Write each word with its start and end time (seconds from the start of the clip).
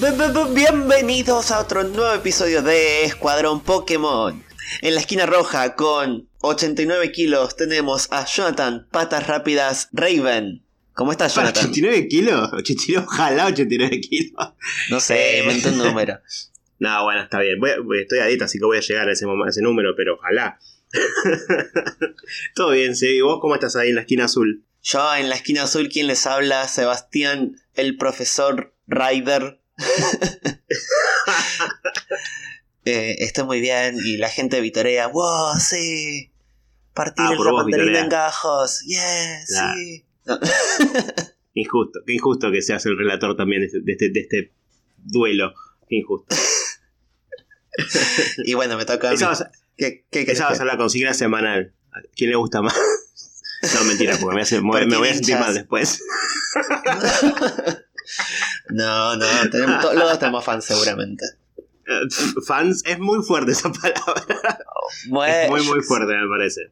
Bienvenidos 0.00 1.50
a 1.50 1.58
otro 1.58 1.82
nuevo 1.82 2.14
episodio 2.14 2.62
de 2.62 3.02
Escuadrón 3.02 3.60
Pokémon. 3.64 4.44
En 4.80 4.94
la 4.94 5.00
esquina 5.00 5.26
roja 5.26 5.74
con 5.74 6.28
89 6.40 7.10
kilos 7.10 7.56
tenemos 7.56 8.06
a 8.12 8.24
Jonathan 8.24 8.86
Patas 8.92 9.26
Rápidas 9.26 9.88
Raven. 9.92 10.62
¿Cómo 10.92 11.10
estás, 11.10 11.34
Jonathan? 11.34 11.72
¿89 11.72 12.06
kilos? 12.08 12.52
89, 12.52 13.06
ojalá 13.08 13.46
89 13.46 14.00
kilos. 14.00 14.52
No 14.88 15.00
sé, 15.00 15.40
invento 15.40 15.70
un 15.70 15.78
número. 15.88 16.20
no, 16.78 17.02
bueno, 17.02 17.22
está 17.22 17.40
bien. 17.40 17.58
estoy 18.00 18.20
a 18.20 18.26
dieta, 18.26 18.44
así 18.44 18.60
que 18.60 18.66
voy 18.66 18.76
a 18.76 18.82
llegar 18.82 19.08
a 19.08 19.12
ese, 19.12 19.24
a 19.24 19.48
ese 19.48 19.62
número, 19.62 19.94
pero 19.96 20.14
ojalá. 20.14 20.60
Todo 22.54 22.70
bien, 22.70 22.94
¿sí? 22.94 23.16
¿Y 23.16 23.20
vos 23.20 23.40
cómo 23.40 23.56
estás 23.56 23.74
ahí 23.74 23.88
en 23.88 23.96
la 23.96 24.02
esquina 24.02 24.26
azul? 24.26 24.62
Yo 24.80 25.16
en 25.16 25.28
la 25.28 25.34
esquina 25.34 25.64
azul, 25.64 25.88
¿quién 25.88 26.06
les 26.06 26.24
habla? 26.24 26.68
Sebastián, 26.68 27.60
el 27.74 27.96
profesor 27.96 28.72
Ryder. 28.86 29.58
eh, 32.84 33.16
estoy 33.20 33.44
muy 33.44 33.60
bien 33.60 33.96
y 34.04 34.16
la 34.16 34.28
gente 34.28 34.60
vitorea, 34.60 35.06
wow, 35.08 35.56
sí, 35.58 36.30
partir 36.94 37.24
ah, 37.26 37.32
el 37.32 37.38
mandarín 37.38 37.94
en 37.94 38.08
gajos, 38.08 38.82
yeah, 38.86 39.46
sí. 39.46 40.04
injusto, 41.54 42.00
qué 42.06 42.14
injusto 42.14 42.50
que 42.50 42.62
seas 42.62 42.84
el 42.86 42.98
relator 42.98 43.36
también 43.36 43.62
de 43.62 43.92
este, 43.92 44.10
de 44.10 44.20
este, 44.20 44.52
duelo, 44.96 45.54
qué 45.88 45.96
injusto. 45.96 46.34
y 48.44 48.54
bueno, 48.54 48.76
me 48.76 48.84
toca 48.84 49.10
a 49.10 49.12
mí. 49.12 49.18
¿Qué, 49.76 50.04
qué, 50.10 50.22
esa 50.22 50.50
va 50.50 50.56
a 50.56 50.64
la 50.64 50.76
consigna 50.76 51.14
semanal. 51.14 51.72
¿A 51.92 52.00
quién 52.16 52.30
le 52.30 52.36
gusta 52.36 52.62
más? 52.62 52.74
No, 53.74 53.84
mentira, 53.84 54.16
porque 54.20 54.36
me, 54.36 54.42
hace, 54.42 54.60
me 54.60 54.96
voy 54.96 55.08
a 55.08 55.14
sentir 55.14 55.36
mal 55.36 55.54
después. 55.54 56.00
No, 58.70 59.16
no, 59.16 59.26
tenemos, 59.50 59.80
todos, 59.82 59.94
los 59.94 60.18
tenemos 60.18 60.44
fans 60.44 60.64
seguramente. 60.64 61.24
Fans 62.46 62.82
es 62.84 62.98
muy 62.98 63.22
fuerte 63.24 63.52
esa 63.52 63.72
palabra. 63.72 64.58
es 65.44 65.50
muy, 65.50 65.62
muy 65.62 65.82
fuerte, 65.82 66.14
me 66.14 66.28
parece. 66.28 66.70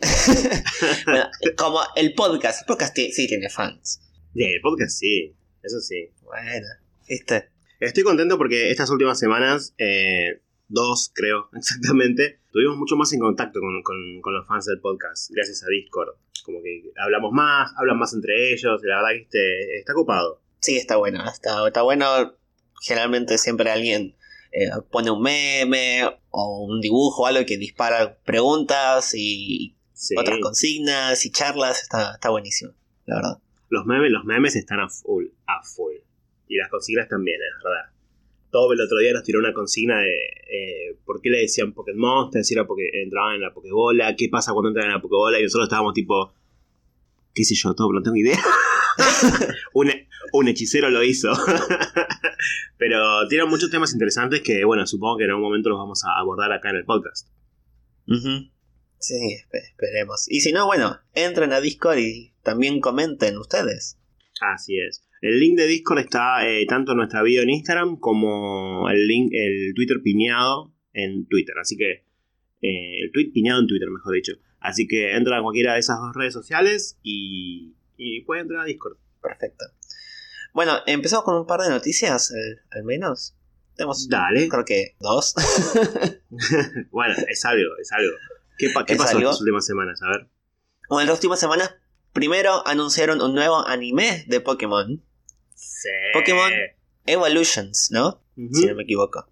como 1.56 1.80
el 1.96 2.14
podcast. 2.14 2.60
El 2.62 2.66
podcast 2.66 2.96
sí, 2.96 3.26
tiene 3.26 3.48
fans. 3.48 4.00
Sí, 4.34 4.44
el 4.44 4.60
podcast 4.60 4.98
sí, 4.98 5.34
eso 5.62 5.80
sí. 5.80 6.10
Bueno, 6.22 6.66
¿viste? 7.08 7.50
Estoy 7.80 8.02
contento 8.02 8.38
porque 8.38 8.70
estas 8.70 8.90
últimas 8.90 9.18
semanas, 9.18 9.74
eh, 9.78 10.42
dos 10.68 11.10
creo 11.14 11.48
exactamente, 11.56 12.40
tuvimos 12.52 12.76
mucho 12.76 12.96
más 12.96 13.12
en 13.12 13.20
contacto 13.20 13.60
con, 13.60 14.34
los 14.34 14.46
fans 14.46 14.66
del 14.66 14.80
podcast, 14.80 15.30
gracias 15.30 15.62
a 15.62 15.66
Discord. 15.68 16.14
Como 16.44 16.62
que 16.62 16.92
hablamos 16.96 17.32
más, 17.32 17.72
hablan 17.76 17.98
más 17.98 18.14
entre 18.14 18.52
ellos, 18.52 18.80
la 18.82 18.96
verdad 18.96 19.10
que 19.10 19.22
este, 19.22 19.78
está 19.78 19.92
ocupado. 19.92 20.40
Sí, 20.60 20.76
está 20.76 20.96
bueno, 20.96 21.24
está, 21.28 21.66
está 21.66 21.82
bueno. 21.82 22.34
Generalmente 22.80 23.38
siempre 23.38 23.70
alguien 23.70 24.16
eh, 24.52 24.70
pone 24.90 25.10
un 25.10 25.22
meme 25.22 26.02
o 26.30 26.64
un 26.64 26.80
dibujo 26.80 27.22
o 27.22 27.26
algo 27.26 27.44
que 27.46 27.58
dispara 27.58 28.18
preguntas 28.24 29.14
y 29.14 29.76
otras 30.16 30.38
consignas 30.40 31.24
y 31.26 31.30
charlas. 31.30 31.82
Está, 31.82 32.14
está 32.14 32.30
buenísimo, 32.30 32.72
la 33.06 33.16
verdad. 33.16 33.38
Los 33.68 33.84
memes, 33.84 34.10
los 34.10 34.24
memes 34.24 34.56
están 34.56 34.80
a 34.80 34.88
full, 34.88 35.26
a 35.46 35.62
full. 35.62 35.94
Y 36.48 36.56
las 36.56 36.70
consignas 36.70 37.08
también, 37.08 37.36
es 37.36 37.62
verdad. 37.62 37.92
Todo 38.50 38.72
el 38.72 38.80
otro 38.80 38.98
día 38.98 39.12
nos 39.12 39.22
tiró 39.22 39.40
una 39.40 39.52
consigna 39.52 39.98
de 40.00 40.14
eh, 40.50 40.96
por 41.04 41.20
qué 41.20 41.28
le 41.28 41.40
decían 41.40 41.74
Pokémon, 41.74 42.30
si 42.42 42.54
era 42.54 42.66
porque 42.66 42.88
entraban 43.02 43.34
en 43.34 43.42
la 43.42 43.52
Pokébola, 43.52 44.16
qué 44.16 44.30
pasa 44.30 44.52
cuando 44.52 44.68
entran 44.68 44.86
en 44.86 44.94
la 44.94 45.02
Pokébola, 45.02 45.38
y 45.38 45.42
nosotros 45.42 45.66
estábamos 45.66 45.92
tipo, 45.92 46.32
qué 47.34 47.44
sé 47.44 47.54
yo, 47.54 47.74
todo, 47.74 47.92
no 47.92 48.02
tengo 48.02 48.16
idea. 48.16 48.38
un, 49.74 50.48
hechicero 50.48 50.90
lo 50.90 51.02
hizo. 51.02 51.32
Pero 52.78 53.26
tiene 53.28 53.44
muchos 53.44 53.70
temas 53.70 53.92
interesantes 53.92 54.40
que, 54.42 54.64
bueno, 54.64 54.86
supongo 54.86 55.18
que 55.18 55.24
en 55.24 55.30
algún 55.30 55.44
momento 55.44 55.68
los 55.70 55.78
vamos 55.78 56.04
a 56.04 56.18
abordar 56.18 56.52
acá 56.52 56.70
en 56.70 56.76
el 56.76 56.84
podcast. 56.84 57.28
Sí, 58.98 59.36
esperemos. 59.52 60.26
Y 60.28 60.40
si 60.40 60.52
no, 60.52 60.66
bueno, 60.66 60.98
entren 61.14 61.52
a 61.52 61.60
Discord 61.60 61.98
y 61.98 62.34
también 62.42 62.80
comenten 62.80 63.36
ustedes. 63.38 63.98
Así 64.40 64.78
es. 64.78 65.04
El 65.20 65.40
link 65.40 65.56
de 65.56 65.66
Discord 65.66 65.98
está 65.98 66.48
eh, 66.48 66.64
tanto 66.66 66.92
en 66.92 66.98
nuestra 66.98 67.22
video 67.22 67.42
en 67.42 67.50
Instagram 67.50 67.98
como 67.98 68.88
el 68.88 69.06
link, 69.06 69.30
el 69.32 69.74
Twitter 69.74 69.98
piñado 70.02 70.72
en 70.92 71.26
Twitter. 71.26 71.56
Así 71.60 71.76
que 71.76 72.04
eh, 72.62 73.00
el 73.02 73.12
tweet 73.12 73.30
piñado 73.32 73.60
en 73.60 73.66
Twitter, 73.66 73.88
mejor 73.90 74.14
dicho. 74.14 74.32
Así 74.60 74.86
que 74.86 75.16
entra 75.16 75.38
a 75.38 75.42
cualquiera 75.42 75.74
de 75.74 75.80
esas 75.80 75.98
dos 75.98 76.14
redes 76.14 76.32
sociales 76.32 76.98
y 77.02 77.74
y 77.98 78.22
puede 78.22 78.40
entrar 78.40 78.62
a 78.62 78.64
Discord. 78.64 78.96
Perfecto. 79.20 79.66
Bueno, 80.54 80.78
empezamos 80.86 81.24
con 81.24 81.36
un 81.36 81.46
par 81.46 81.60
de 81.60 81.68
noticias, 81.68 82.32
al 82.70 82.84
menos. 82.84 83.34
Tenemos, 83.76 84.08
Dale. 84.08 84.48
creo 84.48 84.64
que 84.64 84.96
dos. 84.98 85.34
bueno, 86.90 87.14
es 87.28 87.44
algo, 87.44 87.76
es 87.80 87.92
algo. 87.92 88.16
¿Qué, 88.56 88.70
pasó 88.96 89.18
en 89.18 89.24
las 89.24 89.40
últimas 89.40 89.66
semanas? 89.66 90.00
A 90.02 90.10
ver. 90.10 90.28
Bueno, 90.88 91.02
en 91.02 91.06
las 91.08 91.16
últimas 91.18 91.38
semanas, 91.38 91.74
primero 92.12 92.66
anunciaron 92.66 93.20
un 93.20 93.34
nuevo 93.34 93.64
anime 93.66 94.24
de 94.26 94.40
Pokémon. 94.40 95.04
Sí. 95.54 95.88
Pokémon 96.12 96.50
Evolutions, 97.06 97.90
¿no? 97.92 98.22
Si 98.34 98.66
no 98.66 98.74
me 98.74 98.82
equivoco. 98.82 99.28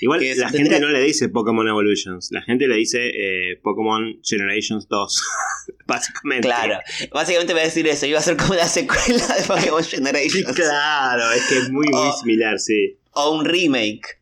Igual 0.00 0.20
la 0.36 0.48
gente 0.48 0.80
no 0.80 0.88
le 0.88 1.00
dice 1.00 1.28
Pokémon 1.28 1.66
Evolutions, 1.68 2.30
la 2.30 2.42
gente 2.42 2.66
le 2.66 2.76
dice 2.76 3.08
eh, 3.08 3.56
Pokémon 3.62 4.18
Generations 4.22 4.88
2, 4.88 5.22
básicamente. 5.86 6.48
Claro, 6.48 6.78
básicamente 7.12 7.52
voy 7.52 7.62
a 7.62 7.64
decir 7.66 7.86
eso, 7.86 8.06
iba 8.06 8.18
a 8.18 8.22
ser 8.22 8.36
como 8.36 8.54
la 8.54 8.66
secuela 8.68 9.26
de 9.36 9.42
Pokémon 9.46 9.84
Generations. 9.90 10.56
claro, 10.56 11.30
es 11.32 11.42
que 11.44 11.58
es 11.58 11.70
muy, 11.70 11.86
muy 11.88 12.12
similar, 12.18 12.58
sí. 12.58 12.98
O 13.12 13.36
un 13.36 13.44
remake. 13.44 14.20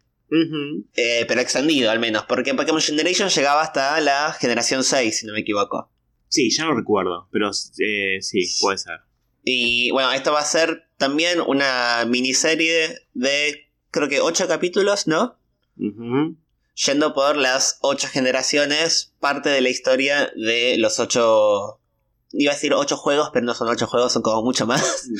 Eh, 0.94 1.24
pero 1.26 1.40
extendido 1.40 1.90
al 1.90 2.00
menos, 2.00 2.24
porque 2.24 2.54
Pokémon 2.54 2.80
Generations 2.80 3.34
llegaba 3.34 3.62
hasta 3.62 4.00
la 4.00 4.36
generación 4.38 4.84
6, 4.84 5.20
si 5.20 5.26
no 5.26 5.32
me 5.32 5.40
equivoco. 5.40 5.90
Sí, 6.28 6.50
ya 6.50 6.64
no 6.64 6.74
recuerdo, 6.74 7.28
pero 7.32 7.50
eh, 7.78 8.18
sí, 8.20 8.44
puede 8.60 8.78
ser. 8.78 9.00
Y 9.44 9.90
bueno, 9.92 10.12
esto 10.12 10.32
va 10.32 10.40
a 10.40 10.44
ser 10.44 10.84
también 10.98 11.40
una 11.40 12.04
miniserie 12.06 12.98
de 13.14 13.70
creo 13.90 14.08
que 14.08 14.20
8 14.20 14.46
capítulos, 14.46 15.06
¿no? 15.06 15.37
Yendo 15.78 17.14
por 17.14 17.36
las 17.36 17.78
ocho 17.82 18.08
generaciones, 18.08 19.14
parte 19.20 19.48
de 19.48 19.60
la 19.60 19.68
historia 19.68 20.30
de 20.36 20.76
los 20.78 21.00
ocho. 21.00 21.80
Iba 22.30 22.52
a 22.52 22.54
decir 22.54 22.74
ocho 22.74 22.96
juegos, 22.96 23.30
pero 23.32 23.46
no 23.46 23.54
son 23.54 23.68
ocho 23.68 23.86
juegos, 23.86 24.12
son 24.12 24.22
como 24.22 24.42
mucho 24.42 24.66
más. 24.66 25.08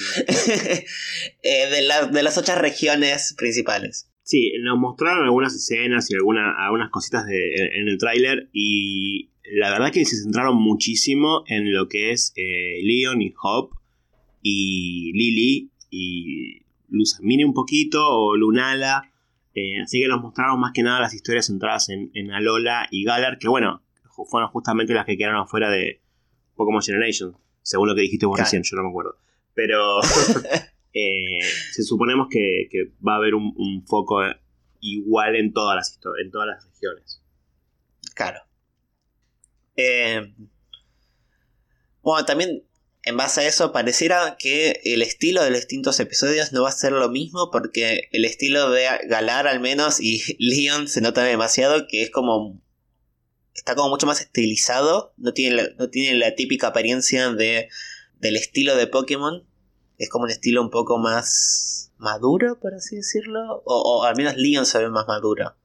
Eh, 1.43 1.67
de, 1.71 2.13
de 2.13 2.23
las 2.23 2.37
ocho 2.37 2.55
regiones 2.55 3.35
principales. 3.37 4.09
Sí, 4.29 4.53
nos 4.63 4.79
mostraron 4.79 5.25
algunas 5.25 5.55
escenas 5.55 6.11
y 6.11 6.15
alguna, 6.15 6.55
algunas 6.63 6.91
cositas 6.91 7.25
en, 7.31 7.89
el 7.89 7.97
tráiler 7.97 8.51
y 8.53 9.31
la 9.57 9.71
verdad 9.71 9.91
que 9.91 10.05
se 10.05 10.21
centraron 10.23 10.55
muchísimo 10.55 11.45
en 11.47 11.73
lo 11.73 11.89
que 11.89 12.11
es 12.11 12.35
eh, 12.37 12.83
Leon 12.83 13.23
y 13.23 13.33
Hop 13.43 13.71
y 14.43 15.13
Lily 15.15 15.71
y 15.91 16.61
Luzamine 16.91 17.47
un 17.47 17.55
poquito 17.55 18.07
o 18.07 18.37
Lunala 18.37 19.11
eh, 19.59 19.83
así 19.83 20.01
que 20.01 20.09
nos 20.09 20.21
mostraron 20.21 20.61
más 20.61 20.73
que 20.73 20.83
nada 20.83 21.01
las 21.01 21.15
historias 21.15 21.47
centradas 21.47 21.89
en, 21.89 22.31
Alola 22.31 22.87
y 22.91 23.05
Galar, 23.05 23.39
que 23.39 23.49
bueno, 23.49 23.83
fueron 24.31 24.51
justamente 24.51 24.95
las 24.95 25.05
que 25.05 25.17
quedaron 25.17 25.41
afuera 25.41 25.71
de 25.71 26.01
Pokémon 26.55 26.83
Generation, 26.83 27.37
según 27.63 27.89
lo 27.89 27.95
que 27.95 28.03
dijiste 28.03 28.27
vos 28.27 28.39
recién, 28.39 28.63
yo 28.63 28.77
no 28.77 28.85
me 28.85 28.89
acuerdo. 28.91 29.17
Pero 29.55 30.01
eh, 30.93 31.41
se 31.73 31.83
suponemos 31.83 32.29
que, 32.31 32.69
va 33.07 33.15
a 33.15 33.17
haber 33.17 33.35
un, 33.35 33.85
foco 33.87 34.21
igual 34.81 35.35
en 35.35 35.53
todas 35.53 35.77
las, 35.77 35.99
en 36.23 36.31
todas 36.31 36.47
las 36.47 36.65
regiones. 36.65 37.21
Claro. 38.15 38.41
Eh, 39.77 40.35
bueno, 42.03 42.25
también 42.25 42.63
en 43.09 43.17
base 43.17 43.41
a 43.41 43.49
eso, 43.49 43.73
pareciera 43.73 44.37
que 44.39 44.81
el 44.85 45.03
estilo 45.03 45.43
de 45.43 45.51
los 45.51 45.61
distintos 45.61 45.99
episodios 45.99 46.53
no 46.53 46.63
va 46.63 46.69
a 46.69 46.73
ser 46.73 46.93
lo 46.93 47.09
mismo, 47.09 47.51
porque 47.51 48.09
el 48.13 48.25
estilo 48.25 48.71
de 48.71 48.87
Galar 49.09 49.49
al 49.49 49.61
menos 49.61 49.99
y 50.01 50.21
Leon 50.39 50.89
se 50.89 51.01
nota 51.01 51.25
demasiado 51.25 51.87
que 51.89 52.03
es 52.03 52.11
como... 52.11 52.61
Está 53.55 53.75
como 53.75 53.89
mucho 53.89 54.07
más 54.07 54.21
estilizado, 54.21 55.15
no 55.17 55.33
tiene 55.33 55.57
la, 55.57 55.69
no 55.79 55.91
tiene 55.91 56.17
la 56.17 56.37
típica 56.37 56.69
apariencia 56.69 57.31
de, 57.33 57.69
del 58.21 58.37
estilo 58.37 58.77
de 58.77 58.87
Pokémon, 58.87 59.45
es 59.97 60.09
como 60.11 60.25
un 60.25 60.31
estilo 60.31 60.63
un 60.63 60.71
poco 60.71 60.99
más 60.99 61.93
maduro, 61.97 62.61
por 62.61 62.75
así 62.75 62.95
decirlo, 62.95 63.63
o, 63.65 63.65
o 63.65 64.05
al 64.05 64.17
menos 64.17 64.37
Leon 64.37 64.65
se 64.65 64.79
ve 64.79 64.91
más 64.91 65.09
maduro. 65.09 65.57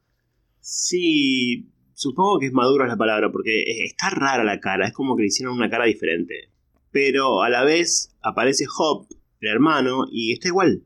Sí, 0.59 1.69
supongo 1.93 2.39
que 2.39 2.47
es 2.47 2.53
maduro 2.53 2.87
la 2.87 2.97
palabra, 2.97 3.31
porque 3.31 3.85
está 3.85 4.09
rara 4.09 4.43
la 4.43 4.59
cara, 4.59 4.87
es 4.87 4.93
como 4.93 5.15
que 5.15 5.21
le 5.21 5.27
hicieron 5.27 5.55
una 5.55 5.69
cara 5.69 5.85
diferente 5.85 6.52
pero 6.93 7.41
a 7.41 7.49
la 7.49 7.65
vez 7.65 8.11
aparece 8.21 8.65
Hop, 8.77 9.07
el 9.41 9.49
hermano, 9.49 10.05
y 10.09 10.31
está 10.31 10.47
igual. 10.47 10.83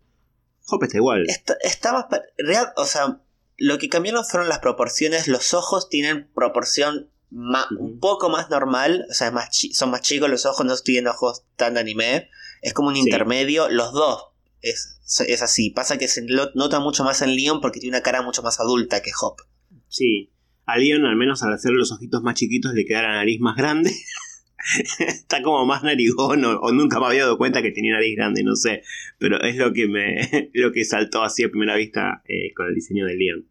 Hop 0.70 0.84
está 0.84 0.98
igual. 0.98 1.26
Está, 1.28 2.08
real, 2.38 2.68
o 2.78 2.86
sea, 2.86 3.22
lo 3.58 3.78
que 3.78 3.90
cambiaron 3.90 4.26
fueron 4.26 4.50
las 4.50 4.60
proporciones. 4.60 5.28
Los 5.28 5.54
ojos 5.54 5.90
tienen 5.90 6.28
proporción 6.34 7.12
un 7.30 8.00
poco 8.00 8.30
más 8.30 8.50
normal, 8.50 9.06
o 9.10 9.14
sea, 9.14 9.32
más 9.32 9.50
son 9.74 9.92
más 9.92 10.02
chicos 10.02 10.30
los 10.30 10.46
ojos, 10.46 10.66
no 10.66 10.76
tienen 10.78 11.08
ojos 11.08 11.44
tan 11.58 11.74
de 11.74 11.82
anime. 11.82 12.30
Es 12.62 12.74
como 12.74 12.88
un 12.88 12.96
intermedio. 12.96 13.70
Los 13.70 13.92
dos 13.92 14.30
es, 14.62 15.00
es 15.28 15.42
así. 15.42 15.72
Pasa 15.72 15.98
que 15.98 16.08
se 16.08 16.26
nota 16.56 16.80
mucho 16.80 17.04
más 17.04 17.22
en 17.22 17.36
Leon 17.36 17.60
porque 17.60 17.82
tiene 17.82 17.98
una 17.98 18.04
cara 18.04 18.22
mucho 18.22 18.42
más 18.44 18.60
adulta 18.62 19.02
que 19.02 19.12
Hop. 19.22 19.42
Sí. 19.90 20.32
A 20.66 20.78
Leon, 20.78 21.06
al 21.06 21.16
menos 21.18 21.44
al 21.44 21.54
hacerle 21.54 21.80
los 21.80 21.92
ojitos 21.92 22.24
más 22.24 22.36
chiquitos, 22.36 22.74
le 22.74 22.86
queda 22.86 23.04
la 23.04 23.14
nariz 23.14 23.40
más 23.42 23.58
grande. 23.58 23.92
Está 25.00 25.42
como 25.42 25.66
más 25.66 25.84
narigón, 25.84 26.44
o, 26.46 26.60
o 26.60 26.72
nunca 26.72 27.00
me 27.00 27.06
había 27.08 27.22
dado 27.24 27.38
cuenta 27.38 27.62
que 27.62 27.72
tenía 27.72 27.94
nariz 27.94 28.16
grande, 28.16 28.44
no 28.44 28.56
sé. 28.56 28.84
Pero 29.18 29.42
es 29.42 29.56
lo 29.56 29.72
que 29.74 29.88
me 29.88 30.50
lo 30.54 30.72
que 30.72 30.84
saltó 30.86 31.24
así 31.24 31.44
a 31.44 31.50
primera 31.50 31.76
vista 31.76 32.22
eh, 32.28 32.54
con 32.56 32.68
el 32.68 32.76
diseño 32.76 33.06
de 33.06 33.16
Leon. 33.16 33.48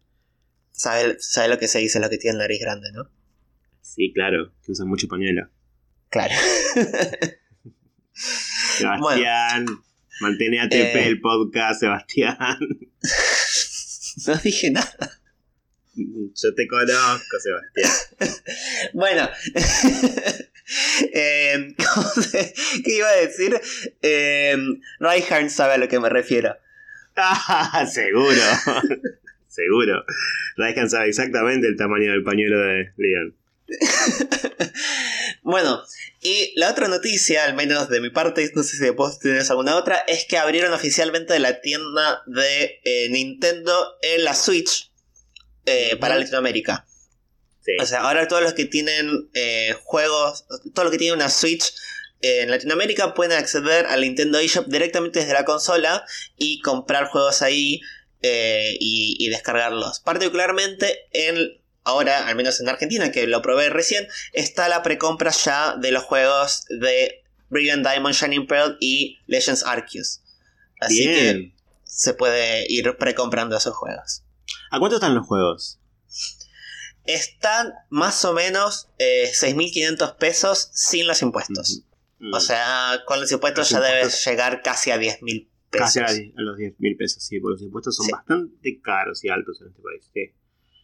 ¿Sabe, 0.71 1.15
sabe 1.19 1.47
lo 1.47 1.57
que 1.57 1.67
se 1.67 1.79
dice 1.79 1.99
lo 1.99 2.09
que 2.09 2.17
tiene 2.17 2.37
nariz 2.37 2.59
grande, 2.61 2.91
no? 2.93 3.09
Sí, 3.81 4.11
claro, 4.13 4.53
que 4.63 4.71
usan 4.73 4.87
mucho 4.87 5.07
pañuelo. 5.07 5.49
Claro. 6.09 6.35
Sebastián, 8.13 9.65
mantén 10.21 10.59
ATP 10.59 10.73
Eh. 10.73 11.07
el 11.07 11.19
podcast, 11.21 11.79
Sebastián. 11.81 12.57
no 14.27 14.35
dije 14.43 14.71
nada. 14.71 15.19
Yo 15.95 16.53
te 16.55 16.67
conozco, 16.67 17.37
Sebastián. 17.39 17.91
Bueno. 18.93 19.29
Eh, 21.13 21.73
¿cómo 21.93 22.07
se- 22.09 22.53
¿Qué 22.83 22.95
iba 22.97 23.07
a 23.09 23.15
decir? 23.15 23.59
Eh, 24.01 24.57
Reinhardt 24.99 25.49
sabe 25.49 25.73
a 25.73 25.77
lo 25.77 25.87
que 25.87 25.99
me 25.99 26.09
refiero. 26.09 26.57
Ah, 27.15 27.85
seguro. 27.91 28.41
seguro. 29.47 30.05
Raikan 30.57 30.89
sabe 30.89 31.09
exactamente 31.09 31.67
el 31.67 31.77
tamaño 31.77 32.11
del 32.11 32.23
pañuelo 32.23 32.59
de 32.59 32.91
Leon. 32.97 33.35
Bueno, 35.41 35.81
y 36.21 36.53
la 36.57 36.69
otra 36.71 36.87
noticia, 36.87 37.43
al 37.45 37.53
menos 37.55 37.89
de 37.89 38.01
mi 38.01 38.09
parte, 38.09 38.49
no 38.55 38.63
sé 38.63 38.77
si 38.77 38.89
vos 38.89 39.19
tenés 39.19 39.49
alguna 39.49 39.75
otra, 39.75 39.97
es 40.07 40.25
que 40.27 40.37
abrieron 40.37 40.73
oficialmente 40.73 41.37
la 41.39 41.61
tienda 41.61 42.21
de 42.27 42.79
eh, 42.83 43.09
Nintendo 43.09 43.73
en 44.01 44.23
la 44.23 44.33
Switch 44.33 44.91
eh, 45.65 45.95
para. 45.99 46.15
Latinoamérica. 46.17 46.85
Sí. 47.67 47.73
O 47.81 47.85
sea, 47.85 48.03
ahora 48.03 48.29
todos 48.29 48.41
los 48.41 48.53
que 48.53 48.63
tienen 48.63 49.29
eh, 49.33 49.75
juegos, 49.83 50.45
todos 50.73 50.85
los 50.85 50.91
que 50.91 50.97
tienen 50.97 51.19
una 51.19 51.29
Switch 51.29 51.73
eh, 52.21 52.43
en 52.43 52.49
Latinoamérica 52.49 53.13
pueden 53.13 53.37
acceder 53.37 53.85
al 53.87 54.01
Nintendo 54.01 54.39
eShop 54.39 54.67
directamente 54.67 55.19
desde 55.19 55.33
la 55.33 55.43
consola 55.43 56.05
y 56.37 56.61
comprar 56.61 57.07
juegos 57.07 57.41
ahí 57.41 57.81
eh, 58.21 58.77
y, 58.79 59.17
y 59.19 59.29
descargarlos. 59.29 59.99
Particularmente 59.99 61.07
en, 61.11 61.59
ahora, 61.83 62.27
al 62.27 62.37
menos 62.37 62.61
en 62.61 62.69
Argentina, 62.69 63.11
que 63.11 63.27
lo 63.27 63.41
probé 63.41 63.69
recién, 63.69 64.07
está 64.31 64.69
la 64.69 64.81
precompra 64.81 65.31
ya 65.31 65.75
de 65.75 65.91
los 65.91 66.03
juegos 66.03 66.63
de 66.69 67.21
Brilliant 67.49 67.85
Diamond, 67.85 68.15
Shining 68.15 68.47
Pearl 68.47 68.77
y 68.79 69.19
Legends 69.27 69.63
Arceus. 69.63 70.21
Así 70.79 71.03
que 71.03 71.51
se 71.83 72.13
puede 72.13 72.65
ir 72.71 72.95
precomprando 72.97 73.57
esos 73.57 73.75
juegos. 73.75 74.23
¿A 74.71 74.79
cuánto 74.79 74.95
están 74.95 75.15
los 75.15 75.27
juegos? 75.27 75.76
Están 77.07 77.73
más 77.89 78.23
o 78.25 78.33
menos 78.33 78.89
eh, 78.99 79.29
6.500 79.33 80.17
pesos 80.17 80.69
sin 80.73 81.07
los 81.07 81.21
impuestos. 81.21 81.83
Mm. 82.19 82.33
O 82.33 82.39
sea, 82.39 83.01
con 83.05 83.19
los 83.19 83.31
impuestos 83.31 83.71
Los 83.71 83.81
ya 83.81 83.87
debes 83.87 84.25
llegar 84.25 84.61
casi 84.61 84.91
a 84.91 84.97
10.000 84.97 85.47
pesos. 85.69 85.85
Casi 85.95 85.99
a, 85.99 86.05
die- 86.13 86.33
a 86.37 86.41
los 86.41 86.57
10 86.57 86.75
mil 86.79 86.95
pesos, 86.95 87.21
sí, 87.23 87.39
porque 87.39 87.53
los 87.55 87.61
impuestos 87.63 87.95
son 87.95 88.05
Sí. 88.05 88.11
bastante 88.11 88.81
caros 88.81 89.23
y 89.23 89.29
altos 89.29 89.59
en 89.61 89.67
este 89.67 89.81
país. 89.81 90.09
sí. 90.13 90.33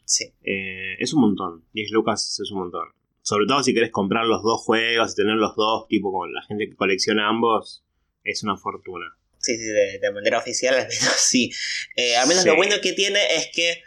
Sí. 0.06 0.34
Eh, 0.44 0.96
es 1.00 1.14
un 1.14 1.22
montón. 1.22 1.66
10 1.74 1.92
lucas 1.92 2.38
es 2.42 2.52
un 2.52 2.60
montón. 2.60 2.90
Sobre 3.22 3.46
todo 3.48 3.64
si 3.64 3.74
querés 3.74 3.90
comprar 3.92 4.26
los 4.26 4.44
dos 4.44 4.60
juegos 4.62 5.14
y 5.14 5.16
tener 5.16 5.36
los 5.38 5.56
dos, 5.56 5.88
tipo 5.88 6.12
con 6.12 6.34
la 6.34 6.44
gente 6.44 6.68
que 6.70 6.76
colecciona 6.76 7.30
ambos, 7.30 7.86
es 8.26 8.44
una 8.44 8.58
fortuna. 8.58 9.06
Sí, 9.40 9.56
sí, 9.56 9.64
de, 9.64 10.00
de 10.02 10.12
manera 10.12 10.40
oficial 10.40 10.76
al 10.76 10.88
menos 10.90 11.14
sí. 11.18 11.50
Eh, 11.96 12.18
al 12.18 12.28
menos 12.28 12.44
Sí. 12.44 12.50
lo 12.50 12.58
bueno 12.58 12.76
que 12.82 12.92
tiene 12.92 13.20
es 13.38 13.48
que 13.56 13.82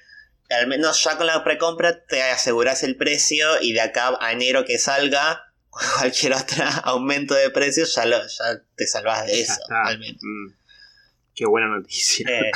al 0.51 0.67
menos 0.67 1.03
ya 1.03 1.17
con 1.17 1.27
la 1.27 1.43
precompra 1.45 2.05
te 2.05 2.23
aseguras 2.23 2.83
el 2.83 2.97
precio 2.97 3.61
y 3.61 3.73
de 3.73 3.81
acá 3.81 4.13
a 4.21 4.33
enero 4.33 4.65
que 4.65 4.79
salga 4.79 5.53
cualquier 5.99 6.35
otro 6.35 6.65
aumento 6.85 7.35
de 7.35 7.51
precios 7.51 7.95
ya, 7.95 8.07
lo, 8.07 8.19
ya 8.19 8.63
te 8.77 8.87
salvas 8.87 9.27
de 9.27 9.41
eso. 9.41 9.61
Al 9.69 9.99
menos. 9.99 10.21
Mm. 10.23 10.55
Qué 11.35 11.47
buena 11.47 11.69
noticia. 11.69 12.29
Eh, 12.29 12.51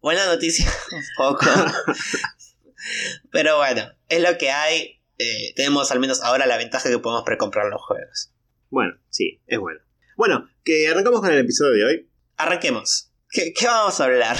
buena 0.00 0.26
noticia, 0.26 0.70
un 0.92 1.04
poco. 1.16 1.46
Pero 3.32 3.56
bueno, 3.56 3.92
es 4.08 4.22
lo 4.22 4.38
que 4.38 4.50
hay. 4.50 5.00
Eh, 5.18 5.52
tenemos 5.56 5.90
al 5.90 5.98
menos 5.98 6.22
ahora 6.22 6.46
la 6.46 6.56
ventaja 6.56 6.88
que 6.88 6.98
podemos 7.00 7.24
precomprar 7.24 7.66
los 7.66 7.82
juegos. 7.82 8.30
Bueno, 8.70 8.96
sí, 9.10 9.40
es 9.46 9.58
bueno. 9.58 9.80
Bueno, 10.16 10.48
que 10.64 10.88
arrancamos 10.88 11.20
con 11.20 11.32
el 11.32 11.38
episodio 11.38 11.72
de 11.72 11.84
hoy. 11.84 12.10
Arranquemos. 12.36 13.07
¿Qué, 13.30 13.52
qué 13.58 13.66
vamos 13.66 14.00
a 14.00 14.04
hablar? 14.04 14.36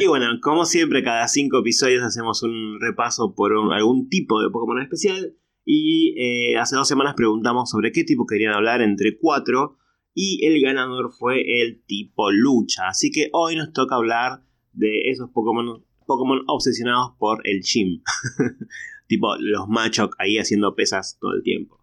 Y 0.00 0.06
bueno, 0.06 0.26
como 0.42 0.64
siempre, 0.64 1.02
cada 1.02 1.26
cinco 1.28 1.58
episodios 1.58 2.02
hacemos 2.04 2.42
un 2.42 2.78
repaso 2.80 3.34
por 3.34 3.52
un- 3.52 3.72
algún 3.72 4.08
tipo 4.08 4.40
de 4.40 4.50
Pokémon 4.50 4.80
especial. 4.82 5.34
Y 5.64 6.14
eh, 6.18 6.56
hace 6.56 6.76
dos 6.76 6.88
semanas 6.88 7.14
preguntamos 7.16 7.70
sobre 7.70 7.92
qué 7.92 8.04
tipo 8.04 8.26
querían 8.26 8.54
hablar 8.54 8.80
entre 8.80 9.18
cuatro. 9.18 9.76
Y 10.14 10.44
el 10.46 10.60
ganador 10.62 11.12
fue 11.12 11.62
el 11.62 11.82
tipo 11.84 12.30
lucha. 12.30 12.88
Así 12.88 13.10
que 13.10 13.28
hoy 13.32 13.56
nos 13.56 13.72
toca 13.72 13.96
hablar 13.96 14.42
de 14.72 15.10
esos 15.10 15.30
Pokémon, 15.30 15.84
Pokémon 16.06 16.42
obsesionados 16.46 17.12
por 17.18 17.46
el 17.46 17.60
gym. 17.62 18.02
tipo 19.08 19.34
los 19.38 19.68
Machok 19.68 20.14
ahí 20.18 20.38
haciendo 20.38 20.74
pesas 20.74 21.18
todo 21.20 21.32
el 21.34 21.42
tiempo. 21.42 21.78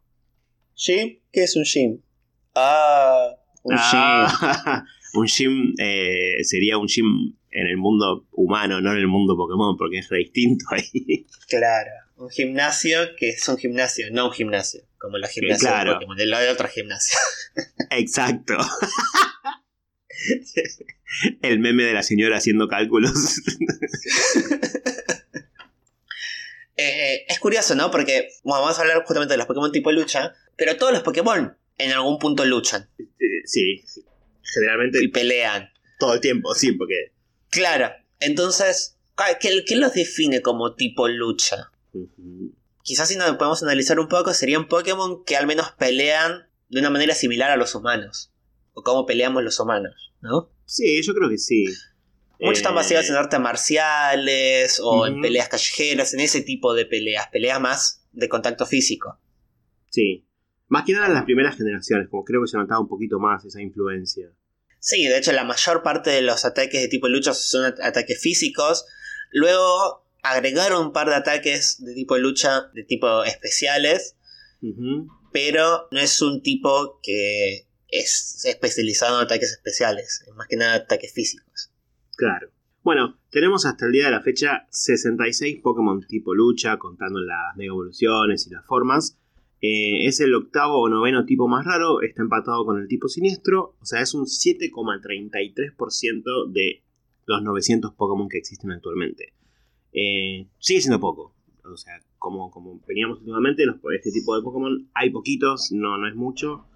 ¿Gym? 0.76 1.20
¿Qué 1.32 1.44
es 1.44 1.56
un 1.56 1.64
gym? 1.64 2.02
Ah, 2.56 3.30
un 3.64 3.76
gym. 3.76 4.84
Un 5.18 5.26
gym 5.26 5.74
eh, 5.80 6.44
sería 6.44 6.78
un 6.78 6.88
gym 6.88 7.36
en 7.50 7.68
el 7.68 7.78
mundo 7.78 8.28
humano, 8.34 8.82
no 8.82 8.92
en 8.92 9.00
el 9.00 9.08
mundo 9.08 9.36
Pokémon, 9.36 9.76
porque 9.76 9.98
es 9.98 10.10
re 10.10 10.20
distinto 10.20 10.66
ahí. 10.72 11.26
Claro. 11.48 11.90
Un 12.18 12.30
gimnasio 12.30 13.00
que 13.18 13.30
es 13.30 13.48
un 13.48 13.58
gimnasio, 13.58 14.08
no 14.12 14.28
un 14.28 14.32
gimnasio. 14.32 14.82
Como 15.00 15.18
los 15.18 15.30
gimnasios 15.32 15.70
claro. 15.72 15.92
de 15.92 15.96
Pokémon, 15.96 16.18
de 16.18 16.28
lo 16.28 16.40
de 16.40 16.50
otro 16.50 16.68
gimnasio. 16.68 17.18
Exacto. 17.92 18.58
El 21.42 21.60
meme 21.60 21.84
de 21.84 21.94
la 21.94 22.04
señora 22.04 22.38
haciendo 22.38 22.68
cálculos. 22.68 23.12
Eh, 26.80 27.26
es 27.28 27.40
curioso, 27.40 27.74
¿no? 27.74 27.90
Porque 27.90 28.30
bueno, 28.44 28.62
vamos 28.62 28.78
a 28.78 28.82
hablar 28.82 29.04
justamente 29.04 29.34
de 29.34 29.40
los 29.40 29.48
Pokémon 29.48 29.72
tipo 29.72 29.92
lucha, 29.92 30.36
pero 30.56 30.78
todos 30.78 30.94
los 30.94 31.02
Pokémon 31.02 31.58
en 31.80 31.92
algún 31.92 32.20
punto 32.20 32.46
luchan 32.46 32.88
Eh, 33.00 33.42
sí, 33.46 33.84
generalmente 34.54 35.04
y 35.04 35.08
pelean. 35.10 35.70
todo 36.00 36.14
el 36.14 36.22
tiempo, 36.22 36.54
sí, 36.54 36.72
porque... 36.74 37.14
Claro, 37.50 37.90
entonces, 38.20 38.98
¿qué, 39.42 39.64
qué 39.66 39.76
los 39.76 39.94
define 39.94 40.42
como 40.42 40.76
tipo 40.76 41.08
lucha? 41.08 41.72
Quizás 42.84 43.10
si 43.10 43.16
nos 43.16 43.36
podemos 43.38 43.64
analizar 43.64 44.00
un 44.00 44.08
poco, 44.08 44.34
serían 44.34 44.68
Pokémon 44.68 45.24
que 45.26 45.36
al 45.36 45.48
menos 45.48 45.72
pelean 45.78 46.48
de 46.70 46.80
una 46.80 46.90
manera 46.90 47.16
similar 47.16 47.52
a 47.52 47.58
los 47.58 47.74
humanos. 47.76 48.32
O 48.74 48.84
cómo 48.84 49.06
peleamos 49.06 49.44
los 49.44 49.60
humanos, 49.60 50.14
¿no? 50.22 50.52
Sí, 50.66 51.02
yo 51.02 51.14
creo 51.14 51.30
que 51.30 51.38
sí. 51.38 51.66
Muchos 52.40 52.60
están 52.60 52.74
Eh, 52.74 52.76
basados 52.76 53.10
en 53.10 53.16
artes 53.16 53.40
marciales 53.40 54.80
o 54.84 55.08
en 55.08 55.22
peleas 55.22 55.50
callejeras, 55.50 56.14
en 56.14 56.20
ese 56.20 56.42
tipo 56.42 56.76
de 56.76 56.86
peleas, 56.86 57.28
peleas 57.30 57.60
más 57.60 58.06
de 58.12 58.30
contacto 58.30 58.68
físico. 58.68 59.20
Sí. 59.90 60.27
Más 60.68 60.84
que 60.86 60.94
nada 60.94 61.08
en 61.08 61.14
las 61.14 61.24
primeras 61.24 61.56
generaciones, 61.58 62.10
como 62.10 62.24
creo 62.26 62.42
que 62.42 62.48
se 62.48 62.58
notaba 62.58 62.82
un 62.82 62.88
poquito 62.90 63.20
más 63.20 63.46
esa 63.46 63.62
influencia. 63.62 64.30
Sí, 64.80 65.06
de 65.06 65.18
hecho 65.18 65.32
la 65.32 65.44
mayor 65.44 65.82
parte 65.84 66.10
de 66.12 66.22
los 66.22 66.46
ataques 66.46 66.82
de 66.82 66.88
tipo 66.88 67.08
lucha 67.08 67.34
son 67.34 67.66
at- 67.66 67.80
ataques 67.82 68.20
físicos. 68.22 68.86
Luego 69.32 70.06
agregaron 70.24 70.88
un 70.88 70.94
par 70.94 71.08
de 71.10 71.16
ataques 71.16 71.84
de 71.84 71.94
tipo 71.94 72.18
lucha, 72.18 72.70
de 72.74 72.84
tipo 72.84 73.24
especiales, 73.24 74.16
pero 75.32 75.88
no 75.92 76.00
es 76.00 76.22
un 76.22 76.42
tipo 76.42 77.00
que 77.02 77.68
es 77.90 78.44
especializado 78.46 79.20
en 79.20 79.26
ataques 79.26 79.52
especiales, 79.52 80.24
es 80.28 80.34
más 80.36 80.48
que 80.48 80.58
nada 80.58 80.76
ataques 80.76 81.14
físicos. 81.14 81.72
Claro. 82.16 82.50
Bueno, 82.84 83.20
tenemos 83.32 83.66
hasta 83.66 83.86
el 83.86 83.92
día 83.92 84.06
de 84.06 84.12
la 84.12 84.22
fecha 84.22 84.66
66 84.72 85.60
Pokémon 85.62 86.06
tipo 86.08 86.34
lucha, 86.34 86.78
contando 86.78 87.20
las 87.20 87.56
mega 87.58 87.70
evoluciones 87.72 88.48
y 88.48 88.50
las 88.50 88.66
formas. 88.66 89.17
Eh, 89.62 90.06
es 90.06 90.20
el 90.20 90.36
octavo 90.36 90.82
o 90.82 90.90
noveno 90.90 91.26
tipo 91.26 91.48
más 91.48 91.66
raro, 91.66 92.02
está 92.02 92.22
empatado 92.22 92.64
con 92.66 92.80
el 92.80 92.88
tipo 92.88 93.08
siniestro, 93.08 93.76
o 93.80 93.86
sea, 93.86 94.02
es 94.02 94.14
un 94.14 94.26
7,33% 94.26 96.52
de 96.52 96.84
los 97.26 97.42
900 97.42 97.96
Pokémon 97.96 98.30
que 98.30 98.38
existen 98.38 98.72
actualmente. 98.72 99.34
Eh, 99.94 100.46
sigue 100.60 100.82
siendo 100.82 101.00
poco, 101.00 101.34
o 101.64 101.76
sea, 101.76 102.00
como, 102.20 102.52
veníamos 102.88 103.18
últimamente, 103.20 103.64
este 103.96 104.12
tipo 104.12 104.36
de 104.36 104.44
Pokémon 104.44 104.92
hay 104.94 105.10
poquitos, 105.10 105.72
no, 105.72 105.98
no 105.98 106.08
es 106.08 106.14
mucho. 106.16 106.68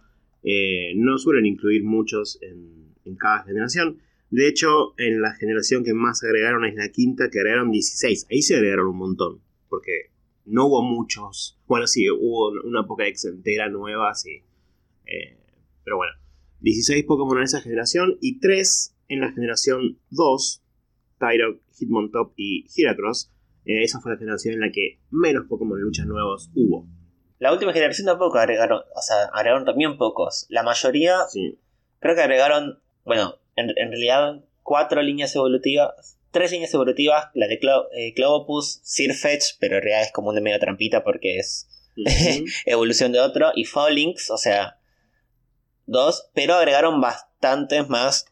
Eh, 0.44 0.94
no 0.96 1.20
suelen 1.20 1.46
incluir 1.46 1.84
muchos 1.84 2.42
en, 2.42 2.96
en 3.06 3.16
cada 3.16 3.44
generación. 3.44 4.00
De 4.32 4.48
hecho, 4.48 4.96
en 4.98 5.22
la 5.22 5.36
generación 5.36 5.84
que 5.84 5.94
más 5.94 6.24
agregaron 6.24 6.66
es 6.66 6.74
la 6.76 6.90
quinta, 6.90 7.30
que 7.30 7.38
agregaron 7.40 7.70
16. 7.70 8.26
Ahí 8.32 8.42
se 8.42 8.56
agregaron 8.56 8.88
un 8.88 8.98
montón, 8.98 9.42
porque 9.70 10.10
no 10.52 10.68
hubo 10.68 10.82
muchos. 10.82 11.58
Bueno, 11.66 11.88
sí, 11.88 12.10
hubo 12.10 12.52
una 12.66 12.86
Pokédex 12.86 13.26
entera 13.26 13.70
nueva, 13.70 14.14
sí. 14.14 14.44
Eh, 15.06 15.38
pero 15.84 15.98
bueno, 15.98 16.14
16 16.60 17.06
Pokémon 17.06 17.38
en 17.38 17.44
esa 17.44 17.62
generación 17.62 18.18
y 18.22 18.40
3 18.40 18.96
en 19.08 19.22
la 19.22 19.32
generación 19.32 20.00
2, 20.10 20.64
Tyrok, 21.20 21.62
Hitmontop 21.78 22.34
y 22.36 22.66
Heracross. 22.76 23.32
Eh, 23.66 23.84
esa 23.84 24.00
fue 24.02 24.12
la 24.12 24.18
generación 24.18 24.56
en 24.56 24.62
la 24.62 24.72
que 24.72 25.00
menos 25.10 25.48
Pokémon 25.48 25.78
de 25.78 25.84
luchas 25.84 26.06
nuevos 26.06 26.52
hubo. 26.54 26.88
La 27.40 27.52
última 27.52 27.74
generación 27.74 28.06
tampoco 28.06 28.38
agregaron, 28.38 28.82
o 28.96 29.02
sea, 29.02 29.26
agregaron 29.34 29.66
también 29.66 29.98
pocos. 29.98 30.46
La 30.50 30.64
mayoría, 30.64 31.16
creo 32.00 32.16
que 32.16 32.22
agregaron, 32.22 32.80
bueno, 33.06 33.36
en, 33.56 33.74
realidad 33.76 34.44
cuatro 34.64 35.02
líneas 35.02 35.36
evolutivas, 35.36 36.20
tres 36.32 36.52
líneas 36.52 36.74
evolutivas, 36.74 37.30
la 37.34 37.48
de 37.48 37.60
eh, 37.94 38.14
Clovopus, 38.14 38.80
Sirfetch, 38.84 39.58
pero 39.60 39.78
en 39.78 39.84
realidad 39.84 40.04
es 40.04 40.12
como 40.12 40.30
una 40.30 40.42
media 40.42 40.60
trampita 40.60 41.04
porque 41.04 41.38
es 41.38 41.68
evolución 42.66 43.12
de 43.12 43.20
otro, 43.20 43.52
y 43.56 43.66
Fallings, 43.66 44.32
o 44.32 44.38
sea, 44.38 44.80
dos, 45.86 46.30
pero 46.34 46.56
agregaron 46.56 47.02
bastantes 47.02 47.88
más 47.90 48.26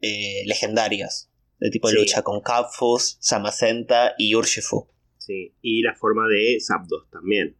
eh, 0.00 0.42
legendarios 0.46 1.28
de 1.58 1.70
tipo 1.70 1.88
de 1.88 1.94
lucha, 1.94 2.22
con 2.22 2.40
Capfus, 2.40 3.16
Samacenta 3.20 4.14
y 4.18 4.34
Urshifu. 4.34 4.88
Sí, 5.18 5.54
y 5.62 5.82
la 5.82 5.94
forma 5.94 6.26
de 6.26 6.58
Zapdos 6.60 7.08
también. 7.10 7.56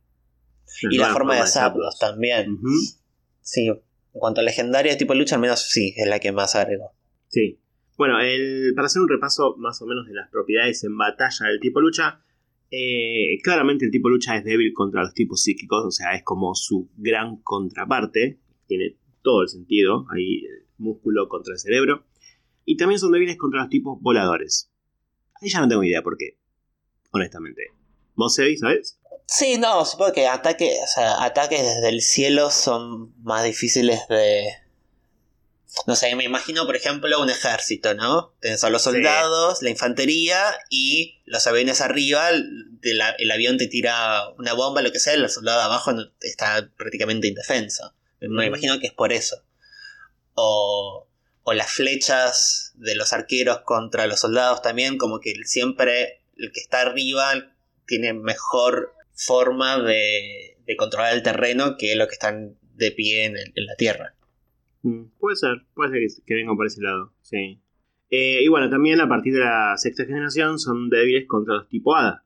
y 0.91 0.99
la 0.99 1.13
forma, 1.13 1.37
de 1.37 1.47
Zapdos, 1.47 1.99
también. 1.99 2.59
Sí, 3.41 3.69
en 3.69 3.81
cuanto 4.21 4.41
a 4.41 4.45
legendaria 4.45 4.93
de 4.93 4.99
tipo 4.99 5.13
de 5.13 5.21
lucha, 5.21 5.37
al 5.37 5.41
menos 5.41 5.61
sí, 5.71 5.95
es 5.97 6.07
la 6.09 6.19
que 6.19 6.33
más 6.33 6.57
agregó. 6.57 6.93
Sí. 7.29 7.62
Bueno, 7.97 8.21
el, 8.21 8.73
para 8.75 8.87
hacer 8.87 9.03
un 9.03 9.09
repaso 9.09 9.55
más 9.59 9.81
o 9.83 9.87
menos 9.87 10.07
de 10.07 10.15
las 10.15 10.31
propiedades 10.31 10.83
en 10.85 10.97
batalla 10.97 11.47
del 11.49 11.61
tipo 11.61 11.81
lucha, 11.81 12.23
eh, 12.71 13.39
claramente 13.43 13.85
el 13.85 13.91
tipo 13.91 14.09
lucha 14.09 14.37
es 14.37 14.45
débil 14.45 14.73
contra 14.73 15.03
los 15.03 15.13
tipos 15.13 15.43
psíquicos, 15.43 15.85
o 15.85 15.91
sea, 15.91 16.15
es 16.15 16.23
como 16.23 16.55
su 16.55 16.91
gran 16.97 17.37
contraparte, 17.43 18.41
tiene 18.67 18.97
todo 19.23 19.43
el 19.43 19.49
sentido, 19.49 20.07
hay 20.11 20.43
músculo 20.79 21.29
contra 21.29 21.53
el 21.53 21.59
cerebro, 21.59 22.05
y 22.65 22.77
también 22.77 22.99
son 22.99 23.13
débiles 23.13 23.37
contra 23.37 23.61
los 23.61 23.69
tipos 23.69 24.01
voladores. 24.01 24.71
Ahí 25.41 25.51
ya 25.51 25.61
no 25.61 25.69
tengo 25.69 25.85
idea 25.85 26.03
por 26.03 26.17
qué, 26.17 26.39
honestamente. 27.11 27.63
¿Vos, 28.15 28.35
Sebi, 28.35 28.57
sabes? 28.57 28.99
Sí, 29.27 29.59
no, 29.59 29.85
supongo 29.85 30.13
que 30.13 30.27
ataques 30.27 30.71
desde 31.63 31.89
el 31.89 32.01
cielo 32.01 32.51
son 32.51 33.15
más 33.23 33.45
difíciles 33.45 34.01
de, 34.09 34.47
no 35.87 35.97
sé, 35.97 36.15
me 36.17 36.25
imagino, 36.25 36.67
por 36.67 36.77
ejemplo, 36.77 37.21
un 37.21 37.31
ejército, 37.31 37.95
¿no? 37.95 38.35
Tenés 38.41 38.63
a 38.63 38.71
los 38.71 38.83
soldados, 38.83 39.63
la 39.63 39.71
infantería 39.71 40.39
y 40.71 41.21
los 41.25 41.47
aviones 41.47 41.81
arriba, 41.81 42.29
el 42.29 43.31
avión 43.31 43.57
te 43.57 43.69
tira 43.69 44.29
una 44.39 44.53
bomba, 44.53 44.83
lo 44.83 44.93
que 44.93 45.01
sea, 45.01 45.15
el 45.15 45.29
soldado 45.29 45.61
abajo 45.61 45.93
está 46.21 46.69
prácticamente 46.77 47.29
indefenso. 47.29 47.95
Me 48.21 48.47
imagino 48.47 48.79
que 48.79 48.89
es 48.89 48.93
por 48.93 49.13
eso. 49.13 49.43
O, 50.35 51.09
o 51.43 51.53
las 51.53 51.71
flechas 51.71 52.73
de 52.75 52.95
los 52.95 53.13
arqueros 53.13 53.61
contra 53.65 54.07
los 54.07 54.21
soldados 54.21 54.63
también, 54.63 54.99
como 54.99 55.21
que 55.21 55.35
siempre 55.45 56.23
el 56.37 56.53
que 56.53 56.61
está 56.61 56.83
arriba 56.83 57.33
tiene 57.87 58.13
mejor 58.13 58.95
forma 59.15 59.79
de, 59.79 60.59
controlar 60.79 61.13
el 61.13 61.23
terreno 61.23 61.77
que 61.77 61.97
los 61.97 62.09
que 62.09 62.15
están 62.15 62.57
de 62.75 62.93
pie 62.93 63.25
en 63.25 63.67
la 63.67 63.77
tierra. 63.77 64.15
Mm, 64.83 65.05
puede 65.19 65.37
ser, 65.37 65.65
puede 65.75 66.09
ser 66.09 66.25
que, 66.27 66.35
vengan 66.35 66.57
por 66.57 66.67
ese 66.67 66.83
lado, 66.83 67.13
sí. 67.23 67.61
Eh, 68.11 68.43
y 68.43 68.49
bueno, 68.49 68.69
también 68.69 69.01
a 69.01 69.09
partir 69.09 69.33
de 69.33 69.41
la 69.41 69.75
sexta 69.77 70.05
generación 70.05 70.59
son 70.59 70.91
débiles 70.91 71.27
contra 71.27 71.55
los 71.55 71.69
tipo 71.69 71.97
Hada. 71.97 72.25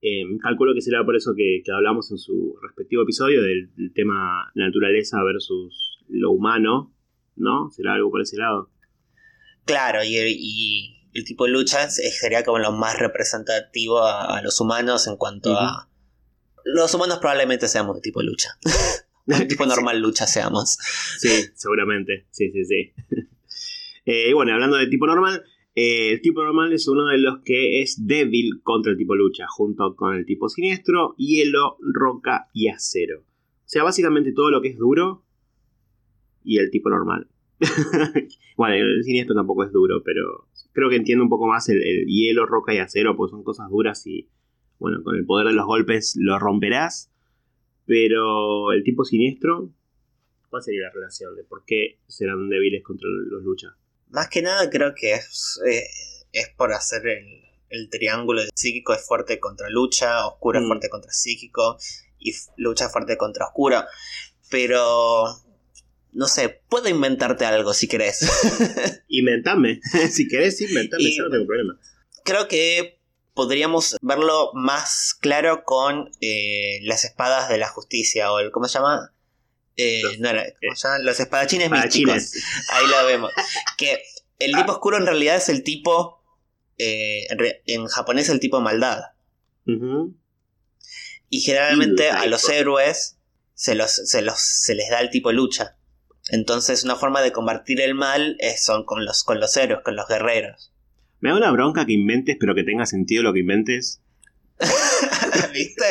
Em, 0.00 0.38
calculo 0.38 0.74
que 0.74 0.82
será 0.82 1.02
por 1.02 1.16
eso 1.16 1.32
que, 1.34 1.62
hablamos 1.72 2.10
en 2.10 2.18
su 2.18 2.56
respectivo 2.62 3.02
episodio 3.02 3.42
del, 3.42 3.70
tema 3.94 4.52
naturaleza 4.54 5.22
versus 5.24 6.04
lo 6.08 6.30
humano, 6.30 6.94
¿no? 7.36 7.70
Será 7.70 7.94
algo 7.94 8.10
por 8.10 8.20
ese 8.20 8.36
lado. 8.36 8.70
Claro, 9.64 10.00
y, 10.04 11.00
el 11.14 11.24
tipo 11.24 11.44
de 11.44 11.52
lucha 11.52 11.88
sería 11.88 12.44
como 12.44 12.58
lo 12.58 12.72
más 12.72 12.98
representativo 12.98 14.04
a, 14.04 14.42
los 14.42 14.60
humanos 14.60 15.06
en 15.06 15.16
cuanto 15.16 15.58
a... 15.58 15.88
Los 16.64 16.92
humanos 16.94 17.18
probablemente 17.18 17.68
seamos 17.68 17.96
de 17.96 18.02
tipo 18.02 18.20
de 18.20 18.26
lucha. 18.26 18.50
El 19.26 19.46
tipo 19.48 19.66
normal 19.66 20.00
lucha 20.00 20.26
seamos. 20.26 20.78
Sí, 21.18 21.46
seguramente. 21.54 22.26
Sí, 22.30 22.50
sí, 22.50 22.64
sí. 22.64 22.92
Eh, 24.06 24.28
y 24.28 24.32
bueno, 24.34 24.52
hablando 24.52 24.76
de 24.76 24.86
tipo 24.88 25.06
normal, 25.06 25.42
eh, 25.74 26.12
el 26.12 26.20
tipo 26.20 26.44
normal 26.44 26.74
es 26.74 26.86
uno 26.88 27.06
de 27.06 27.16
los 27.16 27.38
que 27.42 27.80
es 27.80 28.06
débil 28.06 28.60
contra 28.62 28.92
el 28.92 28.98
tipo 28.98 29.16
lucha, 29.16 29.46
junto 29.48 29.96
con 29.96 30.14
el 30.14 30.26
tipo 30.26 30.50
siniestro, 30.50 31.14
hielo, 31.16 31.78
roca 31.80 32.50
y 32.52 32.68
acero. 32.68 33.20
O 33.20 33.64
sea, 33.64 33.82
básicamente 33.82 34.32
todo 34.32 34.50
lo 34.50 34.60
que 34.60 34.68
es 34.68 34.76
duro 34.76 35.24
y 36.44 36.58
el 36.58 36.70
tipo 36.70 36.90
normal. 36.90 37.28
bueno, 38.58 38.74
el 38.74 39.02
siniestro 39.04 39.34
tampoco 39.34 39.64
es 39.64 39.72
duro, 39.72 40.02
pero 40.04 40.48
creo 40.72 40.90
que 40.90 40.96
entiendo 40.96 41.24
un 41.24 41.30
poco 41.30 41.46
más 41.46 41.68
el, 41.70 41.82
el 41.82 42.06
hielo, 42.06 42.44
roca 42.44 42.74
y 42.74 42.78
acero, 42.78 43.16
porque 43.16 43.30
son 43.30 43.42
cosas 43.42 43.70
duras 43.70 44.06
y, 44.06 44.28
bueno, 44.78 45.02
con 45.02 45.16
el 45.16 45.24
poder 45.24 45.46
de 45.46 45.54
los 45.54 45.64
golpes 45.64 46.14
lo 46.20 46.38
romperás. 46.38 47.10
Pero 47.86 48.72
el 48.72 48.82
tipo 48.82 49.04
siniestro, 49.04 49.70
¿cuál 50.48 50.62
sería 50.62 50.82
la 50.82 50.90
relación 50.90 51.36
de 51.36 51.44
por 51.44 51.64
qué 51.64 51.98
serán 52.06 52.48
débiles 52.48 52.82
contra 52.82 53.08
los 53.08 53.42
luchas? 53.42 53.72
Más 54.10 54.28
que 54.28 54.42
nada 54.42 54.70
creo 54.70 54.94
que 54.94 55.12
es, 55.14 55.60
eh, 55.66 55.84
es 56.32 56.48
por 56.56 56.72
hacer 56.72 57.06
el, 57.06 57.42
el, 57.68 57.90
triángulo 57.90 58.42
psíquico 58.54 58.94
es 58.94 59.06
fuerte 59.06 59.40
contra 59.40 59.68
lucha, 59.68 60.26
oscuro 60.26 60.60
es 60.60 60.64
mm. 60.64 60.68
fuerte 60.68 60.88
contra 60.88 61.12
psíquico 61.12 61.76
y 62.18 62.32
lucha 62.56 62.88
fuerte 62.88 63.16
contra 63.16 63.46
oscuro. 63.46 63.84
Pero 64.50 65.26
no 66.14 66.28
sé, 66.28 66.60
puedo 66.68 66.88
inventarte 66.88 67.44
algo 67.44 67.74
si 67.74 67.88
querés. 67.88 68.26
Inventame. 69.08 69.80
si 70.10 70.28
querés, 70.28 70.60
inventame, 70.60 71.14
yo 71.14 71.24
no 71.24 71.30
tengo 71.30 71.46
problema. 71.46 71.78
Creo 72.24 72.48
que 72.48 73.00
podríamos 73.34 73.96
verlo 74.00 74.52
más 74.54 75.14
claro 75.20 75.64
con 75.64 76.10
eh, 76.20 76.78
las 76.82 77.04
espadas 77.04 77.48
de 77.48 77.58
la 77.58 77.68
justicia 77.68 78.32
o 78.32 78.38
el, 78.38 78.50
¿cómo 78.50 78.68
se 78.68 78.78
llama? 78.78 79.12
Eh, 79.76 80.02
no 80.20 80.28
era, 80.30 80.44
¿cómo 80.62 80.76
se 80.76 80.88
llama? 80.88 81.00
Los 81.00 81.20
espadachines, 81.20 81.70
místicos. 81.70 82.32
Ahí 82.70 82.86
lo 82.86 83.04
vemos. 83.06 83.32
Que 83.76 84.02
el 84.38 84.54
tipo 84.54 84.72
oscuro 84.72 84.96
en 84.96 85.06
realidad 85.06 85.36
es 85.36 85.48
el 85.48 85.64
tipo, 85.64 86.22
eh, 86.78 87.26
en 87.66 87.86
japonés 87.86 88.28
el 88.28 88.40
tipo 88.40 88.60
maldad. 88.60 89.00
Y 91.28 91.40
generalmente 91.40 92.10
a 92.10 92.26
los 92.26 92.48
héroes 92.48 93.18
se, 93.54 93.74
los, 93.74 93.90
se, 93.90 94.22
los, 94.22 94.38
se 94.38 94.74
les 94.74 94.90
da 94.90 95.00
el 95.00 95.10
tipo 95.10 95.32
lucha. 95.32 95.76
Entonces 96.28 96.84
una 96.84 96.96
forma 96.96 97.20
de 97.22 97.32
combatir 97.32 97.80
el 97.80 97.94
mal 97.94 98.36
es, 98.38 98.64
son 98.64 98.84
con 98.84 99.04
los, 99.04 99.24
con 99.24 99.40
los 99.40 99.56
héroes, 99.56 99.82
con 99.84 99.96
los 99.96 100.06
guerreros. 100.06 100.73
Me 101.20 101.30
da 101.30 101.36
una 101.36 101.50
bronca 101.50 101.86
que 101.86 101.92
inventes, 101.92 102.36
pero 102.38 102.54
que 102.54 102.64
tenga 102.64 102.86
sentido 102.86 103.22
lo 103.22 103.32
que 103.32 103.40
inventes. 103.40 104.02
¿Viste? 105.52 105.84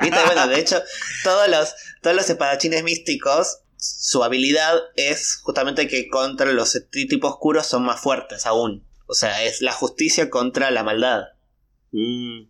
¿Viste? 0.00 0.18
Bueno, 0.26 0.48
de 0.48 0.58
hecho, 0.58 0.82
todos 1.24 1.48
los, 1.48 1.74
todos 2.02 2.16
los 2.16 2.28
espadachines 2.28 2.82
místicos, 2.84 3.60
su 3.76 4.24
habilidad 4.24 4.76
es 4.96 5.40
justamente 5.42 5.88
que 5.88 6.08
contra 6.08 6.52
los 6.52 6.86
tipos 6.90 7.32
oscuros 7.32 7.66
son 7.66 7.84
más 7.84 8.00
fuertes 8.00 8.46
aún. 8.46 8.84
O 9.06 9.14
sea, 9.14 9.44
es 9.44 9.62
la 9.62 9.72
justicia 9.72 10.30
contra 10.30 10.70
la 10.70 10.82
maldad. 10.82 11.22
Mm, 11.92 12.42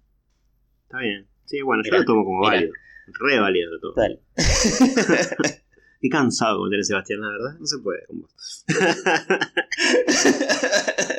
está 0.82 0.98
bien. 0.98 1.28
Sí, 1.44 1.62
bueno, 1.62 1.82
yo 1.84 1.96
lo 1.96 2.04
tomo 2.04 2.24
como 2.24 2.42
válido. 2.42 2.72
Re 3.06 3.38
válido 3.38 3.78
todo. 3.80 3.94
Dale. 3.96 4.20
Qué 6.00 6.08
cansado 6.08 6.58
como 6.58 6.68
tiene 6.68 6.84
Sebastián, 6.84 7.20
la 7.20 7.28
verdad. 7.28 7.58
No 7.58 7.66
se 7.66 7.78
puede 7.78 8.06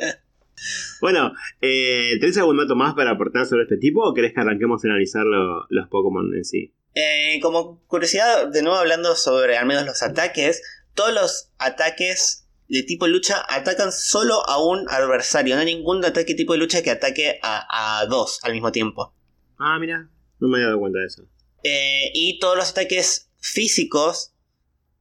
Bueno, 1.00 1.32
eh, 1.60 2.18
¿tenés 2.20 2.36
algún 2.38 2.58
dato 2.58 2.76
más 2.76 2.94
para 2.94 3.12
aportar 3.12 3.46
sobre 3.46 3.62
este 3.62 3.78
tipo 3.78 4.02
o 4.02 4.14
querés 4.14 4.32
que 4.34 4.40
arranquemos 4.40 4.84
a 4.84 4.88
analizar 4.88 5.24
los 5.24 5.88
Pokémon 5.88 6.34
en 6.34 6.44
sí? 6.44 6.74
Eh, 6.94 7.38
como 7.40 7.84
curiosidad, 7.86 8.48
de 8.48 8.62
nuevo 8.62 8.78
hablando 8.78 9.14
sobre 9.14 9.56
al 9.56 9.66
menos 9.66 9.86
los 9.86 10.02
ataques, 10.02 10.62
todos 10.94 11.14
los 11.14 11.50
ataques 11.58 12.48
de 12.68 12.82
tipo 12.82 13.06
lucha 13.06 13.44
atacan 13.48 13.92
solo 13.92 14.46
a 14.48 14.62
un 14.62 14.88
adversario, 14.88 15.54
no 15.54 15.60
hay 15.60 15.74
ningún 15.74 16.04
ataque 16.04 16.34
tipo 16.34 16.52
de 16.52 16.58
lucha 16.58 16.82
que 16.82 16.90
ataque 16.90 17.38
a, 17.42 18.04
dos 18.08 18.40
al 18.42 18.52
mismo 18.52 18.72
tiempo. 18.72 19.14
Ah, 19.58 19.78
mira, 19.78 20.08
no 20.38 20.48
me 20.48 20.56
había 20.56 20.66
dado 20.66 20.80
cuenta 20.80 20.98
de 20.98 21.06
eso. 21.06 21.22
Eh, 21.62 22.10
y 22.14 22.38
todos 22.38 22.56
los 22.56 22.70
ataques 22.70 23.30
físicos 23.38 24.34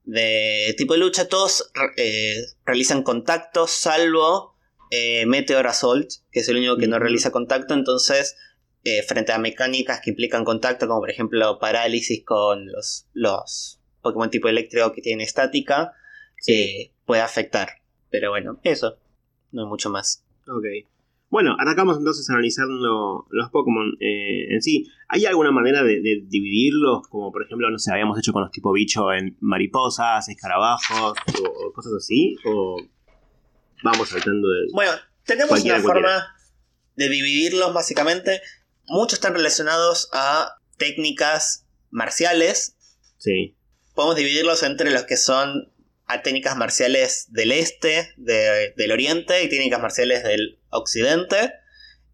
de 0.04 0.74
tipo 0.78 0.94
de 0.94 1.00
lucha, 1.00 1.28
todos 1.28 1.72
realizan 2.66 3.04
contacto, 3.04 3.68
salvo 3.68 4.49
eh, 4.90 5.26
Meteor 5.26 5.68
Assault, 5.68 6.10
que 6.32 6.40
es 6.40 6.50
el 6.50 6.58
único 6.58 6.78
que 6.78 6.88
no 6.88 7.00
realiza 7.00 7.32
contacto, 7.32 7.74
entonces 7.74 8.38
eh, 8.84 9.04
frente 9.04 9.34
a 9.34 9.38
mecánicas 9.38 10.00
que 10.02 10.12
implican 10.12 10.46
contacto, 10.46 10.88
como 10.88 11.02
por 11.02 11.12
ejemplo 11.12 11.60
parálisis 11.60 12.24
con 12.24 12.66
los, 12.68 13.08
los 13.14 13.80
Pokémon 14.02 14.30
tipo 14.30 14.48
eléctrico 14.48 14.94
que 14.94 15.02
tienen 15.02 15.26
estática, 15.26 15.92
eh, 16.48 16.92
puede 17.06 17.22
afectar. 17.22 17.70
Pero 18.10 18.30
bueno, 18.30 18.60
eso, 18.64 18.98
no 19.52 19.64
hay 19.64 19.68
mucho 19.68 19.90
más. 19.90 20.26
Ok. 20.48 20.88
Bueno, 21.30 21.56
arrancamos 21.60 21.98
entonces 21.98 22.28
analizando 22.30 23.28
los 23.30 23.50
Pokémon 23.52 23.96
eh, 24.00 24.54
en 24.54 24.62
sí. 24.62 24.88
¿Hay 25.10 25.26
alguna 25.26 25.52
manera 25.52 25.84
de, 25.84 26.02
de, 26.02 26.24
dividirlos? 26.28 27.08
Como 27.10 27.32
por 27.32 27.44
ejemplo, 27.44 27.70
no 27.70 27.78
sé, 27.78 27.92
habíamos 27.92 28.18
hecho 28.18 28.34
con 28.34 28.42
los 28.42 28.52
tipo 28.52 28.72
bicho 28.72 29.12
en 29.12 29.38
mariposas, 29.40 30.28
escarabajos 30.30 31.14
o, 31.44 31.68
o 31.68 31.74
cosas 31.74 31.94
así. 31.94 32.36
¿O 32.46 32.78
vamos 33.84 34.10
saltando 34.10 34.48
de.? 34.48 34.68
Bueno, 34.74 34.92
tenemos 35.26 35.62
una 35.64 35.80
forma 35.80 36.36
de 36.96 37.10
dividirlos 37.10 37.74
básicamente. 37.74 38.42
Muchos 38.88 39.14
están 39.20 39.34
relacionados 39.36 40.10
a 40.14 40.56
técnicas 40.78 41.66
marciales. 41.90 42.76
Sí. 43.18 43.56
Podemos 43.94 44.16
dividirlos 44.16 44.64
entre 44.64 44.92
los 44.92 45.04
que 45.04 45.18
son 45.18 45.72
a 46.06 46.22
técnicas 46.24 46.56
marciales 46.58 47.28
del 47.30 47.52
este, 47.52 48.14
de- 48.18 48.74
del 48.76 48.92
oriente 48.92 49.44
y 49.44 49.50
técnicas 49.50 49.80
marciales 49.82 50.24
del 50.24 50.60
occidente 50.70 51.54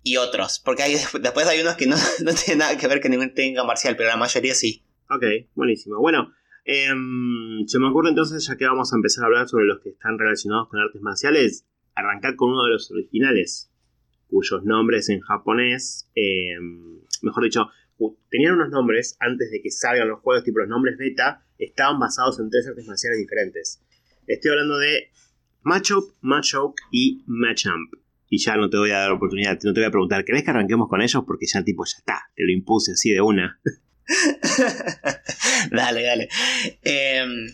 y 0.03 0.17
otros. 0.17 0.59
Porque 0.63 0.83
hay, 0.83 0.95
después 1.21 1.47
hay 1.47 1.61
unos 1.61 1.75
que 1.75 1.87
no, 1.87 1.95
no 2.19 2.33
tienen 2.33 2.59
nada 2.59 2.77
que 2.77 2.87
ver 2.87 3.01
con 3.01 3.11
ninguna 3.11 3.33
técnica 3.33 3.63
marcial, 3.63 3.95
pero 3.95 4.09
la 4.09 4.17
mayoría 4.17 4.53
sí. 4.55 4.83
Ok, 5.09 5.23
buenísimo. 5.53 5.99
Bueno, 5.99 6.33
em, 6.65 7.65
se 7.67 7.79
me 7.79 7.87
ocurre 7.87 8.09
entonces, 8.09 8.45
ya 8.45 8.57
que 8.57 8.65
vamos 8.65 8.91
a 8.91 8.97
empezar 8.97 9.23
a 9.23 9.27
hablar 9.27 9.47
sobre 9.47 9.65
los 9.65 9.79
que 9.79 9.89
están 9.89 10.19
relacionados 10.19 10.67
con 10.67 10.79
artes 10.79 11.01
marciales, 11.01 11.65
arrancar 11.95 12.35
con 12.35 12.49
uno 12.51 12.65
de 12.65 12.71
los 12.71 12.91
originales, 12.91 13.71
cuyos 14.27 14.63
nombres 14.65 15.09
en 15.09 15.21
japonés, 15.21 16.09
em, 16.15 16.99
mejor 17.21 17.43
dicho, 17.43 17.69
tenían 18.29 18.55
unos 18.55 18.69
nombres 18.69 19.15
antes 19.19 19.49
de 19.51 19.61
que 19.61 19.71
salgan 19.71 20.09
los 20.09 20.19
juegos, 20.19 20.43
tipo 20.43 20.59
los 20.59 20.67
nombres 20.67 20.97
beta, 20.97 21.45
estaban 21.57 21.99
basados 21.99 22.39
en 22.39 22.49
tres 22.49 22.67
artes 22.67 22.85
marciales 22.85 23.19
diferentes. 23.19 23.81
Estoy 24.27 24.51
hablando 24.51 24.77
de 24.77 25.11
Machop, 25.63 26.11
Machoke 26.21 26.81
y 26.91 27.23
Machamp. 27.27 27.93
Y 28.27 28.39
ya 28.39 28.57
no 28.57 28.69
te 28.69 28.77
voy 28.77 28.89
a 28.89 28.99
dar 28.99 29.11
oportunidad, 29.11 29.57
no 29.63 29.73
te 29.73 29.79
voy 29.79 29.87
a 29.87 29.91
preguntar, 29.91 30.25
¿querés 30.25 30.43
que 30.43 30.49
arranquemos 30.49 30.89
con 30.89 31.01
ellos? 31.01 31.23
Porque 31.25 31.45
ya 31.45 31.63
tipo 31.63 31.85
ya 31.85 31.97
está, 31.97 32.21
te 32.35 32.43
lo 32.43 32.51
impuse 32.51 32.93
así 32.93 33.11
de 33.11 33.21
una. 33.21 33.59
dale, 35.71 36.03
dale. 36.03 36.29
Em, 36.83 37.47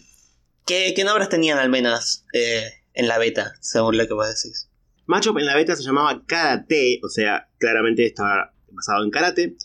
¿qué, 0.65 0.93
qué 0.95 1.03
nombres 1.03 1.29
tenían 1.29 1.57
al 1.59 1.69
menos 1.69 2.25
eh, 2.33 2.71
en 2.93 3.07
la 3.07 3.17
beta, 3.17 3.53
según 3.59 3.97
lo 3.97 4.07
que 4.07 4.13
vos 4.13 4.27
decís? 4.27 4.69
Machop 5.05 5.37
en 5.37 5.45
la 5.45 5.55
beta 5.55 5.75
se 5.75 5.83
llamaba 5.83 6.23
Karate, 6.25 6.99
o 7.03 7.09
sea, 7.09 7.49
claramente 7.57 8.05
estaba 8.05 8.53
basado 8.71 9.03
en 9.03 9.11
karate. 9.11 9.57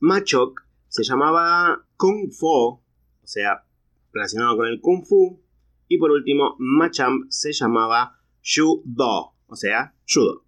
Machok 0.00 0.62
se 0.88 1.02
llamaba 1.04 1.84
Kung 1.96 2.32
Fu, 2.32 2.46
o 2.46 2.82
sea, 3.24 3.64
relacionado 4.12 4.56
con 4.56 4.66
el 4.66 4.80
Kung 4.80 5.04
Fu. 5.04 5.42
Y 5.88 5.98
por 5.98 6.10
último, 6.10 6.54
Machamp 6.58 7.30
se 7.30 7.52
llamaba 7.52 8.18
Judo, 8.42 9.34
o 9.46 9.56
sea, 9.56 9.94
Judo. 10.06 10.44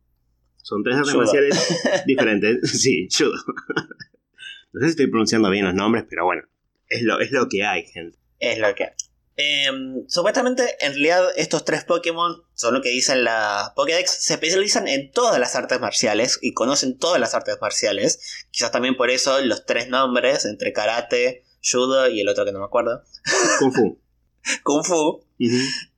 Son 0.62 0.82
tres 0.82 0.96
artes 0.96 1.14
marciales 1.14 1.78
diferentes. 2.06 2.58
Sí, 2.80 3.08
Judo. 3.10 3.34
No 4.72 4.80
sé 4.80 4.86
si 4.86 4.90
estoy 4.90 5.06
pronunciando 5.08 5.50
bien 5.50 5.64
los 5.64 5.74
nombres, 5.74 6.04
pero 6.08 6.24
bueno, 6.24 6.42
es 6.88 7.02
lo, 7.02 7.20
es 7.20 7.32
lo 7.32 7.48
que 7.48 7.64
hay, 7.64 7.86
gente. 7.86 8.18
Es 8.38 8.58
lo 8.58 8.74
que. 8.74 8.92
Em, 9.36 10.06
supuestamente, 10.06 10.76
en 10.80 10.92
realidad, 10.92 11.24
estos 11.36 11.64
tres 11.64 11.84
Pokémon 11.84 12.42
son 12.54 12.74
lo 12.74 12.82
que 12.82 12.90
dicen 12.90 13.24
la 13.24 13.72
Pokédex. 13.74 14.10
Se 14.10 14.34
especializan 14.34 14.86
en 14.86 15.10
todas 15.10 15.40
las 15.40 15.56
artes 15.56 15.80
marciales 15.80 16.38
y 16.42 16.52
conocen 16.52 16.98
todas 16.98 17.20
las 17.20 17.34
artes 17.34 17.56
marciales. 17.60 18.46
Quizás 18.50 18.70
también 18.70 18.96
por 18.96 19.10
eso 19.10 19.40
los 19.40 19.64
tres 19.64 19.88
nombres, 19.88 20.44
entre 20.44 20.72
karate, 20.72 21.44
judo 21.62 22.08
y 22.08 22.20
el 22.20 22.28
otro 22.28 22.44
que 22.44 22.52
no 22.52 22.58
me 22.58 22.66
acuerdo, 22.66 23.02
Kung 23.58 23.72
Fu. 23.72 24.00
kung 24.62 24.84
fu. 24.84 25.24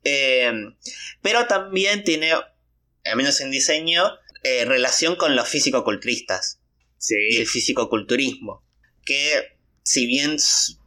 Em, 0.05 0.77
pero 1.21 1.47
también 1.47 2.05
tiene, 2.05 2.33
al 2.33 3.17
menos 3.17 3.41
en 3.41 3.51
diseño, 3.51 4.05
eh, 4.45 4.65
relación 4.65 5.17
con 5.17 5.37
los 5.37 5.49
físico-culturistas 5.49 6.62
y 7.09 7.37
el 7.37 7.47
Sí, 7.47 7.53
fisicoculturismo, 7.61 8.63
que 9.05 9.59
si 9.83 10.07
bien 10.07 10.37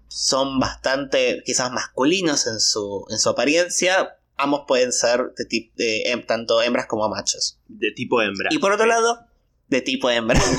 son 0.08 0.60
bastante 0.60 1.42
quizás 1.46 1.72
masculinos 1.72 2.48
en 2.48 2.60
su, 2.60 3.06
en 3.10 3.18
su 3.20 3.30
apariencia, 3.30 4.18
ambos 4.38 4.62
pueden 4.68 4.92
ser 4.94 5.34
de 5.38 5.46
tip- 5.46 5.74
hem- 5.78 6.26
tanto 6.26 6.62
hembras 6.62 6.86
como 6.88 7.08
machos. 7.10 7.60
de 7.68 7.92
tipo 7.92 8.22
hembra. 8.22 8.50
Y 8.52 8.58
por 8.60 8.72
otro 8.72 8.86
lado, 8.86 9.28
de 9.68 9.82
tipo 9.82 10.10
hembra. 10.10 10.40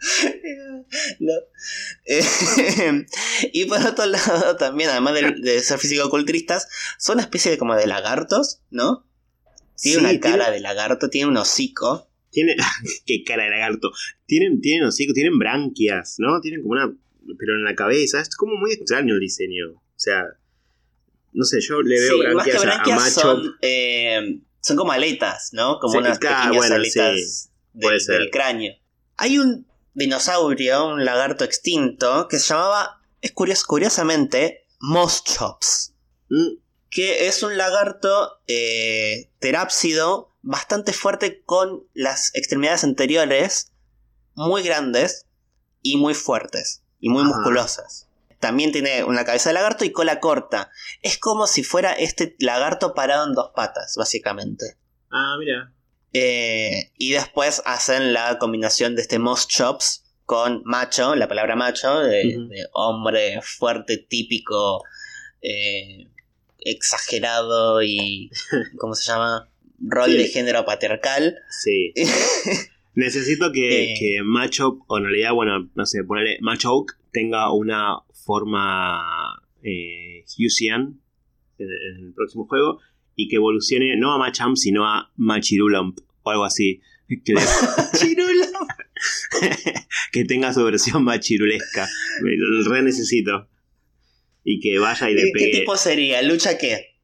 No. 1.18 1.32
Eh, 2.04 2.22
y 3.52 3.64
por 3.64 3.84
otro 3.84 4.06
lado, 4.06 4.56
también, 4.56 4.90
además 4.90 5.14
de, 5.14 5.32
de 5.40 5.60
ser 5.62 5.78
fisicoculturistas, 5.78 6.68
son 6.98 7.14
una 7.14 7.22
especie 7.22 7.50
de 7.50 7.58
como 7.58 7.74
de 7.74 7.86
lagartos, 7.86 8.60
¿no? 8.70 9.06
Tiene 9.80 9.98
Sí, 9.98 10.04
una 10.04 10.20
cara 10.20 10.36
tiene- 10.44 10.50
de 10.52 10.60
lagarto, 10.60 11.10
tiene 11.10 11.28
un 11.30 11.36
hocico. 11.36 12.08
Tiene. 12.30 12.56
qué 13.06 13.22
cara 13.24 13.44
de 13.44 13.50
lagarto. 13.50 13.92
Tienen, 14.26 14.60
tienen 14.60 14.86
hocico, 14.88 15.12
tienen 15.12 15.38
branquias, 15.38 16.16
¿no? 16.18 16.40
Tienen 16.40 16.62
como 16.62 16.72
una. 16.72 16.92
Pero 17.38 17.54
en 17.54 17.64
la 17.64 17.74
cabeza. 17.74 18.20
Es 18.20 18.34
como 18.36 18.56
muy 18.56 18.72
extraño 18.72 19.14
el 19.14 19.20
diseño. 19.20 19.70
O 19.72 19.82
sea. 19.96 20.24
No 21.32 21.44
sé, 21.44 21.60
yo 21.60 21.82
le 21.82 21.98
veo 21.98 22.16
Sí, 22.22 22.34
más 22.34 22.44
que 22.46 22.58
branquias, 22.58 22.98
a- 22.98 23.00
Macho. 23.02 23.20
son, 23.20 23.56
eh, 23.60 24.40
son 24.60 24.76
como 24.76 24.92
aletas, 24.92 25.50
¿no? 25.52 25.78
Como 25.80 25.94
Sí, 25.94 25.98
unas 25.98 26.18
pequeñas 26.18 26.54
bueno, 26.56 26.74
aletas 26.76 27.50
del 27.74 28.30
cráneo. 28.30 28.72
Hay 29.16 29.38
un 29.38 29.66
dinosaurio, 29.94 30.86
un 30.86 31.04
lagarto 31.04 31.44
extinto, 31.44 32.28
que 32.28 32.38
se 32.38 32.48
llamaba, 32.54 33.00
es 33.20 33.32
curios- 33.32 33.64
curiosamente, 33.64 34.66
Moschops. 34.80 35.94
Mm, 36.28 36.56
que 36.94 37.26
es 37.26 37.42
un 37.42 37.58
lagarto 37.58 38.40
eh, 38.46 39.28
terápsido 39.40 40.30
bastante 40.42 40.92
fuerte 40.92 41.42
con 41.42 41.88
las 41.92 42.32
extremidades 42.36 42.84
anteriores 42.84 43.72
muy 44.34 44.62
grandes 44.62 45.26
y 45.82 45.96
muy 45.96 46.14
fuertes 46.14 46.84
y 47.00 47.08
muy 47.08 47.22
Ajá. 47.22 47.30
musculosas. 47.34 48.08
También 48.38 48.70
tiene 48.70 49.02
una 49.02 49.24
cabeza 49.24 49.50
de 49.50 49.54
lagarto 49.54 49.84
y 49.84 49.90
cola 49.90 50.20
corta. 50.20 50.70
Es 51.02 51.18
como 51.18 51.48
si 51.48 51.64
fuera 51.64 51.94
este 51.94 52.36
lagarto 52.38 52.94
parado 52.94 53.26
en 53.26 53.32
dos 53.32 53.50
patas, 53.56 53.96
básicamente. 53.96 54.76
Ah, 55.10 55.34
mira. 55.36 55.74
Eh, 56.12 56.92
y 56.96 57.10
después 57.10 57.60
hacen 57.64 58.12
la 58.12 58.38
combinación 58.38 58.94
de 58.94 59.02
este 59.02 59.18
Moss 59.18 59.48
Chops 59.48 60.04
con 60.26 60.62
macho, 60.64 61.16
la 61.16 61.26
palabra 61.26 61.56
macho, 61.56 61.98
de 61.98 62.38
hombre 62.72 63.40
fuerte, 63.42 63.98
típico, 63.98 64.84
eh, 65.42 66.13
exagerado 66.64 67.82
y. 67.82 68.30
¿Cómo 68.78 68.94
se 68.94 69.10
llama? 69.10 69.48
Rol 69.80 70.10
Sí. 70.10 70.16
de 70.18 70.28
género 70.28 70.64
patriarcal. 70.64 71.36
Sí. 71.62 71.92
Necesito 72.94 73.50
que, 73.52 73.92
Eh. 73.92 73.94
que 73.98 74.22
Macho, 74.24 74.78
o 74.86 74.98
en 74.98 75.04
realidad, 75.04 75.32
bueno, 75.32 75.68
no 75.74 75.84
sé, 75.86 76.04
ponerle 76.04 76.38
Machoke 76.40 76.94
tenga 77.12 77.52
una 77.52 77.96
forma 78.24 79.02
eh, 79.62 80.24
Husian 80.38 81.00
en, 81.58 81.68
en 81.68 82.06
el 82.06 82.12
próximo 82.14 82.46
juego 82.46 82.80
y 83.16 83.28
que 83.28 83.36
evolucione 83.36 83.96
no 83.96 84.12
a 84.12 84.18
Machamp, 84.18 84.56
sino 84.56 84.86
a 84.86 85.10
Machirulump 85.16 85.98
o 86.22 86.30
algo 86.30 86.44
así. 86.44 86.80
Que, 87.08 87.34
que 90.12 90.24
tenga 90.24 90.52
su 90.52 90.64
versión 90.64 91.04
machirulesca. 91.04 91.86
Lo 92.22 92.70
re 92.72 92.82
necesito. 92.82 93.48
Y 94.44 94.60
que 94.60 94.78
vaya 94.78 95.10
y 95.10 95.14
le 95.14 95.22
¿Qué 95.24 95.30
pegue 95.32 95.58
tipo 95.60 95.76
sería? 95.76 96.22
¿Lucha 96.22 96.58
qué? 96.58 96.94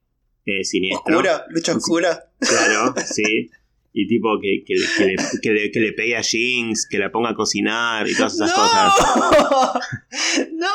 eh, 0.47 0.65
siniestro. 0.65 1.17
¿Oscuro? 1.19 1.43
¿Lucha 1.51 1.75
oscura? 1.77 2.31
Claro, 2.41 2.95
sí. 3.15 3.51
Y 3.93 4.07
tipo 4.07 4.39
que, 4.41 4.63
que, 4.65 4.75
que 4.97 5.05
le, 5.05 5.17
que, 5.43 5.51
le, 5.51 5.71
que 5.73 5.81
le 5.81 5.93
pegue 5.93 6.17
a 6.17 6.23
Jinx, 6.23 6.87
que 6.89 6.99
la 6.99 7.11
ponga 7.11 7.31
a 7.31 7.35
cocinar 7.35 8.07
y 8.09 8.15
todas 8.15 8.35
esas 8.35 8.53
cosas. 8.53 8.95
¡No! 10.53 10.69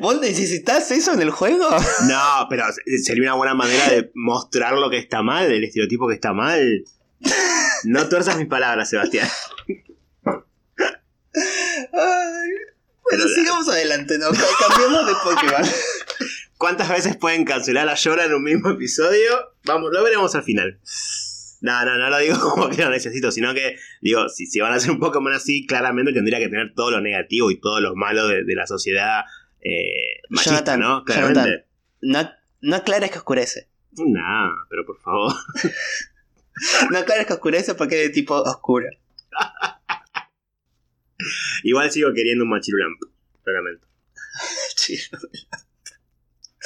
¿Vos 0.00 0.20
necesitas 0.20 0.90
eso 0.90 1.12
en 1.12 1.20
el 1.22 1.30
juego? 1.30 1.68
No, 2.08 2.46
pero 2.48 2.64
sería 3.02 3.24
una 3.24 3.34
buena 3.34 3.54
manera 3.54 3.90
de 3.90 4.10
mostrar 4.14 4.74
lo 4.78 4.88
que 4.90 4.96
está 4.98 5.22
mal, 5.22 5.50
el 5.52 5.64
estereotipo 5.64 6.08
que 6.08 6.14
está 6.14 6.32
mal. 6.32 6.84
No 7.84 8.08
tuerzas 8.08 8.36
mis 8.38 8.46
palabras, 8.46 8.88
Sebastián. 8.90 9.28
Ay, 11.34 12.50
bueno, 13.02 13.24
Pero- 13.24 13.28
sigamos 13.34 13.68
adelante, 13.68 14.18
¿no? 14.18 14.30
Ca- 14.30 14.68
Cambiemos 14.68 15.06
de 15.06 15.12
Pokémon. 15.22 15.70
¿Cuántas 16.58 16.88
veces 16.88 17.16
pueden 17.16 17.44
cancelar 17.44 17.88
a 17.88 17.94
Llora 17.94 18.24
en 18.24 18.34
un 18.34 18.42
mismo 18.42 18.70
episodio? 18.70 19.52
Vamos, 19.64 19.90
lo 19.92 20.02
veremos 20.02 20.34
al 20.34 20.42
final. 20.42 20.80
No, 21.60 21.84
no, 21.84 21.98
no 21.98 22.10
lo 22.10 22.18
digo 22.18 22.38
como 22.50 22.68
que 22.68 22.82
lo 22.82 22.90
necesito, 22.90 23.30
sino 23.30 23.52
que, 23.54 23.76
digo, 24.00 24.28
si, 24.28 24.46
si 24.46 24.60
van 24.60 24.72
a 24.72 24.76
hacer 24.76 24.90
un 24.90 24.98
Pokémon 24.98 25.32
así, 25.32 25.66
claramente 25.66 26.12
tendría 26.12 26.38
que 26.38 26.48
tener 26.48 26.72
todo 26.74 26.90
lo 26.90 27.00
negativo 27.00 27.50
y 27.50 27.60
todo 27.60 27.80
lo 27.80 27.94
malo 27.94 28.28
de, 28.28 28.44
de 28.44 28.54
la 28.54 28.66
sociedad 28.66 29.24
eh, 29.60 30.22
machista, 30.30 30.50
Jonathan, 30.50 30.80
¿no? 30.80 31.04
Claramente. 31.04 31.40
Jonathan. 31.40 31.64
No, 32.02 32.70
no 32.70 32.76
aclares 32.76 33.10
que 33.10 33.18
oscurece. 33.18 33.68
No, 33.92 34.54
pero 34.70 34.84
por 34.86 35.00
favor. 35.00 35.32
No 36.90 36.96
aclares 36.96 37.26
que 37.26 37.34
oscurece 37.34 37.74
porque 37.74 38.00
es 38.00 38.08
de 38.08 38.14
tipo 38.14 38.34
oscura. 38.34 38.88
Igual 41.64 41.90
sigo 41.90 42.14
queriendo 42.14 42.44
un 42.44 42.50
Machirulamp, 42.50 42.98
claramente. 43.44 43.86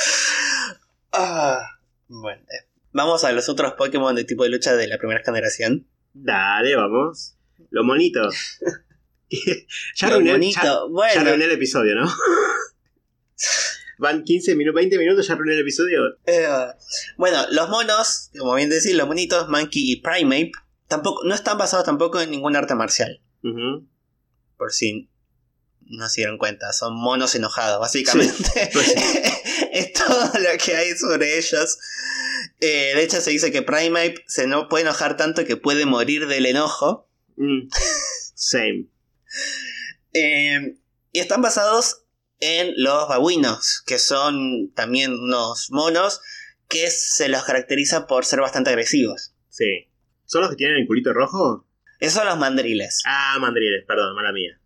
ah, 1.13 1.61
bueno, 2.09 2.43
eh, 2.43 2.71
Vamos 2.93 3.23
a 3.23 3.33
los 3.33 3.49
otros 3.49 3.75
Pokémon 3.75 4.15
de 4.17 4.25
tipo 4.25 4.43
de 4.43 4.51
lucha 4.51 4.75
de 4.75 4.89
la 4.89 4.99
primera 4.99 5.23
generación. 5.25 5.87
Dale, 6.13 6.75
vamos. 6.75 7.37
Los 7.71 7.85
monitos. 7.85 8.35
ya, 9.97 10.09
ya- 10.09 10.81
bueno. 10.89 11.31
el 11.31 11.51
episodio, 11.53 11.95
¿no? 11.95 12.13
Van 13.99 14.25
15 14.25 14.57
minutos, 14.57 14.77
20 14.77 14.99
minutos, 14.99 15.29
ya 15.29 15.35
arruiné 15.35 15.55
el 15.55 15.61
episodio. 15.61 16.01
Eh, 16.27 16.49
bueno, 17.17 17.45
los 17.51 17.69
monos, 17.69 18.31
como 18.37 18.55
bien 18.55 18.71
decís, 18.71 18.95
los 18.95 19.07
monitos, 19.07 19.49
Monkey 19.49 19.93
y 19.93 20.01
Primeape, 20.01 20.53
tampoco, 20.89 21.23
no 21.25 21.35
están 21.35 21.59
basados 21.59 21.85
tampoco 21.85 22.21
en 22.21 22.31
ningún 22.31 22.57
arte 22.57 22.75
marcial. 22.75 23.21
Por 24.57 24.73
si 24.73 25.11
no 25.83 26.09
se 26.09 26.23
dieron 26.23 26.39
cuenta. 26.39 26.73
Son 26.73 26.95
monos 26.97 27.35
enojados, 27.35 27.79
básicamente. 27.79 28.71
pues 28.73 28.95
es 29.81 29.93
todo 30.07 30.31
lo 30.35 30.59
que 30.65 30.75
hay 30.75 30.97
sobre 30.97 31.39
ellos. 31.39 31.79
Eh, 32.61 32.93
de 32.95 33.03
hecho, 33.03 33.21
se 33.21 33.31
dice 33.31 33.51
que 33.51 33.63
Primeape 33.63 34.23
se 34.27 34.47
no 34.47 34.69
puede 34.69 34.83
enojar 34.83 35.17
tanto 35.17 35.45
que 35.45 35.57
puede 35.57 35.87
morir 35.87 36.27
del 36.27 36.47
enojo. 36.47 37.09
Mm. 37.37 37.69
Same. 38.35 38.87
Eh, 40.13 40.77
y 41.13 41.19
están 41.19 41.43
basados 41.43 42.05
en 42.41 42.73
los 42.77 43.09
babuinos, 43.09 43.83
que 43.87 43.99
son 43.99 44.73
también 44.75 45.13
unos 45.13 45.71
monos 45.71 46.21
que 46.69 46.91
se 46.91 47.29
los 47.29 47.45
caracteriza 47.45 48.07
por 48.07 48.25
ser 48.25 48.41
bastante 48.41 48.71
agresivos. 48.71 49.35
Sí. 49.49 49.89
¿Son 50.25 50.43
los 50.43 50.51
que 50.51 50.57
tienen 50.57 50.77
el 50.77 50.87
culito 50.87 51.13
rojo? 51.13 51.67
Esos 51.99 52.15
son 52.15 52.27
los 52.27 52.39
mandriles. 52.39 53.03
Ah, 53.05 53.37
mandriles, 53.41 53.85
perdón, 53.87 54.15
mala 54.15 54.33
mía. 54.33 54.60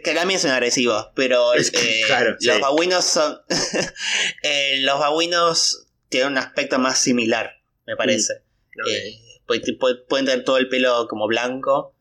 Que 0.00 0.14
también 0.14 0.38
son 0.40 0.50
agresivos, 0.52 1.08
pero 1.14 1.52
Es 1.54 1.70
que, 1.70 2.00
eh, 2.00 2.04
claro, 2.06 2.36
los 2.40 2.54
sí. 2.56 2.60
babuinos 2.60 3.04
son. 3.04 3.38
eh, 4.42 4.78
los 4.80 4.98
babuinos 4.98 5.86
tienen 6.08 6.32
un 6.32 6.38
aspecto 6.38 6.78
más 6.78 6.98
similar, 6.98 7.50
me 7.86 7.96
parece. 7.96 8.34
Ok. 8.80 8.88
Eh, 8.88 9.18
pu- 9.46 9.78
pu- 9.78 10.06
pueden 10.08 10.26
tener 10.26 10.44
todo 10.44 10.58
el 10.58 10.68
pelo 10.68 11.06
como 11.08 11.26
blanco. 11.26 11.94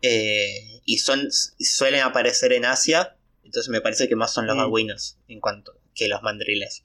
y 0.00 0.98
son 0.98 1.28
suelen 1.30 2.02
aparecer 2.02 2.52
en 2.52 2.64
Asia. 2.64 3.16
Entonces 3.44 3.68
me 3.70 3.80
parece 3.80 4.08
que 4.08 4.16
más 4.16 4.32
son 4.32 4.46
los 4.46 4.56
Mm. 4.56 4.60
babuinos 4.60 5.18
en 5.28 5.40
cuanto 5.40 5.80
que 5.94 6.08
los 6.08 6.22
mandriles. 6.22 6.84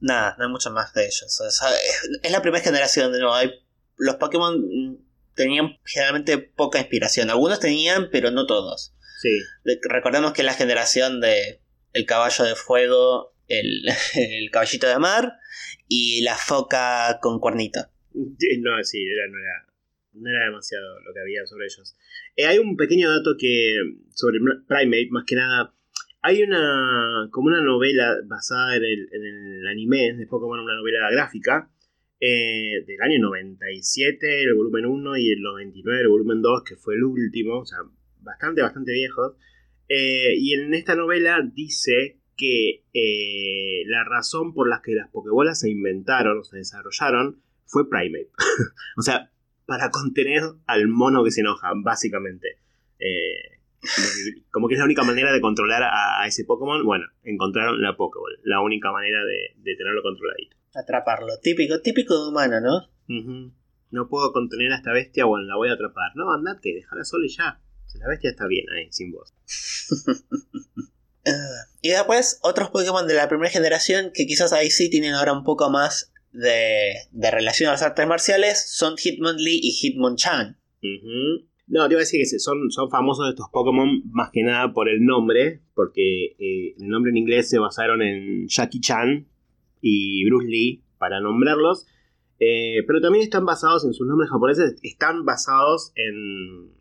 Nada, 0.00 0.34
no 0.38 0.44
hay 0.46 0.50
mucho 0.50 0.70
más 0.70 0.94
de 0.94 1.04
ellos. 1.06 1.40
O 1.40 1.50
sea, 1.50 1.68
es, 1.74 2.10
es 2.22 2.30
la 2.32 2.40
primera 2.42 2.62
generación 2.64 3.12
de 3.12 3.18
nuevo. 3.18 3.34
Hay, 3.34 3.50
los 3.98 4.16
Pokémon 4.16 4.58
mm, 4.60 4.96
tenían 5.34 5.78
generalmente 5.84 6.38
poca 6.38 6.78
inspiración. 6.78 7.28
Algunos 7.28 7.60
tenían, 7.60 8.08
pero 8.10 8.30
no 8.30 8.46
todos. 8.46 8.94
Sí. 9.20 9.40
De- 9.64 9.80
Recordemos 9.88 10.32
que 10.32 10.42
es 10.42 10.46
la 10.46 10.54
generación 10.54 11.20
de 11.20 11.60
el 11.92 12.06
caballo 12.06 12.44
de 12.44 12.54
fuego, 12.54 13.34
el, 13.48 13.82
el 14.14 14.50
caballito 14.50 14.86
de 14.88 14.98
mar 14.98 15.32
y 15.88 16.22
la 16.22 16.36
foca 16.36 17.18
con 17.20 17.38
cuernito. 17.40 17.80
No, 18.14 18.82
sí, 18.82 19.04
era, 19.06 19.26
no, 19.28 19.38
era, 19.38 19.66
no 20.14 20.30
era 20.30 20.44
demasiado 20.46 21.00
lo 21.00 21.12
que 21.12 21.20
había 21.20 21.44
sobre 21.46 21.66
ellos. 21.66 21.96
Eh, 22.36 22.46
hay 22.46 22.58
un 22.58 22.76
pequeño 22.76 23.10
dato 23.10 23.34
que 23.38 23.74
sobre 24.14 24.38
Primate, 24.66 25.08
más 25.10 25.24
que 25.26 25.36
nada. 25.36 25.74
Hay 26.22 26.42
una 26.42 27.28
como 27.30 27.46
una 27.48 27.62
novela 27.62 28.16
basada 28.26 28.76
en 28.76 28.84
el, 28.84 29.08
en 29.12 29.24
el 29.24 29.66
anime 29.68 30.12
de 30.14 30.26
Pokémon, 30.26 30.60
una 30.60 30.74
novela 30.76 31.10
gráfica 31.10 31.70
eh, 32.20 32.84
del 32.86 33.00
año 33.00 33.18
97, 33.20 34.42
el 34.42 34.54
volumen 34.54 34.84
1, 34.86 35.16
y 35.16 35.32
el 35.32 35.40
99, 35.40 36.00
el 36.02 36.08
volumen 36.08 36.42
2, 36.42 36.62
que 36.64 36.76
fue 36.76 36.94
el 36.94 37.04
último, 37.04 37.60
o 37.60 37.64
sea, 37.66 37.78
bastante, 38.22 38.62
bastante 38.62 38.92
viejos. 38.92 39.34
Eh, 39.88 40.34
y 40.36 40.54
en 40.54 40.72
esta 40.74 40.94
novela 40.94 41.40
dice 41.52 42.20
que 42.36 42.84
eh, 42.94 43.82
la 43.86 44.04
razón 44.04 44.54
por 44.54 44.68
la 44.68 44.80
que 44.82 44.94
las 44.94 45.10
Pokébolas 45.10 45.60
se 45.60 45.70
inventaron 45.70 46.38
o 46.38 46.44
se 46.44 46.56
desarrollaron 46.56 47.42
fue 47.66 47.88
Primate. 47.88 48.30
o 48.96 49.02
sea, 49.02 49.30
para 49.66 49.90
contener 49.90 50.42
al 50.66 50.88
mono 50.88 51.22
que 51.22 51.30
se 51.30 51.40
enoja, 51.42 51.72
básicamente. 51.76 52.58
Eh, 52.98 53.58
como, 53.80 54.06
que, 54.06 54.42
como 54.50 54.68
que 54.68 54.74
es 54.74 54.78
la 54.78 54.84
única 54.84 55.04
manera 55.04 55.32
de 55.32 55.40
controlar 55.40 55.82
a, 55.82 56.22
a 56.22 56.26
ese 56.26 56.44
Pokémon. 56.44 56.84
Bueno, 56.84 57.06
encontraron 57.22 57.80
la 57.82 57.96
Pokéball, 57.96 58.38
la 58.44 58.60
única 58.60 58.92
manera 58.92 59.24
de, 59.24 59.54
de 59.56 59.76
tenerlo 59.76 60.02
controladito. 60.02 60.56
Atraparlo. 60.74 61.38
Típico, 61.42 61.80
típico 61.80 62.22
de 62.22 62.30
humano, 62.30 62.60
¿no? 62.60 62.90
No 63.90 64.08
puedo 64.08 64.32
contener 64.32 64.72
a 64.72 64.76
esta 64.76 64.92
bestia, 64.92 65.24
bueno, 65.24 65.46
la 65.46 65.56
voy 65.56 65.68
a 65.68 65.72
atrapar. 65.72 66.12
No, 66.14 66.32
andate, 66.32 66.74
déjala 66.74 67.04
sola 67.04 67.26
y 67.26 67.28
ya. 67.28 67.60
La 67.98 68.08
bestia 68.08 68.30
está 68.30 68.46
bien 68.46 68.64
ahí, 68.70 68.88
sin. 68.90 69.12
Ah, 71.26 71.30
y 71.82 71.90
después, 71.90 72.38
otros 72.42 72.70
Pokémon 72.70 73.06
de 73.06 73.14
la 73.14 73.28
primera 73.28 73.50
generación 73.50 74.10
que 74.14 74.26
quizás 74.26 74.52
ahí 74.52 74.70
sí 74.70 74.90
tienen 74.90 75.14
ahora 75.14 75.32
un 75.32 75.44
poco 75.44 75.70
más 75.70 76.12
de, 76.32 76.94
de 77.10 77.30
relación 77.30 77.68
a 77.68 77.72
las 77.72 77.82
artes 77.82 78.06
marciales 78.06 78.70
son 78.70 78.96
Hitmonlee 78.96 79.60
y 79.62 79.72
Hitmonchan. 79.72 80.58
No, 81.66 81.86
te 81.86 81.94
iba 81.94 82.00
a 82.00 82.04
decir 82.04 82.20
que 82.20 82.38
son, 82.38 82.70
son 82.70 82.90
famosos 82.90 83.28
estos 83.28 83.48
Pokémon 83.52 84.02
más 84.10 84.30
que 84.32 84.42
nada 84.42 84.72
por 84.72 84.88
el 84.88 85.04
nombre, 85.04 85.60
porque 85.74 86.36
eh, 86.38 86.74
el 86.78 86.88
nombre 86.88 87.10
en 87.10 87.18
inglés 87.18 87.48
se 87.48 87.58
basaron 87.58 88.02
en 88.02 88.48
Jackie 88.48 88.80
Chan 88.80 89.28
y 89.80 90.24
Bruce 90.28 90.48
Lee 90.48 90.82
para 90.98 91.20
nombrarlos, 91.20 91.86
eh, 92.40 92.82
pero 92.86 93.00
también 93.00 93.22
están 93.22 93.44
basados 93.44 93.84
en 93.84 93.92
sus 93.92 94.06
nombres 94.06 94.30
japoneses, 94.30 94.80
están 94.82 95.24
basados 95.24 95.92
en, 95.94 96.72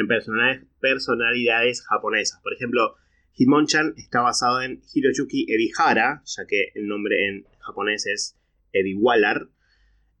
en 0.00 0.06
personalidades, 0.08 0.66
personalidades 0.80 1.82
japonesas. 1.86 2.40
Por 2.42 2.54
ejemplo, 2.54 2.94
Hitmonchan 3.32 3.94
está 3.96 4.20
basado 4.20 4.62
en 4.62 4.82
Hiroyuki 4.92 5.46
Ebihara, 5.48 6.22
ya 6.24 6.46
que 6.46 6.72
el 6.74 6.86
nombre 6.88 7.28
en 7.28 7.44
japonés 7.60 8.06
es 8.06 8.36
Ebiwalar. 8.72 9.48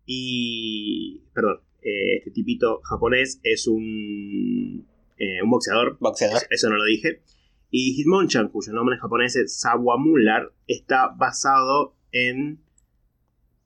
Y. 0.06 1.22
Perdón, 1.34 1.60
eh, 1.82 2.18
este 2.18 2.30
tipito 2.30 2.80
japonés 2.82 3.40
es 3.42 3.66
un. 3.66 4.86
eh, 5.18 5.42
un 5.42 5.50
boxeador. 5.50 5.98
Boxeador. 6.00 6.42
Eso 6.50 6.70
no 6.70 6.76
lo 6.76 6.84
dije. 6.84 7.22
Y 7.70 7.92
Hitmonchan, 7.94 8.48
cuyo 8.48 8.72
nombre 8.72 8.94
en 8.94 9.00
japonés 9.00 9.36
es 9.36 9.60
Sawamular, 9.60 10.52
está 10.66 11.08
basado 11.08 11.94
en 12.12 12.60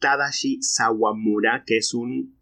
Tadashi 0.01 0.61
Sawamura, 0.61 1.63
que 1.65 1.77
es 1.77 1.95
un 1.95 2.37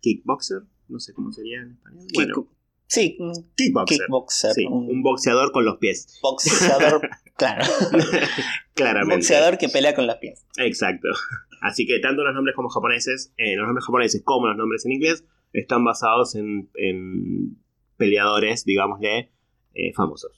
kickboxer. 0.00 0.62
No 0.88 1.00
sé 1.00 1.14
cómo 1.14 1.32
sería 1.32 1.62
en 1.62 1.70
español. 1.70 2.06
Bueno, 2.12 2.48
sí, 2.86 3.16
un 3.20 3.32
kickboxer. 3.56 3.98
kickboxer. 3.98 4.52
Sí, 4.52 4.66
un 4.66 4.88
un 4.90 5.02
boxeador 5.02 5.52
con 5.52 5.64
los 5.64 5.78
pies. 5.78 6.18
boxeador, 6.22 7.08
claro. 7.36 7.64
Un 7.92 8.76
Claramente. 8.76 9.16
boxeador 9.16 9.56
que 9.58 9.68
pelea 9.68 9.94
con 9.94 10.06
los 10.08 10.16
pies. 10.16 10.44
Exacto. 10.58 11.08
Así 11.62 11.86
que 11.86 11.98
tanto 12.00 12.22
los 12.24 12.34
nombres 12.34 12.56
como 12.56 12.68
japoneses, 12.68 13.32
eh, 13.36 13.54
los 13.56 13.66
nombres 13.66 13.84
japoneses 13.86 14.22
como 14.24 14.48
los 14.48 14.56
nombres 14.56 14.84
en 14.84 14.92
inglés, 14.92 15.24
están 15.52 15.84
basados 15.84 16.34
en, 16.34 16.70
en 16.74 17.56
peleadores, 17.96 18.64
digámosle, 18.64 19.30
eh, 19.74 19.92
famosos. 19.94 20.32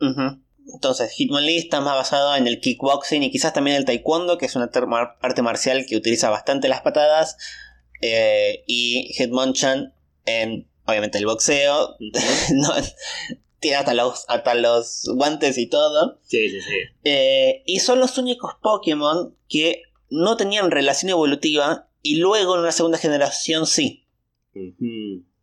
Ujú. 0.00 0.40
Entonces, 0.74 1.12
Hitmonlee 1.12 1.58
está 1.58 1.80
más 1.82 1.94
basado 1.96 2.34
en 2.36 2.46
el 2.46 2.60
kickboxing 2.60 3.22
y 3.22 3.30
quizás 3.30 3.52
también 3.52 3.76
el 3.76 3.84
taekwondo, 3.84 4.38
que 4.38 4.46
es 4.46 4.56
una 4.56 4.70
arte 5.20 5.42
marcial 5.42 5.84
que 5.86 5.96
utiliza 5.96 6.30
bastante 6.30 6.68
las 6.68 6.80
patadas. 6.80 7.36
eh, 8.00 8.64
y 8.66 9.12
Hitmonchan 9.16 9.92
en, 10.24 10.68
obviamente, 10.86 11.18
el 11.18 11.26
boxeo. 11.26 11.96
No, 12.54 12.68
tiene 13.60 13.76
hasta 13.76 13.94
los, 13.94 14.24
hasta 14.28 14.54
los 14.54 15.08
guantes 15.14 15.56
y 15.56 15.68
todo. 15.68 16.18
Sí, 16.22 16.50
sí, 16.50 16.60
sí. 16.60 16.74
Eh, 17.04 17.62
y 17.66 17.78
son 17.78 18.00
los 18.00 18.18
únicos 18.18 18.54
Pokémon 18.60 19.36
que 19.48 19.82
no 20.10 20.36
tenían 20.36 20.70
relación 20.70 21.10
evolutiva 21.10 21.88
y 22.02 22.16
luego 22.16 22.54
en 22.54 22.62
una 22.62 22.72
segunda 22.72 22.98
generación 22.98 23.66
sí, 23.66 24.08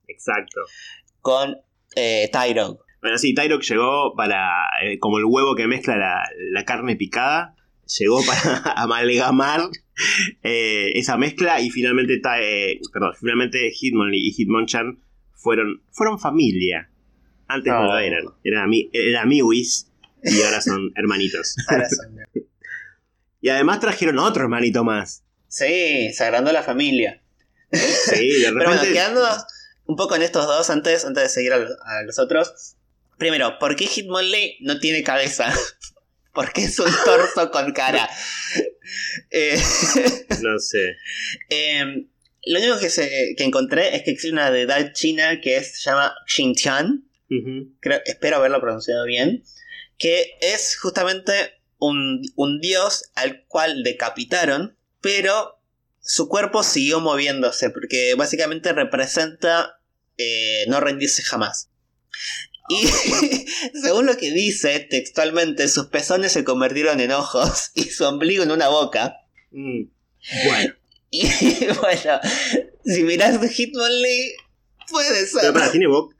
Exacto. 0.07 0.61
con 1.21 1.57
eh, 1.95 2.29
Tyrogue. 2.31 2.79
Bueno, 3.01 3.17
sí, 3.17 3.33
Tyrok 3.33 3.63
llegó 3.63 4.13
para, 4.15 4.51
eh, 4.83 4.99
como 4.99 5.17
el 5.17 5.25
huevo 5.25 5.55
que 5.55 5.67
mezcla 5.67 5.95
la, 5.95 6.21
la 6.51 6.65
carne 6.65 6.97
picada, 6.97 7.55
llegó 7.97 8.21
para 8.25 8.73
amalgamar 8.73 9.61
eh, 10.43 10.91
esa 10.95 11.17
mezcla 11.17 11.61
y 11.61 11.69
finalmente, 11.69 12.21
eh, 12.41 12.79
perdón, 12.91 13.13
finalmente 13.19 13.71
Hitmonlee 13.71 14.27
y 14.27 14.33
Hitmonchan 14.33 14.99
fueron, 15.39 15.81
fueron 15.91 16.19
familia. 16.19 16.89
Antes 17.47 17.73
no 17.73 17.79
Oh. 17.81 17.83
lo 17.85 17.97
eran, 17.97 18.25
eran, 18.43 18.69
ami- 18.69 18.89
eran 18.93 19.23
amiguis 19.23 19.87
y 20.23 20.41
ahora 20.43 20.61
son 20.61 20.91
hermanitos. 20.95 21.55
Ahora 21.67 21.89
son- 21.89 22.17
Y 23.41 23.49
además 23.49 23.79
trajeron 23.79 24.19
otro 24.19 24.43
hermanito 24.43 24.83
más. 24.83 25.23
sí, 25.47 26.11
se 26.13 26.23
agrandó 26.25 26.51
la 26.51 26.61
familia. 26.61 27.21
Sí, 27.71 28.41
de 28.41 28.43
Pero 28.43 28.53
bueno, 28.55 28.71
repente. 28.73 28.93
quedando 28.93 29.25
un 29.85 29.95
poco 29.95 30.15
en 30.15 30.21
estos 30.23 30.45
dos 30.45 30.69
antes, 30.69 31.05
antes 31.05 31.23
de 31.23 31.29
seguir 31.29 31.53
a, 31.53 31.57
lo- 31.57 31.69
a 31.85 32.03
los 32.05 32.19
otros. 32.19 32.75
Primero, 33.17 33.57
¿por 33.59 33.75
qué 33.75 33.85
Hitmonlee 33.87 34.57
no 34.61 34.79
tiene 34.79 35.03
cabeza? 35.03 35.53
¿Por 36.33 36.51
qué 36.53 36.65
es 36.65 36.77
un 36.79 36.91
torso 37.05 37.49
con 37.51 37.71
cara? 37.73 38.07
Eh, 39.31 39.59
No 40.41 40.59
sé. 40.59 40.95
eh, 41.49 42.05
lo 42.45 42.59
único 42.59 42.79
que, 42.79 42.89
se, 42.89 43.35
que 43.37 43.43
encontré 43.43 43.95
es 43.95 44.03
que 44.03 44.11
existe 44.11 44.31
una 44.31 44.51
deidad 44.51 44.93
china 44.93 45.39
que 45.41 45.57
es- 45.57 45.81
se 45.81 45.89
llama 45.89 46.13
Xintian. 46.27 47.05
Ujú. 47.31 47.75
creo- 47.79 48.01
espero 48.05 48.37
haberlo 48.37 48.59
pronunciado 48.59 49.05
bien, 49.05 49.43
que 49.99 50.31
es 50.41 50.75
justamente 50.77 51.33
un, 51.77 52.21
un 52.35 52.59
dios 52.59 53.11
al 53.15 53.45
cual 53.45 53.83
decapitaron, 53.83 54.75
pero 54.99 55.61
su 56.01 56.27
cuerpo 56.27 56.63
siguió 56.63 56.99
moviéndose, 57.01 57.69
porque 57.69 58.15
básicamente 58.15 58.73
representa 58.73 59.79
eh, 60.17 60.65
no 60.67 60.79
rendirse 60.79 61.21
jamás. 61.21 61.69
Y 62.69 62.87
según 63.81 64.05
lo 64.07 64.17
que 64.17 64.31
dice 64.31 64.79
textualmente, 64.79 65.67
sus 65.67 65.87
pezones 65.87 66.31
se 66.31 66.43
convirtieron 66.43 66.99
en 66.99 67.11
ojos 67.11 67.69
y 67.75 67.83
su 67.83 68.05
ombligo 68.05 68.41
en 68.43 68.51
una 68.51 68.69
boca. 68.69 69.17
Mm, 69.51 69.83
Bueno. 70.45 70.73
Y 71.11 71.65
bueno, 71.79 72.19
si 72.85 73.03
miras 73.03 73.39
Hitmonlee, 73.51 74.35
puede 74.89 75.25
ser. 75.25 75.41
Pero 75.41 75.53
para, 75.53 75.71
¿tiene 75.71 75.87
boca? 75.87 76.15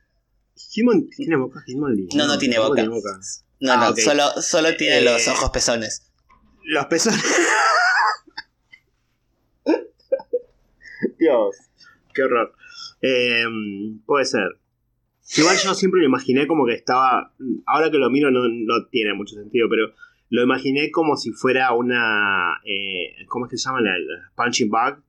Hitmon, 0.74 1.10
¿Tiene 1.10 1.38
boca 1.38 1.64
Hitmonlee? 1.66 2.10
No, 2.16 2.28
no 2.28 2.38
tiene 2.38 2.56
tampoco 2.56 2.76
boca. 2.90 3.20
No, 3.62 3.74
Ah, 3.74 3.90
no, 3.90 3.96
solo, 3.96 4.42
solo 4.42 4.76
tiene 4.78 5.00
Eh, 5.00 5.02
los 5.02 5.28
ojos 5.28 5.50
pezones. 5.52 6.12
Los 6.64 6.86
pezones. 6.88 7.24
Dios, 11.20 11.56
qué 12.14 12.24
horror. 12.24 12.54
Eh, 13.02 13.46
puede 14.06 14.26
ser. 14.26 14.60
Igual 15.38 15.58
yo 15.58 15.76
siempre 15.76 16.02
lo 16.02 16.08
imaginé 16.08 16.48
como 16.48 16.66
que 16.66 16.74
estaba. 16.74 17.34
Ahora 17.66 17.92
que 17.92 17.98
lo 17.98 18.10
miro 18.10 18.32
no, 18.32 18.42
no 18.48 18.88
tiene 18.90 19.14
mucho 19.14 19.36
sentido, 19.36 19.68
pero 19.70 19.94
lo 20.30 20.44
imaginé 20.44 20.92
como 20.92 21.16
si 21.18 21.32
fuera 21.32 21.74
una. 21.74 22.60
eh, 22.66 23.26
¿Cómo 23.28 23.46
es 23.46 23.52
que 23.52 23.58
se 23.58 23.66
llama? 23.70 23.82
La, 23.82 23.92
la 23.98 24.32
punching 24.36 24.70
bag. 24.70 25.02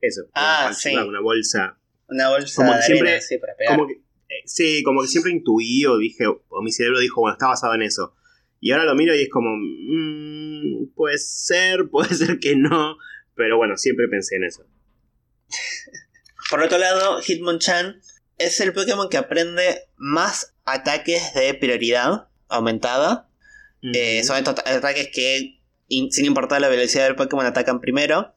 Eso. 0.00 0.22
Ah, 0.34 0.64
una 0.66 0.74
sí. 0.74 0.94
bag, 0.94 1.08
una 1.08 1.20
bolsa. 1.20 1.78
Una 2.08 2.28
bolsa 2.30 2.54
como 2.56 2.72
de 2.72 2.78
que 2.78 2.82
siempre- 2.84 3.08
arena, 3.08 3.22
sí, 3.22 3.38
para 3.38 3.56
pegar. 3.56 3.76
Como 3.76 3.88
que, 3.88 3.94
eh, 3.94 4.42
sí, 4.44 4.82
como 4.82 5.00
que 5.02 5.08
siempre 5.08 5.32
intuí 5.32 5.84
o 5.86 5.96
dije, 5.96 6.26
o 6.26 6.62
mi 6.62 6.70
cerebro 6.70 6.98
dijo, 7.00 7.20
bueno, 7.22 7.32
está 7.34 7.46
basado 7.48 7.74
en 7.74 7.82
eso. 7.82 8.14
Y 8.60 8.72
ahora 8.72 8.84
lo 8.84 8.94
miro 8.94 9.14
y 9.14 9.22
es 9.22 9.28
como, 9.30 9.56
mm, 9.56 10.94
puede 10.94 11.18
ser, 11.18 11.88
puede 11.90 12.14
ser 12.14 12.38
que 12.38 12.56
no, 12.56 12.96
pero 13.34 13.56
bueno, 13.56 13.76
siempre 13.76 14.08
pensé 14.08 14.36
en 14.36 14.44
eso. 14.44 14.64
Por 16.50 16.62
otro 16.62 16.78
lado, 16.78 17.20
Hitmonchan 17.20 18.00
es 18.38 18.60
el 18.60 18.72
Pokémon 18.72 19.08
que 19.08 19.16
aprende 19.16 19.88
más 19.96 20.54
ataques 20.64 21.32
de 21.34 21.54
prioridad 21.54 22.28
aumentada. 22.48 23.28
Eh, 23.92 24.22
son 24.24 24.36
estos 24.38 24.58
ata- 24.58 24.76
ataques 24.76 25.10
que, 25.12 25.60
in- 25.88 26.10
sin 26.10 26.24
importar 26.24 26.60
la 26.60 26.68
velocidad 26.68 27.04
del 27.04 27.16
Pokémon, 27.16 27.44
atacan 27.44 27.80
primero. 27.80 28.34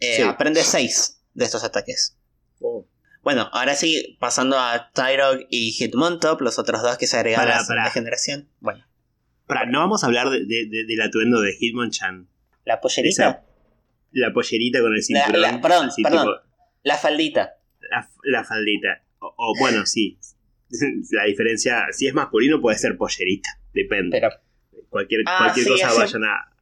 Eh, 0.00 0.16
Sí. 0.16 0.22
Aprende 0.22 0.62
6 0.62 1.22
de 1.34 1.44
estos 1.44 1.62
ataques. 1.64 2.18
Oh. 2.60 2.86
Bueno, 3.22 3.48
ahora 3.52 3.74
sí, 3.74 4.16
pasando 4.20 4.58
a 4.58 4.90
Tyrog 4.92 5.46
y 5.50 5.70
Hitmontop, 5.72 6.40
los 6.40 6.58
otros 6.58 6.82
dos 6.82 6.96
que 6.98 7.06
se 7.06 7.16
agregaron 7.16 7.52
a 7.52 7.74
la 7.74 7.90
generación. 7.90 8.48
Bueno, 8.60 8.84
no 9.68 9.80
vamos 9.80 10.02
a 10.02 10.06
hablar 10.06 10.30
de- 10.30 10.44
de- 10.44 10.66
de- 10.68 10.84
del 10.86 11.00
atuendo 11.02 11.40
de 11.40 11.54
Hitmonchan. 11.58 12.28
la 12.64 12.80
pollerita, 12.80 13.28
Esa- 13.28 13.42
La 14.12 14.32
pollerita 14.32 14.80
con 14.80 14.92
el 14.92 14.98
La- 14.98 15.02
cinturón. 15.02 15.40
la- 15.42 15.60
perdón, 15.60 15.86
así 15.88 16.02
perdón. 16.02 16.26
tipo, 16.26 16.32
la 16.82 16.96
faldita. 16.96 17.52
la, 17.90 18.08
la 18.24 18.44
faldita. 18.44 19.02
O, 19.20 19.34
o, 19.36 19.54
bueno, 19.60 19.86
sí. 19.86 20.18
La 21.12 21.24
diferencia, 21.24 21.84
si 21.92 22.06
es 22.08 22.14
masculino 22.14 22.60
puede 22.60 22.76
ser 22.78 22.96
pollerita, 22.96 23.48
depende. 23.72 24.18
Pero 24.20 24.30
cualquier 24.88 25.22
Ah, 25.26 25.38
cualquier 25.38 25.66
sí, 25.66 25.72
cosa 25.72 25.94
vayan 25.94 26.24
a, 26.24 26.52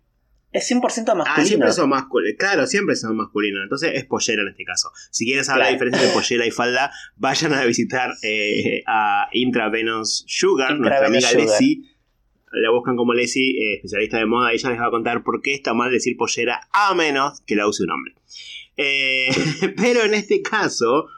es 0.53 0.71
100% 0.71 1.05
Ah, 1.09 1.15
masculino. 1.17 1.47
siempre 1.47 1.73
son 1.73 1.89
masculinos. 1.89 2.37
Claro, 2.39 2.67
siempre 2.69 2.95
son 2.95 3.17
masculinos. 3.17 3.65
Entonces 3.65 3.91
es 3.95 4.05
pollera 4.07 4.43
en 4.43 4.49
este 4.49 4.65
caso. 4.65 4.91
Si 5.11 5.25
quieren 5.25 5.45
saber 5.45 5.65
la 5.65 5.71
diferencia 5.71 6.01
de 6.01 6.09
pollera 6.15 6.47
y 6.47 6.53
falda, 6.53 6.93
vayan 7.17 7.55
a 7.55 7.65
visitar 7.65 8.13
eh, 8.23 8.83
a 8.87 9.29
Intravenous 9.33 10.25
Sugar, 10.29 10.79
nuestra 10.79 11.09
amiga. 11.09 11.33
Leslie. 11.33 11.83
La 12.53 12.71
buscan 12.71 12.95
como 12.97 13.15
Leslie, 13.15 13.51
eh, 13.51 13.75
especialista 13.79 14.19
de 14.19 14.27
moda. 14.27 14.53
Ella 14.53 14.71
les 14.71 14.79
va 14.81 14.87
a 14.87 14.91
contar 14.91 15.25
por 15.25 15.43
qué 15.43 15.55
está 15.55 15.75
mal 15.75 15.91
decir 15.91 16.17
pollera, 16.17 16.61
a 16.73 16.95
menos 16.95 17.41
que 17.41 17.57
la 17.57 17.67
use 17.67 17.83
un 17.83 17.91
hombre. 17.91 18.15
Eh, 18.77 19.27
pero 19.77 20.05
en 20.05 20.15
este 20.15 20.41
caso, 20.41 21.09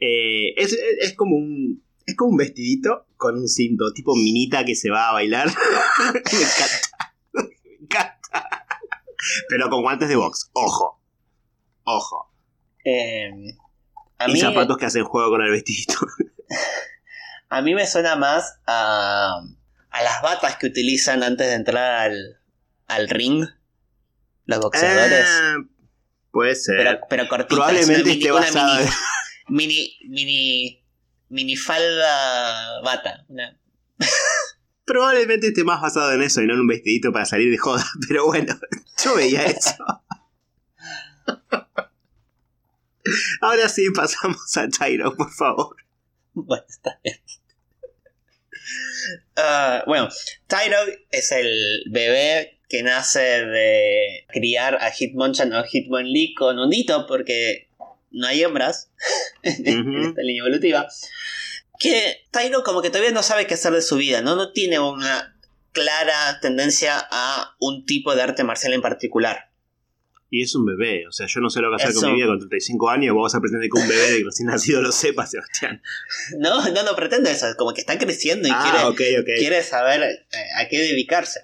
eh, 0.00 0.54
es, 0.56 0.72
es 1.00 1.14
como 1.14 1.34
un. 1.36 1.82
Es 2.08 2.16
como 2.16 2.30
un 2.30 2.36
vestidito 2.38 3.06
con 3.18 3.36
un 3.36 3.46
cinto, 3.48 3.92
tipo 3.92 4.14
minita 4.14 4.64
que 4.64 4.74
se 4.74 4.88
va 4.88 5.10
a 5.10 5.12
bailar. 5.12 5.46
Me 6.14 6.18
encanta. 6.20 7.12
Me 7.32 7.74
encanta. 7.82 8.66
Pero 9.50 9.68
con 9.68 9.82
guantes 9.82 10.08
de 10.08 10.16
box. 10.16 10.48
Ojo. 10.54 11.02
Ojo. 11.84 12.32
Eh, 12.82 13.30
a, 14.18 14.28
y 14.30 14.32
mí, 14.32 14.40
zapatos 14.40 14.78
que 14.78 14.86
hacen 14.86 15.04
juego 15.04 15.30
con 15.30 15.42
el 15.42 15.50
vestidito. 15.50 15.94
a 17.50 17.60
mí 17.60 17.74
me 17.74 17.86
suena 17.86 18.16
más 18.16 18.58
a, 18.66 19.40
a 19.90 20.02
las 20.02 20.22
batas 20.22 20.56
que 20.56 20.68
utilizan 20.68 21.22
antes 21.22 21.46
de 21.46 21.54
entrar 21.54 22.10
al, 22.10 22.40
al 22.86 23.08
ring. 23.10 23.44
Los 24.46 24.60
boxeadores. 24.60 25.26
Eh, 25.26 25.54
puede 26.30 26.54
ser. 26.54 26.76
pero, 26.78 27.00
pero 27.10 27.28
cortitas. 27.28 27.54
Probablemente 27.54 28.00
una 28.00 28.10
mini- 28.12 28.18
esté 28.18 28.30
basada 28.30 28.80
mini, 29.48 29.98
mini, 30.08 30.77
mini 31.28 31.56
falda 31.56 32.80
bata. 32.82 33.24
Una- 33.28 33.58
Probablemente 34.84 35.48
esté 35.48 35.64
más 35.64 35.80
basado 35.82 36.12
en 36.12 36.22
eso 36.22 36.40
y 36.42 36.46
no 36.46 36.54
en 36.54 36.60
un 36.60 36.66
vestidito 36.66 37.12
para 37.12 37.26
salir 37.26 37.50
de 37.50 37.58
joda. 37.58 37.84
Pero 38.08 38.26
bueno, 38.26 38.58
yo 39.04 39.14
veía 39.16 39.44
eso. 39.44 39.74
Ahora 43.40 43.68
sí 43.68 43.90
pasamos 43.94 44.56
a 44.56 44.68
Tyro, 44.68 45.14
por 45.16 45.30
favor. 45.32 45.76
Bueno, 46.34 46.64
está 46.68 46.98
bien. 47.02 47.18
Ah, 49.36 49.82
bueno, 49.86 50.08
Tyrog 50.46 50.88
es 51.10 51.32
el 51.32 51.84
bebé 51.90 52.60
que 52.68 52.82
nace 52.82 53.20
de 53.20 54.26
criar 54.28 54.76
a 54.82 54.90
Hitmonchan 54.90 55.52
o 55.54 55.64
Hitmonlee 55.64 56.34
con 56.34 56.58
un 56.58 56.68
dito 56.68 57.06
porque 57.06 57.67
no 58.10 58.26
hay 58.26 58.42
hembras 58.42 58.90
en 59.42 59.96
esta 59.96 60.22
línea 60.22 60.42
evolutiva. 60.42 60.88
Que 61.78 62.24
Tyro 62.30 62.64
como 62.64 62.82
que 62.82 62.90
todavía 62.90 63.12
no 63.12 63.22
sabe 63.22 63.46
qué 63.46 63.54
hacer 63.54 63.72
de 63.72 63.82
su 63.82 63.96
vida, 63.96 64.20
¿no? 64.20 64.34
No 64.34 64.52
tiene 64.52 64.78
una 64.78 65.38
clara 65.72 66.40
tendencia 66.40 67.06
a 67.10 67.54
un 67.60 67.86
tipo 67.86 68.14
de 68.14 68.22
arte 68.22 68.42
marcial 68.42 68.72
en 68.72 68.82
particular. 68.82 69.48
Y 70.30 70.42
es 70.42 70.54
un 70.54 70.66
bebé, 70.66 71.06
o 71.08 71.12
sea, 71.12 71.26
yo 71.26 71.40
no 71.40 71.48
sé 71.48 71.60
lo 71.60 71.70
que 71.70 71.82
hacer 71.82 71.94
con 71.94 72.10
mi 72.10 72.16
vida 72.16 72.26
con 72.26 72.38
35 72.38 72.90
años. 72.90 73.14
Vos 73.14 73.32
vas 73.32 73.38
a 73.38 73.40
pretender 73.40 73.70
que 73.72 73.80
un 73.80 73.88
bebé 73.88 74.10
de 74.10 74.24
recién 74.24 74.48
nacido 74.48 74.82
lo 74.82 74.92
sepa, 74.92 75.26
Sebastián. 75.26 75.80
No, 76.38 76.68
no, 76.70 76.82
no 76.82 76.96
pretende 76.96 77.30
eso, 77.30 77.46
como 77.56 77.72
que 77.72 77.80
está 77.80 77.98
creciendo 77.98 78.46
y 78.46 78.50
quiere, 78.50 78.78
Ah, 78.78 78.92
quiere 79.38 79.62
saber 79.62 80.02
eh, 80.02 80.38
a 80.58 80.68
qué 80.68 80.80
dedicarse. 80.80 81.40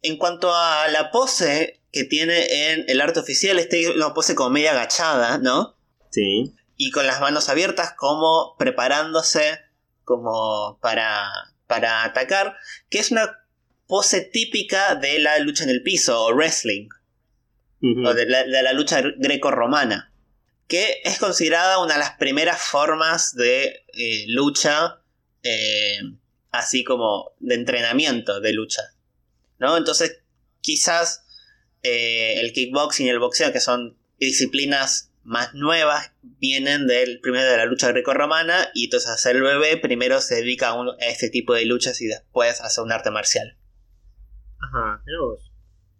En 0.00 0.16
cuanto 0.16 0.54
a 0.54 0.88
la 0.88 1.10
pose 1.10 1.80
que 1.96 2.04
tiene 2.04 2.72
en 2.72 2.84
el 2.88 3.00
arte 3.00 3.20
oficial, 3.20 3.58
este 3.58 3.90
una 3.90 4.12
pose 4.12 4.34
como 4.34 4.50
media 4.50 4.72
agachada, 4.72 5.38
¿no? 5.38 5.78
Sí. 6.10 6.54
Y 6.76 6.90
con 6.90 7.06
las 7.06 7.22
manos 7.22 7.48
abiertas, 7.48 7.94
como 7.96 8.54
preparándose 8.58 9.60
como 10.04 10.78
para, 10.82 11.26
para 11.66 12.04
atacar, 12.04 12.54
que 12.90 12.98
es 12.98 13.10
una 13.12 13.38
pose 13.86 14.20
típica 14.20 14.94
de 14.96 15.18
la 15.20 15.38
lucha 15.38 15.64
en 15.64 15.70
el 15.70 15.82
piso 15.82 16.22
o 16.22 16.34
wrestling, 16.34 16.90
o 18.04 18.12
de 18.12 18.26
la, 18.26 18.44
de 18.44 18.62
la 18.62 18.74
lucha 18.74 19.00
greco-romana, 19.16 20.12
que 20.68 21.00
es 21.02 21.18
considerada 21.18 21.78
una 21.78 21.94
de 21.94 22.00
las 22.00 22.12
primeras 22.18 22.60
formas 22.60 23.34
de 23.34 23.86
eh, 23.94 24.24
lucha, 24.28 25.00
eh, 25.42 26.00
así 26.50 26.84
como 26.84 27.32
de 27.38 27.54
entrenamiento 27.54 28.40
de 28.40 28.52
lucha. 28.52 28.82
¿no? 29.58 29.78
Entonces, 29.78 30.20
quizás 30.60 31.25
eh, 31.86 32.40
el 32.40 32.52
kickboxing 32.52 33.06
y 33.06 33.10
el 33.10 33.20
boxeo, 33.20 33.52
que 33.52 33.60
son 33.60 33.96
disciplinas 34.18 35.12
más 35.22 35.54
nuevas, 35.54 36.12
vienen 36.22 36.86
del 36.86 37.20
primero 37.20 37.44
de 37.44 37.56
la 37.56 37.66
lucha 37.66 37.92
greco-romana, 37.92 38.68
y 38.74 38.84
entonces 38.84 39.10
hacer 39.10 39.36
el 39.36 39.42
bebé 39.42 39.76
primero 39.76 40.20
se 40.20 40.36
dedica 40.36 40.72
a, 40.72 40.96
este 41.08 41.30
tipo 41.30 41.54
de 41.54 41.64
luchas 41.64 42.00
y 42.00 42.06
después 42.06 42.60
hace 42.60 42.80
un 42.80 42.90
arte 42.90 43.10
marcial. 43.10 43.56
Ajá, 44.58 45.02
mira 45.06 45.20
vos. 45.20 45.52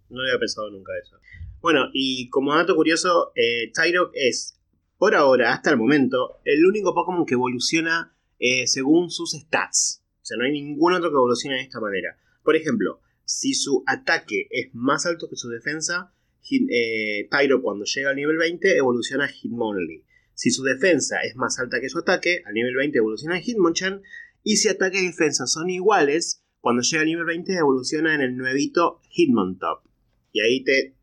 No 0.09 0.23
había 0.23 0.39
pensado 0.39 0.71
nunca 0.71 0.93
eso. 1.01 1.17
Bueno, 1.61 1.89
y 1.93 2.29
como 2.31 2.55
dato 2.55 2.75
curioso, 2.75 3.33
eh, 3.37 3.71
Tyrok 3.73 4.11
es, 4.15 4.59
por 4.99 5.15
ahora, 5.15 5.53
hasta 5.53 5.71
el 5.71 5.77
momento, 5.77 6.41
el 6.45 6.65
único 6.65 6.95
Pokémon 6.95 7.27
que 7.27 7.35
evoluciona 7.35 8.17
eh, 8.39 8.67
según 8.67 9.11
sus 9.11 9.33
stats. 9.33 10.03
O 10.21 10.25
sea, 10.25 10.37
no 10.37 10.45
hay 10.45 10.53
ningún 10.53 10.95
otro 10.95 11.11
que 11.11 11.15
evolucione 11.15 11.57
de 11.57 11.63
esta 11.63 11.81
manera. 11.81 12.19
Por 12.43 12.57
ejemplo, 12.57 13.01
si 13.27 13.53
su 13.53 13.83
ataque 13.87 14.49
es 14.51 14.71
más 14.73 15.05
alto 15.05 15.29
que 15.29 15.37
su 15.37 15.51
defensa, 15.51 16.15
Hit- 16.43 16.69
eh, 16.71 17.29
Tyrok 17.31 17.61
cuando 17.63 17.85
llega 17.85 18.11
al 18.11 18.17
nivel 18.17 18.39
20 18.39 18.77
evoluciona 18.79 19.25
a 19.25 19.29
Hitmonlee. 19.29 20.05
Si 20.33 20.51
su 20.51 20.63
defensa 20.63 21.21
es 21.23 21.37
más 21.37 21.59
alta 21.59 21.81
que 21.81 21.89
su 21.89 21.99
ataque, 21.99 22.43
al 22.47 22.55
nivel 22.55 22.75
20 22.77 22.97
evoluciona 22.99 23.35
a 23.37 23.41
Hitmonchan. 23.41 24.01
Y 24.43 24.57
si 24.59 24.69
ataque 24.69 25.01
y 25.01 25.07
defensa 25.07 25.47
son 25.47 25.69
iguales, 25.71 26.45
cuando 26.61 26.83
llega 26.83 27.01
al 27.03 27.09
nivel 27.09 27.25
20 27.25 27.53
evoluciona 27.55 28.15
en 28.15 28.21
el 28.21 28.37
nuevito 28.37 29.01
Hitmontop. 29.11 29.85
Y 30.33 30.41
ahí 30.41 30.63
te 30.63 30.95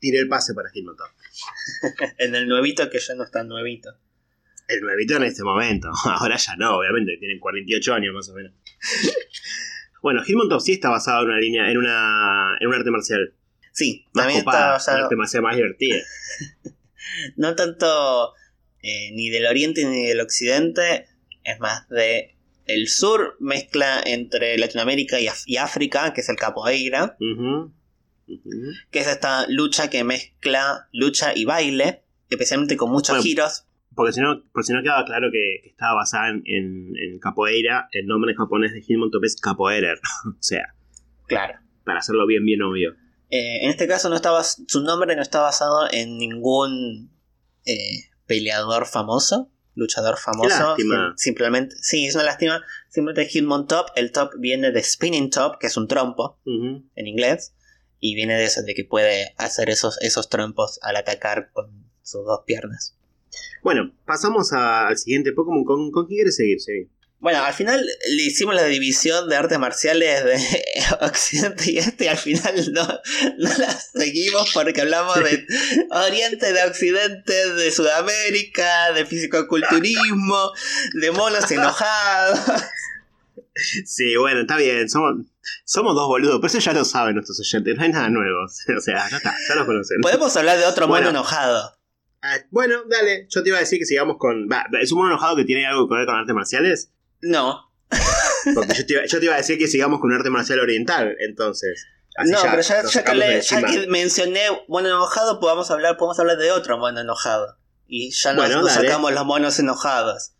tiré 0.00 0.18
el 0.18 0.28
pase 0.28 0.52
para 0.54 0.68
Hitmontop. 0.70 1.08
en 2.18 2.34
el 2.34 2.46
nuevito 2.46 2.90
que 2.90 2.98
ya 2.98 3.14
no 3.14 3.24
está 3.24 3.42
nuevito. 3.42 3.90
El 4.68 4.80
nuevito 4.80 5.16
en 5.16 5.22
este 5.22 5.44
momento. 5.44 5.88
Ahora 6.04 6.36
ya 6.36 6.56
no, 6.56 6.78
obviamente, 6.78 7.16
tienen 7.18 7.38
48 7.38 7.94
años 7.94 8.12
más 8.14 8.28
o 8.28 8.34
menos. 8.34 8.52
bueno, 10.04 10.22
Hitmontop 10.22 10.60
sí 10.60 10.72
está 10.72 10.90
basado 10.90 11.22
en 11.22 11.28
una 11.30 11.38
línea, 11.40 11.70
en 11.70 11.78
una. 11.78 12.56
en 12.60 12.68
un 12.68 12.74
arte 12.74 12.90
marcial. 12.90 13.32
Sí, 13.72 14.04
Más 14.12 14.24
también 14.26 14.44
copada, 14.44 14.76
está 14.76 14.92
basado- 14.92 15.08
demasiado 15.08 15.44
más 15.44 15.56
divertida. 15.56 15.96
no 17.36 17.54
tanto 17.56 18.34
eh, 18.82 19.10
ni 19.14 19.30
del 19.30 19.46
oriente 19.46 19.84
ni 19.86 20.04
del 20.06 20.20
occidente, 20.20 21.06
es 21.42 21.58
más 21.58 21.88
de 21.88 22.36
el 22.66 22.88
sur 22.88 23.36
mezcla 23.40 24.02
entre 24.04 24.58
Latinoamérica 24.58 25.18
y, 25.20 25.28
y 25.46 25.56
África, 25.56 26.12
que 26.12 26.20
es 26.20 26.28
el 26.28 26.36
capoeira, 26.36 27.16
que 28.90 28.98
es 28.98 29.06
esta 29.06 29.46
lucha 29.48 29.88
que 29.88 30.04
mezcla 30.04 30.88
lucha 30.92 31.32
y 31.34 31.44
baile, 31.46 32.02
especialmente 32.28 32.76
con 32.76 32.90
muchos 32.90 33.10
Bueno. 33.16 33.22
giros. 33.22 33.64
Porque 33.94 34.12
si 34.12 34.20
no, 34.20 34.42
por 34.52 34.64
si 34.64 34.72
no 34.72 34.82
quedaba 34.82 35.04
claro 35.04 35.28
que, 35.32 35.60
que 35.62 35.68
estaba 35.70 35.94
basada 35.94 36.28
en, 36.30 36.42
en- 36.46 36.92
en 36.96 37.18
capoeira, 37.20 37.88
el 37.92 38.06
nombre 38.06 38.34
japonés 38.34 38.72
de 38.72 38.82
Hilmon 38.86 39.10
Top 39.10 39.24
es 39.24 39.36
capoeirer. 39.36 39.98
o 40.28 40.36
sea, 40.42 40.74
Claro. 41.26 41.54
para 41.84 41.98
hacerlo 42.00 42.26
bien, 42.26 42.44
bien 42.44 42.62
obvio. 42.62 42.92
Eh, 43.30 43.64
en 43.64 43.70
este 43.70 43.86
caso 43.88 44.08
no 44.08 44.16
estaba, 44.16 44.42
su 44.44 44.82
nombre 44.82 45.16
no 45.16 45.22
está 45.22 45.40
basado 45.40 45.88
en 45.90 46.18
ningún 46.18 47.10
eh, 47.66 48.10
peleador 48.26 48.86
famoso, 48.86 49.50
luchador 49.74 50.18
famoso. 50.18 50.48
lástima. 50.50 51.08
Sim- 51.16 51.16
Simplemente, 51.16 51.76
sí, 51.80 52.06
es 52.06 52.14
una 52.14 52.24
lástima. 52.24 52.62
Simplemente 52.90 53.28
Hitmon 53.32 53.66
Top. 53.66 53.86
El 53.96 54.12
top 54.12 54.30
viene 54.38 54.70
de 54.70 54.82
Spinning 54.82 55.30
Top, 55.30 55.58
que 55.58 55.66
es 55.68 55.76
un 55.76 55.88
trompo 55.88 56.40
en 56.46 57.06
inglés. 57.06 57.54
Y 58.00 58.14
viene 58.14 58.34
de 58.36 58.44
eso, 58.44 58.62
de 58.62 58.74
que 58.74 58.84
puede 58.84 59.32
hacer 59.38 59.70
esos, 59.70 59.98
esos 60.02 60.28
trompos 60.28 60.78
al 60.82 60.96
atacar 60.96 61.50
con 61.52 61.90
sus 62.02 62.24
dos 62.26 62.40
piernas. 62.46 62.98
Bueno, 63.62 63.92
pasamos 64.06 64.52
a- 64.52 64.88
al 64.88 64.98
siguiente 64.98 65.32
Pokémon. 65.32 65.64
¿Con, 65.64 65.90
con 65.90 66.06
quién 66.06 66.18
quieres 66.18 66.36
seguir? 66.36 66.60
Sí. 66.60 66.88
Bueno, 67.20 67.42
al 67.42 67.54
final 67.54 67.80
le 67.82 68.22
hicimos 68.22 68.54
la 68.54 68.64
división 68.64 69.30
de 69.30 69.36
artes 69.36 69.58
marciales 69.58 70.24
de 70.24 70.38
Occidente 71.00 71.70
y 71.70 71.78
Este 71.78 72.04
y 72.04 72.08
al 72.08 72.18
final 72.18 72.54
no, 72.74 72.86
no 73.38 73.48
la 73.58 73.70
seguimos 73.72 74.50
porque 74.52 74.82
hablamos 74.82 75.14
de 75.16 75.46
Oriente, 75.90 76.52
de 76.52 76.62
Occidente, 76.64 77.54
de 77.54 77.70
Sudamérica, 77.70 78.92
de 78.92 79.06
fisicoculturismo, 79.06 80.50
de 81.00 81.10
monos 81.12 81.50
enojados. 81.50 82.40
Sí, 83.86 84.16
bueno, 84.16 84.40
está 84.42 84.56
bien. 84.56 84.88
Somos, 84.90 85.26
somos 85.64 85.94
dos 85.94 86.08
boludos, 86.08 86.36
pero 86.42 86.48
eso 86.48 86.58
ya 86.58 86.72
lo 86.72 86.84
saben 86.84 87.14
nuestros 87.14 87.40
oyentes. 87.40 87.76
No 87.76 87.82
hay 87.84 87.92
nada 87.92 88.10
nuevo. 88.10 88.44
O 88.76 88.80
sea, 88.80 89.08
ya 89.08 89.16
está, 89.16 89.34
ya 89.48 89.54
lo 89.54 89.64
conocen. 89.64 90.00
Podemos 90.02 90.36
hablar 90.36 90.58
de 90.58 90.66
otro 90.66 90.88
Bueno. 90.88 91.06
mono 91.06 91.20
enojado. 91.20 91.72
Ah, 92.26 92.38
bueno, 92.50 92.84
dale. 92.88 93.26
Yo 93.28 93.42
te 93.42 93.50
iba 93.50 93.58
a 93.58 93.60
decir 93.60 93.78
que 93.78 93.84
sigamos 93.84 94.16
con. 94.18 94.48
va, 94.50 94.64
¿Es 94.80 94.90
un 94.92 94.98
mono 94.98 95.10
enojado 95.10 95.36
que 95.36 95.44
tiene 95.44 95.66
algo 95.66 95.86
que 95.88 95.94
ver 95.96 96.06
con 96.06 96.14
artes 96.16 96.34
marciales? 96.34 96.90
No, 97.20 97.70
Porque 98.54 98.74
yo 98.74 98.86
te, 98.86 98.92
iba, 98.94 99.04
yo 99.04 99.18
te 99.18 99.24
iba 99.26 99.34
a 99.34 99.38
decir 99.38 99.58
que 99.58 99.66
sigamos 99.68 100.00
con 100.00 100.10
un 100.10 100.16
arte 100.16 100.30
marcial 100.30 100.60
oriental, 100.60 101.16
entonces. 101.20 101.86
Así 102.16 102.30
no, 102.30 102.38
pero 102.42 102.62
ya, 102.62 103.04
que 103.04 103.14
le- 103.14 103.40
ya 103.42 103.60
mencioné 103.88 104.42
mono 104.68 104.88
enojado, 104.88 105.40
podemos 105.40 105.70
hablar, 105.70 105.96
podemos 105.96 106.18
hablar 106.20 106.38
de 106.38 106.52
otro 106.52 106.78
mono 106.78 107.00
enojado. 107.00 107.56
Y 107.88 108.10
ya 108.12 108.32
nos, 108.32 108.46
Bueno, 108.46 108.62
nos 108.62 108.72
sacamos 108.72 109.12
los 109.12 109.24
monos 109.26 109.58
enojados. 109.58 110.32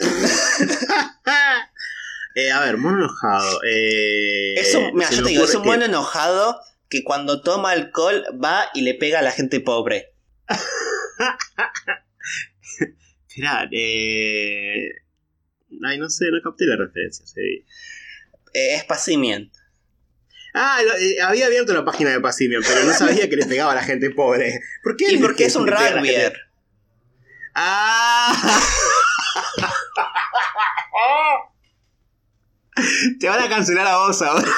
Eh, 2.34 2.52
a 2.52 2.60
ver, 2.60 2.76
mono 2.76 2.98
enojado. 2.98 3.60
Eh, 3.64 4.54
Es 4.60 4.74
un, 4.74 4.94
mira, 4.94 5.10
yo 5.10 5.22
te 5.24 5.28
digo, 5.30 5.44
es 5.44 5.54
un 5.56 5.62
que- 5.62 5.68
mono 5.70 5.84
enojado 5.86 6.60
que 6.88 7.02
cuando 7.02 7.42
toma 7.42 7.72
alcohol 7.72 8.24
va 8.42 8.66
y 8.74 8.82
le 8.82 8.94
pega 8.94 9.18
a 9.18 9.22
la 9.22 9.32
gente 9.32 9.58
pobre. 9.60 10.14
Esperá, 13.28 13.68
eh. 13.72 14.90
Ay, 15.84 15.98
no 15.98 16.08
sé, 16.08 16.26
no 16.30 16.40
capté 16.42 16.64
la 16.66 16.76
referencia. 16.76 17.26
sí. 17.26 17.64
Eh, 18.54 18.74
es 18.76 18.84
Pasimian. 18.84 19.50
Ah, 20.54 20.80
lo- 20.84 20.96
eh, 20.96 21.20
había 21.20 21.46
abierto 21.46 21.74
la 21.74 21.84
página 21.84 22.10
de 22.10 22.20
Pasimian, 22.20 22.62
pero 22.66 22.84
no 22.84 22.92
sabía 22.94 23.28
que 23.28 23.36
le 23.36 23.46
pegaba 23.46 23.72
a 23.72 23.76
la 23.76 23.82
gente 23.82 24.10
pobre. 24.10 24.60
¿Por 24.82 24.96
qué? 24.96 25.12
Y 25.12 25.18
porque 25.18 25.44
es 25.44 25.56
un 25.56 25.66
rugbyer. 25.66 26.40
¡Ah! 27.54 28.34
Te 33.20 33.28
van 33.28 33.42
a 33.42 33.48
cancelar 33.48 33.86
a 33.86 33.98
vos 33.98 34.20
ahora. 34.22 34.48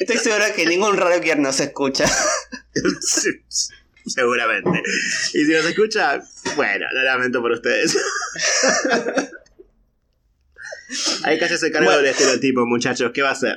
Estoy 0.00 0.16
seguro 0.18 0.44
que 0.54 0.66
ningún 0.66 0.96
rugbyer 0.96 1.38
nos 1.38 1.60
escucha. 1.60 2.06
Seguramente. 4.06 4.82
Y 5.34 5.44
si 5.44 5.52
nos 5.52 5.64
escucha, 5.66 6.20
bueno, 6.56 6.86
lo 6.92 7.02
lamento 7.02 7.40
por 7.42 7.52
ustedes. 7.52 7.96
Hay 11.24 11.38
que 11.38 11.44
hacerse 11.44 11.70
cargo 11.70 11.86
Bueno. 11.86 12.00
del 12.02 12.10
estereotipo, 12.12 12.64
muchachos. 12.66 13.10
¿Qué 13.12 13.22
va 13.22 13.30
a 13.30 13.32
hacer? 13.32 13.56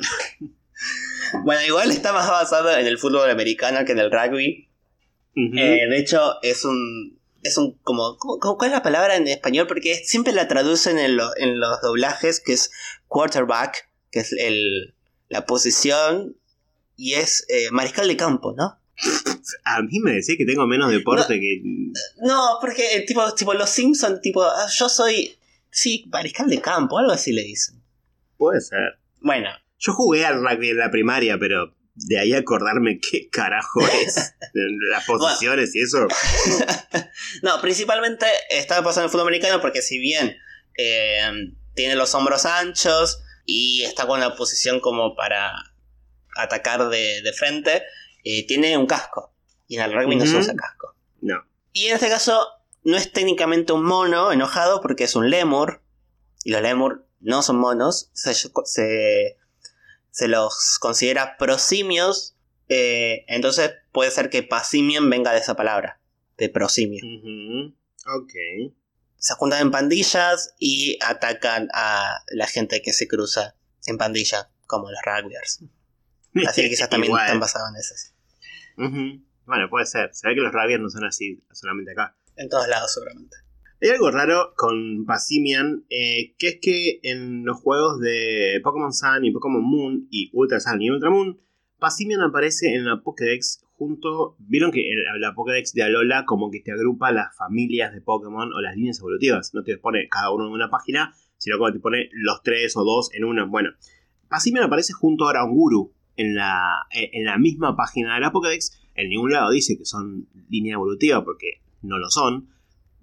Bueno, 1.44 1.62
igual 1.66 1.92
está 1.92 2.12
más 2.12 2.28
basado 2.28 2.76
en 2.78 2.86
el 2.86 2.98
fútbol 2.98 3.30
americano 3.30 3.86
que 3.86 3.94
en 3.94 4.00
el 4.00 4.12
rugby. 4.12 4.70
Eh, 5.36 5.88
de 5.90 5.98
hecho, 5.98 6.36
es 6.42 6.66
un. 6.66 7.20
Es 7.44 7.58
un. 7.58 7.78
como, 7.84 8.18
¿cómo- 8.18 8.38
cómo- 8.40 8.58
¿Cuál 8.58 8.72
es 8.72 8.76
la 8.76 8.84
palabra 8.84 9.16
en 9.16 9.28
español? 9.30 9.66
Porque 9.68 9.96
siempre 10.04 10.34
la 10.34 10.50
traducen 10.50 11.00
en, 11.00 11.16
lo- 11.16 11.36
en 11.38 11.60
los 11.60 11.80
doblajes, 11.82 12.42
que 12.42 12.52
es 12.54 12.70
quarterback, 13.08 13.90
que 14.12 14.20
es 14.20 14.34
el, 14.34 14.94
la 15.32 15.46
posición. 15.46 16.38
Y 16.96 17.14
es 17.14 17.46
eh, 17.50 17.72
mariscal 17.72 18.08
de 18.08 18.18
campo, 18.18 18.54
¿no? 18.56 18.78
A 19.64 19.82
mí 19.82 20.00
me 20.02 20.12
decía 20.12 20.36
que 20.38 20.46
tengo 20.46 20.68
menos 20.68 20.92
deporte 20.92 21.40
que. 21.40 21.64
No, 22.22 22.58
porque 22.62 22.98
eh, 22.98 23.06
tipo, 23.08 23.34
tipo 23.34 23.54
los 23.56 23.70
Simpsons, 23.70 24.22
tipo, 24.22 24.44
ah, 24.44 24.68
yo 24.72 24.88
soy. 24.88 25.36
Sí, 25.72 26.06
mariscal 26.12 26.50
de 26.50 26.62
campo, 26.62 27.00
algo 27.00 27.12
así 27.12 27.32
le 27.32 27.42
dicen. 27.42 27.82
Puede 28.38 28.62
ser. 28.62 29.00
Bueno, 29.22 29.50
Yo 29.80 29.94
jugué 29.94 30.26
al 30.26 30.44
rugby 30.44 30.72
en 30.72 30.78
la 30.78 30.92
primaria, 30.92 31.40
pero 31.40 31.74
de 31.96 32.20
ahí 32.20 32.34
acordarme 32.34 33.00
qué 33.00 33.30
carajo 33.30 33.80
es. 34.06 34.36
Las 34.92 35.06
posiciones 35.06 35.74
y 35.76 35.82
eso. 35.82 36.08
no, 37.42 37.62
principalmente 37.62 38.26
está 38.50 38.84
pasando 38.84 39.02
en 39.02 39.06
el 39.06 39.12
fútbol 39.12 39.28
americano 39.28 39.62
porque 39.62 39.82
si 39.82 39.98
bien 39.98 40.36
eh, 40.78 41.54
tiene 41.74 41.96
los 41.96 42.14
hombros 42.14 42.46
anchos 42.46 43.24
y 43.54 43.84
está 43.84 44.08
con 44.08 44.20
una 44.20 44.36
posición 44.36 44.80
como 44.80 45.14
para 45.16 45.52
atacar 46.38 46.88
de, 46.88 47.22
de 47.22 47.34
frente, 47.34 47.84
eh, 48.24 48.48
tiene 48.48 48.78
un 48.78 48.88
casco. 48.88 49.34
Y 49.68 49.76
en 49.76 49.84
el 49.84 49.94
rugby 49.94 50.16
no 50.16 50.26
se 50.26 50.38
usa 50.38 50.56
casco. 50.56 50.96
No. 51.20 51.44
Y 51.74 51.88
en 51.88 51.96
este 51.96 52.08
caso 52.08 52.48
no 52.84 52.96
es 52.96 53.12
técnicamente 53.12 53.74
un 53.74 53.84
mono 53.84 54.32
enojado 54.32 54.82
porque 54.82 55.04
es 55.04 55.16
un 55.16 55.30
lemur. 55.30 55.82
Y 56.46 56.52
los 56.52 56.62
lemur 56.62 57.06
no 57.20 57.42
son 57.42 57.58
monos. 57.58 58.10
Se, 58.14 58.34
se, 58.34 59.38
se 60.12 60.28
los 60.30 60.78
considera 60.80 61.36
prosimios. 61.38 62.36
eh, 62.70 63.26
entonces 63.28 63.74
puede 63.92 64.12
ser 64.12 64.30
que 64.30 64.44
pasimian 64.44 65.10
venga 65.10 65.34
de 65.34 65.40
esa 65.40 65.56
palabra. 65.56 66.00
De 66.38 66.48
prosimio. 66.48 67.04
Ok. 68.16 68.34
Se 69.22 69.36
juntan 69.36 69.62
en 69.62 69.72
pandillas 69.72 70.56
y 70.58 70.98
atacan 71.00 71.70
a 71.76 72.24
la 72.32 72.48
gente 72.48 72.82
que 72.82 72.92
se 72.92 73.08
cruza 73.08 73.56
en 73.86 73.98
pandilla. 73.98 74.50
Como 74.66 74.90
los 74.90 75.00
rugbyers. 75.06 75.60
Así 76.48 76.62
que 76.62 76.70
quizás 76.70 76.90
también 76.90 77.16
están 77.16 77.40
basados 77.40 77.70
en 77.70 77.76
esas. 77.76 78.14
Bueno, 79.46 79.70
puede 79.70 79.86
ser. 79.86 80.10
Se 80.14 80.28
ve 80.28 80.34
que 80.34 80.42
los 80.42 80.52
Rabias 80.52 80.80
no 80.80 80.90
son 80.90 81.06
así 81.06 81.44
solamente 81.52 81.92
acá. 81.92 82.16
En 82.36 82.50
todos 82.50 82.68
lados 82.68 82.94
seguramente. 82.94 83.38
Hay 83.82 83.90
algo 83.90 84.10
raro 84.12 84.54
con 84.56 85.06
Passimian, 85.06 85.86
eh, 85.90 86.36
que 86.38 86.48
es 86.48 86.60
que 86.62 87.00
en 87.04 87.46
los 87.46 87.60
juegos 87.60 88.00
de 88.00 88.60
Pokémon 88.64 88.94
Sun 88.94 89.26
y 89.26 89.32
Pokémon 89.32 89.64
Moon 89.64 90.08
y 90.10 90.32
Ultra 90.34 90.60
Sun 90.60 90.82
y 90.82 90.90
Ultra 90.90 91.10
Moon, 91.10 91.40
Passimian 91.80 92.22
aparece 92.22 92.74
en 92.74 92.86
la 92.86 93.02
Pokédex 93.02 93.64
Vieron 94.40 94.72
que 94.72 94.82
el- 94.92 95.22
la 95.22 95.34
Pokédex 95.34 95.74
de 95.74 95.84
Alola 95.84 96.26
como 96.26 96.52
que 96.52 96.60
te 96.60 96.72
agrupa 96.72 97.12
las 97.12 97.36
familias 97.36 97.94
de 97.94 98.02
Pokémon 98.02 98.54
o 98.54 98.62
las 98.62 98.76
líneas 98.76 99.00
evolutivas. 99.00 99.54
No 99.54 99.64
te 99.64 99.78
pone 99.78 100.08
cada 100.10 100.32
uno 100.32 100.48
en 100.48 100.54
una 100.54 100.70
página, 100.70 101.14
sino 101.38 101.58
como 101.58 101.72
te 101.74 101.80
pone 101.80 102.10
los 102.14 102.42
tres 102.44 102.76
o 102.78 102.84
dos 102.84 103.10
en 103.14 103.24
una. 103.26 103.46
Bueno, 103.46 103.72
Passimian 104.30 104.64
aparece 104.66 104.94
junto 104.94 105.26
a 105.26 105.30
Oranguru 105.30 105.94
en 106.16 106.36
la, 106.36 106.86
eh, 106.92 107.10
en 107.14 107.26
la 107.26 107.38
misma 107.38 107.76
página 107.76 108.16
de 108.16 108.22
la 108.22 108.32
Pokédex. 108.32 108.80
En 108.96 109.10
ningún 109.10 109.32
lado 109.32 109.52
dice 109.52 109.78
que 109.78 109.86
son 109.86 110.28
línea 110.50 110.74
evolutiva 110.76 111.24
porque 111.24 111.62
no 111.82 111.98
lo 111.98 112.10
son 112.10 112.50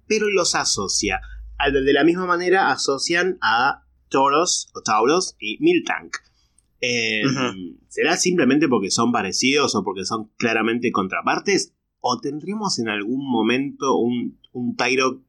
pero 0.07 0.29
los 0.31 0.55
asocia. 0.55 1.21
De 1.73 1.93
la 1.93 2.03
misma 2.03 2.25
manera 2.25 2.71
asocian 2.71 3.37
a 3.43 3.85
Tauros 4.09 4.71
o 4.75 4.81
Tauros 4.81 5.37
y 5.39 5.59
Miltank. 5.61 6.17
Eh. 6.81 7.23
¿Será 7.99 8.17
simplemente 8.17 8.69
porque 8.69 8.93
son 8.93 9.11
parecidos 9.11 9.75
o 9.75 9.83
porque 9.83 10.05
son 10.05 10.31
claramente 10.37 10.93
contrapartes? 10.93 11.75
¿O 11.99 12.21
tendremos 12.21 12.79
en 12.79 12.89
algún 12.89 13.29
momento 13.29 13.97
un, 13.99 14.39
un 14.53 14.77
Tyrok 14.77 15.21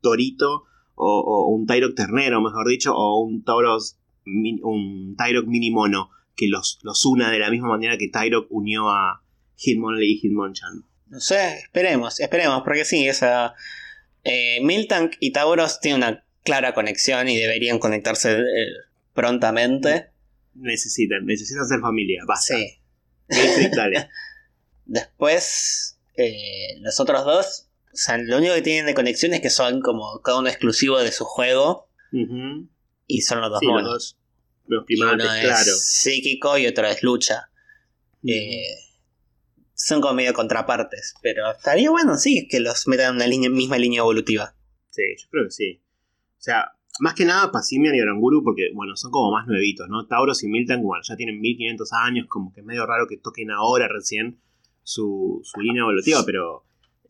Torito 0.00 0.64
o, 0.96 1.20
o 1.20 1.54
un 1.54 1.64
Tyrok 1.64 1.94
Ternero, 1.94 2.40
mejor 2.40 2.66
dicho, 2.66 2.92
o 2.92 3.22
un 3.22 3.44
Tauros 3.44 3.98
un 4.26 5.14
Tyrok 5.16 5.46
Mini 5.46 5.70
Mono 5.70 6.10
que 6.34 6.48
los, 6.48 6.80
los 6.82 7.06
una 7.06 7.30
de 7.30 7.38
la 7.38 7.50
misma 7.50 7.68
manera 7.68 7.96
que 7.96 8.08
Tyrok 8.08 8.48
unió 8.50 8.90
a 8.90 9.22
Hitmonlee 9.54 10.14
y 10.14 10.18
Hitmonchan? 10.18 10.84
No 11.06 11.20
sé, 11.20 11.58
esperemos, 11.58 12.18
esperemos, 12.18 12.62
porque 12.64 12.84
sí, 12.84 13.06
esa. 13.06 13.54
Eh, 14.24 14.58
Miltank 14.64 15.12
y 15.20 15.30
Tauros 15.30 15.78
tienen 15.78 16.02
una 16.02 16.24
clara 16.42 16.74
conexión 16.74 17.28
y 17.28 17.36
deberían 17.36 17.78
conectarse 17.78 18.40
eh, 18.40 18.44
prontamente. 19.14 20.11
Necesitan, 20.54 21.24
necesitan 21.24 21.66
ser 21.66 21.80
familia, 21.80 22.22
basta. 22.26 22.54
Sí. 22.56 22.78
Dale. 23.74 24.08
Después, 24.84 25.98
eh, 26.16 26.78
los 26.80 27.00
otros 27.00 27.24
dos, 27.24 27.68
o 27.92 27.96
sea, 27.96 28.18
lo 28.18 28.38
único 28.38 28.54
que 28.54 28.62
tienen 28.62 28.86
de 28.86 28.94
conexión 28.94 29.32
es 29.34 29.40
que 29.40 29.50
son 29.50 29.80
como 29.80 30.20
cada 30.22 30.38
uno 30.38 30.48
exclusivo 30.48 30.98
de 30.98 31.12
su 31.12 31.24
juego 31.24 31.88
y 33.06 33.22
son 33.22 33.40
los 33.40 33.50
dos 33.50 33.60
Sí, 33.60 33.66
los 33.66 33.84
dos. 33.84 34.18
Los 34.66 34.84
uno 34.88 35.34
es 35.34 35.40
claro. 35.40 35.72
psíquico 35.76 36.58
y 36.58 36.66
otro 36.66 36.86
es 36.86 37.02
lucha. 37.02 37.50
Eh, 38.26 38.64
son 39.74 40.00
como 40.00 40.14
medio 40.14 40.32
contrapartes, 40.32 41.14
pero 41.22 41.50
estaría 41.50 41.90
bueno, 41.90 42.16
sí, 42.16 42.46
que 42.48 42.60
los 42.60 42.86
metan 42.86 43.10
en 43.10 43.16
una 43.16 43.26
línea, 43.26 43.50
misma 43.50 43.78
línea 43.78 44.00
evolutiva. 44.00 44.54
Sí, 44.90 45.02
yo 45.18 45.28
creo 45.30 45.44
que 45.46 45.50
sí. 45.50 45.82
O 46.38 46.42
sea, 46.42 46.72
más 47.00 47.14
que 47.14 47.24
nada 47.24 47.50
Pasimian 47.50 47.94
y 47.94 48.00
Oranguru 48.00 48.42
porque, 48.44 48.70
bueno, 48.74 48.96
son 48.96 49.10
como 49.10 49.32
más 49.32 49.46
nuevitos, 49.46 49.88
¿no? 49.88 50.06
Tauros 50.06 50.42
y 50.44 50.48
Milton, 50.48 50.82
bueno, 50.82 51.02
ya 51.06 51.16
tienen 51.16 51.40
1500 51.40 51.92
años, 51.92 52.26
como 52.28 52.52
que 52.52 52.60
es 52.60 52.66
medio 52.66 52.86
raro 52.86 53.06
que 53.08 53.16
toquen 53.16 53.50
ahora 53.50 53.88
recién 53.88 54.40
su, 54.82 55.40
su 55.44 55.60
línea 55.60 55.82
evolutiva, 55.82 56.20
pero 56.26 56.64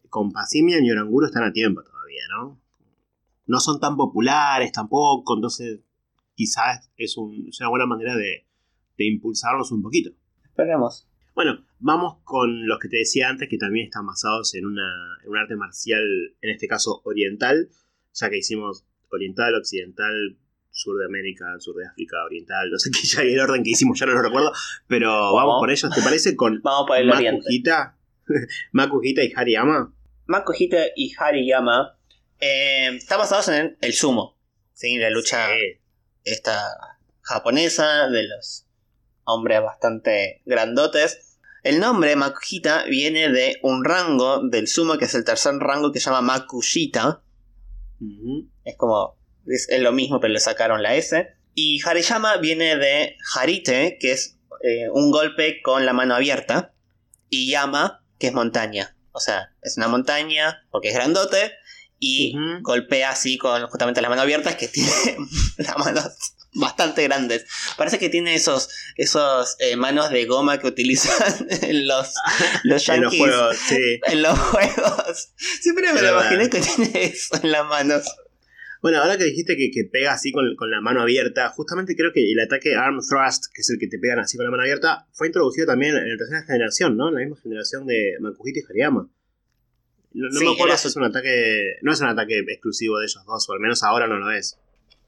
con 0.09 0.31
Pasimian 0.33 0.85
y 0.85 0.91
Oranguru 0.91 1.27
están 1.27 1.45
a 1.45 1.53
tiempo 1.53 1.83
todavía, 1.83 2.23
¿no? 2.31 2.61
No 3.47 3.61
son 3.61 3.81
tan 3.81 3.97
populares 3.97 4.71
tampoco, 4.73 5.35
entonces 5.35 5.81
quizás 6.35 6.91
es, 6.97 7.17
un- 7.17 7.49
es 7.49 7.61
una 7.61 7.71
buena 7.71 7.87
manera 7.87 8.15
de, 8.17 8.47
de 8.97 9.07
impulsarlos 9.07 9.73
un 9.73 9.83
poquito. 9.83 10.11
Esperemos. 10.45 11.09
Bueno, 11.35 11.65
vamos 11.79 12.19
con 12.25 12.67
los 12.69 12.79
que 12.79 12.89
te 12.89 12.99
decía 12.99 13.29
antes, 13.31 13.49
que 13.49 13.57
también 13.59 13.87
están 13.87 14.07
basados 14.07 14.55
en, 14.55 14.67
una, 14.67 15.17
en 15.25 15.31
un 15.31 15.37
arte 15.39 15.57
marcial, 15.57 16.03
en 16.41 16.51
este 16.51 16.69
caso 16.69 17.01
oriental, 17.05 17.71
ya 18.13 18.29
que 18.31 18.39
hicimos 18.39 18.85
oriental, 19.13 19.55
occidental, 19.55 20.37
sur 20.71 20.97
de 20.99 21.05
América, 21.05 21.45
sur 21.59 21.77
de 21.77 21.87
África, 21.87 22.17
oriental, 22.25 22.71
no 22.71 22.79
sé 22.79 22.91
qué 22.91 23.07
ya 23.07 23.23
el 23.23 23.39
orden 23.39 23.63
que 23.63 23.71
hicimos, 23.71 23.99
ya 23.99 24.07
no 24.07 24.13
lo 24.13 24.23
recuerdo, 24.23 24.53
pero 24.87 25.35
vamos 25.35 25.57
por 25.61 25.71
ellos, 25.71 25.91
¿te 25.95 26.03
parece? 26.03 26.35
Con 26.37 26.61
Vamos 26.63 26.87
por 26.87 26.97
el 26.97 27.07
Makuhita 28.73 29.23
y 29.25 29.33
Hariyama. 29.35 29.95
Makuhita 30.27 30.79
y 30.97 31.13
Hariyama 31.19 31.99
eh, 32.41 32.89
están 32.97 33.19
basados 33.19 33.49
en 33.49 33.77
el 33.81 33.93
sumo. 33.93 34.39
¿sí? 34.73 34.97
La 34.97 35.11
lucha 35.11 35.47
Sí. 35.49 35.81
esta 36.25 36.61
japonesa 37.21 38.09
de 38.09 38.23
los 38.29 38.67
hombres 39.25 39.63
bastante 39.63 40.43
grandotes. 40.45 41.39
El 41.63 41.79
nombre 41.79 42.17
Makuhita 42.17 42.85
viene 42.85 43.31
de 43.31 43.59
un 43.63 43.85
rango 43.85 44.49
del 44.49 44.67
sumo 44.67 44.99
que 44.99 45.05
es 45.05 45.15
el 45.15 45.25
tercer 45.25 45.55
rango 45.55 45.93
que 45.93 46.01
se 46.01 46.07
llama 46.11 46.23
Makushita. 46.23 47.23
Es 48.65 48.77
como. 48.77 49.17
Es, 49.47 49.69
es 49.69 49.81
lo 49.81 49.93
mismo, 49.93 50.21
pero 50.21 50.33
le 50.33 50.41
sacaron 50.41 50.83
la 50.83 50.95
S. 50.95 51.29
Y 51.55 51.81
Hariyama 51.85 52.37
viene 52.39 52.77
de 52.77 53.17
Harite, 53.35 53.99
que 54.01 54.13
es 54.13 54.39
eh, 54.63 54.89
un 54.93 55.11
golpe 55.11 55.61
con 55.63 55.85
la 55.85 55.93
mano 55.93 56.15
abierta. 56.15 56.75
Y 57.29 57.51
Yama, 57.51 58.05
que 58.19 58.29
es 58.29 58.33
montaña. 58.33 58.97
O 59.13 59.21
sea, 59.21 59.53
es 59.63 59.77
una 59.77 59.89
montaña 59.89 60.63
porque 60.71 60.89
es 60.89 60.95
grandote. 60.95 61.53
Y 61.99 62.35
golpea 62.63 63.11
así 63.11 63.39
con 63.39 63.65
justamente 63.69 64.01
las 64.01 64.09
manos 64.09 64.25
abiertas, 64.25 64.57
que 64.57 64.67
tiene 64.69 64.91
las 65.59 65.79
manos 65.79 66.35
bastante 66.55 67.03
grandes. 67.05 67.47
Parece 67.77 67.99
que 67.99 68.09
tiene 68.09 68.35
esos, 68.35 68.69
esos 68.97 69.57
eh, 69.59 69.77
manos 69.77 70.11
de 70.11 70.25
goma 70.27 70.59
que 70.59 70.67
utilizan 70.67 71.47
en 71.63 71.87
los, 71.87 72.15
los 72.65 72.89
En 72.89 73.01
los 73.03 73.13
yankees. 73.13 73.19
juegos, 73.21 73.57
sí. 73.57 74.01
En 74.07 74.23
los 74.23 74.39
juegos. 74.39 75.33
Siempre 75.61 75.93
me 75.93 76.03
lo 76.03 76.11
imaginé 76.13 76.51
que 76.51 76.61
tiene 76.61 77.05
eso 77.05 77.39
en 77.43 77.53
las 77.53 77.67
manos. 77.67 78.05
Bueno, 78.83 78.99
ahora 78.99 79.17
que 79.17 79.25
dijiste 79.25 79.57
que, 79.57 79.71
que 79.71 79.85
pega 79.85 80.13
así 80.13 80.33
con, 80.33 80.57
con 80.57 80.69
la 80.69 80.81
mano 80.81 81.03
abierta, 81.03 81.51
justamente 81.51 81.95
creo 81.95 82.13
que 82.13 82.33
el 82.33 82.41
ataque 82.41 82.75
Arm 82.75 82.99
Thrust, 82.99 83.45
que 83.55 83.61
es 83.63 83.71
el 83.71 83.79
que 83.79 83.87
te 83.87 83.99
pegan 84.01 84.19
así 84.19 84.37
con 84.37 84.45
la 84.45 84.51
mano 84.51 84.65
abierta, 84.65 85.07
fue 85.13 85.29
introducido 85.29 85.69
también 85.69 85.97
en 85.97 86.11
la 86.11 86.17
tercera 86.17 86.43
generación, 86.43 86.97
¿no? 86.97 87.09
En 87.09 87.15
la 87.15 87.21
misma 87.21 87.37
generación 87.41 87.87
de 87.87 88.17
Makuhita 88.19 88.59
y 88.59 88.63
Hariyama. 88.69 89.09
No, 90.15 90.29
no 90.29 90.39
Sí, 90.39 90.45
me 90.45 90.51
acuerdo 90.51 90.73
era 90.73 90.77
si 90.79 90.89
es 90.89 90.97
un 90.97 91.05
ataque. 91.05 91.77
No 91.83 91.93
es 91.93 92.01
un 92.01 92.09
ataque 92.09 92.41
exclusivo 92.41 92.99
de 92.99 93.05
ellos 93.05 93.25
dos, 93.25 93.49
o 93.49 93.53
al 93.53 93.61
menos 93.61 93.85
ahora 93.85 94.09
no 94.09 94.19
lo 94.19 94.31
es. 94.33 94.59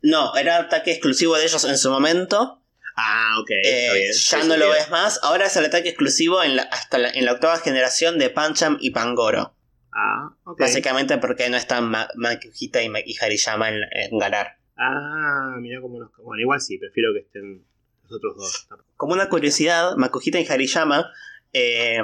No, 0.05 0.37
era 0.37 0.59
ataque 0.59 0.93
exclusivo 0.93 1.37
de 1.37 1.45
ellos 1.45 1.65
en 1.65 1.79
su 1.79 1.91
momento. 1.91 2.61
Ah, 2.97 3.37
ok. 3.41 3.51
Eh, 3.65 3.91
bien. 3.95 4.13
ya 4.13 4.39
no 4.45 4.57
lo 4.57 4.67
bien. 4.67 4.71
ves 4.79 4.91
más. 4.91 5.19
Ahora 5.23 5.47
es 5.47 5.57
el 5.57 5.65
ataque 5.65 5.89
exclusivo 5.89 6.43
en 6.43 6.57
la, 6.57 6.63
hasta 6.65 6.99
la, 6.99 7.11
en 7.11 7.25
la 7.25 7.33
octava 7.33 7.57
generación 7.59 8.19
de 8.19 8.31
Pancham 8.31 8.77
y 8.81 8.91
Pangoro. 8.91 9.57
Ah, 9.93 10.31
ok. 10.45 10.61
Básicamente 10.61 11.19
porque 11.19 11.49
no 11.49 11.57
están 11.57 11.91
Ma- 11.91 12.09
Makuhita 12.17 12.83
y, 12.83 12.91
y 13.07 13.17
Hariyama 13.21 13.69
en, 13.71 13.81
en 13.93 14.19
ganar. 14.19 14.59
Ah, 14.77 15.57
mira 15.59 15.81
cómo 15.81 15.99
los. 16.01 16.11
Bueno, 16.19 16.41
igual 16.41 16.61
sí, 16.61 16.79
prefiero 16.79 17.13
que 17.15 17.21
estén 17.21 17.65
los 18.03 18.13
otros 18.13 18.37
dos. 18.37 18.69
Como 18.97 19.15
una 19.15 19.29
curiosidad, 19.29 19.97
Makuhita 19.97 20.39
y 20.39 20.47
Hariyama 20.47 21.11
eh, 21.53 22.01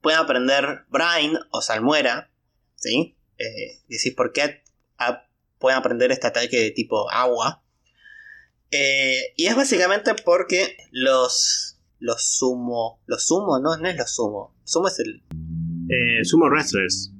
pueden 0.00 0.20
aprender 0.20 0.84
Brain 0.88 1.38
o 1.50 1.62
Salmuera. 1.62 2.30
¿Sí? 2.76 3.16
Eh, 3.38 3.78
decís, 3.88 4.14
¿por 4.14 4.32
qué 4.32 4.62
a- 4.98 5.24
pueden 5.60 5.78
aprender 5.78 6.10
este 6.10 6.26
ataque 6.26 6.58
de 6.58 6.70
tipo 6.72 7.08
agua? 7.12 7.62
Eh, 8.72 9.32
y 9.36 9.46
es 9.46 9.54
básicamente 9.54 10.14
porque 10.14 10.76
los. 10.90 11.76
Los 11.98 12.24
sumo. 12.24 13.02
Los 13.06 13.26
sumo, 13.26 13.58
no, 13.60 13.76
no 13.76 13.88
es 13.88 13.96
los 13.96 14.10
sumo. 14.14 14.56
Sumo 14.64 14.88
es 14.88 14.98
el. 15.00 15.22
Eh, 15.88 16.24
Sumo 16.24 16.46
Wrestlers. 16.48 17.12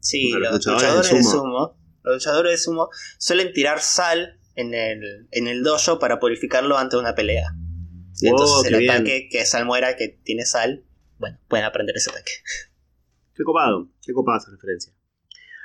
Sí, 0.00 0.30
los 0.32 0.40
los 0.42 0.52
luchadores 0.54 0.82
luchadores 0.82 1.10
de 1.10 1.16
de 1.18 1.22
sumo. 1.22 1.78
Los 2.02 2.14
luchadores 2.14 2.52
de 2.52 2.58
sumo 2.58 2.88
suelen 3.18 3.52
tirar 3.52 3.80
sal 3.80 4.40
en 4.56 4.74
el, 4.74 5.28
en 5.30 5.46
el 5.46 5.62
dojo 5.62 5.98
para 6.00 6.18
purificarlo 6.18 6.76
antes 6.76 6.96
de 6.96 7.00
una 7.00 7.14
pelea. 7.14 7.54
Y 8.20 8.28
Wow, 8.28 8.40
entonces 8.40 8.72
el 8.72 8.78
bien. 8.80 8.90
ataque 8.90 9.28
que 9.30 9.40
es 9.42 9.50
salmuera 9.50 9.96
que 9.96 10.08
tiene 10.08 10.44
sal, 10.44 10.84
bueno, 11.18 11.38
pueden 11.48 11.64
aprender 11.64 11.96
ese 11.96 12.10
ataque. 12.10 12.32
Qué 13.34 13.44
copado, 13.44 13.88
qué 14.04 14.12
copada 14.12 14.38
esa 14.38 14.50
referencia. 14.50 14.92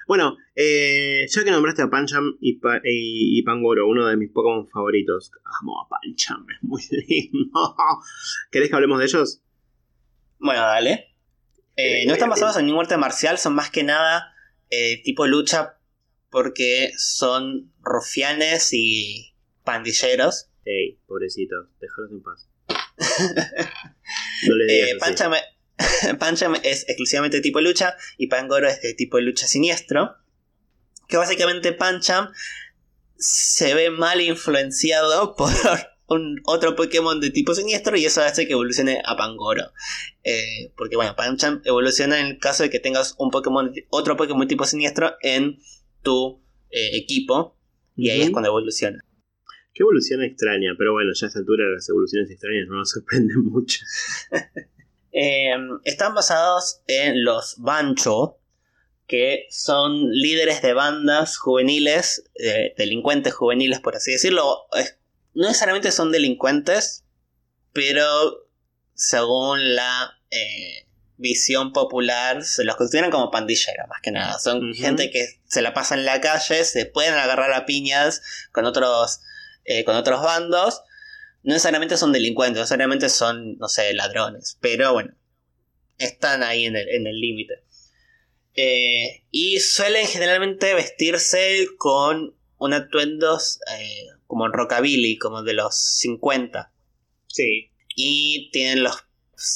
Bueno, 0.07 0.37
eh, 0.55 1.25
ya 1.29 1.43
que 1.43 1.51
nombraste 1.51 1.81
a 1.81 1.89
Pancham 1.89 2.37
y, 2.39 2.59
Pa- 2.59 2.77
y- 2.83 3.37
y 3.37 3.43
Pangoro, 3.43 3.87
uno 3.87 4.07
de 4.07 4.15
mis 4.17 4.31
Pokémon 4.31 4.67
favoritos. 4.69 5.31
Amo 5.61 5.81
a 5.81 5.89
Pancham, 5.89 6.45
es 6.49 6.63
muy 6.63 6.81
lindo. 7.07 7.75
¿Querés 8.49 8.69
que 8.69 8.75
hablemos 8.75 8.99
de 8.99 9.05
ellos? 9.05 9.41
Bueno, 10.39 10.61
dale. 10.61 11.13
Eh, 11.75 12.05
no 12.07 12.13
están 12.13 12.29
basados 12.29 12.57
en 12.57 12.65
ningún 12.67 12.81
arte 12.81 12.97
marcial, 12.97 13.37
son 13.37 13.53
más 13.53 13.69
que 13.69 13.83
nada 13.83 14.33
eh, 14.71 15.01
tipo 15.03 15.27
lucha 15.27 15.77
porque 16.31 16.91
son 16.97 17.71
rufianes 17.81 18.69
y 18.73 19.33
pandilleros. 19.63 20.49
Ey, 20.65 20.99
pobrecitos, 21.05 21.67
déjalos 21.79 22.11
en 22.11 22.23
paz. 22.23 22.49
No 24.47 24.55
le 24.55 24.65
digas 24.65 24.89
Eh. 24.91 24.97
Pancham, 24.99 25.33
Pancham 26.19 26.55
es 26.63 26.83
exclusivamente 26.87 27.41
tipo 27.41 27.61
lucha 27.61 27.95
y 28.17 28.27
Pangoro 28.27 28.67
es 28.67 28.81
de 28.81 28.93
tipo 28.93 29.19
lucha 29.19 29.47
siniestro. 29.47 30.15
Que 31.07 31.17
básicamente 31.17 31.71
Pancham 31.73 32.29
se 33.17 33.73
ve 33.73 33.89
mal 33.89 34.21
influenciado 34.21 35.35
por 35.37 35.51
un 36.07 36.41
otro 36.45 36.75
Pokémon 36.75 37.19
de 37.19 37.31
tipo 37.31 37.53
siniestro 37.53 37.97
y 37.97 38.05
eso 38.05 38.21
hace 38.21 38.47
que 38.47 38.53
evolucione 38.53 39.01
a 39.05 39.15
Pangoro. 39.15 39.71
Eh, 40.23 40.71
porque 40.75 40.95
bueno, 40.95 41.15
Pancham 41.15 41.61
evoluciona 41.65 42.19
en 42.19 42.27
el 42.27 42.39
caso 42.39 42.63
de 42.63 42.69
que 42.69 42.79
tengas 42.79 43.15
un 43.17 43.29
Pokémon, 43.29 43.71
otro 43.89 44.17
Pokémon 44.17 44.47
tipo 44.47 44.65
siniestro 44.65 45.15
en 45.21 45.59
tu 46.01 46.41
eh, 46.69 46.97
equipo 46.97 47.57
y 47.95 48.09
ahí 48.09 48.21
es 48.21 48.29
cuando 48.31 48.49
evoluciona. 48.49 49.03
Qué 49.73 49.83
evolución 49.83 50.23
extraña, 50.23 50.73
pero 50.77 50.93
bueno, 50.93 51.11
ya 51.13 51.25
a 51.25 51.27
esta 51.27 51.39
altura 51.39 51.65
las 51.73 51.87
evoluciones 51.87 52.31
extrañas 52.31 52.67
no 52.67 52.77
nos 52.77 52.89
sorprenden 52.89 53.43
mucho. 53.45 53.79
Eh, 55.11 55.55
están 55.83 56.13
basados 56.13 56.81
en 56.87 57.23
los 57.23 57.55
Bancho, 57.57 58.39
que 59.07 59.47
son 59.49 60.11
líderes 60.11 60.61
de 60.61 60.73
bandas 60.73 61.37
juveniles, 61.37 62.29
eh, 62.35 62.73
delincuentes 62.77 63.33
juveniles, 63.33 63.79
por 63.79 63.95
así 63.95 64.11
decirlo. 64.11 64.67
No 65.33 65.47
necesariamente 65.47 65.91
son 65.91 66.11
delincuentes, 66.11 67.05
pero 67.71 68.47
según 68.93 69.75
la 69.75 70.19
eh, 70.29 70.87
visión 71.15 71.71
popular, 71.71 72.43
se 72.43 72.65
los 72.65 72.75
consideran 72.75 73.11
como 73.11 73.31
pandilleros, 73.31 73.87
más 73.87 74.01
que 74.01 74.11
nada. 74.11 74.39
Son 74.39 74.73
gente 74.73 75.09
que 75.09 75.39
se 75.45 75.61
la 75.61 75.73
pasa 75.73 75.95
en 75.95 76.05
la 76.05 76.19
calle, 76.19 76.63
se 76.63 76.85
pueden 76.85 77.13
agarrar 77.13 77.53
a 77.53 77.65
piñas 77.65 78.21
con 78.51 78.65
otros, 78.65 79.21
eh, 79.63 79.85
con 79.85 79.95
otros 79.95 80.21
bandos 80.21 80.81
no 81.43 81.53
necesariamente 81.53 81.97
son 81.97 82.11
delincuentes, 82.11 82.57
no 82.57 82.61
necesariamente 82.63 83.09
son, 83.09 83.57
no 83.57 83.67
sé, 83.69 83.93
ladrones, 83.93 84.57
pero 84.61 84.93
bueno, 84.93 85.13
están 85.97 86.43
ahí 86.43 86.65
en 86.65 86.75
el 86.75 86.89
en 86.89 87.07
el 87.07 87.19
límite. 87.19 87.63
Eh, 88.55 89.23
y 89.29 89.59
suelen 89.59 90.07
generalmente 90.07 90.73
vestirse 90.73 91.67
con 91.77 92.35
un 92.57 92.73
atuendos 92.73 93.59
eh, 93.79 94.07
como 94.25 94.45
en 94.47 94.53
rockabilly, 94.53 95.17
como 95.17 95.43
de 95.43 95.53
los 95.53 95.75
50. 95.75 96.73
Sí. 97.27 97.71
Y 97.95 98.49
tienen 98.51 98.83
los 98.83 98.95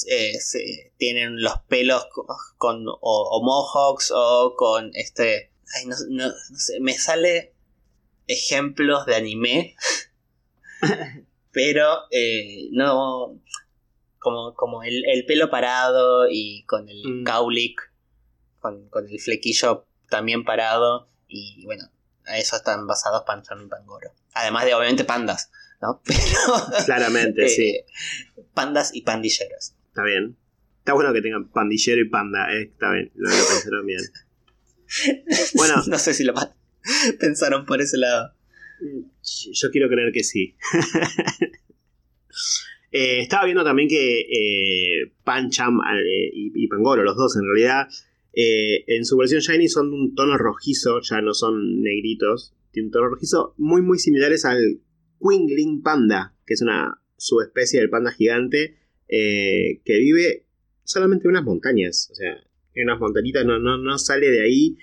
eh, 0.08 0.40
se- 0.40 0.94
tienen 0.98 1.42
los 1.42 1.54
pelos 1.68 2.06
co- 2.14 2.28
con 2.58 2.88
o, 2.88 2.98
o 3.02 3.44
mohawks 3.44 4.12
o 4.16 4.54
con 4.56 4.92
este 4.94 5.52
ay, 5.76 5.86
no, 5.88 5.96
no- 6.10 6.28
no 6.28 6.58
sé, 6.60 6.80
me 6.80 6.94
sale 6.94 7.56
ejemplos 8.28 9.08
de 9.08 9.16
anime 9.16 9.76
pero 11.52 11.99
eh, 12.12 12.70
no 12.72 13.39
como, 14.20 14.54
como 14.54 14.84
el, 14.84 15.04
el 15.10 15.26
pelo 15.26 15.49
parado 15.49 16.28
y 16.30 16.64
con 16.66 16.88
el 16.89 17.02
Mm. 17.04 17.24
caulic, 17.24 17.91
con, 18.60 18.88
con 18.89 19.08
el 19.10 19.20
flequillo 19.20 19.86
también 20.10 20.43
parado. 20.45 21.10
Y 21.28 21.64
bueno, 21.66 21.86
a 22.26 22.38
eso 22.38 22.56
están 22.56 22.86
basados 22.88 23.24
Pancham 23.26 23.66
y 23.66 23.68
Pangoro. 23.70 24.12
Además 24.34 24.66
de 24.66 24.74
obviamente 24.76 25.04
pandas, 25.06 25.49
¿no? 25.82 26.02
Pero 26.06 26.86
Claramente, 26.86 27.47
sí. 27.49 27.64
eh, 27.70 27.86
pandas 28.54 28.93
y 28.93 29.02
pandilleros. 29.02 29.74
Está 29.88 30.04
bien. 30.04 30.38
Está 30.80 30.93
bueno 30.93 31.14
que 31.14 31.22
tengan 31.22 31.49
pandillero 31.49 32.02
y 32.02 32.10
panda, 32.10 32.52
eh. 32.54 32.64
Está 32.74 32.91
bien, 32.91 33.12
lo, 33.16 33.30
lo 33.30 33.36
pensaron 33.36 33.86
bien. 33.86 34.02
Bueno. 35.56 35.76
no 35.88 35.97
sé 35.97 36.14
si 36.14 36.24
lo 36.26 36.34
pensaron 37.20 37.66
por 37.66 37.82
ese 37.82 37.97
lado. 37.97 38.34
Yo 39.54 39.70
quiero 39.72 39.90
creer 39.90 40.12
que 40.12 40.24
sí. 40.24 40.56
Eh, 42.94 43.22
estaba 43.22 43.46
viendo 43.46 43.64
también 43.64 43.88
que 43.88 44.20
eh, 44.20 45.14
Pancham 45.24 45.80
eh, 45.80 46.30
y, 46.34 46.68
Pangoro, 46.68 47.04
los 47.04 47.16
dos 47.16 47.38
en 47.38 47.46
realidad, 47.46 47.88
eh, 48.34 48.84
en 48.88 49.06
su 49.06 49.16
versión 49.16 49.40
Shiny 49.40 49.70
son 49.70 49.90
de 49.92 49.96
un 49.96 50.14
tono 50.14 50.38
rojizo, 50.38 51.00
ya 51.02 51.22
no 51.22 51.34
son 51.34 51.82
negritos. 51.82 52.54
Tiene 52.72 52.88
un 52.88 52.92
tono 52.92 53.08
rojizo 53.08 53.54
muy 53.58 53.82
muy 53.82 53.98
similares 53.98 54.44
al 54.44 54.82
Quingling 55.22 55.82
Panda, 55.84 56.36
que 56.46 56.54
es 56.54 56.62
una 56.62 57.02
subespecie 57.16 57.80
del 57.80 57.90
panda 57.90 58.12
gigante 58.12 58.78
que 59.08 59.82
vive 59.88 60.46
solamente 60.84 61.26
en 61.28 61.32
unas 61.32 61.44
montañas. 61.46 62.10
O 62.12 62.16
sea, 62.16 62.36
en 62.74 62.84
unas 62.90 63.00
montañitas, 63.00 63.46
no, 63.46 63.60
no, 63.60 63.78
no 63.78 63.98
sale 63.98 64.30
de 64.30 64.42
ahí. 64.42 64.78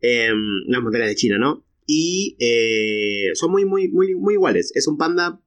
eh, 0.00 0.30
unas 0.66 0.82
montañas 0.82 1.08
de 1.08 1.14
China, 1.14 1.38
¿no? 1.38 1.64
Y 1.86 2.36
eh, 2.40 3.30
son 3.34 3.50
muy, 3.50 3.64
muy, 3.64 3.88
muy, 3.88 4.14
muy 4.14 4.34
iguales. 4.34 4.72
Es 4.74 4.86
un 4.88 4.96
panda 4.98 5.40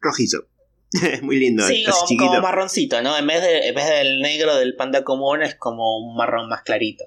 rojizo. 0.00 0.46
Es 0.92 1.22
muy 1.22 1.38
lindo, 1.38 1.62
Sí, 1.66 1.84
es 1.86 1.94
chiquito. 2.06 2.26
como 2.30 2.40
marroncito, 2.42 3.02
¿no? 3.02 3.16
En 3.16 3.26
vez, 3.26 3.42
de, 3.42 3.68
en 3.68 3.74
vez 3.74 3.86
del 3.88 4.20
negro 4.20 4.56
del 4.56 4.74
panda 4.74 5.04
común 5.04 5.42
es 5.42 5.54
como 5.54 5.98
un 5.98 6.16
marrón 6.16 6.48
más 6.48 6.62
clarito. 6.62 7.04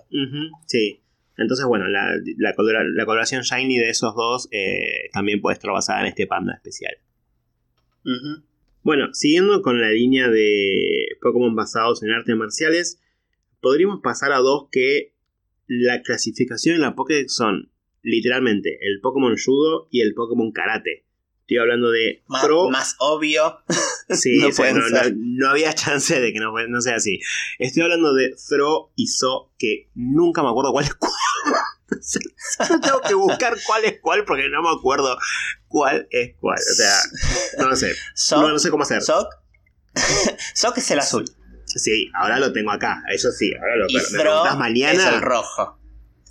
Sí. 0.67 1.01
Entonces, 1.38 1.65
bueno, 1.65 1.88
la, 1.88 2.05
la, 2.38 2.53
colora- 2.55 2.84
la 2.84 3.05
coloración 3.05 3.41
shiny 3.41 3.80
de 3.80 3.89
esos 3.89 4.13
dos 4.15 4.47
eh, 4.51 5.09
también 5.11 5.41
puede 5.41 5.55
estar 5.55 5.72
basada 5.72 6.01
en 6.01 6.07
este 6.07 6.28
panda 6.28 6.53
especial. 6.53 6.93
Bueno, 8.84 9.13
siguiendo 9.13 9.61
con 9.61 9.80
la 9.82 9.89
línea 9.91 10.28
de 10.30 11.07
Pokémon 11.22 11.55
basados 11.55 12.03
en 12.03 12.11
artes 12.11 12.36
marciales, 12.36 12.99
podríamos 13.61 14.01
pasar 14.01 14.32
a 14.34 14.38
dos 14.38 14.67
que 14.72 15.13
la 15.67 16.01
clasificación 16.01 16.76
en 16.76 16.82
la 16.82 16.95
Pokédex 16.95 17.34
son 17.34 17.70
literalmente 18.04 18.78
el 18.82 18.99
Pokémon 19.02 19.36
Judo 19.43 19.88
y 19.91 20.02
el 20.02 20.14
Pokémon 20.14 20.52
Karate. 20.52 21.06
Estoy 21.41 21.58
hablando 21.58 21.91
de 21.91 22.24
Más, 22.28 22.45
más 22.72 22.95
obvio. 22.99 23.60
Sí, 24.10 24.39
no 24.41 24.47
o 24.49 24.52
sea, 24.52 24.66
pueden 24.74 24.78
no, 24.78 24.89
no- 24.89 25.04
ser. 25.04 25.14
no 25.16 25.49
había 25.49 25.74
chance 25.74 26.20
de 26.20 26.34
que 26.34 26.39
no, 26.39 26.82
sea 26.82 26.95
así. 26.95 27.20
Estoy 27.60 27.84
hablando 27.84 28.14
de 28.14 28.36
Throw 28.49 28.91
y 28.97 29.08
So, 29.08 29.54
que 29.58 29.89
nunca 29.95 30.43
me 30.43 30.49
acuerdo 30.49 30.74
cuál 30.74 30.84
es 30.86 30.93
cuál. 30.95 31.14
Tengo 32.82 33.02
que 33.02 33.14
buscar 33.14 33.56
cuál 33.66 33.86
es 33.86 33.99
cuál 34.02 34.26
porque 34.26 34.49
no 34.49 34.62
me 34.62 34.70
acuerdo 34.70 35.18
cuál 35.68 36.08
es 36.12 36.36
cuál. 36.39 36.58
O 36.58 36.76
sea, 36.76 36.97
no 37.60 37.70
lo 37.70 37.76
sé. 37.76 37.93
Sock, 38.16 38.41
No, 38.49 38.60
sé 38.60 38.70
cómo 38.70 38.84
hacer. 38.84 39.02
Sock. 39.02 39.28
Sock 40.56 40.78
es 40.78 40.91
el 40.91 40.99
azul. 40.99 41.26
Sí, 41.66 42.10
ahora 42.14 42.38
lo 42.39 42.52
tengo 42.52 42.72
acá. 42.72 43.02
Eso 43.14 43.32
sí, 43.32 43.54
ahora 43.54 43.76
lo 43.78 43.86
Y 43.88 43.93
Throw 43.97 44.22
preguntás 44.22 44.54
es 44.54 44.60
mañana. 44.60 45.10
el 45.10 45.22
rojo. 45.22 45.80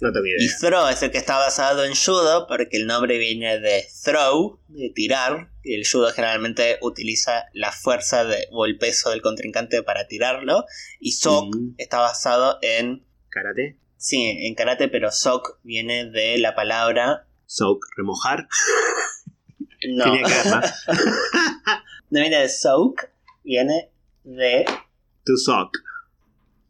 No 0.01 0.13
tengo 0.13 0.27
Y. 0.27 0.49
Throw 0.61 0.89
es 0.89 1.03
el 1.03 1.11
que 1.11 1.19
está 1.19 1.37
basado 1.37 1.85
en 1.85 1.95
judo 1.95 2.47
porque 2.47 2.79
el 2.79 2.87
nombre 2.87 3.19
viene 3.19 3.59
de 3.61 3.85
throw, 4.05 4.59
de 4.69 4.91
tirar. 4.95 5.51
Y 5.63 5.75
el 5.75 5.87
judo 5.87 6.11
generalmente 6.13 6.79
utiliza 6.81 7.45
la 7.53 7.71
fuerza 7.71 8.25
de- 8.25 8.49
o 8.51 8.65
el 8.65 8.79
peso 8.79 9.11
del 9.11 9.21
contrincante 9.21 9.83
para 9.83 10.07
tirarlo. 10.07 10.65
Y 11.01 11.13
Sock 11.13 11.55
Mm. 11.55 11.75
está 11.79 11.99
basado 11.99 12.59
en... 12.63 13.05
Karate, 13.29 13.77
Sí, 13.99 14.23
en 14.25 14.55
karate, 14.55 14.89
pero 14.89 15.11
Sock 15.13 15.59
viene 15.63 16.07
de 16.11 16.39
la 16.39 16.55
palabra... 16.55 17.27
soak, 17.47 17.85
remojar. 17.97 18.49
No, 19.89 20.05
Tenía 20.05 20.23
que 20.25 20.33
ver 20.35 20.47
más. 20.47 20.85
no 22.11 22.21
viene 22.21 22.37
de 22.41 22.49
soak, 22.51 23.11
viene 23.43 23.91
de... 24.25 24.65
To 25.25 25.37
sock. 25.37 25.77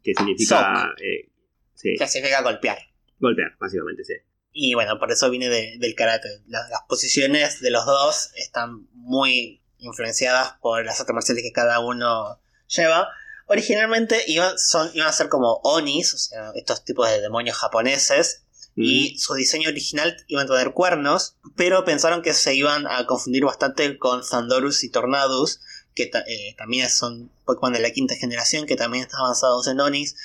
Que 0.03 0.13
significa. 0.15 0.93
eh, 0.97 1.29
sí, 1.73 1.95
que 1.97 2.07
significa 2.07 2.41
golpear. 2.41 2.77
Golpear, 3.21 3.55
básicamente, 3.59 4.03
sí. 4.03 4.13
Y 4.53 4.73
bueno, 4.73 4.99
por 4.99 5.11
eso 5.11 5.29
viene 5.29 5.47
de- 5.49 5.77
del 5.79 5.95
karate. 5.95 6.27
Las, 6.47 6.69
las 6.69 6.81
posiciones 6.89 7.61
de 7.61 7.71
los 7.71 7.85
dos 7.85 8.31
están 8.35 8.87
muy 8.93 9.61
influenciadas 9.77 10.55
por 10.61 10.85
las 10.85 10.99
artes 10.99 11.13
marciales 11.13 11.43
que 11.43 11.51
cada 11.53 11.79
uno 11.79 12.39
lleva. 12.67 13.07
Originalmente 13.47 14.23
iban, 14.27 14.57
son, 14.57 14.89
iban 14.93 15.07
a 15.07 15.13
ser 15.13 15.29
como 15.29 15.59
onis, 15.63 16.13
o 16.13 16.17
sea, 16.17 16.51
estos 16.55 16.83
tipos 16.85 17.09
de 17.09 17.21
demonios 17.21 17.57
japoneses, 17.57 18.43
y 18.73 19.19
su 19.19 19.33
diseño 19.33 19.67
original 19.69 20.15
iban 20.27 20.45
a 20.45 20.49
tener 20.49 20.71
cuernos, 20.71 21.35
pero 21.57 21.83
pensaron 21.83 22.21
que 22.21 22.33
se 22.33 22.55
iban 22.55 22.87
a 22.87 23.05
confundir 23.05 23.43
bastante 23.43 23.97
con 23.97 24.23
Zandorus 24.23 24.83
y 24.85 24.89
Tornadus, 24.89 25.59
que 25.93 26.05
ta- 26.05 26.23
eh, 26.25 26.55
también 26.57 26.89
son 26.89 27.29
Pokémon 27.43 27.73
de 27.73 27.81
la 27.81 27.91
quinta 27.91 28.15
generación, 28.15 28.65
que 28.65 28.77
también 28.77 29.03
están 29.03 29.23
basados 29.23 29.67
en 29.67 29.81
Onis, 29.81 30.15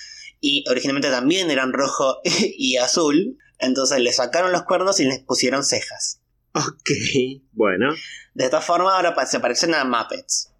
y 0.40 0.64
originalmente 0.68 1.10
también 1.10 1.50
eran 1.50 1.72
rojo 1.72 2.20
y 2.24 2.76
azul, 2.76 3.38
entonces 3.58 4.00
le 4.00 4.12
sacaron 4.12 4.52
los 4.52 4.62
cuernos 4.64 5.00
y 5.00 5.04
les 5.06 5.20
pusieron 5.20 5.64
cejas. 5.64 6.20
Ok, 6.52 6.90
bueno. 7.52 7.94
De 8.34 8.44
esta 8.44 8.60
forma 8.60 8.94
ahora 8.96 9.14
se 9.26 9.40
parecen 9.40 9.74
a 9.74 9.84
Muppets. 9.84 10.52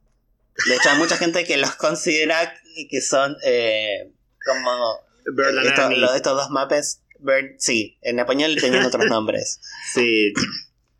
De 0.68 0.74
hecho 0.76 0.90
hay 0.90 0.98
mucha 0.98 1.16
gente 1.16 1.44
que 1.44 1.56
los 1.56 1.74
considera 1.76 2.54
que 2.90 3.00
son 3.00 3.36
eh, 3.44 4.12
como 4.44 4.98
Bird 5.34 5.58
and 5.78 5.92
estos, 6.16 6.34
dos 6.36 6.50
Muppets. 6.50 7.02
Bird- 7.18 7.56
sí, 7.58 7.98
en 8.02 8.18
español 8.18 8.56
tenían 8.60 8.84
otros 8.84 9.06
nombres. 9.08 9.60
Sí, 9.94 10.32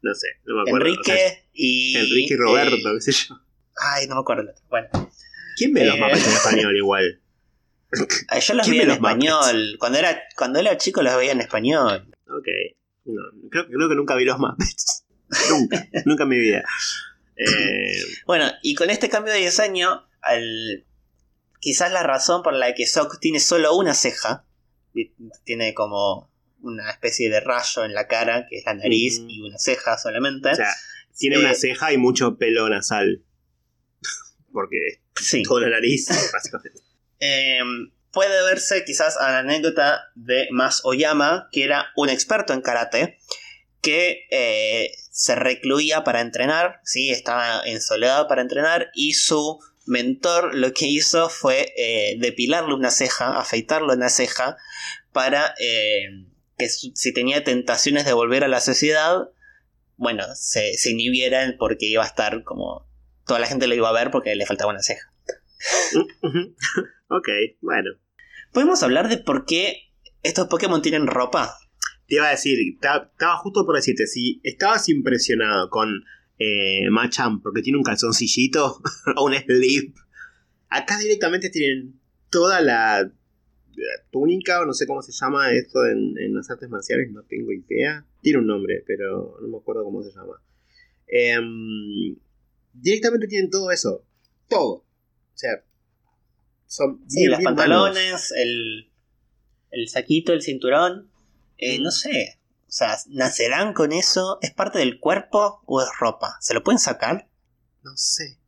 no 0.02 0.14
sé, 0.14 0.28
no 0.44 0.54
me 0.56 0.60
acuerdo. 0.62 0.86
Enrique 0.86 1.12
O 1.12 1.16
sea, 1.16 1.44
y. 1.52 1.96
Enrique 1.96 2.34
y 2.34 2.36
Roberto, 2.36 2.76
eh, 2.76 2.92
qué 2.94 3.00
sé 3.00 3.12
yo. 3.12 3.34
ay, 3.94 4.06
no 4.06 4.14
me 4.16 4.20
acuerdo. 4.22 4.50
Bueno, 4.70 4.88
¿Quién 5.56 5.72
ve 5.74 5.84
los 5.84 5.96
eh, 5.96 6.00
mapas 6.00 6.26
en 6.26 6.32
español 6.32 6.76
igual? 6.76 7.20
Eh, 8.32 8.40
yo 8.40 8.54
los 8.54 8.64
¿Quién 8.66 8.72
vi 8.72 8.78
ve 8.78 8.84
en 8.84 8.90
español. 8.90 9.76
Cuando 9.78 9.98
era, 9.98 10.22
cuando 10.36 10.58
era 10.58 10.76
chico 10.76 11.02
los 11.02 11.16
veía 11.16 11.32
en 11.32 11.40
español. 11.40 12.10
Ok. 12.28 12.46
No, 13.04 13.22
creo, 13.50 13.66
creo 13.66 13.88
que 13.88 13.94
nunca 13.94 14.14
vi 14.16 14.24
los 14.24 14.38
Muppets. 14.38 15.04
nunca, 15.50 15.86
nunca 16.04 16.22
en 16.24 16.28
mi 16.28 16.38
vida. 16.38 16.64
Eh, 17.36 18.00
Bueno, 18.26 18.50
y 18.62 18.74
con 18.74 18.90
este 18.90 19.08
cambio 19.08 19.32
de 19.32 19.40
diseño, 19.40 20.08
al- 20.22 20.84
quizás 21.60 21.92
la 21.92 22.02
razón 22.02 22.42
por 22.42 22.54
la 22.54 22.74
que 22.74 22.86
Sock 22.86 23.18
tiene 23.20 23.40
solo 23.40 23.76
una 23.76 23.94
ceja, 23.94 24.44
tiene 25.44 25.74
como 25.74 26.30
una 26.62 26.90
especie 26.90 27.28
de 27.30 27.40
rayo 27.40 27.84
en 27.84 27.92
la 27.94 28.06
cara, 28.08 28.46
que 28.48 28.56
es 28.58 28.64
la 28.66 28.74
nariz, 28.74 29.20
y 29.28 29.40
una 29.42 29.58
ceja 29.58 29.98
solamente. 29.98 30.48
o 30.50 30.54
sea, 30.54 30.72
tiene 31.18 31.36
Eh, 31.36 31.40
una 31.40 31.54
ceja 31.54 31.92
y 31.92 31.98
mucho 31.98 32.36
pelo 32.38 32.68
nasal. 32.68 33.22
Porque 34.52 34.78
sí. 35.20 35.42
toda 35.42 35.62
la 35.62 35.70
nariz, 35.70 36.06
básicamente. 36.32 36.80
Eh, 37.20 37.60
puede 38.16 38.42
verse 38.44 38.82
quizás 38.86 39.18
a 39.18 39.30
la 39.30 39.38
anécdota 39.40 40.10
de 40.14 40.48
Mas 40.50 40.80
Oyama, 40.84 41.48
que 41.52 41.64
era 41.64 41.88
un 41.96 42.08
experto 42.08 42.54
en 42.54 42.62
karate, 42.62 43.18
que 43.82 44.26
eh, 44.30 44.92
se 45.10 45.34
recluía 45.34 46.02
para 46.02 46.22
entrenar, 46.22 46.80
¿sí? 46.82 47.10
estaba 47.10 47.60
en 47.66 47.82
soledad 47.82 48.26
para 48.26 48.40
entrenar, 48.40 48.88
y 48.94 49.12
su 49.12 49.60
mentor 49.84 50.54
lo 50.54 50.72
que 50.72 50.86
hizo 50.86 51.28
fue 51.28 51.74
eh, 51.76 52.16
depilarle 52.18 52.72
una 52.72 52.90
ceja, 52.90 53.38
afeitarle 53.38 53.92
una 53.92 54.08
ceja, 54.08 54.56
para 55.12 55.54
eh, 55.60 56.08
que 56.56 56.70
si 56.70 57.12
tenía 57.12 57.44
tentaciones 57.44 58.06
de 58.06 58.14
volver 58.14 58.44
a 58.44 58.48
la 58.48 58.60
sociedad, 58.60 59.28
bueno, 59.96 60.24
se, 60.36 60.78
se 60.78 60.90
inhibieran 60.90 61.56
porque 61.58 61.84
iba 61.84 62.02
a 62.02 62.06
estar 62.06 62.44
como... 62.44 62.88
Toda 63.26 63.40
la 63.40 63.46
gente 63.46 63.66
lo 63.66 63.74
iba 63.74 63.90
a 63.90 63.92
ver 63.92 64.10
porque 64.10 64.34
le 64.36 64.46
faltaba 64.46 64.70
una 64.70 64.82
ceja. 64.82 65.12
Ok, 67.08 67.28
bueno. 67.60 67.90
¿Podemos 68.52 68.82
hablar 68.82 69.08
de 69.08 69.18
por 69.18 69.44
qué 69.44 69.76
estos 70.22 70.48
Pokémon 70.48 70.82
tienen 70.82 71.06
ropa? 71.06 71.54
Te 72.08 72.16
iba 72.16 72.26
a 72.28 72.30
decir, 72.30 72.58
ta- 72.80 73.08
estaba 73.12 73.36
justo 73.38 73.64
por 73.66 73.76
decirte, 73.76 74.06
si 74.06 74.40
estabas 74.44 74.88
impresionado 74.88 75.68
con 75.70 76.04
eh, 76.38 76.88
Machamp 76.90 77.42
porque 77.42 77.62
tiene 77.62 77.78
un 77.78 77.84
calzoncillito 77.84 78.80
o 79.16 79.24
un 79.24 79.34
sleeve, 79.34 79.92
acá 80.68 80.98
directamente 80.98 81.50
tienen 81.50 82.00
toda 82.30 82.60
la, 82.60 83.02
la 83.02 83.92
túnica, 84.10 84.60
o 84.60 84.66
no 84.66 84.72
sé 84.72 84.86
cómo 84.86 85.02
se 85.02 85.12
llama 85.12 85.52
esto 85.52 85.84
en, 85.86 86.16
en 86.18 86.34
las 86.34 86.50
artes 86.50 86.68
marciales, 86.68 87.10
no 87.12 87.22
tengo 87.24 87.52
idea. 87.52 88.04
Tiene 88.20 88.38
un 88.40 88.46
nombre, 88.46 88.82
pero 88.86 89.38
no 89.40 89.48
me 89.48 89.58
acuerdo 89.58 89.84
cómo 89.84 90.02
se 90.02 90.12
llama. 90.12 90.40
Em, 91.08 92.16
directamente 92.72 93.26
tienen 93.28 93.50
todo 93.50 93.70
eso, 93.70 94.04
todo. 94.48 94.72
O 94.74 94.84
sea, 95.38 95.62
son 96.66 97.04
Sí, 97.08 97.26
los 97.26 97.38
bien 97.38 97.54
pantalones, 97.54 98.32
el, 98.32 98.90
el 99.70 99.88
saquito, 99.88 100.32
el 100.32 100.42
cinturón. 100.42 101.10
Eh, 101.58 101.78
Mm. 101.78 101.82
No 101.82 101.90
sé. 101.90 102.38
O 102.68 102.72
sea, 102.72 102.96
¿nacerán 103.08 103.72
con 103.72 103.92
eso? 103.92 104.38
¿Es 104.42 104.52
parte 104.52 104.78
del 104.78 104.98
cuerpo 104.98 105.62
o 105.66 105.80
es 105.80 105.88
ropa? 105.98 106.36
¿Se 106.40 106.52
lo 106.52 106.62
pueden 106.62 106.78
sacar? 106.78 107.28
No 107.82 107.96
sé. 107.96 108.38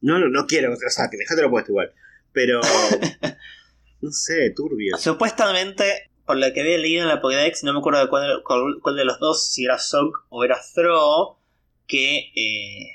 No, 0.00 0.18
no, 0.18 0.28
no 0.28 0.46
quiero 0.46 0.70
que 0.70 0.78
te 0.78 0.84
lo 0.84 0.90
saquen, 0.90 1.20
lo 1.42 1.50
puesto 1.50 1.72
igual. 1.72 1.92
Pero. 2.32 2.60
no 4.00 4.12
sé, 4.12 4.50
turbio. 4.54 4.96
Supuestamente, 4.98 6.10
por 6.24 6.36
lo 6.36 6.52
que 6.52 6.60
había 6.60 6.78
leído 6.78 7.02
en 7.02 7.08
la 7.08 7.20
Pokédex, 7.20 7.64
no 7.64 7.72
me 7.72 7.80
acuerdo 7.80 8.00
de 8.00 8.08
cuál, 8.08 8.96
de 8.96 9.04
los 9.04 9.18
dos, 9.18 9.48
si 9.48 9.64
era 9.64 9.78
Sok 9.78 10.26
o 10.28 10.44
era 10.44 10.60
Throw, 10.74 11.38
que 11.86 12.30
eh, 12.36 12.90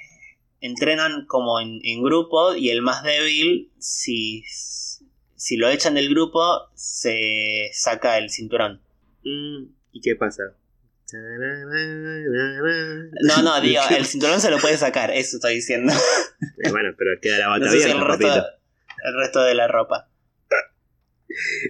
entrenan 0.62 1.26
como 1.26 1.60
en, 1.60 2.04
grupo 2.04 2.56
y 2.56 2.70
el 2.70 2.82
más 2.82 3.04
débil, 3.04 3.72
si, 3.80 4.44
si 5.36 5.58
lo 5.58 5.68
echan 5.70 5.96
del 5.96 6.10
grupo, 6.10 6.70
se 6.76 7.70
saca 7.74 8.18
el 8.18 8.30
cinturón. 8.30 8.82
Mm, 9.24 9.66
¿Y 9.92 10.02
qué 10.02 10.16
pasa? 10.16 10.44
No, 13.24 13.42
no, 13.42 13.60
digo, 13.62 13.82
el 13.90 14.06
cinturón 14.06 14.40
se 14.40 14.50
lo 14.50 14.60
puede 14.60 14.78
sacar, 14.78 15.12
eso 15.12 15.38
estoy 15.38 15.56
diciendo. 15.56 15.92
Eh, 15.94 16.70
bueno, 16.72 16.94
pero 16.98 17.20
queda 17.20 17.40
la 17.40 17.48
bata 17.50 17.70
abierta, 17.70 17.92
el, 17.92 18.08
resto, 18.08 18.28
el 19.04 19.18
resto 19.20 19.42
de 19.44 19.56
la 19.56 19.68
ropa. 19.68 20.08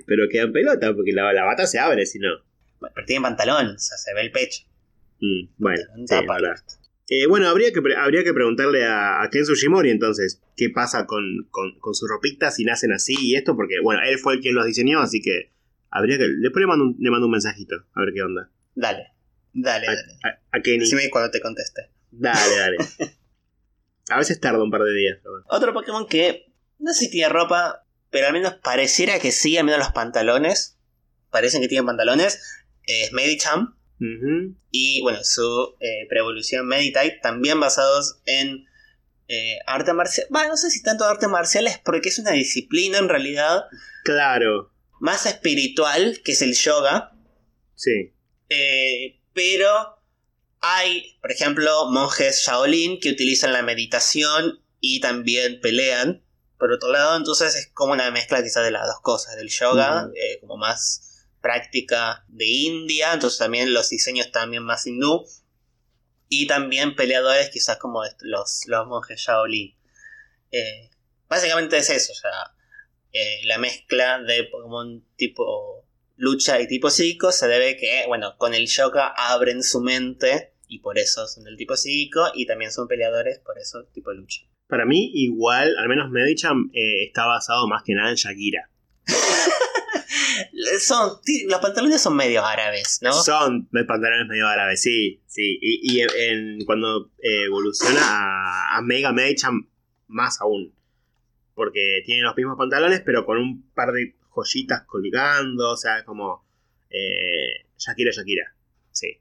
Pero 0.05 0.27
queda 0.29 0.43
en 0.43 0.53
pelota, 0.53 0.93
porque 0.93 1.13
la, 1.13 1.31
la 1.33 1.45
bata 1.45 1.65
se 1.65 1.79
abre, 1.79 2.05
si 2.05 2.19
no. 2.19 2.29
pero 2.93 3.05
tiene 3.05 3.23
pantalón, 3.23 3.75
o 3.75 3.79
sea, 3.79 3.97
se 3.97 4.13
ve 4.13 4.21
el 4.21 4.31
pecho. 4.31 4.63
Mm, 5.21 5.49
bueno, 5.57 5.83
eh, 7.13 7.27
bueno, 7.27 7.49
habría 7.49 7.73
que, 7.73 7.81
habría 7.97 8.23
que 8.23 8.33
preguntarle 8.33 8.85
a, 8.85 9.21
a 9.21 9.29
Ken 9.29 9.45
Sugimori 9.45 9.89
entonces 9.89 10.41
qué 10.55 10.69
pasa 10.69 11.05
con, 11.05 11.45
con, 11.49 11.77
con 11.79 11.93
sus 11.93 12.07
ropitas 12.09 12.55
si 12.55 12.63
nacen 12.63 12.93
así 12.93 13.13
y 13.19 13.35
esto, 13.35 13.57
porque 13.57 13.81
bueno, 13.83 14.01
él 14.07 14.17
fue 14.17 14.35
el 14.35 14.41
que 14.41 14.53
los 14.53 14.65
diseñó, 14.65 15.01
así 15.01 15.21
que 15.21 15.51
habría 15.89 16.17
que. 16.17 16.23
Después 16.41 16.61
le 16.61 16.67
mando 16.67 16.85
un, 16.85 16.95
le 16.97 17.11
mando 17.11 17.25
un 17.25 17.33
mensajito, 17.33 17.75
a 17.93 17.99
ver 17.99 18.13
qué 18.13 18.21
onda. 18.21 18.49
Dale, 18.75 19.07
dale, 19.51 19.87
dale. 19.87 20.39
A, 20.53 20.61
Kenny. 20.61 20.79
Decime 20.79 21.09
cuando 21.09 21.31
te 21.31 21.41
conteste. 21.41 21.89
Dale, 22.11 22.55
dale. 22.55 22.77
a 24.09 24.17
veces 24.17 24.39
tarda 24.39 24.63
un 24.63 24.71
par 24.71 24.83
de 24.83 24.93
días. 24.93 25.19
Otro 25.49 25.73
Pokémon 25.73 26.07
que 26.07 26.45
no 26.79 26.93
sé 26.93 27.05
si 27.05 27.11
tiene 27.11 27.27
ropa, 27.27 27.85
pero 28.09 28.27
al 28.27 28.33
menos 28.33 28.53
pareciera 28.63 29.19
que 29.19 29.33
sí, 29.33 29.57
al 29.57 29.65
menos 29.65 29.79
los 29.79 29.91
pantalones. 29.91 30.77
Parecen 31.29 31.61
que 31.61 31.67
tienen 31.67 31.85
pantalones. 31.85 32.41
Es 32.83 33.11
Medicham. 33.11 33.75
Y 34.71 35.01
bueno, 35.01 35.19
su 35.23 35.75
eh, 35.79 36.07
preevolución 36.09 36.65
Meditite, 36.65 37.19
también 37.21 37.59
basados 37.59 38.19
en 38.25 38.65
eh, 39.27 39.59
arte 39.67 39.93
marcial. 39.93 40.25
Bueno, 40.31 40.49
no 40.49 40.57
sé 40.57 40.71
si 40.71 40.81
tanto 40.81 41.05
arte 41.05 41.27
marcial 41.27 41.67
es 41.67 41.77
porque 41.77 42.09
es 42.09 42.17
una 42.17 42.31
disciplina 42.31 42.97
en 42.97 43.09
realidad. 43.09 43.65
Claro. 44.03 44.71
Más 44.99 45.27
espiritual, 45.27 46.21
que 46.23 46.31
es 46.31 46.41
el 46.41 46.55
yoga. 46.55 47.11
Sí. 47.75 48.13
Eh, 48.49 49.19
pero 49.33 49.69
hay, 50.61 51.17
por 51.21 51.31
ejemplo, 51.31 51.85
monjes 51.91 52.43
Shaolin 52.45 52.99
que 52.99 53.09
utilizan 53.09 53.53
la 53.53 53.61
meditación 53.61 54.63
y 54.79 54.99
también 54.99 55.61
pelean. 55.61 56.25
Por 56.57 56.71
otro 56.71 56.91
lado, 56.91 57.17
entonces 57.17 57.55
es 57.55 57.67
como 57.73 57.93
una 57.93 58.09
mezcla 58.09 58.41
quizás 58.41 58.63
de 58.63 58.71
las 58.71 58.85
dos 58.87 59.01
cosas, 59.01 59.35
del 59.35 59.49
yoga, 59.49 60.11
como 60.41 60.57
más 60.57 61.10
práctica 61.41 62.23
de 62.27 62.45
India, 62.45 63.13
entonces 63.13 63.39
también 63.39 63.73
los 63.73 63.89
diseños 63.89 64.31
también 64.31 64.63
más 64.63 64.85
hindú, 64.87 65.25
y 66.29 66.47
también 66.47 66.95
peleadores 66.95 67.49
quizás 67.49 67.77
como 67.77 68.03
los, 68.21 68.61
los 68.67 68.87
monjes 68.87 69.19
Shaolin. 69.19 69.75
Eh, 70.51 70.89
básicamente 71.27 71.77
es 71.77 71.89
eso, 71.89 72.13
o 72.13 72.15
sea, 72.15 72.53
eh, 73.11 73.41
la 73.45 73.57
mezcla 73.57 74.21
de 74.21 74.45
Pokémon 74.45 75.05
tipo 75.17 75.85
lucha 76.15 76.61
y 76.61 76.67
tipo 76.67 76.89
psíquico 76.89 77.31
se 77.31 77.47
debe 77.47 77.75
que, 77.75 78.05
bueno, 78.07 78.37
con 78.37 78.53
el 78.53 78.67
yoga 78.67 79.07
abren 79.07 79.63
su 79.63 79.81
mente 79.81 80.53
y 80.67 80.79
por 80.79 80.97
eso 80.97 81.27
son 81.27 81.43
del 81.43 81.57
tipo 81.57 81.75
psíquico 81.75 82.31
y 82.33 82.45
también 82.45 82.71
son 82.71 82.87
peleadores, 82.87 83.39
por 83.39 83.57
eso 83.59 83.83
tipo 83.93 84.13
lucha. 84.13 84.41
Para 84.67 84.85
mí, 84.85 85.11
igual, 85.13 85.75
al 85.77 85.89
menos 85.89 86.09
Medicham 86.11 86.71
eh, 86.73 87.03
está 87.03 87.25
basado 87.25 87.67
más 87.67 87.83
que 87.83 87.93
nada 87.93 88.09
en 88.09 88.15
Shakira. 88.15 88.69
son, 90.79 91.19
los 91.47 91.59
pantalones 91.59 92.01
son 92.01 92.15
medio 92.15 92.45
árabes, 92.45 92.99
¿no? 93.01 93.11
Son 93.13 93.67
pantalones 93.87 94.27
medio 94.27 94.47
árabes, 94.47 94.81
sí, 94.81 95.21
sí. 95.27 95.59
Y, 95.61 96.65
cuando 96.65 97.11
evoluciona 97.19 98.01
a, 98.01 98.77
a 98.77 98.81
Mega 98.81 99.11
Medicham, 99.11 99.67
más 100.07 100.41
aún. 100.41 100.73
Porque 101.53 102.01
tiene 102.05 102.23
los 102.23 102.35
mismos 102.35 102.57
pantalones, 102.57 103.01
pero 103.01 103.25
con 103.25 103.37
un 103.37 103.69
par 103.73 103.91
de 103.91 104.15
joyitas 104.29 104.83
colgando, 104.83 105.71
o 105.71 105.77
sea, 105.77 106.03
como 106.05 106.45
eh, 106.89 107.65
Shakira, 107.77 108.11
Shakira. 108.11 108.55
Sí. 108.91 109.19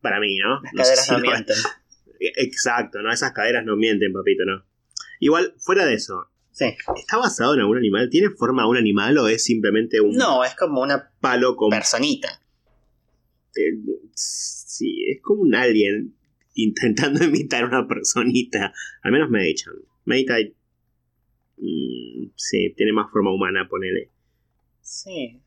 Para 0.00 0.20
mí, 0.20 0.38
¿no? 0.38 0.60
Las 0.72 0.88
caderas 0.88 1.10
no 1.10 1.18
mienten. 1.20 1.56
Exacto, 2.20 3.02
¿no? 3.02 3.12
Esas 3.12 3.32
caderas 3.32 3.64
no 3.64 3.76
mienten, 3.76 4.12
papito, 4.12 4.44
¿no? 4.44 4.64
Igual, 5.20 5.54
fuera 5.58 5.86
de 5.86 5.94
eso, 5.94 6.30
¿Está 6.58 7.18
basado 7.18 7.54
en 7.54 7.60
algún 7.60 7.76
animal? 7.76 8.08
¿Tiene 8.08 8.30
forma 8.30 8.62
de 8.62 8.68
un 8.68 8.76
animal 8.78 9.18
o 9.18 9.28
es 9.28 9.44
simplemente 9.44 10.00
un. 10.00 10.16
No, 10.16 10.42
es 10.44 10.54
como 10.54 10.80
una 10.80 11.10
palo 11.20 11.54
con. 11.54 11.70
Personita. 11.70 12.40
Eh, 13.56 13.76
sí, 14.14 15.04
es 15.10 15.20
como 15.22 15.42
un 15.42 15.54
alien 15.54 16.16
intentando 16.54 17.24
imitar 17.24 17.64
a 17.64 17.66
una 17.66 17.86
personita. 17.86 18.72
Al 19.02 19.12
menos 19.12 19.28
me 19.28 19.48
echan. 19.48 19.74
Mm, 21.58 22.30
sí, 22.36 22.72
tiene 22.76 22.92
más 22.92 23.10
forma 23.10 23.34
humana, 23.34 23.68
ponele. 23.68 24.10
Sí. 24.80 25.40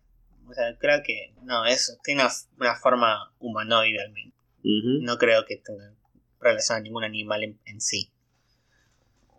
O 0.47 0.53
sea, 0.53 0.78
creo 0.78 1.01
que. 1.03 1.34
No, 1.43 1.66
eso. 1.66 1.93
Tiene 2.03 2.22
una, 2.57 2.76
forma 2.76 3.34
humanoide 3.39 3.99
al 3.99 4.12
menos. 4.12 4.34
No 4.62 5.18
creo 5.18 5.45
que 5.45 5.57
tenga 5.57 5.95
relación 6.39 6.78
a 6.78 6.82
ningún 6.82 7.03
animal 7.03 7.43
en 7.43 7.82
sí. 7.82 8.12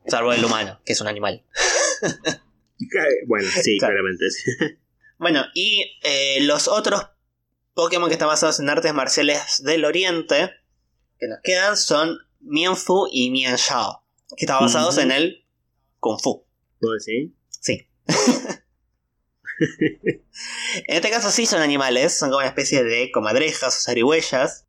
Salvo 0.06 0.32
el 0.32 0.44
humano, 0.44 0.80
que 0.84 0.92
es 0.92 1.00
un 1.00 1.08
animal. 1.08 1.44
bueno, 3.26 3.48
sí, 3.62 3.78
claramente. 3.78 4.24
Bueno, 5.18 5.44
y 5.54 5.98
eh, 6.02 6.38
los 6.40 6.66
otros 6.66 7.06
Pokémon 7.74 8.08
que 8.08 8.14
están 8.14 8.28
basados 8.28 8.58
en 8.58 8.70
artes 8.70 8.94
marciales 8.94 9.62
del 9.62 9.84
Oriente 9.84 10.50
que 11.18 11.28
nos 11.28 11.40
quedan 11.42 11.76
son 11.76 12.16
Mienfu 12.40 13.06
y 13.12 13.30
Mienshao, 13.30 14.02
que 14.34 14.46
están 14.46 14.60
basados 14.60 14.96
en 14.96 15.10
el 15.10 15.44
Kung 15.98 16.18
Fu. 16.18 16.46
¿Puedo 16.80 16.94
decir? 16.94 17.34
Sí. 17.50 17.86
en 20.86 20.96
este 20.96 21.10
caso 21.10 21.30
sí 21.30 21.44
son 21.44 21.60
animales, 21.60 22.16
son 22.16 22.30
como 22.30 22.38
una 22.38 22.48
especie 22.48 22.82
de 22.82 23.10
comadrejas 23.12 23.76
o 23.76 23.82
zarigüeyas, 23.84 24.66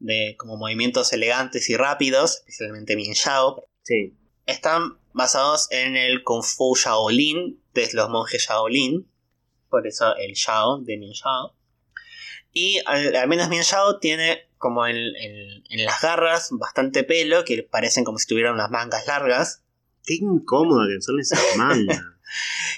de 0.00 0.34
como 0.36 0.56
movimientos 0.56 1.12
elegantes 1.12 1.70
y 1.70 1.76
rápidos, 1.76 2.38
especialmente 2.48 2.96
Mienshao. 2.96 3.64
Sí 3.84 4.16
están 4.52 4.98
basados 5.12 5.68
en 5.70 5.96
el 5.96 6.22
Kung 6.22 6.42
Fu 6.42 6.74
Shaolin 6.76 7.60
de 7.74 7.88
los 7.92 8.08
monjes 8.08 8.46
Shaolin. 8.48 9.08
Por 9.68 9.86
eso 9.86 10.14
el 10.16 10.34
Shao 10.34 10.80
de 10.80 10.98
Mian 10.98 11.12
Shao. 11.12 11.54
Y 12.52 12.80
al, 12.84 13.28
menos 13.28 13.48
Mian 13.48 13.62
Shao 13.62 13.98
tiene 13.98 14.48
como 14.58 14.86
en, 14.86 15.12
las 15.70 16.00
garras 16.00 16.50
bastante 16.52 17.04
pelo 17.04 17.44
que 17.44 17.62
parecen 17.62 18.04
como 18.04 18.18
si 18.18 18.26
tuvieran 18.26 18.54
unas 18.54 18.70
mangas 18.70 19.06
largas. 19.06 19.62
Qué 20.04 20.14
incómoda 20.14 20.86
que 20.88 21.00
son 21.00 21.18
esas 21.18 21.40
mangas. 21.56 22.00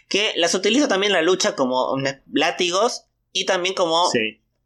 que 0.08 0.32
las 0.36 0.54
utiliza 0.54 0.88
también 0.88 1.12
en 1.12 1.16
la 1.18 1.22
lucha 1.22 1.56
como 1.56 1.96
látigos 2.32 3.06
y 3.32 3.46
también 3.46 3.74
como 3.74 4.10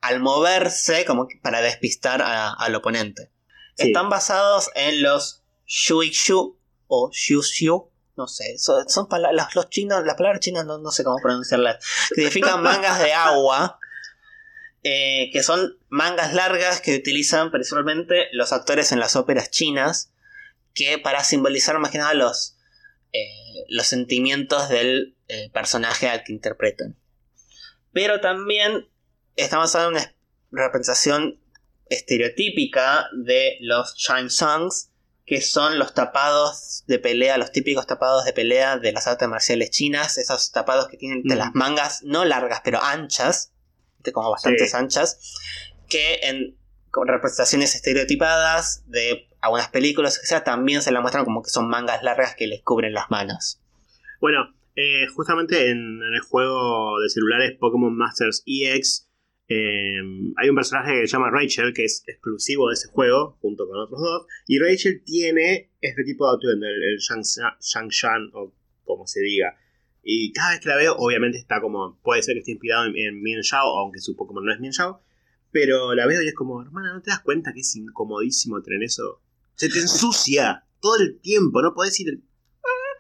al 0.01 0.21
moverse 0.21 1.05
como 1.05 1.29
para 1.43 1.61
despistar 1.61 2.23
al 2.23 2.75
oponente. 2.75 3.31
Están 3.77 4.11
basados 4.11 4.71
en 4.75 5.03
los 5.03 5.43
Shui 5.67 6.11
Shu, 6.11 6.58
o 6.89 7.11
xiu 7.13 7.43
xiu, 7.43 7.91
no 8.17 8.27
sé, 8.27 8.59
son, 8.59 9.09
palabras, 9.09 9.55
los 9.55 9.71
chinos, 9.71 10.05
las 10.05 10.17
palabras 10.17 10.41
chinas 10.41 10.67
no, 10.67 10.91
sé 10.91 11.05
cómo 11.05 11.19
pronunciarlas, 11.23 11.79
significan 12.15 12.63
mangas 12.63 12.99
de 12.99 13.13
agua, 13.13 13.79
eh, 14.83 15.31
que 15.33 15.43
son 15.43 15.79
mangas 15.89 16.35
largas 16.35 16.81
que 16.81 16.97
utilizan 16.97 17.51
principalmente 17.51 18.27
los 18.33 18.53
actores 18.53 18.91
en 18.91 18.99
las 18.99 19.15
óperas 19.15 19.51
chinas, 19.51 20.13
que 20.75 20.99
para 20.99 21.23
simbolizar 21.23 21.79
más 21.79 21.91
que 21.91 21.99
nada 21.99 22.15
los, 22.15 22.57
eh, 23.13 23.65
los 23.69 23.87
sentimientos 23.87 24.69
del 24.69 25.17
eh, 25.29 25.51
personaje 25.53 26.09
al 26.09 26.25
que 26.25 26.33
interpretan. 26.33 26.97
Pero 27.93 28.21
también 28.21 28.89
está 29.37 29.59
basado 29.59 29.91
en 29.91 29.97
una 29.97 30.15
representación 30.51 31.41
estereotípica 31.89 33.09
de 33.13 33.59
los 33.61 33.95
Shine 33.97 34.31
Songs, 34.31 34.88
que 35.29 35.43
son 35.43 35.79
los 35.79 35.93
tapados 35.93 36.85
de 36.87 36.99
pelea, 36.99 37.37
los 37.37 37.53
típicos 37.53 37.87
tapados 37.87 38.25
de 38.25 38.33
pelea 38.33 38.79
de 38.79 38.93
las 38.93 39.07
artes 39.07 39.29
marciales 39.29 39.71
chinas, 39.71 40.17
esos 40.17 40.53
tapados 40.53 40.89
que 40.89 40.97
tienen 40.97 41.23
de 41.23 41.37
las 41.37 41.55
mangas 41.55 42.03
no 42.03 42.25
largas, 42.25 42.63
pero 42.65 42.83
anchas, 42.83 43.53
como 44.15 44.31
bastantes 44.31 44.75
anchas, 44.75 45.37
que 45.91 46.21
en 46.23 46.57
con 46.91 47.07
representaciones 47.07 47.75
estereotipadas 47.75 48.85
de 48.87 49.29
algunas 49.43 49.69
películas, 49.69 50.19
sea, 50.25 50.45
también 50.45 50.81
se 50.81 50.93
la 50.93 51.03
muestran 51.03 51.27
como 51.27 51.43
que 51.43 51.51
son 51.51 51.69
mangas 51.69 52.03
largas 52.03 52.35
que 52.35 52.47
les 52.47 52.63
cubren 52.63 52.95
las 52.95 53.11
manos. 53.11 53.61
Bueno, 54.23 54.55
eh, 54.77 55.07
justamente 55.15 55.71
en, 55.71 56.01
el 56.03 56.21
juego 56.21 56.99
de 57.01 57.11
celulares 57.11 57.57
Pokémon 57.61 57.95
Masters 57.95 58.43
EX 58.47 59.08
eh, 59.49 59.99
hay 60.37 60.49
un 60.51 60.55
personaje 60.55 61.01
que 61.01 61.07
se 61.07 61.13
llama 61.13 61.31
Rachel, 61.31 61.73
que 61.73 61.85
es 61.85 62.05
exclusivo 62.07 62.69
de 62.69 62.75
ese 62.75 62.89
juego, 62.89 63.39
junto 63.41 63.67
con 63.67 63.79
otros 63.79 64.01
dos. 64.01 64.27
Y 64.47 64.59
Rachel 64.59 65.03
tiene 65.05 65.71
este 65.81 66.05
tipo 66.05 66.29
de 66.29 66.37
atuendo, 66.37 66.67
el, 66.67 66.83
el 66.83 66.99
Shang 66.99 67.89
Shan, 67.89 68.31
o 68.35 68.53
como 68.85 69.07
se 69.07 69.21
diga. 69.21 69.57
Y 70.03 70.33
cada 70.33 70.51
vez 70.51 70.61
que 70.61 70.69
la 70.69 70.77
veo, 70.77 70.97
obviamente 70.97 71.39
está 71.39 71.61
como. 71.61 71.99
Puede 72.03 72.23
ser 72.23 72.35
que 72.35 72.41
esté 72.41 72.53
inspirado 72.53 72.87
en, 72.87 72.97
en 72.97 73.23
Mian 73.23 73.41
Shao, 73.41 73.79
aunque 73.79 74.01
su 74.01 74.15
Pokémon 74.17 74.45
no 74.45 74.53
es 74.53 74.61
Mian 74.61 74.73
Shao. 74.73 75.03
Pero 75.51 75.95
la 75.95 76.07
veo 76.07 76.23
y 76.23 76.29
es 76.29 76.35
como, 76.35 76.61
hermana, 76.61 76.93
¿no 76.93 77.01
te 77.01 77.11
das 77.11 77.21
cuenta 77.21 77.55
que 77.55 77.61
es 77.61 77.75
incomodísimo 77.75 78.61
tener 78.63 78.83
eso? 78.83 79.23
Se 79.55 79.71
te 79.71 79.79
ensucia 79.79 80.65
todo 80.81 81.01
el 81.01 81.19
tiempo, 81.21 81.63
no 81.63 81.73
podés 81.75 81.99
ir 82.01 82.21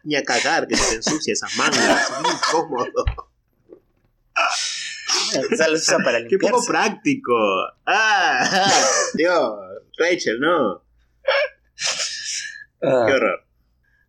ni 0.05 0.16
a 0.16 0.22
cagar 0.22 0.66
que 0.66 0.76
se 0.76 0.90
te 0.90 0.96
ensucia 0.96 1.34
esas 1.34 1.55
mangas. 1.57 2.11
Es 2.11 2.20
muy 2.22 2.30
incómodo. 2.32 3.05
para 6.05 6.26
Qué 6.26 6.39
poco 6.39 6.64
práctico. 6.66 7.35
Ah, 7.87 8.70
Dios, 9.14 9.53
Rachel, 9.99 10.39
no. 10.41 10.85
Ah. 12.83 13.05
Qué 13.07 13.12
horror. 13.12 13.45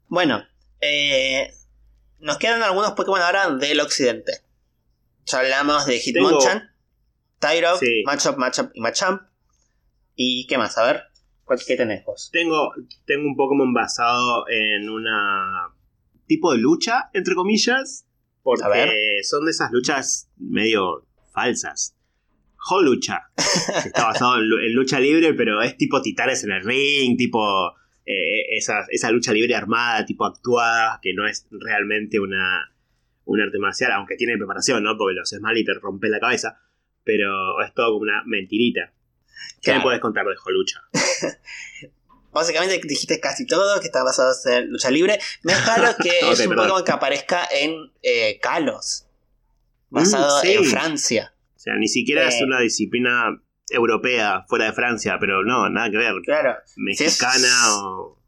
Bueno, 0.07 0.43
eh, 0.81 1.51
nos 2.19 2.37
quedan 2.37 2.61
algunos 2.63 2.91
Pokémon 2.91 3.21
ahora 3.21 3.49
del 3.51 3.79
occidente. 3.79 4.33
Ya 5.25 5.39
hablamos 5.39 5.85
de 5.85 5.99
Hitmonchan, 5.99 6.71
Tyro, 7.39 7.77
Sí. 7.77 8.03
Machop, 8.05 8.37
Machop 8.37 8.71
y 8.73 8.81
Machamp. 8.81 9.21
¿Y 10.15 10.47
qué 10.47 10.57
más? 10.57 10.77
A 10.77 10.85
ver, 10.85 11.03
¿cuál- 11.45 11.59
¿qué 11.65 11.75
tenés 11.77 12.03
vos? 12.03 12.29
Tengo, 12.33 12.71
tengo 13.05 13.27
un 13.27 13.35
Pokémon 13.35 13.73
basado 13.73 14.45
en 14.49 14.89
una 14.89 15.73
tipo 16.27 16.51
de 16.51 16.57
lucha, 16.59 17.09
entre 17.13 17.35
comillas, 17.35 18.05
porque 18.43 19.19
son 19.23 19.45
de 19.45 19.51
esas 19.51 19.71
luchas 19.71 20.29
medio 20.37 21.05
falsas. 21.39 21.95
Holucha, 22.71 23.21
que 23.81 23.87
está 23.87 24.05
basado 24.07 24.35
en, 24.37 24.49
lu- 24.49 24.59
en 24.59 24.73
lucha 24.73 24.99
libre, 24.99 25.33
pero 25.33 25.61
es 25.61 25.77
tipo 25.77 26.01
titanes 26.01 26.43
en 26.43 26.51
el 26.51 26.63
ring, 26.63 27.15
tipo 27.17 27.69
eh, 28.05 28.57
esa, 28.57 28.85
esa 28.89 29.09
lucha 29.11 29.31
libre 29.31 29.55
armada, 29.55 30.05
tipo 30.05 30.25
actuada, 30.25 30.99
que 31.01 31.13
no 31.13 31.25
es 31.25 31.47
realmente 31.51 32.19
una, 32.19 32.73
un 33.25 33.39
arte 33.41 33.57
marcial, 33.59 33.91
aunque 33.93 34.15
tiene 34.17 34.37
preparación, 34.37 34.83
¿no? 34.83 34.97
Porque 34.97 35.15
lo 35.15 35.21
haces 35.21 35.39
mal 35.39 35.57
y 35.57 35.63
te 35.63 35.73
rompe 35.75 36.09
la 36.09 36.19
cabeza, 36.19 36.59
pero 37.05 37.61
es 37.65 37.73
todo 37.73 37.93
como 37.93 38.01
una 38.03 38.23
mentirita. 38.25 38.91
¿Qué 39.61 39.65
Claro. 39.71 39.79
me 39.79 39.83
puedes 39.83 40.01
contar 40.01 40.25
de 40.25 40.35
Holucha? 40.45 40.81
Básicamente 42.31 42.79
dijiste 42.85 43.19
casi 43.19 43.47
todo, 43.47 43.79
que 43.79 43.87
está 43.87 44.03
basado 44.03 44.31
en 44.45 44.69
lucha 44.69 44.91
libre. 44.91 45.17
Me 45.43 45.53
es 45.53 45.65
raro 45.65 45.95
que 46.03 46.09
es 46.09 46.39
un 46.41 46.49
perdón. 46.49 46.55
Pokémon 46.67 46.83
que 46.83 46.91
aparezca 46.91 47.47
en 47.51 47.91
eh, 48.03 48.39
Kalos, 48.41 49.07
basado 49.89 50.39
Mm, 50.39 50.41
sí. 50.41 50.53
en 50.53 50.65
Francia. 50.65 51.33
O 51.55 51.59
sea, 51.59 51.75
ni 51.75 51.87
siquiera 51.87 52.27
es 52.27 52.35
Eh. 52.35 52.43
una 52.45 52.59
disciplina 52.59 53.41
europea 53.69 54.45
fuera 54.47 54.65
de 54.65 54.73
Francia, 54.73 55.17
pero 55.19 55.43
no, 55.43 55.69
nada 55.69 55.89
que 55.91 55.97
ver. 55.97 56.13
Claro, 56.23 56.55
Mexicana 56.77 57.47
o. 57.77 58.19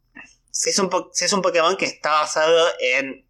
si 0.52 0.70
es, 0.70 0.80
un 0.80 0.90
si 1.14 1.26
es 1.26 1.34
un 1.34 1.42
Pokémon 1.42 1.76
que 1.78 1.86
está 1.86 2.12
basado 2.12 2.68
en 2.80 3.26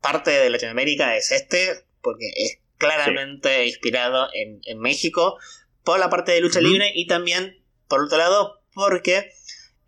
parte 0.00 0.30
de 0.30 0.48
Latinoamérica, 0.50 1.16
es 1.16 1.30
este, 1.32 1.84
porque 2.00 2.30
es 2.34 2.58
claramente 2.78 3.66
inspirado 3.66 4.28
en, 4.32 4.60
en 4.64 4.78
México, 4.78 5.38
por 5.84 5.98
la 5.98 6.08
parte 6.08 6.32
de 6.32 6.40
lucha 6.40 6.60
libre 6.60 6.92
y 6.94 7.06
también, 7.06 7.62
por 7.88 8.02
otro 8.04 8.16
lado, 8.16 8.62
porque 8.72 9.30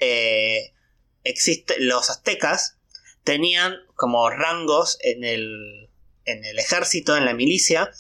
eh, 0.01 0.75
existe, 1.25 1.77
los 1.79 2.11
aztecas 2.11 2.79
tenían 3.25 3.75
como 3.95 4.29
rangos 4.29 4.99
en 5.03 5.25
el, 5.25 5.89
en 6.25 6.45
el 6.45 6.59
ejército, 6.59 7.17
en 7.17 7.25
la 7.25 7.35
milicia, 7.35 7.91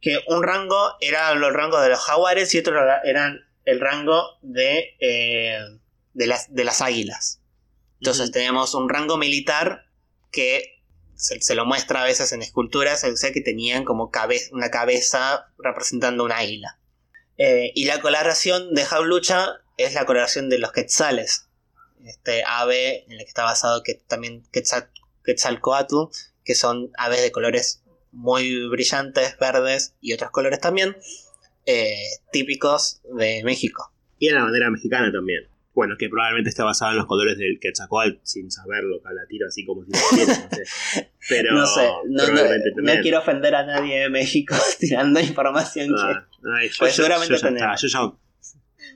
que 0.00 0.20
un 0.28 0.42
rango 0.42 0.94
era 1.00 1.30
el 1.30 1.54
rango 1.54 1.80
de 1.80 1.88
los 1.90 2.00
jaguares 2.00 2.54
y 2.54 2.58
otro 2.58 2.74
era 2.82 3.00
eran 3.04 3.40
el 3.64 3.80
rango 3.80 4.38
de, 4.42 4.96
eh, 5.00 5.58
de, 6.14 6.26
las, 6.26 6.52
de 6.52 6.64
las 6.64 6.80
águilas. 6.80 7.40
Entonces 8.00 8.24
Ujú. 8.24 8.32
tenemos 8.32 8.74
un 8.74 8.88
rango 8.88 9.16
militar 9.16 9.86
que 10.32 10.80
se, 11.14 11.40
se 11.40 11.54
lo 11.54 11.64
muestra 11.64 12.02
a 12.02 12.04
veces 12.04 12.32
en 12.32 12.42
esculturas, 12.42 13.04
o 13.04 13.16
sea 13.16 13.32
que 13.32 13.40
tenían 13.40 13.84
como 13.84 14.10
cabe- 14.10 14.48
una 14.50 14.70
cabeza 14.70 15.46
representando 15.58 16.24
un 16.24 16.32
águila. 16.32 16.78
Eh, 17.38 17.70
y 17.74 17.84
la 17.84 18.00
coloración 18.00 18.74
de 18.74 18.84
Jaulucha 18.84 19.54
es 19.76 19.94
la 19.94 20.04
coloración 20.04 20.48
de 20.48 20.58
los 20.58 20.72
quetzales. 20.72 21.46
Este 22.04 22.42
ave 22.44 23.04
en 23.04 23.12
el 23.12 23.18
que 23.18 23.24
está 23.24 23.44
basado 23.44 23.84
que 23.84 23.94
también 23.94 24.42
Quetzal, 24.50 24.90
Quetzalcoatl, 25.24 25.94
que 26.44 26.54
son 26.54 26.90
aves 26.96 27.22
de 27.22 27.32
colores 27.32 27.82
muy 28.12 28.68
brillantes, 28.68 29.36
verdes 29.38 29.94
y 30.00 30.12
otros 30.12 30.30
colores 30.30 30.60
también, 30.60 30.96
eh, 31.66 31.94
típicos 32.32 33.00
de 33.16 33.42
México. 33.44 33.92
Y 34.18 34.28
en 34.28 34.34
la 34.36 34.44
bandera 34.44 34.70
mexicana 34.70 35.10
también. 35.10 35.44
Bueno, 35.74 35.96
que 35.98 36.10
probablemente 36.10 36.50
está 36.50 36.64
basado 36.64 36.90
en 36.90 36.98
los 36.98 37.06
colores 37.06 37.38
del 37.38 37.58
Quetzalcoatl, 37.58 38.18
sin 38.24 38.50
saberlo, 38.50 39.00
a 39.06 39.12
la 39.14 39.26
tiro 39.26 39.46
así 39.48 39.64
como 39.64 39.82
si 39.84 39.90
lo 39.92 39.98
no 39.98 40.48
sé. 40.50 41.08
Pero 41.30 41.54
no 41.54 41.66
sé, 41.66 41.88
no, 42.08 42.92
quiero 43.00 43.20
ofender 43.20 43.54
a 43.54 43.64
nadie 43.64 44.00
de 44.00 44.10
México 44.10 44.54
tirando 44.78 45.18
información 45.20 45.88
que... 45.88 45.94
Ah, 45.98 46.28
ay, 46.58 46.68
yo, 46.68 46.74
Pues 46.78 46.96
yo- 46.96 47.02
seguramente 47.04 47.34
yo 47.34 47.40
ya 47.40 47.48
está, 47.48 47.74
yo 47.76 47.88
ya, 47.88 48.12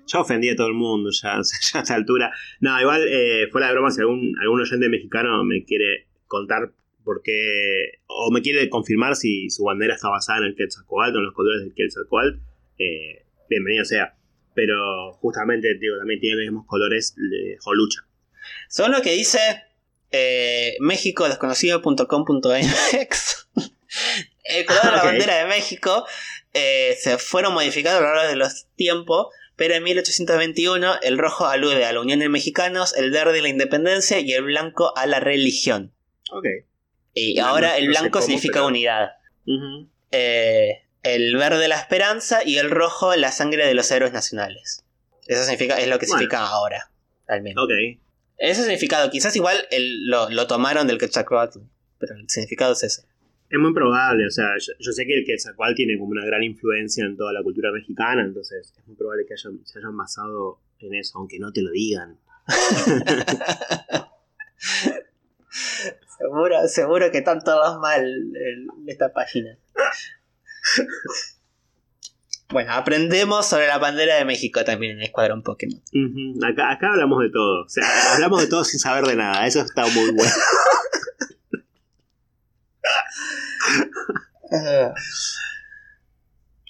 ya 0.07 0.21
ofendí 0.21 0.51
a 0.51 0.57
todo 0.57 0.67
el 0.67 0.75
mundo 0.75 1.09
ya, 1.11 1.41
ya 1.73 1.79
a 1.79 1.83
esta 1.83 1.95
altura. 1.95 2.31
No, 2.61 2.79
igual, 2.79 3.07
eh, 3.09 3.47
fuera 3.51 3.69
de 3.69 3.73
broma, 3.73 3.91
si 3.91 4.03
algún, 4.03 4.35
algún 4.39 4.61
oyente 4.61 4.89
mexicano 4.91 5.43
me 5.45 5.65
quiere 5.65 6.09
contar 6.27 6.73
por 7.07 7.23
qué, 7.23 8.01
o 8.09 8.31
me 8.33 8.43
quiere 8.43 8.69
confirmar 8.69 9.15
si 9.15 9.49
su 9.49 9.63
bandera 9.63 9.95
está 9.95 10.09
basada 10.09 10.41
en 10.41 10.47
el 10.47 10.57
Quetzalcoatl 10.57 11.15
o 11.15 11.19
en 11.21 11.25
los 11.25 11.35
colores 11.35 11.63
del 11.63 11.73
Quetzalcoatl, 11.73 12.41
eh, 12.79 13.25
bienvenido 13.49 13.85
sea. 13.85 14.17
Pero 14.55 15.13
justamente, 15.21 15.79
digo, 15.79 15.97
también 15.99 16.19
tiene 16.19 16.35
los 16.37 16.47
mismos 16.47 16.67
colores 16.67 17.15
de 17.15 17.59
Jolucha. 17.61 18.01
Según 18.69 18.91
lo 18.91 19.03
que 19.03 19.13
dice 19.13 19.39
eh, 20.11 20.77
mexicodesconocido.com.mx, 20.81 23.49
el 24.45 24.67
color 24.67 24.83
de 24.83 24.91
la 24.91 25.05
bandera 25.05 25.37
de 25.37 25.47
México 25.47 26.05
eh, 26.55 26.97
se 26.99 27.19
fueron 27.19 27.55
modificando 27.55 27.99
a 27.99 28.03
lo 28.03 28.15
largo 28.15 28.31
de 28.31 28.37
los 28.37 28.67
tiempos, 28.75 29.29
pero 29.55 29.75
en 29.75 29.85
1821 29.85 30.97
el 31.03 31.19
rojo 31.19 31.47
alude 31.47 31.85
a 31.85 31.93
la 31.93 32.01
unión 32.01 32.19
de 32.19 32.29
mexicanos, 32.29 32.97
el 32.97 33.13
verde 33.13 33.39
a 33.39 33.43
la 33.43 33.49
independencia 33.49 34.19
y 34.19 34.33
el 34.33 34.43
blanco 34.43 34.93
a 34.97 35.07
la 35.07 35.21
religión. 35.21 35.93
Ok. 36.33 36.47
Y 37.19 37.39
ahora 37.39 37.79
el 37.79 37.87
no 37.87 37.93
sé 37.95 37.99
blanco 38.01 38.21
significa 38.21 38.55
pero- 38.61 38.67
unidad. 38.67 39.11
Eh, 40.13 40.83
el 41.03 41.37
verde 41.37 41.67
la 41.69 41.77
esperanza 41.77 42.41
y 42.45 42.59
el 42.59 42.71
rojo 42.71 43.15
la 43.17 43.33
sangre 43.33 43.67
de 43.67 43.75
los 43.75 43.91
héroes 43.91 44.13
nacionales. 44.13 44.85
Eso 45.27 45.43
significa, 45.45 45.77
es 45.79 45.89
lo 45.89 45.99
que 45.99 46.07
Bueno. 46.07 46.19
significa 46.21 46.47
ahora, 46.47 46.91
al 47.27 47.43
menos. 47.43 47.65
Ok. 47.65 47.71
Ese 48.39 48.63
significado, 48.63 49.11
quizás 49.11 49.35
igual 49.35 49.57
el- 49.71 50.07
lo, 50.09 50.29
lo 50.31 50.47
tomaron 50.47 50.87
del 50.87 50.99
Quetzalcoatl, 50.99 51.61
pero 51.99 52.15
el 52.17 52.29
significado 52.29 52.73
es 52.75 52.83
ese. 52.83 53.03
Es 53.49 53.59
muy 53.59 53.73
probable, 53.73 54.27
o 54.27 54.31
sea, 54.31 54.49
yo, 54.59 54.73
yo 54.79 54.93
sé 54.93 55.07
que 55.07 55.15
el 55.15 55.25
Quetzalcoatl 55.25 55.75
tiene 55.75 55.97
como 55.99 56.11
una 56.11 56.25
gran 56.27 56.43
influencia 56.43 57.05
en 57.07 57.17
toda 57.17 57.33
la 57.33 57.43
cultura 57.43 57.71
mexicana, 57.73 58.23
entonces 58.23 58.75
es 58.77 58.87
muy 58.87 58.97
probable 58.97 59.25
que 59.27 59.35
hayan, 59.35 59.65
se 59.65 59.79
hayan 59.79 59.97
basado 59.97 60.59
en 60.81 60.95
eso, 60.95 61.19
aunque 61.19 61.39
no 61.39 61.51
te 61.53 61.63
lo 61.63 61.71
digan. 61.71 62.19
Seguro, 66.19 66.69
seguro 66.69 67.11
que 67.11 67.19
están 67.19 67.43
todos 67.43 67.79
mal 67.81 68.05
en 68.05 68.69
esta 68.87 69.13
página. 69.13 69.59
Bueno, 72.49 72.73
aprendemos 72.73 73.47
sobre 73.47 73.67
la 73.67 73.79
bandera 73.79 74.17
de 74.17 74.25
México 74.25 74.65
también 74.65 74.97
en 74.97 75.03
Escuadrón 75.03 75.43
Pokémon. 75.43 75.83
Acá, 76.45 76.71
acá 76.71 76.91
hablamos 76.91 77.23
de 77.23 77.31
todo, 77.31 77.65
o 77.65 77.69
sea, 77.69 78.15
hablamos 78.15 78.41
de 78.41 78.47
todo 78.47 78.65
sin 78.65 78.79
saber 78.79 79.05
de 79.05 79.17
nada, 79.17 79.47
eso 79.47 79.61
está 79.61 79.87
muy 79.87 80.13
bueno. 80.13 80.33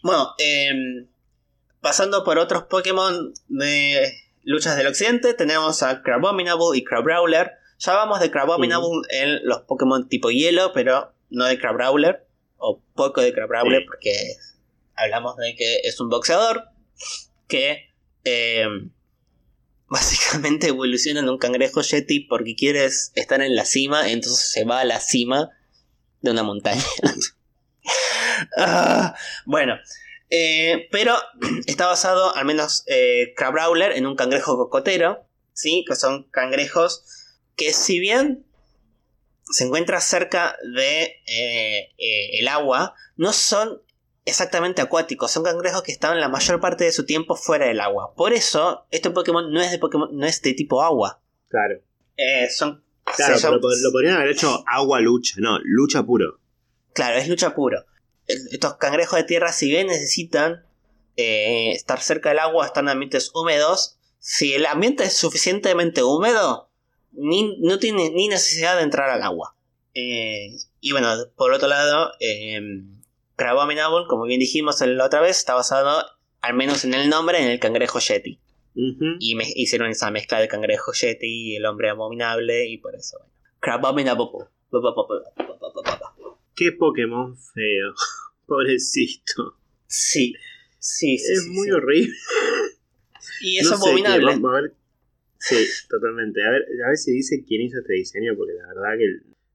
Bueno, 0.03 0.34
em, 0.38 1.09
pasando 1.80 2.22
por 2.22 2.38
otros 2.38 2.64
Pokémon 2.64 3.34
de 3.49 4.12
luchas 4.44 4.76
del 4.76 4.86
occidente, 4.86 5.34
tenemos 5.34 5.82
a 5.82 6.03
Crabominable 6.03 6.78
y 6.78 6.84
Crabrawler. 6.84 7.55
Ya 7.79 7.93
vamos 7.95 8.20
de 8.20 8.31
Crabominable 8.31 8.89
en 9.11 9.45
los 9.47 9.61
Pokémon 9.62 10.09
tipo 10.09 10.31
hielo, 10.31 10.72
pero 10.72 11.12
no 11.31 11.45
de 11.45 11.59
Crabrawler, 11.59 12.27
o 12.57 12.81
poco 12.95 13.20
de 13.20 13.33
Crabrawler, 13.35 13.81
Sí. 13.83 13.87
porque 13.87 14.12
hablamos 14.95 15.37
de 15.37 15.55
que 15.57 15.81
es 15.85 16.01
un 16.01 16.09
boxeador 16.09 16.64
que 17.49 17.93
em, 18.24 18.91
básicamente 19.89 20.68
evoluciona 20.68 21.20
en 21.20 21.29
un 21.29 21.39
cangrejo 21.39 21.83
Yeti 21.83 22.20
porque 22.20 22.57
quiere 22.57 22.87
estar 22.87 23.41
en 23.43 23.55
la 23.55 23.64
cima, 23.64 24.11
entonces 24.11 24.51
se 24.51 24.64
va 24.64 24.81
a 24.81 24.85
la 24.85 25.01
cima 25.01 25.51
de 26.22 26.31
una 26.31 26.43
montaña. 26.43 26.83
Ah, 28.57 29.14
bueno, 29.47 29.77
eh, 30.31 30.89
pero 30.91 31.16
está 31.66 31.87
basado, 31.87 32.35
al 32.35 32.45
menos 32.45 32.83
eh, 32.87 33.33
Crabrawler, 33.37 33.93
en 33.93 34.07
un 34.07 34.16
cangrejo 34.16 34.57
cocotero, 34.57 35.27
¿sí? 35.53 35.85
Que 35.89 35.95
son 35.95 36.24
cangrejos 36.31 37.05
que 37.57 37.73
si 37.73 37.99
bien 37.99 38.45
se 39.51 39.65
encuentra 39.65 40.01
cerca 40.01 40.57
de 40.75 41.03
eh, 41.27 41.95
eh, 41.99 42.39
el 42.41 42.49
agua, 42.49 42.95
no 43.17 43.33
son 43.33 43.81
exactamente 44.25 44.83
acuáticos, 44.83 45.31
son 45.31 45.45
cangrejos 45.45 45.83
que 45.83 45.93
estaban 45.93 46.21
la 46.21 46.29
mayor 46.29 46.61
parte 46.61 46.85
de 46.85 46.93
su 46.93 47.07
tiempo 47.07 47.37
fuera 47.37 47.67
del 47.67 47.81
agua. 47.81 48.13
Por 48.15 48.33
eso, 48.33 48.87
este 48.91 49.11
Pokémon 49.11 49.51
no 49.53 49.61
es 49.63 49.71
de 49.71 49.79
Pokémon, 49.79 50.09
no 50.13 50.27
es 50.27 50.43
de 50.43 50.53
tipo 50.53 50.83
agua. 50.83 51.21
Claro. 51.49 51.81
Eh, 52.17 52.49
son. 52.51 52.83
Claro, 53.17 53.37
pero 53.41 53.61
lo 53.61 53.93
podrían 53.93 54.17
haber 54.17 54.31
hecho 54.31 54.65
agua 54.67 55.01
lucha. 55.01 55.37
No, 55.39 55.61
lucha 55.63 56.03
puro. 56.03 56.41
Claro, 56.93 57.17
es 57.19 57.29
lucha 57.29 57.55
puro. 57.55 57.85
Estos 58.27 58.75
cangrejos 58.79 59.17
de 59.17 59.25
tierra, 59.25 59.53
si 59.53 59.69
bien 59.69 59.87
necesitan 59.87 60.67
eh, 61.17 61.71
estar 61.71 62.01
cerca 62.01 62.31
del 62.31 62.41
agua, 62.41 62.67
están 62.67 62.87
en 62.87 62.91
ambientes 62.91 63.31
húmedos, 63.33 63.97
si 64.19 64.55
el 64.55 64.67
ambiente 64.67 65.05
es 65.05 65.17
suficientemente 65.17 66.03
húmedo, 66.03 66.66
ni, 67.17 67.59
no 67.61 67.79
tiene 67.79 68.11
ni 68.11 68.29
necesidad 68.29 68.77
de 68.77 68.83
entrar 68.83 69.11
al 69.11 69.23
agua. 69.23 69.55
Eh, 69.95 70.57
y 70.81 70.93
bueno, 70.93 71.09
por 71.37 71.53
otro 71.53 71.69
lado, 71.69 72.12
eh, 72.21 72.61
Crabominable, 73.37 74.07
como 74.09 74.25
bien 74.25 74.41
dijimos 74.41 74.81
la 74.81 75.05
otra 75.07 75.21
vez, 75.21 75.37
está 75.39 75.55
basado, 75.55 76.05
al 76.41 76.55
menos 76.55 76.85
en 76.85 76.95
el 76.95 77.09
nombre, 77.11 77.43
en 77.43 77.51
el 77.51 77.61
cangrejo 77.61 77.99
Yeti. 77.99 78.41
Y 79.21 79.35
me- 79.37 79.51
hicieron 79.55 79.89
esa 79.91 80.11
mezcla 80.11 80.41
de 80.41 80.49
cangrejo 80.49 80.93
Yeti 80.93 81.27
y 81.53 81.57
el 81.57 81.67
hombre 81.67 81.91
abominable, 81.91 82.67
y 82.67 82.79
por 82.79 82.95
eso. 82.95 83.19
Bueno. 83.19 83.31
Qué 86.55 86.73
Pokémon 86.73 87.37
feo. 87.37 87.93
Pobrecito. 88.47 89.57
Sí, 89.87 90.35
sí, 90.79 91.19
sí. 91.19 91.33
es 91.33 91.43
sí, 91.45 91.51
muy 91.51 91.67
sí. 91.67 91.73
horrible. 91.73 92.14
Y 93.41 93.59
es 93.59 93.69
No 93.71 93.77
abominable. 93.77 94.27
vamos 94.27 94.51
a 94.51 94.61
ver. 94.62 94.73
Sí, 95.39 95.66
totalmente. 95.89 96.43
A 96.45 96.51
ver, 96.51 96.62
a 96.84 96.89
ver 96.89 96.97
si 96.97 97.12
dice 97.12 97.45
quién 97.47 97.62
hizo 97.62 97.78
este 97.78 97.93
diseño, 97.95 98.34
porque 98.37 98.55
la 98.55 98.66
verdad 98.68 98.99
que. 98.99 99.05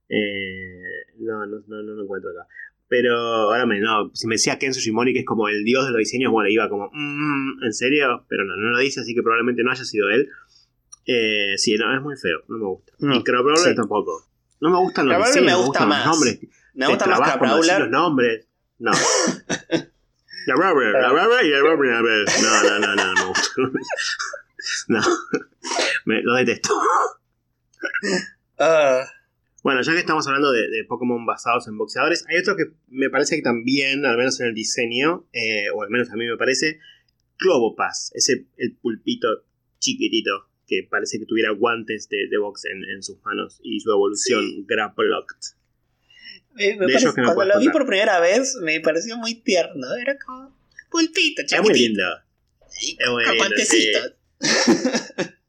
eh, 0.10 0.84
no, 1.20 1.46
no, 1.46 1.62
no, 1.68 1.82
no 1.84 1.94
lo 1.94 2.04
encuentro 2.04 2.32
acá. 2.32 2.48
Pero 2.88 3.16
ahora 3.18 3.66
me, 3.66 3.80
no, 3.80 4.12
si 4.14 4.28
me 4.28 4.36
decía 4.36 4.60
Ken 4.60 4.74
Sugimori, 4.74 5.14
que 5.14 5.20
es 5.20 5.26
como 5.26 5.48
el 5.48 5.64
dios 5.64 5.86
de 5.86 5.92
los 5.92 6.00
diseños, 6.00 6.32
bueno, 6.32 6.50
iba 6.50 6.68
como, 6.70 6.90
"Mm, 6.92 7.64
¿en 7.64 7.74
serio? 7.74 8.26
Pero 8.28 8.44
no, 8.44 8.56
no 8.58 8.72
lo 8.72 8.80
dice, 8.80 9.00
así 9.00 9.16
que 9.16 9.22
probablemente 9.24 9.64
no 9.64 9.72
haya 9.72 9.86
sido 9.86 10.10
él. 10.10 10.28
Eh, 11.06 11.54
sí, 11.58 11.76
no, 11.78 11.96
es 11.96 12.02
muy 12.02 12.16
feo, 12.18 12.40
no 12.50 12.58
me 12.58 12.66
gusta. 12.66 12.94
No, 13.00 13.16
y 13.16 13.24
Crowbrawler 13.24 13.70
sí. 13.70 13.76
tampoco. 13.76 14.28
No 14.60 14.70
me 14.72 14.78
gustan 14.78 15.08
los 15.08 15.18
diseños, 15.18 15.36
me 15.46 15.52
me 15.52 15.56
gusta 15.56 15.68
gustan 15.68 15.90
más. 15.90 16.06
los 16.06 16.16
nombres. 16.18 16.40
Me 16.74 16.88
gusta 16.88 17.06
más 17.08 17.18
trabas 17.18 17.38
cuando 17.38 17.56
decís 17.56 17.68
Crabrawler. 17.70 17.92
los 17.92 18.02
nombres. 18.02 18.48
No. 18.80 18.92
Crabrawler, 20.46 20.92
Crabrawler, 20.94 21.50
Crabrawler. 21.62 22.26
No, 22.42 22.64
no, 22.64 22.80
no, 22.80 22.96
no, 22.96 23.06
no 23.06 23.14
me 23.16 23.26
gusta. 23.28 23.52
No. 24.88 25.00
Me, 26.06 26.22
lo 26.22 26.34
detesto. 26.36 26.74
Ah, 28.60 29.04
Bueno, 29.64 29.82
ya 29.82 29.94
que 29.94 30.00
estamos 30.00 30.26
hablando 30.28 30.52
de, 30.52 30.62
de 30.70 30.84
Pokémon 30.86 31.26
basados 31.26 31.68
en 31.68 31.78
boxeadores, 31.78 32.26
hay 32.28 32.38
otro 32.40 32.56
que 32.56 32.66
me 32.88 33.10
parece 33.10 33.36
que 33.36 33.42
también, 33.44 34.06
al 34.06 34.18
menos 34.18 34.40
en 34.40 34.48
el 34.48 34.54
diseño, 34.56 35.28
eh, 35.34 35.70
o 35.74 35.84
al 35.84 35.90
menos 35.90 36.10
a 36.10 36.16
mí 36.16 36.26
me 36.26 36.38
parece, 36.38 36.80
Clobopass, 37.38 38.12
ese 38.16 38.48
el 38.58 38.76
pulpito 38.78 39.28
chiquitito 39.80 40.48
que 40.68 40.88
parece 40.90 41.20
que 41.20 41.26
tuviera 41.26 41.52
guantes 41.52 42.08
de, 42.10 42.28
de 42.30 42.38
box 42.38 42.66
en, 42.66 42.84
en 42.86 43.04
sus 43.04 43.22
manos 43.24 43.60
y 43.64 43.80
su 43.82 43.92
evolución 43.92 44.66
Grapplocked. 44.66 45.38
me- 46.56 46.78
parece- 46.78 47.12
cuando 47.14 47.46
lo 47.46 47.60
vi 47.60 47.66
contar. 47.66 47.72
por 47.74 47.86
primera 47.88 48.20
vez 48.20 48.56
me 48.62 48.80
pareció 48.80 49.18
muy 49.18 49.36
tierno. 49.36 49.88
Era 50.02 50.18
como 50.18 50.56
pulpito, 50.90 51.42
Es 51.44 51.52
muy 51.62 51.74
chiquitito. 51.74 52.02
lindo. 52.02 52.04
es 53.00 53.10
muy 53.12 53.24
lindo, 53.26 53.38
guantecitos. 53.38 54.14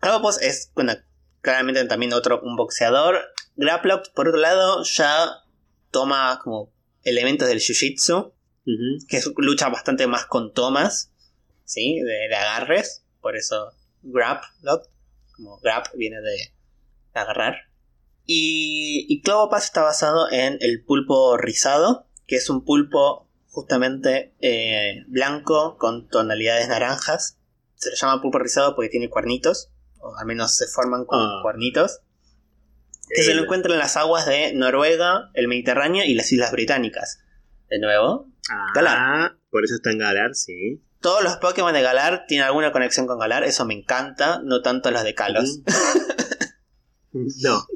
Clobbopus 0.00 0.40
es, 0.40 0.70
bueno, 0.74 0.94
claramente 1.40 1.84
también 1.84 2.12
otro, 2.12 2.40
un 2.42 2.56
boxeador. 2.56 3.20
Grapplocked, 3.56 4.12
por 4.14 4.28
otro 4.28 4.40
lado, 4.40 4.82
ya 4.84 5.42
toma 5.90 6.40
como 6.42 6.72
elementos 7.02 7.48
del 7.48 7.58
jiu-jitsu, 7.58 8.32
que 9.08 9.16
es- 9.16 9.30
lucha 9.36 9.68
bastante 9.68 10.06
más 10.06 10.26
con 10.26 10.52
tomas, 10.52 11.10
¿sí? 11.64 12.00
De, 12.00 12.28
de 12.28 12.36
agarres, 12.36 13.04
por 13.20 13.36
eso 13.36 13.72
Grapplocked, 14.02 14.88
como 15.34 15.58
grab 15.58 15.84
viene 15.96 16.20
de 16.20 16.52
agarrar. 17.12 17.56
Y, 18.26 19.06
y 19.08 19.22
está 19.56 19.82
basado 19.82 20.30
en 20.30 20.58
el 20.60 20.84
pulpo 20.84 21.36
rizado, 21.36 22.06
que 22.26 22.36
es 22.36 22.48
un 22.48 22.64
pulpo 22.64 23.28
justamente 23.48 24.34
eh, 24.40 25.02
blanco 25.08 25.76
con 25.78 26.08
tonalidades 26.08 26.68
naranjas. 26.68 27.38
Se 27.80 27.90
le 27.90 27.96
llama 27.96 28.20
pulpo 28.22 28.38
rizado 28.38 28.74
porque 28.76 28.90
tiene 28.90 29.08
cuernitos, 29.10 29.70
o 29.98 30.14
al 30.16 30.26
menos 30.26 30.54
se 30.54 30.66
forman 30.66 31.04
con 31.06 31.18
Ah. 31.20 31.40
cuernitos. 31.42 32.00
Que 33.08 33.22
se 33.24 33.34
lo 33.34 33.42
encuentra 33.42 33.72
en 33.72 33.78
las 33.80 33.96
aguas 33.96 34.24
de 34.26 34.52
Noruega, 34.54 35.30
el 35.34 35.48
Mediterráneo 35.48 36.04
y 36.04 36.14
las 36.14 36.30
Islas 36.30 36.52
Británicas. 36.52 37.18
De 37.68 37.80
nuevo, 37.80 38.28
Ah, 38.50 38.66
Galar. 38.74 39.36
Por 39.50 39.64
eso 39.64 39.74
está 39.74 39.90
en 39.90 39.98
Galar, 39.98 40.34
sí. 40.34 40.82
todos 41.00 41.22
los 41.24 41.36
Pokémon 41.38 41.72
de 41.72 41.80
Galar 41.82 42.26
tienen 42.28 42.46
alguna 42.46 42.70
conexión 42.72 43.06
con 43.06 43.18
Galar, 43.18 43.42
eso 43.44 43.64
me 43.64 43.74
encanta, 43.74 44.40
no 44.44 44.60
tanto 44.62 44.90
los 44.90 45.02
de 45.02 45.14
Kalos. 45.14 45.60
no. 47.12 47.66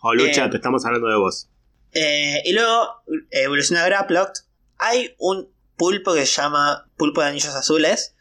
Jolucha, 0.00 0.46
Eh, 0.46 0.50
te 0.50 0.56
estamos 0.56 0.84
hablando 0.84 1.08
de 1.08 1.16
vos. 1.16 1.48
Eh, 1.92 2.42
y 2.44 2.52
luego 2.52 3.02
evoluciona 3.30 3.84
Grapplocked. 3.86 4.42
Hay 4.78 5.14
un 5.18 5.50
pulpo 5.76 6.12
que 6.14 6.26
se 6.26 6.40
llama 6.42 6.90
pulpo 6.96 7.20
de 7.22 7.28
anillos 7.28 7.54
azules, 7.54 8.14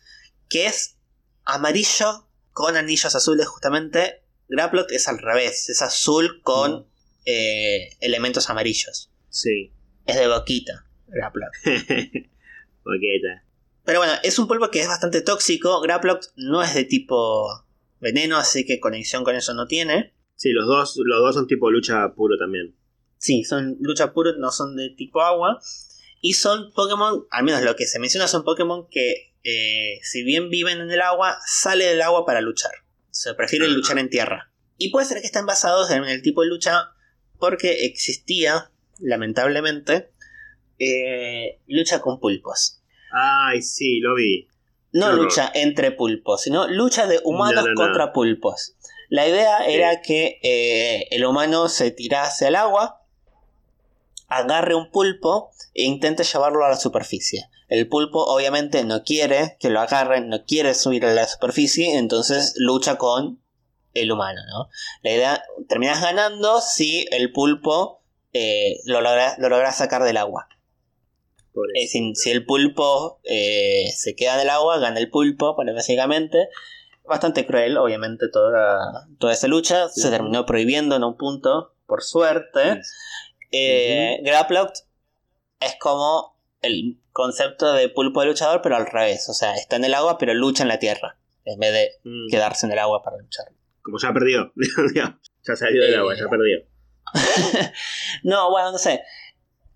que 0.49 0.65
es 0.67 0.97
amarillo 1.45 2.27
con 2.51 2.75
anillos 2.77 3.15
azules 3.15 3.47
justamente. 3.47 4.23
Grapplocked 4.49 4.95
es 4.95 5.07
al 5.07 5.17
revés, 5.19 5.69
es 5.69 5.81
azul 5.81 6.41
con 6.41 6.81
Mm. 6.81 6.85
eh, 7.25 7.89
elementos 7.99 8.49
amarillos. 8.49 9.11
Sí. 9.29 9.73
Es 10.05 10.15
de 10.15 10.27
boquita, 10.27 10.85
Grapplocked. 11.07 11.59
Boqueta. 12.83 13.43
Pero 13.83 13.99
bueno, 13.99 14.13
es 14.23 14.37
un 14.39 14.47
pulpo 14.47 14.69
que 14.69 14.81
es 14.81 14.87
bastante 14.87 15.21
tóxico. 15.21 15.81
Grapplocked 15.81 16.29
no 16.35 16.61
es 16.63 16.73
de 16.73 16.83
tipo 16.85 17.47
veneno, 17.99 18.37
así 18.37 18.65
que 18.65 18.79
conexión 18.79 19.23
con 19.23 19.35
eso 19.35 19.53
no 19.53 19.67
tiene. 19.67 20.13
Sí, 20.35 20.51
los 20.51 20.67
dos, 20.67 20.95
los 21.03 21.19
dos 21.19 21.35
son 21.35 21.47
tipo 21.47 21.69
lucha 21.71 22.13
puro 22.13 22.37
también. 22.37 22.75
Sí, 23.17 23.43
son 23.43 23.77
lucha 23.79 24.13
puro, 24.13 24.33
no 24.37 24.51
son 24.51 24.75
de 24.75 24.89
tipo 24.91 25.21
agua. 25.21 25.59
Y 26.21 26.33
son 26.33 26.71
Pokémon, 26.73 27.25
al 27.31 27.43
menos 27.43 27.61
lo 27.63 27.75
que 27.75 27.85
se 27.87 27.99
menciona 27.99 28.27
son 28.27 28.43
Pokémon 28.43 28.87
que, 28.89 29.33
eh, 29.49 29.99
si 30.03 30.23
bien 30.23 30.49
viven 30.49 30.79
en 30.81 30.91
el 30.91 30.99
agua, 31.01 31.37
sale 31.45 31.85
del 31.85 32.01
agua 32.01 32.25
para 32.25 32.41
luchar. 32.41 32.71
Se 33.11 33.33
prefieren 33.33 33.69
Ajá. 33.69 33.77
luchar 33.77 33.97
en 33.99 34.09
tierra. 34.09 34.51
Y 34.77 34.91
puede 34.91 35.05
ser 35.05 35.21
que 35.21 35.27
estén 35.27 35.45
basados 35.45 35.89
en 35.91 36.03
el 36.03 36.21
tipo 36.21 36.41
de 36.41 36.49
lucha 36.49 36.89
porque 37.39 37.85
existía, 37.85 38.71
lamentablemente, 38.99 40.11
eh, 40.79 41.59
lucha 41.67 42.01
con 42.01 42.19
pulpos. 42.19 42.81
Ay, 43.11 43.61
sí, 43.61 43.99
lo 43.99 44.15
vi. 44.15 44.47
No 44.91 45.11
lucha 45.13 45.51
entre 45.53 45.91
pulpos, 45.91 46.43
sino 46.43 46.67
lucha 46.67 47.07
de 47.07 47.19
humanos 47.23 47.63
No, 47.65 47.69
no, 47.69 47.73
no. 47.73 47.75
contra 47.75 48.13
pulpos. 48.13 48.75
La 49.09 49.27
idea 49.27 49.59
Sí. 49.65 49.73
era 49.73 50.01
que 50.01 50.39
eh, 50.43 51.07
el 51.11 51.25
humano 51.25 51.69
se 51.69 51.91
tirase 51.91 52.47
al 52.47 52.55
agua, 52.55 52.96
agarre 54.27 54.75
un 54.75 54.91
pulpo 54.91 55.51
e 55.73 55.83
intente 55.83 56.23
llevarlo 56.23 56.65
a 56.65 56.69
la 56.69 56.77
superficie. 56.77 57.49
El 57.67 57.87
pulpo 57.89 58.23
obviamente 58.23 58.83
no 58.85 59.03
quiere 59.03 59.57
que 59.59 59.69
lo 59.69 59.81
agarren, 59.81 60.29
no 60.29 60.45
quiere 60.45 60.73
subir 60.73 61.05
a 61.05 61.13
la 61.13 61.27
superficie, 61.27 61.97
entonces 61.97 62.53
lucha 62.57 62.97
con 62.97 63.41
el 63.93 64.11
humano, 64.11 64.41
¿no? 64.49 64.69
La 65.01 65.11
idea, 65.11 65.43
terminas 65.67 66.01
ganando 66.01 66.61
si 66.61 67.05
el 67.11 67.31
pulpo 67.31 68.01
eh, 68.33 68.79
lo, 68.85 69.01
logra, 69.01 69.35
lo 69.39 69.49
logra 69.49 69.71
sacar 69.71 70.03
del 70.03 70.17
agua. 70.17 70.47
Si 71.87 72.29
el 72.29 72.45
pulpo 72.45 73.19
eh, 73.23 73.89
se 73.95 74.15
queda 74.15 74.35
en 74.35 74.41
el 74.41 74.49
agua, 74.49 74.77
gana 74.77 74.99
el 74.99 75.09
pulpo, 75.09 75.55
bueno, 75.55 75.73
básicamente. 75.73 76.49
Bastante 77.03 77.45
cruel, 77.45 77.77
obviamente, 77.77 78.27
toda, 78.29 79.07
toda 79.17 79.33
esa 79.33 79.47
lucha. 79.47 79.89
Sí. 79.89 80.01
Se 80.01 80.09
terminó 80.09 80.45
prohibiendo 80.45 80.95
en 80.95 81.03
un 81.03 81.17
punto, 81.17 81.73
por 81.87 82.03
suerte. 82.03 82.81
Eh, 83.51 84.19
Grapplocked 84.23 84.81
es 85.59 85.75
como 85.79 86.35
el 86.61 86.99
concepto 87.11 87.73
de 87.73 87.89
pulpo 87.89 88.21
de 88.21 88.27
luchador, 88.27 88.61
pero 88.61 88.75
al 88.75 88.85
revés. 88.87 89.27
O 89.29 89.33
sea, 89.33 89.55
está 89.55 89.75
en 89.75 89.85
el 89.85 89.93
agua, 89.93 90.17
pero 90.17 90.33
lucha 90.33 90.63
en 90.63 90.69
la 90.69 90.79
tierra. 90.79 91.17
En 91.45 91.59
vez 91.59 91.71
de 91.73 91.91
Mm. 92.03 92.29
quedarse 92.29 92.65
en 92.65 92.73
el 92.73 92.79
agua 92.79 93.01
para 93.03 93.17
luchar. 93.17 93.45
Como 93.81 93.97
ya 93.99 94.11
perdió. 94.13 94.51
ya 94.95 95.55
salió 95.55 95.81
del 95.81 95.93
Eh, 95.93 95.97
agua, 95.97 96.15
ya 96.15 96.27
perdió. 96.29 96.59
no, 98.23 98.49
bueno, 98.51 98.71
no 98.73 98.77
sé. 98.77 99.01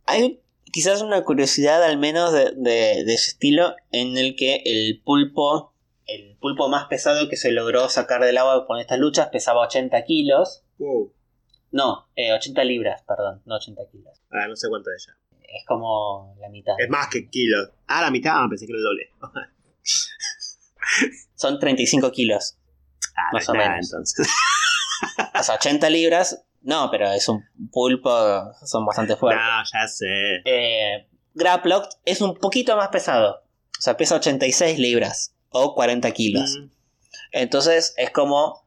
Hay 0.05 0.41
quizás 0.71 1.01
una 1.01 1.23
curiosidad 1.23 1.83
al 1.83 1.97
menos 1.97 2.33
de, 2.33 2.51
de- 2.55 3.03
de 3.05 3.13
ese 3.13 3.31
estilo 3.31 3.75
en 3.91 4.17
el 4.17 4.35
que 4.35 4.61
el 4.65 5.01
pulpo, 5.03 5.73
el 6.07 6.35
pulpo 6.37 6.67
más 6.69 6.85
pesado 6.87 7.29
que 7.29 7.37
se 7.37 7.51
logró 7.51 7.87
sacar 7.89 8.21
del 8.23 8.37
agua 8.37 8.65
con 8.67 8.79
estas 8.79 8.99
luchas 8.99 9.29
pesaba 9.29 9.61
80 9.65 10.03
kilos. 10.03 10.63
Wow. 10.77 11.13
No, 11.71 12.07
eh, 12.15 12.33
80 12.33 12.63
libras, 12.65 13.01
perdón, 13.07 13.41
no 13.45 13.55
80 13.55 13.81
kilos. 13.91 14.21
Ah, 14.31 14.47
no 14.47 14.55
sé 14.55 14.67
cuánto 14.69 14.89
es 14.91 15.07
ella. 15.07 15.17
Es 15.41 15.65
como 15.65 16.35
la 16.39 16.49
mitad. 16.49 16.73
Es 16.79 16.89
más 16.89 17.07
que 17.09 17.29
kilos. 17.29 17.69
Ah, 17.87 18.01
la 18.01 18.11
mitad, 18.11 18.33
ah, 18.35 18.47
pensé 18.49 18.65
que 18.65 18.71
era 18.73 18.77
el 18.79 18.83
doble. 18.83 19.09
Son 21.35 21.59
35 21.59 22.11
kilos. 22.11 22.57
Ah, 23.15 23.29
Más 23.33 23.49
o 23.49 23.53
nada, 23.53 23.69
menos. 23.71 23.91
entonces. 23.91 24.27
O 25.39 25.41
sea, 25.43 25.55
80 25.55 25.89
libras 25.89 26.43
No, 26.61 26.89
pero 26.91 27.11
es 27.11 27.27
un 27.27 27.43
pulpo, 27.71 28.11
son 28.63 28.85
bastante 28.85 29.15
fuertes. 29.15 29.43
No, 29.43 29.63
ya 29.79 29.87
sé. 29.87 30.41
Eh, 30.45 31.07
Graplock 31.33 31.89
es 32.05 32.21
un 32.21 32.35
poquito 32.35 32.77
más 32.77 32.89
pesado. 32.89 33.37
O 33.79 33.81
sea, 33.81 33.97
pesa 33.97 34.15
86 34.17 34.77
libras 34.77 35.33
o 35.49 35.73
40 35.73 36.11
kilos. 36.11 36.55
Mm, 36.59 36.69
Entonces 37.31 37.95
es 37.97 38.11
como. 38.11 38.60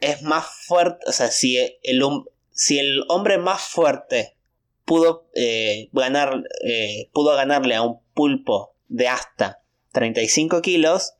Es 0.00 0.22
más 0.22 0.46
fuerte. 0.66 1.04
O 1.06 1.12
sea, 1.12 1.28
si 1.28 1.58
el, 1.58 2.02
si 2.50 2.78
el 2.78 3.04
hombre 3.08 3.38
más 3.38 3.62
fuerte 3.62 4.36
pudo, 4.84 5.28
eh, 5.34 5.88
ganar, 5.92 6.42
eh, 6.64 7.08
pudo 7.12 7.34
ganarle 7.34 7.74
a 7.74 7.82
un 7.82 8.00
pulpo 8.14 8.74
de 8.88 9.08
hasta 9.08 9.62
35 9.92 10.62
kilos, 10.62 11.14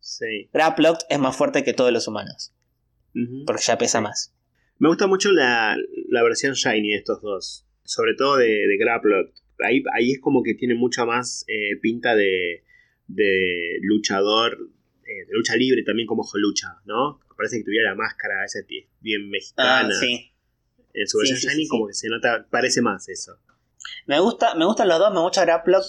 sí. 0.00 0.48
Es 1.08 1.18
más 1.18 1.36
fuerte 1.36 1.64
que 1.64 1.72
todos 1.72 1.92
los 1.92 2.08
humanos. 2.08 2.52
Porque 3.46 3.62
ya 3.62 3.76
pesa 3.76 4.00
más. 4.00 4.34
Me 4.78 4.88
gusta 4.88 5.06
mucho 5.06 5.30
la, 5.32 5.76
la 6.08 6.22
versión 6.22 6.54
Shiny 6.54 6.90
de 6.90 6.96
estos 6.96 7.20
dos. 7.20 7.66
Sobre 7.84 8.14
todo 8.14 8.36
de, 8.36 8.46
de. 8.46 8.78
Ahí, 9.64 9.82
ahí 9.94 10.12
es 10.12 10.20
como 10.20 10.42
que 10.42 10.54
tiene 10.54 10.74
mucha 10.74 11.04
más 11.04 11.44
eh, 11.46 11.76
pinta 11.80 12.14
de, 12.16 12.64
de 13.06 13.78
luchador, 13.82 14.58
eh, 15.04 15.26
de 15.26 15.32
lucha 15.32 15.56
libre 15.56 15.82
también 15.84 16.06
como 16.06 16.24
lucha, 16.34 16.80
¿no? 16.84 17.20
Parece 17.42 17.58
que 17.58 17.64
tuviera 17.64 17.90
la 17.90 17.96
máscara 17.96 18.44
esa 18.44 18.60
bien 19.00 19.28
mexicana. 19.28 19.88
Ah, 19.88 19.98
sí. 19.98 20.32
En 20.94 21.08
su 21.08 21.18
versión 21.18 21.40
Sí, 21.40 21.48
sí, 21.48 21.52
Shiny 21.52 21.66
como 21.66 21.88
que 21.88 21.94
se 21.94 22.08
nota, 22.08 22.46
parece 22.48 22.82
más 22.82 23.08
eso. 23.08 23.36
Me 24.06 24.20
gusta, 24.20 24.54
me 24.54 24.64
gustan 24.64 24.86
los 24.86 25.00
dos, 25.00 25.12
me 25.12 25.18
gusta 25.18 25.44
Graplock. 25.44 25.84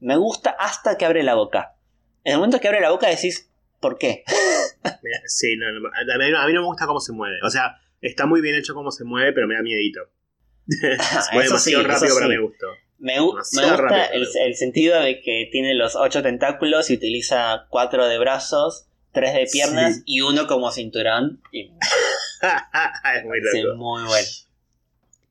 Me 0.00 0.18
gusta 0.18 0.50
hasta 0.50 0.98
que 0.98 1.06
abre 1.06 1.22
la 1.22 1.34
boca. 1.34 1.76
En 2.24 2.32
el 2.32 2.38
momento 2.40 2.60
que 2.60 2.68
abre 2.68 2.82
la 2.82 2.90
boca 2.90 3.08
decís, 3.08 3.50
¿por 3.80 3.96
qué? 3.96 4.22
Sí, 5.26 5.56
no, 5.56 5.72
no, 5.72 5.88
a, 5.88 6.18
mí, 6.18 6.24
a 6.36 6.46
mí 6.46 6.52
no 6.52 6.60
me 6.60 6.66
gusta 6.66 6.86
cómo 6.86 7.00
se 7.00 7.12
mueve. 7.12 7.38
O 7.42 7.48
sea, 7.48 7.78
está 8.02 8.26
muy 8.26 8.42
bien 8.42 8.54
hecho 8.54 8.74
cómo 8.74 8.90
se 8.90 9.04
mueve, 9.04 9.32
pero 9.32 9.46
me 9.46 9.54
da 9.54 9.62
miedito. 9.62 10.00
se 10.66 11.32
mueve 11.32 11.48
demasiado 11.48 11.84
rápido 11.84 12.14
para 12.14 12.28
mi 12.28 12.36
gusto. 12.36 12.66
Me, 12.98 13.18
gusta 13.18 13.76
rápido, 13.78 14.28
el 14.44 14.54
sentido 14.56 15.00
de 15.00 15.22
que 15.22 15.48
tiene 15.50 15.74
los 15.74 15.96
ocho 15.96 16.22
tentáculos 16.22 16.90
y 16.90 16.96
utiliza 16.96 17.66
cuatro 17.70 18.06
de 18.08 18.18
brazos, 18.18 18.87
tres 19.20 19.34
de 19.34 19.46
piernas 19.50 19.96
Sí. 19.96 20.02
y 20.06 20.20
uno 20.22 20.46
como 20.46 20.70
cinturón. 20.70 21.42
Y 21.52 21.62
es 23.16 23.24
muy 23.24 23.40
loco. 23.40 23.76
muy 23.76 24.02
bueno. 24.04 24.26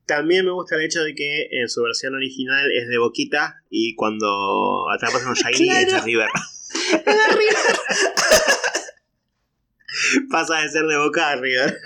También 0.06 0.44
me 0.46 0.52
gusta 0.52 0.76
el 0.76 0.82
hecho 0.84 1.02
de 1.02 1.14
que 1.14 1.48
en 1.50 1.68
su 1.68 1.82
versión 1.82 2.14
original 2.14 2.70
es 2.72 2.88
de 2.88 2.98
boquita 2.98 3.62
y 3.70 3.94
cuando 3.94 4.88
atrapas 4.90 5.22
a 5.24 5.28
un 5.28 5.34
Shiny 5.34 5.68
Claro. 5.68 5.86
echa 5.86 6.00
River. 6.00 6.28
Pasa 10.30 10.60
de 10.60 10.68
ser 10.68 10.84
de 10.86 10.96
boca 10.96 11.30
a 11.30 11.36
River. 11.36 11.80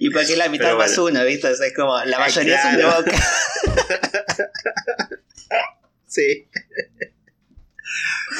Y 0.00 0.10
porque 0.10 0.32
es 0.32 0.38
la 0.38 0.48
mitad 0.48 0.66
Pero 0.66 0.78
más 0.78 0.96
bueno. 0.98 1.18
uno, 1.18 1.26
¿viste? 1.26 1.48
O 1.48 1.54
sea, 1.54 1.66
es 1.66 1.74
como 1.74 2.02
la 2.04 2.18
mayoría 2.18 2.62
son 2.62 2.76
de 2.76 2.82
claro. 2.82 3.04
boca. 3.04 3.22
sí. 6.06 6.48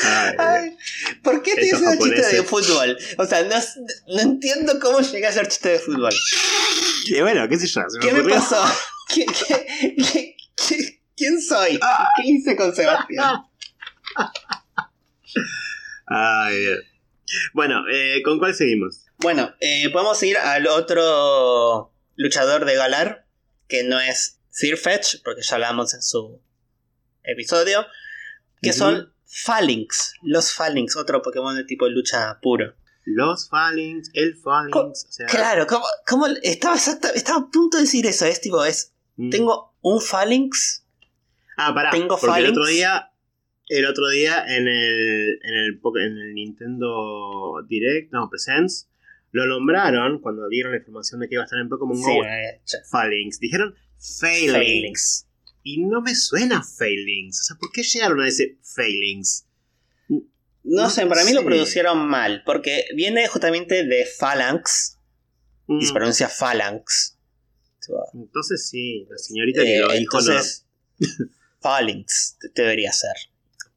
Ay, 0.05 0.35
Ay, 0.39 0.77
¿Por 1.23 1.43
qué 1.43 1.55
te 1.55 1.67
Esos 1.69 1.83
haces 1.83 1.99
chiste 2.01 2.37
de 2.37 2.43
fútbol? 2.43 2.99
O 3.19 3.25
sea, 3.27 3.43
no, 3.43 3.57
no 4.15 4.21
entiendo 4.23 4.79
cómo 4.81 5.01
llegué 5.01 5.27
a 5.27 5.31
hacer 5.31 5.49
chiste 5.49 5.69
de 5.71 5.79
fútbol. 5.79 6.13
y 7.07 7.21
bueno, 7.21 7.49
qué 7.49 7.59
sé 7.59 7.67
yo. 7.67 7.83
se 7.89 7.99
¿Qué 8.01 8.13
me 8.13 8.25
pasó? 8.35 8.65
¿Qué, 9.15 9.27
qué, 9.27 9.97
qué- 9.97 10.37
qué- 10.69 11.03
quién 11.17 11.41
soy? 11.41 11.79
¿Qué 12.17 12.23
hice 12.31 12.57
con 12.57 12.75
Sebastián? 12.75 13.43
Ay, 16.07 16.59
bien. 16.61 16.79
Bueno, 17.53 17.85
eh, 17.91 18.23
¿con 18.25 18.39
cuál 18.39 18.55
seguimos? 18.55 19.07
Bueno, 19.19 19.55
eh, 19.61 19.89
podemos 19.91 20.23
ir 20.23 20.37
al 20.39 20.67
otro 20.67 21.93
luchador 22.17 22.65
de 22.65 22.77
Galar, 22.77 23.27
que 23.69 23.83
no 23.85 23.99
es 24.01 24.39
Sirfetch, 24.51 25.23
porque 25.25 25.43
ya 25.43 25.55
hablamos 25.57 25.95
en 25.95 26.03
su 26.03 26.41
episodio, 27.25 27.87
que 28.63 28.73
son 28.73 29.14
Phalanx, 29.45 30.14
los 30.22 30.53
Phalanx, 30.55 30.97
otro 30.97 31.20
Pokémon 31.22 31.57
de 31.57 31.64
tipo 31.64 31.89
lucha 31.89 32.39
puro. 32.41 32.74
Los 33.05 33.49
Phalanx, 33.49 34.11
el 34.14 34.37
Phalanx. 34.37 35.07
O 35.09 35.12
sea, 35.12 35.26
Claro, 35.26 35.66
¿cómo, 35.66 35.85
cómo 36.07 36.26
estaba, 36.43 36.76
exacta- 36.76 37.11
estaba 37.14 37.41
a 37.41 37.51
punto 37.51 37.76
de 37.76 37.82
decir 37.82 38.07
eso, 38.07 38.24
es 38.26 38.41
tipo, 38.41 38.64
es, 38.64 38.93
mm. 39.16 39.30
tengo 39.30 39.74
un 39.82 40.01
Phalanx, 40.01 40.85
Ah, 41.57 41.72
pará. 41.74 41.91
tengo 41.91 42.16
porque 42.18 42.41
el 42.41 42.51
otro 42.51 42.66
día. 42.66 43.11
El 43.66 43.87
otro 43.87 44.11
día 44.11 44.45
en 44.47 44.68
el, 44.68 45.39
en 45.43 45.55
el, 45.55 45.80
en 45.82 46.18
el 46.18 46.35
Nintendo 46.35 47.64
Direct, 47.66 48.12
no, 48.12 48.28
Presents, 48.28 48.91
lo 49.32 49.47
nombraron 49.47 50.20
cuando 50.20 50.49
dieron 50.51 50.72
la 50.72 50.78
información 50.78 51.20
de 51.20 51.28
que 51.28 51.37
iba 51.37 51.43
a 51.43 51.47
estar 51.47 51.59
en 51.59 51.70
Pokémon 51.70 51.97
sí, 51.97 52.03
Go. 52.05 52.22
Phalanx. 52.91 53.41
Dijeron. 53.41 53.74
Phalanx. 54.20 55.26
Y 55.65 55.83
no 55.83 56.01
me 56.03 56.15
suena 56.15 56.62
Failings. 56.62 57.41
O 57.41 57.45
sea, 57.45 57.57
¿por 57.59 57.73
qué 57.73 57.83
llegaron 57.83 58.21
a 58.21 58.29
ese 58.29 58.59
Failings? 58.62 59.47
No 60.09 60.23
No 60.85 60.91
sé, 60.91 61.05
para 61.07 61.25
mí 61.25 61.33
lo 61.33 61.41
sé. 61.41 61.47
producieron 61.47 62.07
mal, 62.07 62.43
porque 62.47 62.85
viene 62.95 63.27
justamente 63.29 63.85
de 63.85 64.07
Phalanx, 64.07 64.99
Mm, 65.67 65.81
y 65.81 65.87
se 65.87 65.93
pronuncia 65.95 66.29
Phalanx. 66.29 67.17
Entonces 68.15 68.69
sí, 68.69 69.07
la 69.11 69.17
señorita 69.19 69.62
que 69.62 69.77
Eh, 69.77 69.81
lo 69.81 69.93
dijo 69.93 70.21
no. 70.21 70.27
entonces, 70.29 70.67
Phalanx 71.61 72.37
te- 72.41 72.62
debería 72.62 72.93
ser. 72.93 73.15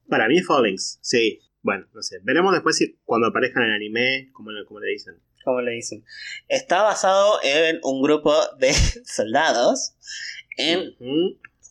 Para 0.09 0.27
mí 0.27 0.41
Fallings, 0.41 0.99
sí. 1.01 1.39
Bueno, 1.61 1.85
no 1.93 2.01
sé. 2.01 2.19
Veremos 2.23 2.53
después 2.53 2.75
si 2.77 2.97
cuando 3.05 3.27
aparezca 3.27 3.59
en 3.61 3.67
el 3.67 3.73
anime, 3.73 4.29
como, 4.33 4.51
le- 4.51 4.65
como 4.65 4.79
le 4.81 4.91
dicen. 4.91 5.15
como 5.43 5.61
le 5.61 5.71
dicen. 5.71 6.03
Está 6.49 6.81
basado 6.83 7.39
en 7.43 7.79
un 7.83 8.01
grupo 8.01 8.33
de 8.59 8.73
soldados 9.05 9.93
en 10.57 10.93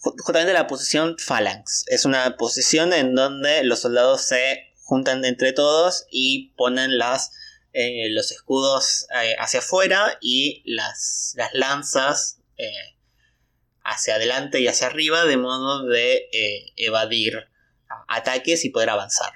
justamente 0.01 0.53
la 0.53 0.67
posición 0.67 1.17
Phalanx. 1.19 1.85
Es 1.89 2.05
una 2.05 2.37
posición 2.37 2.93
en 2.93 3.15
donde 3.15 3.65
los 3.65 3.81
soldados 3.81 4.23
se 4.23 4.73
juntan 4.83 5.25
entre 5.25 5.53
todos 5.53 6.07
y 6.11 6.53
ponen 6.57 6.99
las, 6.99 7.33
eh, 7.73 8.09
los 8.11 8.31
escudos 8.31 9.07
eh, 9.23 9.35
hacia 9.39 9.61
afuera 9.61 10.19
y 10.21 10.63
las, 10.65 11.35
las 11.37 11.53
lanzas 11.55 12.39
eh, 12.57 12.97
hacia 13.87 14.17
adelante 14.17 14.61
y 14.61 14.69
hacia 14.69 14.89
arriba 14.89 15.25
de 15.25 15.37
modo 15.37 15.87
de 15.87 16.29
eh, 16.33 16.73
evadir 16.77 17.49
ataques 18.09 18.65
y 18.65 18.71
poder 18.71 18.91
avanzar. 18.91 19.33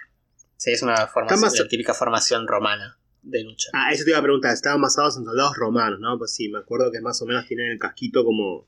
Sí, 0.57 0.73
es 0.73 0.83
una 0.83 1.07
formación, 1.07 1.53
la 1.57 1.69
típica 1.69 1.95
formación 1.95 2.47
romana 2.47 2.99
de 3.23 3.45
lucha. 3.45 3.71
Ah, 3.73 3.93
eso 3.93 4.05
te 4.05 4.11
iba 4.11 4.19
a 4.19 4.23
preguntar. 4.23 4.53
Estaban 4.53 4.81
basados 4.81 5.17
en 5.17 5.25
soldados 5.25 5.57
romanos, 5.57 6.01
¿no? 6.01 6.19
Pues 6.19 6.35
sí, 6.35 6.49
me 6.49 6.59
acuerdo 6.59 6.91
que 6.91 7.01
más 7.01 7.21
o 7.23 7.27
menos 7.27 7.47
tienen 7.47 7.71
el 7.71 7.79
casquito 7.79 8.25
como, 8.25 8.67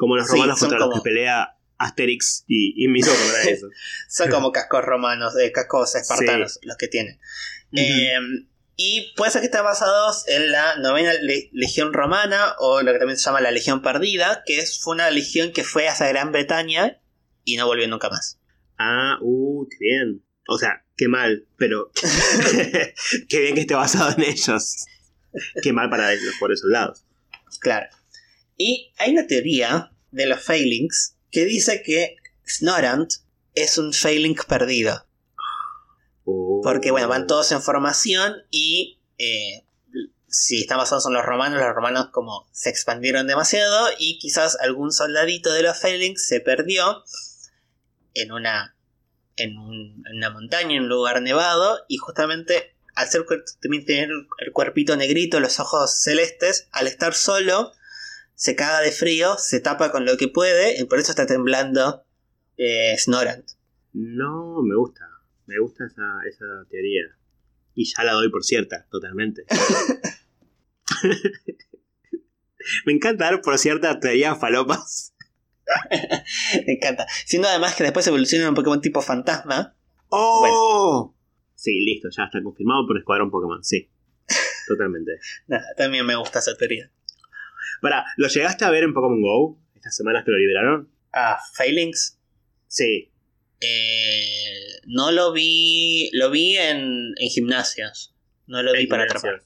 como 0.00 0.16
los 0.16 0.26
romanos 0.28 0.58
contra 0.58 0.78
los 0.78 0.94
que 0.94 1.00
pelea 1.02 1.58
Asterix 1.76 2.44
y, 2.48 2.72
y 2.86 3.02
acordar 3.02 3.44
de 3.44 3.50
eso. 3.52 3.66
Son 4.08 4.30
como 4.30 4.50
cascos 4.50 4.82
romanos, 4.82 5.34
eh, 5.38 5.52
cascos 5.52 5.94
espartanos 5.94 6.58
los 6.62 6.76
que 6.78 6.88
tienen. 6.88 7.20
Eh, 7.72 8.14
y 8.76 9.12
puede 9.14 9.30
ser 9.30 9.42
que 9.42 9.46
estén 9.48 9.62
basados 9.62 10.26
en 10.26 10.50
la 10.52 10.76
novena 10.76 11.12
le- 11.20 11.50
legión 11.52 11.92
romana 11.92 12.54
o 12.58 12.80
lo 12.80 12.92
que 12.92 12.98
también 12.98 13.18
se 13.18 13.26
llama 13.26 13.42
la 13.42 13.50
legión 13.50 13.82
perdida, 13.82 14.42
que 14.46 14.58
es, 14.58 14.80
fue 14.80 14.94
una 14.94 15.10
legión 15.10 15.52
que 15.52 15.64
fue 15.64 15.86
hacia 15.86 16.08
Gran 16.08 16.32
Bretaña 16.32 16.98
y 17.44 17.58
no 17.58 17.66
volvió 17.66 17.86
nunca 17.88 18.08
más. 18.08 18.38
Ah, 18.78 19.18
uh, 19.20 19.68
qué 19.68 19.76
bien. 19.80 20.24
O 20.48 20.56
sea, 20.56 20.82
qué 20.96 21.08
mal, 21.08 21.46
pero 21.58 21.90
qué 23.28 23.40
bien 23.40 23.54
que 23.54 23.60
esté 23.60 23.74
basado 23.74 24.14
en 24.16 24.22
ellos. 24.24 24.86
Qué 25.62 25.74
mal 25.74 25.90
para 25.90 26.14
los 26.14 26.34
pobres 26.40 26.60
soldados. 26.60 27.04
Claro. 27.60 27.86
Y 28.62 28.92
hay 28.98 29.12
una 29.12 29.26
teoría 29.26 29.90
de 30.10 30.26
los 30.26 30.42
failings 30.42 31.16
que 31.30 31.46
dice 31.46 31.82
que 31.82 32.16
Snorant 32.46 33.10
es 33.54 33.78
un 33.78 33.94
failing 33.94 34.36
perdido. 34.46 35.06
Uh. 36.24 36.60
Porque, 36.62 36.90
bueno, 36.90 37.08
van 37.08 37.26
todos 37.26 37.50
en 37.52 37.62
formación 37.62 38.34
y 38.50 39.00
eh, 39.16 39.64
si 40.28 40.60
están 40.60 40.76
basados 40.76 41.06
en 41.06 41.14
los 41.14 41.24
romanos, 41.24 41.58
los 41.58 41.74
romanos 41.74 42.08
como 42.12 42.50
se 42.52 42.68
expandieron 42.68 43.26
demasiado 43.26 43.88
y 43.98 44.18
quizás 44.18 44.58
algún 44.60 44.92
soldadito 44.92 45.50
de 45.54 45.62
los 45.62 45.78
Failings 45.78 46.26
se 46.26 46.40
perdió 46.40 47.02
en 48.12 48.30
una, 48.30 48.76
en, 49.36 49.56
un- 49.56 50.04
en 50.06 50.16
una 50.18 50.28
montaña, 50.28 50.76
en 50.76 50.82
un 50.82 50.88
lugar 50.90 51.22
nevado 51.22 51.78
y 51.88 51.96
justamente 51.96 52.76
al 52.94 53.08
ser 53.08 53.24
también 53.62 53.86
tener 53.86 54.10
el 54.10 54.52
cuerpito 54.52 54.96
negrito, 54.96 55.40
los 55.40 55.60
ojos 55.60 56.02
celestes, 56.02 56.68
al 56.72 56.86
estar 56.88 57.14
solo 57.14 57.72
se 58.40 58.56
caga 58.56 58.80
de 58.80 58.90
frío, 58.90 59.36
se 59.36 59.60
tapa 59.60 59.92
con 59.92 60.06
lo 60.06 60.16
que 60.16 60.26
puede 60.26 60.80
y 60.80 60.84
por 60.84 60.98
eso 60.98 61.12
está 61.12 61.26
temblando 61.26 62.06
eh, 62.56 62.96
Snorant. 62.96 63.46
No, 63.92 64.62
me 64.62 64.76
gusta. 64.76 65.06
Me 65.44 65.58
gusta 65.58 65.84
esa, 65.84 66.20
esa 66.26 66.46
teoría. 66.70 67.02
Y 67.74 67.84
ya 67.84 68.02
la 68.02 68.12
doy 68.12 68.30
por 68.30 68.42
cierta, 68.42 68.86
totalmente. 68.90 69.44
me 72.86 72.94
encanta 72.94 73.26
dar 73.26 73.42
por 73.42 73.58
cierta 73.58 74.00
teoría 74.00 74.34
falopas. 74.34 75.14
Me 76.66 76.72
encanta. 76.72 77.06
Siendo 77.26 77.46
además 77.46 77.74
que 77.76 77.84
después 77.84 78.06
evoluciona 78.06 78.44
en 78.44 78.48
un 78.48 78.54
Pokémon 78.54 78.80
tipo 78.80 79.02
fantasma. 79.02 79.76
¡Oh! 80.08 81.14
Sí, 81.54 81.78
listo, 81.84 82.08
ya 82.10 82.24
está 82.24 82.42
confirmado 82.42 82.86
por 82.86 82.96
Escuadrón 82.96 83.30
Pokémon, 83.30 83.62
sí. 83.62 83.90
Totalmente. 84.66 85.18
Nada, 85.46 85.66
también 85.76 86.06
me 86.06 86.16
gusta 86.16 86.38
esa 86.38 86.56
teoría. 86.56 86.90
Para, 87.80 88.04
¿lo 88.16 88.28
llegaste 88.28 88.64
a 88.64 88.70
ver 88.70 88.84
en 88.84 88.94
Pokémon 88.94 89.20
Go? 89.22 89.58
Estas 89.74 89.96
semanas 89.96 90.24
que 90.24 90.30
lo 90.30 90.38
liberaron. 90.38 90.90
Ah, 91.12 91.38
Failings. 91.54 92.18
Sí. 92.66 93.10
Eh, 93.60 94.80
no 94.86 95.10
lo 95.10 95.32
vi. 95.32 96.10
Lo 96.12 96.30
vi 96.30 96.56
en, 96.56 97.12
en 97.16 97.28
gimnasios. 97.28 98.14
No 98.46 98.62
lo 98.62 98.72
vi 98.72 98.86
para 98.86 99.04
atrapar. 99.04 99.42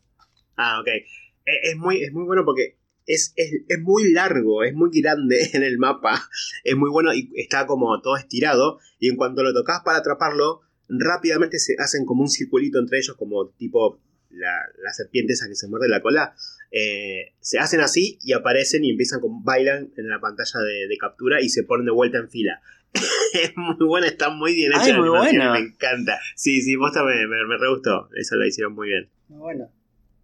Ah, 0.57 0.81
ok. 0.81 0.89
Eh, 0.89 1.03
Es 1.45 1.77
muy, 1.77 2.03
es 2.03 2.13
muy 2.13 2.25
bueno 2.25 2.45
porque 2.45 2.79
es, 3.07 3.33
es, 3.37 3.53
es 3.69 3.81
muy 3.81 4.13
largo, 4.13 4.65
es 4.65 4.73
muy 4.75 4.91
grande 5.01 5.51
en 5.53 5.63
el 5.63 5.79
mapa. 5.79 6.29
Es 6.65 6.77
muy 6.77 6.91
bueno 6.91 7.15
y 7.15 7.31
está 7.37 7.67
como 7.67 8.01
todo 8.01 8.17
estirado. 8.17 8.79
Y 8.99 9.09
en 9.09 9.17
cuanto 9.17 9.43
lo 9.43 9.53
tocas 9.53 9.83
para 9.85 9.99
atraparlo, 9.99 10.63
rápidamente 10.89 11.59
se 11.59 11.75
hacen 11.79 12.05
como 12.05 12.23
un 12.23 12.29
circulito 12.31 12.79
entre 12.79 12.99
ellos, 12.99 13.17
como 13.17 13.49
tipo 13.51 14.01
la, 14.31 14.53
la 14.83 14.93
serpiente 14.93 15.35
esa 15.35 15.49
que 15.49 15.55
se 15.55 15.69
muerde 15.69 15.89
la 15.89 16.03
cola. 16.03 16.35
Eh, 16.77 17.35
se 17.39 17.61
hacen 17.61 17.81
así 17.81 18.19
y 18.23 18.33
aparecen 18.33 18.85
y 18.85 18.91
empiezan 18.91 19.21
como 19.21 19.41
bailan 19.45 19.93
en 19.97 20.09
la 20.09 20.19
pantalla 20.19 20.59
de, 20.59 20.89
de 20.89 20.97
captura 20.99 21.41
y 21.41 21.49
se 21.49 21.63
ponen 21.63 21.87
de 21.87 21.93
vuelta 21.93 22.19
en 22.19 22.29
fila. 22.29 22.61
es 23.33 23.57
muy 23.57 23.77
buena, 23.87 24.09
está 24.09 24.31
muy 24.31 24.55
bien 24.55 24.73
hecha. 24.73 24.83
Ay, 24.83 24.93
la 24.93 24.99
muy 24.99 25.09
animación, 25.09 25.39
buena. 25.39 25.53
Me 25.53 25.59
encanta. 25.61 26.19
Sí, 26.35 26.63
sí, 26.63 26.77
posta 26.77 27.05
me, 27.05 27.15
me, 27.29 27.47
me 27.47 27.59
re 27.59 27.71
gustó. 27.71 28.09
Eso 28.17 28.35
lo 28.35 28.45
hicieron 28.45 28.75
muy 28.75 28.89
bien. 28.89 29.09
Bueno. 29.29 29.71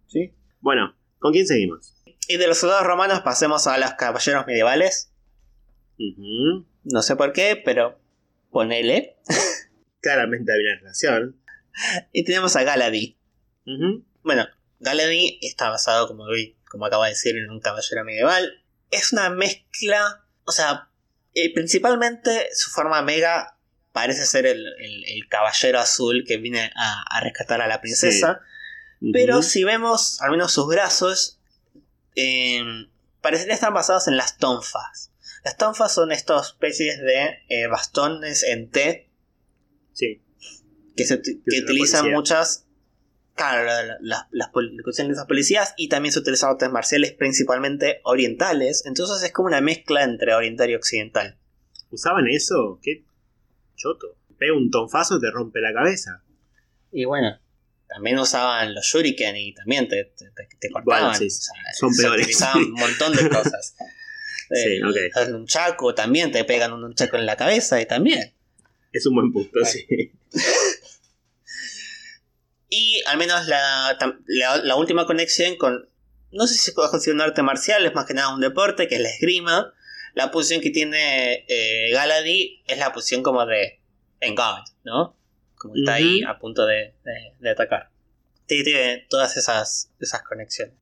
Sí. 0.07 0.33
Bueno, 0.59 0.93
¿con 1.19 1.31
quién 1.31 1.47
seguimos? 1.47 1.95
Y 2.27 2.35
de 2.35 2.47
los 2.47 2.57
soldados 2.57 2.85
romanos 2.85 3.21
pasemos 3.21 3.67
a 3.67 3.77
los 3.77 3.93
caballeros 3.93 4.45
medievales. 4.45 5.13
No 6.83 7.01
sé 7.01 7.15
por 7.15 7.31
qué, 7.31 7.61
pero 7.63 7.97
ponele. 8.49 9.15
Claramente 10.01 10.51
hay 10.51 10.59
una 10.59 10.75
relación. 10.79 11.37
Y 12.11 12.25
tenemos 12.25 12.57
a 12.57 12.63
Galadi. 12.63 13.17
Ujú. 13.65 14.03
Bueno, 14.23 14.45
Galadi 14.81 15.39
está 15.41 15.69
basado, 15.69 16.07
como, 16.07 16.25
como 16.69 16.85
acabo 16.85 17.03
de 17.03 17.11
decir, 17.11 17.37
en 17.37 17.49
un 17.49 17.59
caballero 17.61 18.03
medieval. 18.03 18.63
Es 18.89 19.13
una 19.13 19.29
mezcla. 19.29 20.25
O 20.43 20.51
sea, 20.51 20.89
eh, 21.33 21.53
principalmente 21.53 22.49
su 22.53 22.69
forma 22.71 23.01
mega 23.01 23.57
parece 23.93 24.25
ser 24.25 24.45
el, 24.45 24.65
el- 24.79 25.05
el 25.05 25.27
caballero 25.29 25.79
azul 25.79 26.23
que 26.27 26.37
viene 26.37 26.71
a, 26.75 27.03
a 27.09 27.21
rescatar 27.21 27.61
a 27.61 27.67
la 27.67 27.79
princesa. 27.81 28.41
Pero 29.13 29.41
si 29.41 29.63
vemos 29.63 30.21
al 30.21 30.31
menos 30.31 30.51
sus 30.53 30.67
brazos, 30.67 31.39
eh, 32.15 32.61
parecería 33.21 33.53
estar 33.55 33.73
basados 33.73 34.07
en 34.07 34.17
las 34.17 34.37
tonfas. 34.37 35.11
Las 35.43 35.57
tonfas 35.57 35.93
son 35.93 36.11
estas 36.11 36.47
especies 36.49 36.99
de 36.99 37.39
eh, 37.49 37.67
bastones 37.67 38.43
en 38.43 38.69
T 38.69 39.09
Sí. 39.93 40.21
que 40.95 41.05
se 41.05 41.21
que 41.21 41.59
utilizan 41.63 42.11
muchas. 42.11 42.65
Claro, 43.35 43.65
la- 43.65 43.83
la- 43.83 43.97
la- 44.01 44.27
las 44.31 44.49
pol- 44.49 44.71
que 44.83 44.89
usan 44.89 45.09
esas 45.09 45.25
policías 45.25 45.73
y 45.77 45.87
también 45.89 46.11
se 46.13 46.19
utilizan 46.19 46.51
artes 46.51 46.69
marciales 46.69 47.13
principalmente 47.13 48.01
orientales. 48.03 48.83
Entonces 48.85 49.23
es 49.23 49.31
como 49.31 49.47
una 49.47 49.61
mezcla 49.61 50.03
entre 50.03 50.33
oriental 50.33 50.69
y 50.69 50.75
occidental. 50.75 51.37
¿Usaban 51.89 52.27
eso? 52.27 52.79
¿Qué 52.81 53.03
choto? 53.75 54.15
Pega 54.37 54.53
un 54.53 54.69
tonfazo 54.69 55.17
y 55.17 55.21
te 55.21 55.31
rompe 55.31 55.59
la 55.61 55.73
cabeza. 55.73 56.23
Y 56.91 57.05
bueno, 57.05 57.39
también 57.87 58.19
usaban 58.19 58.73
los 58.75 58.85
shuriken 58.85 59.35
y 59.37 59.53
también 59.53 59.87
te, 59.87 60.05
te, 60.17 60.25
te- 60.59 60.69
cortaban. 60.69 61.03
Bueno, 61.03 61.15
sí, 61.17 61.27
o 61.27 61.29
sea, 61.29 61.53
son 61.77 61.93
se 61.93 62.01
peores. 62.03 62.21
utilizaban 62.23 62.63
un 62.63 62.71
montón 62.73 63.15
de 63.15 63.29
cosas. 63.29 63.75
Sí, 64.53 64.81
Eh, 64.83 65.09
el 65.15 65.31
nunchaku 65.31 65.93
también 65.93 66.29
te 66.29 66.43
pegan 66.43 66.73
un 66.73 66.81
nunchaku 66.81 67.15
en 67.15 67.25
la 67.25 67.37
cabeza 67.37 67.79
y 67.79 67.85
también. 67.85 68.33
Es 68.91 69.05
un 69.05 69.15
buen 69.15 69.31
punto, 69.31 69.63
sí. 69.63 69.87
Y 72.73 73.03
al 73.05 73.17
menos 73.17 73.47
la, 73.47 73.97
la, 74.27 74.57
la 74.57 74.75
última 74.77 75.05
conexión 75.05 75.57
con. 75.57 75.89
No 76.31 76.47
sé 76.47 76.53
si 76.53 76.59
se 76.61 76.71
puede 76.71 76.89
considerar 76.89 77.15
un 77.17 77.29
arte 77.29 77.43
marcial, 77.43 77.85
es 77.85 77.93
más 77.93 78.05
que 78.05 78.13
nada 78.13 78.33
un 78.33 78.39
deporte, 78.39 78.87
que 78.87 78.95
es 78.95 79.01
la 79.01 79.09
esgrima. 79.09 79.73
La 80.13 80.31
posición 80.31 80.61
que 80.61 80.69
tiene 80.69 81.43
eh, 81.49 81.91
Galadi 81.91 82.63
es 82.65 82.77
la 82.77 82.93
posición 82.93 83.23
como 83.23 83.45
de 83.45 83.81
engage, 84.21 84.71
¿no? 84.85 85.17
Como 85.57 85.75
está 85.75 85.95
ahí 85.95 86.21
a 86.25 86.39
punto 86.39 86.65
de, 86.65 86.95
de- 87.03 87.33
de 87.37 87.49
atacar. 87.49 87.89
Tiene, 88.45 89.05
todas 89.09 89.35
esas, 89.35 89.91
esas 89.99 90.23
conexiones. 90.23 90.75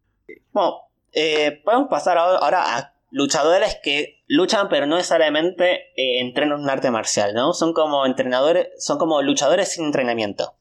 Bueno, 0.51 0.91
eh, 1.13 1.59
podemos 1.65 1.87
pasar 1.89 2.19
ahora- 2.19 2.37
ahora 2.39 2.77
a 2.77 2.93
luchadores 3.09 3.77
que 3.81 4.21
luchan, 4.27 4.69
pero 4.69 4.85
no 4.85 4.95
necesariamente 4.97 5.91
eh, 5.95 6.19
entrenan 6.21 6.59
un 6.61 6.69
arte 6.69 6.91
marcial, 6.91 7.33
¿no? 7.33 7.53
Son 7.53 7.73
como 7.73 8.05
entrenadores, 8.05 8.67
son 8.77 8.99
como 8.99 9.23
luchadores 9.23 9.71
sin 9.73 9.85
entrenamiento 9.85 10.55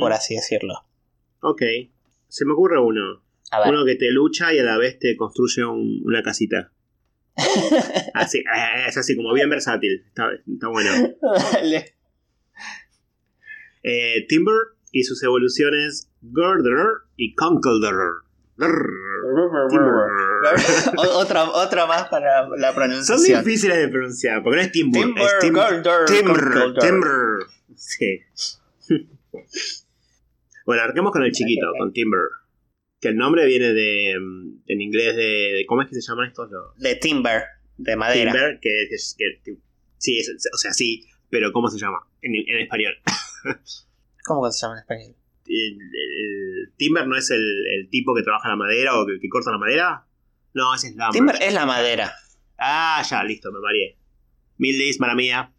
Por 0.00 0.12
así 0.12 0.34
decirlo. 0.34 0.74
Ok. 1.40 1.62
Se 2.28 2.44
me 2.44 2.52
ocurre 2.52 2.80
uno. 2.80 3.22
A 3.50 3.60
ver. 3.60 3.68
Uno 3.74 3.84
que 3.84 3.94
te 3.96 4.10
lucha 4.10 4.52
y 4.52 4.58
a 4.58 4.62
la 4.64 4.76
vez 4.78 4.98
te 4.98 5.16
construye 5.16 5.64
un- 5.64 6.02
una 6.04 6.22
casita. 6.22 6.72
Así, 8.14 8.38
eh, 8.38 8.86
es 8.88 8.96
así, 8.96 9.14
como 9.16 9.32
bien 9.32 9.48
versátil. 9.48 10.02
Está, 10.08 10.28
está 10.32 10.68
bueno. 10.68 10.90
Dale. 11.52 11.94
Eh, 13.84 14.26
Timber 14.28 14.54
y 14.90 15.04
sus 15.04 15.22
evoluciones 15.22 16.10
Girder 16.20 16.86
y. 17.16 17.34
O- 20.96 21.18
otra, 21.18 21.44
otra 21.50 21.86
más 21.86 22.08
para 22.08 22.48
la 22.48 22.68
Son 22.68 22.74
pronunciación. 22.74 23.44
difíciles 23.44 23.76
de 23.78 23.88
pronunciar, 23.88 24.42
porque 24.42 24.56
no 24.56 24.62
es 24.62 24.72
Timber, 24.72 25.02
Timber, 25.04 25.22
es 25.24 25.38
Tim- 25.40 25.54
Girder, 25.54 26.04
Timber. 26.06 26.74
Timber. 26.80 27.46
Sí. 27.76 28.20
bueno, 30.66 30.82
arquemos 30.82 31.12
con 31.12 31.22
el 31.22 31.32
chiquito, 31.32 31.66
con 31.78 31.92
Timber. 31.92 32.20
Que 33.00 33.08
el 33.08 33.16
nombre 33.16 33.46
viene 33.46 33.72
de. 33.72 34.16
mm, 34.20 34.62
en 34.66 34.80
inglés 34.80 35.14
de. 35.16 35.22
de- 35.22 35.64
¿Cómo 35.66 35.82
es 35.82 35.88
que 35.88 35.94
se 35.94 36.00
llaman 36.00 36.28
estos? 36.28 36.50
Los, 36.50 36.76
De 36.76 36.96
timber, 36.96 37.44
de 37.76 37.96
madera. 37.96 38.32
Timber, 38.32 38.58
que, 38.60 38.86
que, 38.90 38.96
que- 39.16 39.40
que- 39.44 39.56
sí, 39.98 40.18
es- 40.18 40.48
o 40.52 40.58
sea, 40.58 40.72
sí, 40.72 41.06
pero 41.30 41.52
¿cómo 41.52 41.68
se 41.68 41.78
llama? 41.78 42.00
En, 42.22 42.34
en 42.34 42.58
español. 42.58 42.94
¿Cómo 44.24 44.44
que 44.44 44.52
se 44.52 44.60
llama 44.62 44.74
en 44.74 44.80
español? 44.80 45.14
El, 45.46 45.78
el- 45.80 46.72
Timber 46.76 47.06
no 47.06 47.16
es 47.16 47.30
el, 47.30 47.64
el 47.78 47.88
tipo 47.88 48.14
que 48.14 48.22
trabaja 48.22 48.48
la 48.48 48.56
madera 48.56 48.98
o 49.00 49.06
que, 49.06 49.18
que 49.20 49.28
corta 49.28 49.50
la 49.52 49.58
madera. 49.58 50.04
No, 50.54 50.74
ese 50.74 50.88
es 50.88 50.92
Lumber. 50.96 51.12
Timber 51.12 51.36
es 51.40 51.54
la 51.54 51.66
madera. 51.66 52.12
Ah, 52.58 53.02
ya, 53.08 53.22
listo, 53.22 53.52
me 53.52 53.60
mareé. 53.60 53.96
Mil 54.58 54.76
dis, 54.76 54.98
mala 54.98 55.14
mía. 55.14 55.52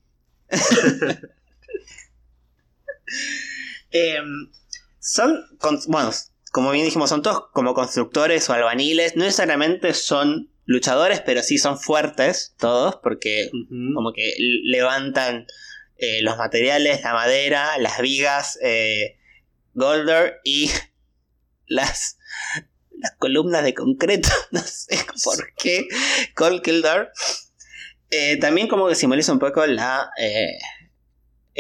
Eh, 3.91 4.19
son, 4.99 5.45
con- 5.59 5.79
bueno, 5.87 6.11
como 6.51 6.71
bien 6.71 6.85
dijimos, 6.85 7.09
son 7.09 7.21
todos 7.21 7.45
como 7.53 7.73
constructores 7.73 8.49
o 8.49 8.53
albaniles. 8.53 9.15
No 9.15 9.23
necesariamente 9.23 9.93
son 9.93 10.51
luchadores, 10.65 11.21
pero 11.21 11.41
sí 11.41 11.57
son 11.57 11.79
fuertes 11.79 12.53
todos, 12.57 12.97
porque 13.01 13.49
como 13.95 14.13
que 14.13 14.33
levantan 14.37 15.47
eh, 15.97 16.21
los 16.21 16.37
materiales, 16.37 17.01
la 17.01 17.13
madera, 17.13 17.77
las 17.79 17.99
vigas, 18.01 18.57
eh, 18.61 19.17
Golder 19.73 20.39
y 20.43 20.69
las, 21.67 22.17
las 22.97 23.11
columnas 23.17 23.63
de 23.63 23.73
concreto, 23.73 24.29
no 24.51 24.61
sé 24.61 24.97
por 25.23 25.53
qué, 25.55 25.87
Colkildar. 26.35 27.11
Eh, 28.11 28.37
también 28.37 28.67
como 28.67 28.87
que 28.87 28.95
simboliza 28.95 29.31
un 29.31 29.39
poco 29.39 29.65
la 29.67 30.09
eh, 30.19 30.57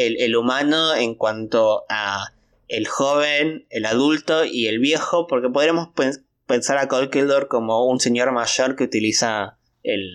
el, 0.05 0.19
el 0.21 0.35
humano 0.35 0.95
en 0.95 1.15
cuanto 1.15 1.85
a 1.89 2.33
el 2.67 2.87
joven, 2.87 3.65
el 3.69 3.85
adulto 3.85 4.45
y 4.45 4.67
el 4.67 4.79
viejo, 4.79 5.27
porque 5.27 5.49
podríamos 5.49 5.89
pen- 5.95 6.25
pensar 6.45 6.77
a 6.77 6.87
Colkildor 6.87 7.47
como 7.47 7.87
un 7.87 7.99
señor 7.99 8.31
mayor 8.31 8.75
que 8.75 8.83
utiliza 8.83 9.57
el- 9.83 10.13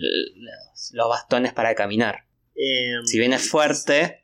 los, 0.91 1.09
bastones 1.09 1.53
para 1.53 1.75
caminar. 1.75 2.25
Eh, 2.55 2.93
Si 3.05 3.17
bien 3.19 3.33
es 3.33 3.49
fuerte, 3.49 4.23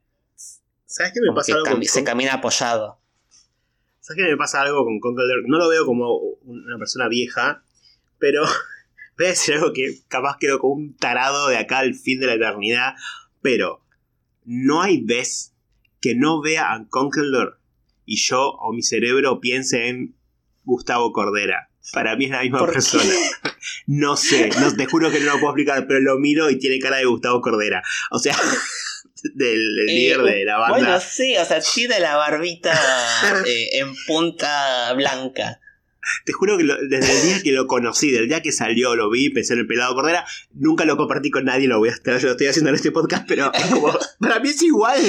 ¿Sabes 0.85 1.13
qué 1.13 1.21
me 1.21 1.33
pasa 1.33 1.53
algo 1.53 1.81
se 1.83 2.03
camina 2.03 2.33
apoyado. 2.33 2.99
¿Sabes 4.01 4.23
qué 4.23 4.29
me 4.31 4.37
pasa 4.37 4.61
algo 4.61 4.83
con 4.83 4.99
Conkeldurr? 4.99 5.47
No 5.47 5.57
lo 5.57 5.69
veo 5.69 5.85
como 5.85 6.17
una 6.43 6.77
persona 6.77 7.07
vieja, 7.07 7.63
pero 8.19 8.43
voy 9.17 9.25
a 9.27 9.29
decir 9.29 9.55
algo 9.55 9.71
que 9.73 9.99
capaz 10.07 10.37
quedo 10.39 10.59
como 10.59 10.73
un 10.73 10.95
tarado 10.97 11.47
de 11.47 11.57
acá 11.57 11.79
al 11.79 11.93
fin 11.95 12.19
de 12.19 12.27
la 12.27 12.33
eternidad, 12.33 12.93
pero 13.41 13.81
no 14.43 14.81
hay 14.81 15.01
vez 15.01 15.50
que 16.01 16.15
no 16.15 16.41
vea 16.41 16.73
a 16.73 16.85
Conkeldurr 16.89 17.59
y 18.05 18.17
yo 18.17 18.49
o 18.49 18.73
mi 18.73 18.81
cerebro 18.81 19.39
piense 19.39 19.87
en 19.87 20.15
Gustavo 20.63 21.13
Cordera. 21.13 21.69
Para 21.93 22.15
mí 22.15 22.25
es 22.25 22.31
la 22.31 22.41
misma 22.41 22.65
persona. 22.65 23.03
No 23.85 24.17
sé, 24.17 24.49
no, 24.59 24.75
te 24.75 24.85
juro 24.87 25.11
que 25.11 25.19
no 25.19 25.25
lo 25.33 25.39
puedo 25.39 25.49
explicar, 25.49 25.85
pero 25.87 25.99
lo 25.99 26.17
miro 26.17 26.49
y 26.49 26.57
tiene 26.57 26.79
cara 26.79 26.97
de 26.97 27.05
Gustavo 27.05 27.41
Cordera. 27.41 27.83
O 28.09 28.17
sea, 28.17 28.35
del, 29.35 29.75
del 29.75 29.89
Eh, 29.89 29.93
líder 29.93 30.21
de 30.21 30.45
la 30.45 30.57
banda. 30.57 30.77
Bueno, 30.77 30.99
sí, 30.99 31.37
o 31.37 31.45
sea, 31.45 31.61
sí 31.61 31.85
de 31.85 31.99
la 31.99 32.15
barbita 32.15 32.73
eh, 33.45 33.79
en 33.79 33.93
punta 34.07 34.93
blanca. 34.93 35.60
Te 36.25 36.33
juro 36.33 36.57
que 36.57 36.63
lo- 36.63 36.77
desde 36.87 37.11
el 37.15 37.21
día 37.23 37.43
que 37.43 37.51
lo 37.51 37.67
conocí, 37.67 38.11
del 38.11 38.27
día 38.27 38.41
que 38.41 38.51
salió, 38.51 38.95
lo 38.95 39.09
vi, 39.09 39.29
pensé 39.29 39.53
en 39.53 39.59
el 39.59 39.67
pelado 39.67 39.93
Cordera, 39.93 40.25
nunca 40.53 40.83
lo 40.85 40.97
compartí 40.97 41.29
con 41.31 41.45
nadie, 41.45 41.67
lo 41.67 41.77
voy 41.79 41.89
a 41.89 41.93
estar, 41.93 42.17
yo 42.19 42.25
lo 42.27 42.31
estoy 42.31 42.47
haciendo 42.47 42.69
en 42.69 42.75
este 42.75 42.91
podcast, 42.91 43.25
pero 43.27 43.51
es 43.53 43.65
como, 43.67 43.93
para 44.19 44.39
mí 44.39 44.49
es 44.49 44.61
igual, 44.63 44.99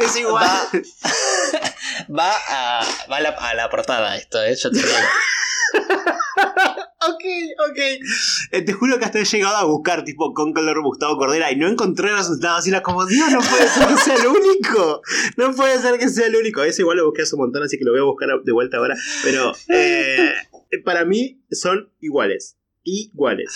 es 0.00 0.16
igual. 0.16 0.44
Va, 0.44 0.68
va, 2.08 2.32
a, 2.48 2.82
va 3.10 3.16
a, 3.16 3.54
la, 3.54 3.70
portada 3.70 4.16
esto, 4.16 4.42
¿eh? 4.42 4.54
yo 4.54 4.70
te 4.70 4.78
digo. 4.78 4.88
ok, 7.08 7.24
ok. 7.70 7.78
Eh, 8.52 8.62
te 8.62 8.72
juro 8.72 8.98
que 8.98 9.04
hasta 9.04 9.18
he 9.18 9.24
llegado 9.24 9.56
a 9.56 9.64
buscar 9.64 10.04
tipo 10.04 10.32
con 10.34 10.52
color 10.52 10.82
Gustavo 10.82 11.16
Cordera 11.16 11.52
y 11.52 11.56
no 11.56 11.68
encontré 11.68 12.12
resultados 12.12 12.66
y 12.66 12.70
era 12.70 12.82
como, 12.82 13.06
Dios, 13.06 13.30
no 13.30 13.40
puede 13.40 13.68
ser 13.68 13.86
que 13.88 13.96
sea 13.96 14.16
el 14.16 14.26
único. 14.26 15.02
No 15.36 15.54
puede 15.54 15.78
ser 15.78 15.98
que 15.98 16.08
sea 16.08 16.26
el 16.26 16.36
único. 16.36 16.62
Ese 16.62 16.82
igual 16.82 16.98
lo 16.98 17.06
busqué 17.06 17.22
hace 17.22 17.34
un 17.34 17.42
montón, 17.42 17.62
así 17.62 17.78
que 17.78 17.84
lo 17.84 17.92
voy 17.92 18.00
a 18.00 18.04
buscar 18.04 18.28
de 18.42 18.52
vuelta 18.52 18.78
ahora. 18.78 18.96
Pero 19.22 19.52
eh, 19.68 20.32
para 20.84 21.04
mí 21.04 21.42
son 21.50 21.92
iguales. 22.00 22.56
Iguales. 22.82 23.54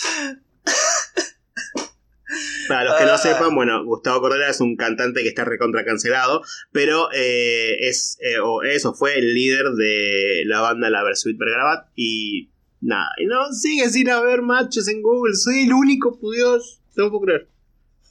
Para 2.67 2.83
los 2.85 2.95
que 2.95 3.05
no 3.05 3.17
sepan, 3.17 3.55
bueno, 3.55 3.83
Gustavo 3.83 4.21
Cordera 4.21 4.49
es 4.49 4.59
un 4.61 4.75
cantante 4.75 5.21
que 5.21 5.29
está 5.29 5.45
recontra 5.45 5.85
cancelado, 5.85 6.41
pero 6.71 7.09
eh, 7.13 7.87
es, 7.87 8.17
o 8.43 8.63
eso 8.63 8.93
fue 8.93 9.17
el 9.17 9.33
líder 9.33 9.71
de 9.71 10.43
la 10.45 10.61
banda 10.61 10.89
La 10.89 11.03
Versuit 11.03 11.37
Bergarabat 11.37 11.87
y 11.95 12.49
Nada, 12.83 13.11
y 13.17 13.27
no 13.27 13.49
sigue 13.53 13.89
sin 13.89 14.09
haber 14.09 14.41
matches 14.41 14.89
en 14.89 15.01
Google. 15.01 15.35
Soy 15.35 15.63
el 15.63 15.71
único, 15.71 16.19
Dios. 16.33 16.81
No 16.97 17.09
puedo 17.09 17.21
creer. 17.21 17.47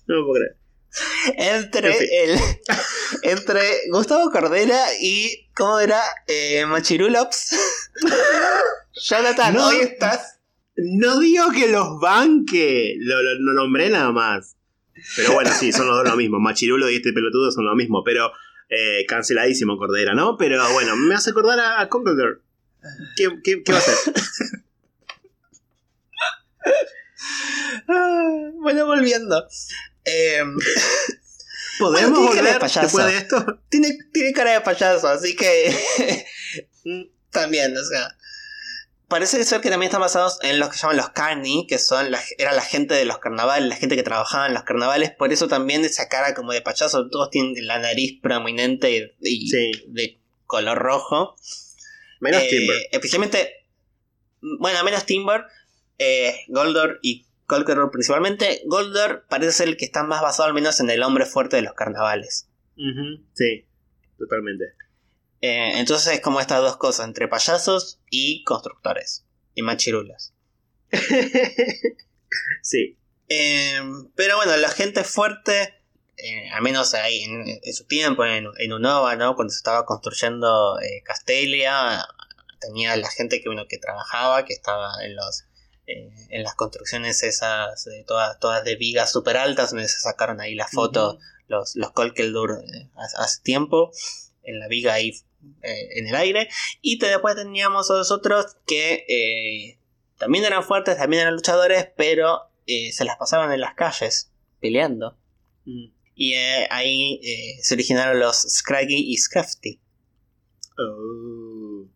No 0.06 0.24
puedo 0.24 0.40
creer. 0.40 0.56
Entre 1.36 2.24
el 2.24 2.38
entre 3.22 3.60
Gustavo 3.90 4.30
Cordera 4.30 4.78
y 4.98 5.50
¿cómo 5.54 5.78
era? 5.78 6.00
Eh, 6.26 6.64
Machirulops. 6.64 7.54
Jonathan, 8.94 9.54
no, 9.54 9.66
hoy 9.66 9.76
estás. 9.80 10.38
No 10.76 11.20
digo 11.20 11.50
que 11.50 11.68
los 11.68 12.00
banque, 12.00 12.96
lo, 12.98 13.22
lo, 13.22 13.52
nombré 13.52 13.90
nada 13.90 14.10
más. 14.12 14.56
Pero 15.16 15.32
bueno, 15.32 15.50
sí, 15.52 15.72
son 15.72 15.86
los 15.86 15.96
dos 15.96 16.08
lo 16.08 16.16
mismo. 16.16 16.38
Machirulo 16.38 16.88
y 16.90 16.96
este 16.96 17.12
pelotudo 17.12 17.50
son 17.50 17.64
lo 17.64 17.74
mismo, 17.74 18.02
pero 18.04 18.32
eh, 18.68 19.04
canceladísimo 19.06 19.76
Cordera, 19.76 20.14
¿no? 20.14 20.36
Pero 20.36 20.62
bueno, 20.72 20.96
me 20.96 21.14
hace 21.14 21.30
acordar 21.30 21.60
a, 21.60 21.80
a 21.80 21.88
¿Qué, 23.16 23.28
qué, 23.44 23.62
qué 23.62 23.72
va 23.72 23.78
a 23.78 23.80
hacer? 23.80 24.14
bueno, 28.60 28.86
volviendo. 28.86 29.46
Em, 30.04 30.56
¿Podemos 31.78 32.18
volver 32.18 32.58
después 32.60 33.06
de 33.06 33.16
esto? 33.18 33.60
Tiene, 33.68 33.98
tiene 34.12 34.32
cara 34.32 34.52
de 34.52 34.60
payaso, 34.60 35.08
así 35.08 35.36
que 35.36 35.76
también, 37.30 37.76
o 37.76 37.84
sea. 37.84 38.16
Parece 39.12 39.44
ser 39.44 39.60
que 39.60 39.68
también 39.68 39.88
están 39.88 40.00
basados 40.00 40.38
en 40.40 40.58
los 40.58 40.70
que 40.70 40.78
llaman 40.78 40.96
los 40.96 41.10
carni, 41.10 41.66
que 41.66 41.76
son 41.76 42.10
la, 42.10 42.18
era 42.38 42.54
la 42.54 42.62
gente 42.62 42.94
de 42.94 43.04
los 43.04 43.18
carnavales, 43.18 43.68
la 43.68 43.76
gente 43.76 43.94
que 43.94 44.02
trabajaba 44.02 44.46
en 44.46 44.54
los 44.54 44.62
carnavales, 44.62 45.10
por 45.10 45.34
eso 45.34 45.48
también 45.48 45.84
esa 45.84 46.08
cara 46.08 46.32
como 46.32 46.52
de 46.52 46.62
payaso, 46.62 47.10
todos 47.10 47.28
tienen 47.28 47.66
la 47.66 47.78
nariz 47.78 48.18
prominente 48.22 49.14
y, 49.20 49.50
de 49.88 50.18
color 50.46 50.78
rojo. 50.78 51.36
Menos 52.20 52.40
eh, 52.40 52.46
Timber. 52.48 52.76
Especialmente, 52.90 53.66
bueno, 54.40 54.82
menos 54.82 55.04
Timber, 55.04 55.44
eh, 55.98 56.34
Goldor 56.48 56.98
y 57.02 57.26
Colkeror 57.44 57.90
principalmente. 57.90 58.62
Goldor 58.64 59.26
parece 59.28 59.52
ser 59.52 59.68
el 59.68 59.76
que 59.76 59.84
está 59.84 60.04
más 60.04 60.22
basado 60.22 60.48
al 60.48 60.54
menos 60.54 60.80
en 60.80 60.88
el 60.88 61.02
hombre 61.02 61.26
fuerte 61.26 61.56
de 61.56 61.62
los 61.62 61.74
carnavales. 61.74 62.48
Sí, 63.34 63.66
totalmente. 64.16 64.72
Eh, 65.42 65.78
entonces 65.78 66.14
es 66.14 66.20
como 66.20 66.40
estas 66.40 66.62
dos 66.62 66.78
cosas, 66.78 67.06
entre 67.06 67.28
payasos 67.28 68.00
y 68.10 68.42
constructores. 68.44 69.26
Y 69.54 69.62
machirulas. 69.62 70.32
sí. 72.62 72.96
Em, 73.28 74.10
pero 74.14 74.36
bueno, 74.36 74.56
la 74.56 74.68
gente 74.68 75.04
fuerte, 75.04 75.74
eh, 76.16 76.48
al 76.50 76.62
menos 76.62 76.94
ahí 76.94 77.22
en, 77.22 77.74
su 77.74 77.84
tiempo, 77.86 78.24
en, 78.24 78.46
en, 78.58 78.72
Unova, 78.72 79.16
¿no? 79.16 79.34
Cuando 79.36 79.52
se 79.52 79.58
estaba 79.58 79.84
construyendo 79.84 80.78
Castelia, 81.04 82.06
tenía 82.60 82.96
la 82.96 83.10
gente 83.10 83.42
que 83.42 83.50
uno 83.50 83.66
que 83.68 83.78
trabajaba, 83.78 84.44
que 84.46 84.54
estaba 84.54 85.04
en 85.04 85.16
los 85.16 85.44
eh, 85.86 86.10
en 86.28 86.44
las 86.44 86.54
construcciones 86.54 87.24
esas, 87.24 87.88
todas, 88.06 88.38
todas 88.38 88.64
de 88.64 88.76
vigas 88.76 89.10
super 89.10 89.36
altas, 89.36 89.70
donde 89.70 89.88
se 89.88 89.98
sacaron 89.98 90.40
ahí 90.40 90.54
la 90.54 90.68
foto 90.68 91.18
los, 91.48 91.74
los 91.74 91.90
Kolkeldur 91.90 92.62
eh, 92.64 92.88
hace 92.94 93.42
tiempo, 93.42 93.90
en 94.44 94.60
la 94.60 94.68
viga 94.68 94.94
ahí 94.94 95.12
eh, 95.62 95.88
en 95.98 96.08
el 96.08 96.14
aire. 96.14 96.48
Y 96.80 96.98
después 96.98 97.36
teníamos 97.36 97.90
a 97.90 97.94
los 97.94 98.10
otros 98.10 98.56
que 98.66 99.78
también 100.18 100.44
eran 100.44 100.64
fuertes, 100.64 100.96
también 100.96 101.22
eran 101.22 101.34
luchadores, 101.34 101.88
pero 101.96 102.50
se 102.66 103.04
las 103.04 103.16
pasaban 103.16 103.52
en 103.52 103.60
las 103.60 103.74
calles 103.74 104.30
peleando. 104.60 105.18
Y 106.14 106.34
ahí 106.34 107.20
se 107.60 107.74
originaron 107.74 108.20
los 108.20 108.36
Scraggy 108.36 109.12
y 109.12 109.16
Scrafty. 109.16 109.80
Oh. 110.78 111.86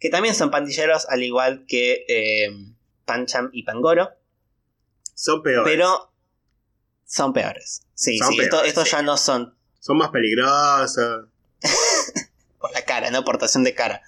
Que 0.00 0.08
también 0.08 0.34
son 0.34 0.50
pandilleros, 0.50 1.06
al 1.08 1.22
igual 1.22 1.66
que 1.66 2.06
Pancham 3.04 3.50
y 3.52 3.64
Pangoro. 3.64 4.10
Son 5.14 5.42
peores. 5.42 5.70
Pero 5.70 6.12
son 7.04 7.32
peores. 7.32 7.82
Sí, 7.94 8.18
sí, 8.18 8.38
estos 8.64 8.90
ya 8.90 9.02
no 9.02 9.16
son. 9.16 9.54
Son 9.80 9.96
más 9.98 10.10
peligrosos. 10.10 11.28
por 12.62 12.72
la 12.72 12.82
cara, 12.86 13.10
¿no? 13.10 13.22
Portación 13.24 13.64
de 13.64 13.74
cara. 13.74 14.00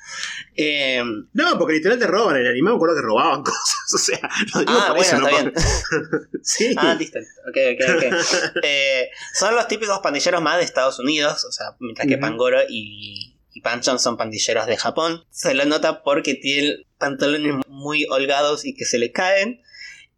Em, 0.55 1.28
no, 1.35 1.59
porque 1.59 1.74
literalmente 1.74 2.06
roban. 2.10 2.36
En 2.36 2.43
el 2.43 2.48
anime 2.48 2.70
me 2.70 2.76
acuerdo 2.76 2.97
que 2.97 3.02
robaban 3.02 3.43
cosas. 3.44 3.93
O 3.94 3.98
sea, 3.98 4.20
no 4.55 4.60
digo 4.60 4.72
ah, 4.72 4.94
bueno, 4.97 5.28
está 5.28 5.28
bien. 5.28 5.52
sí. 6.43 6.74
Ah, 6.78 6.94
listo. 6.94 7.18
Ok, 7.18 7.56
ok, 7.74 7.97
ok. 7.97 8.55
Eh, 8.62 9.10
son 9.35 9.55
los 9.55 9.68
típicos 9.68 9.98
pandilleros 9.98 10.40
más 10.40 10.56
de 10.56 10.64
Estados 10.64 10.98
Unidos. 10.98 11.44
O 11.44 11.52
sea, 11.52 11.76
mientras 11.81 12.09
que 12.09 12.16
Pangoro 12.16 12.60
y 12.66 13.35
y 13.55 13.60
Pancham 13.60 13.98
son 13.98 14.16
pandilleros 14.16 14.66
de 14.66 14.76
Japón. 14.76 15.24
Se 15.31 15.55
lo 15.55 15.64
nota 15.64 16.02
porque 16.02 16.35
tienen 16.35 16.85
pantalones 16.98 17.55
muy 17.68 18.05
holgados 18.10 18.64
y 18.64 18.74
que 18.74 18.85
se 18.85 18.98
le 18.98 19.12
caen. 19.12 19.62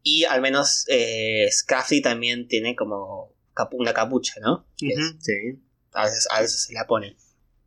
Y 0.03 0.25
al 0.25 0.41
menos 0.41 0.87
eh, 0.89 1.51
también 2.03 2.49
tiene 2.49 2.75
como 2.75 3.35
una 3.73 3.93
capucha, 3.93 4.41
¿no? 4.41 4.67
sí. 4.77 5.33
A 5.93 6.05
veces, 6.05 6.63
se 6.65 6.73
la 6.75 6.87
pone. 6.87 7.17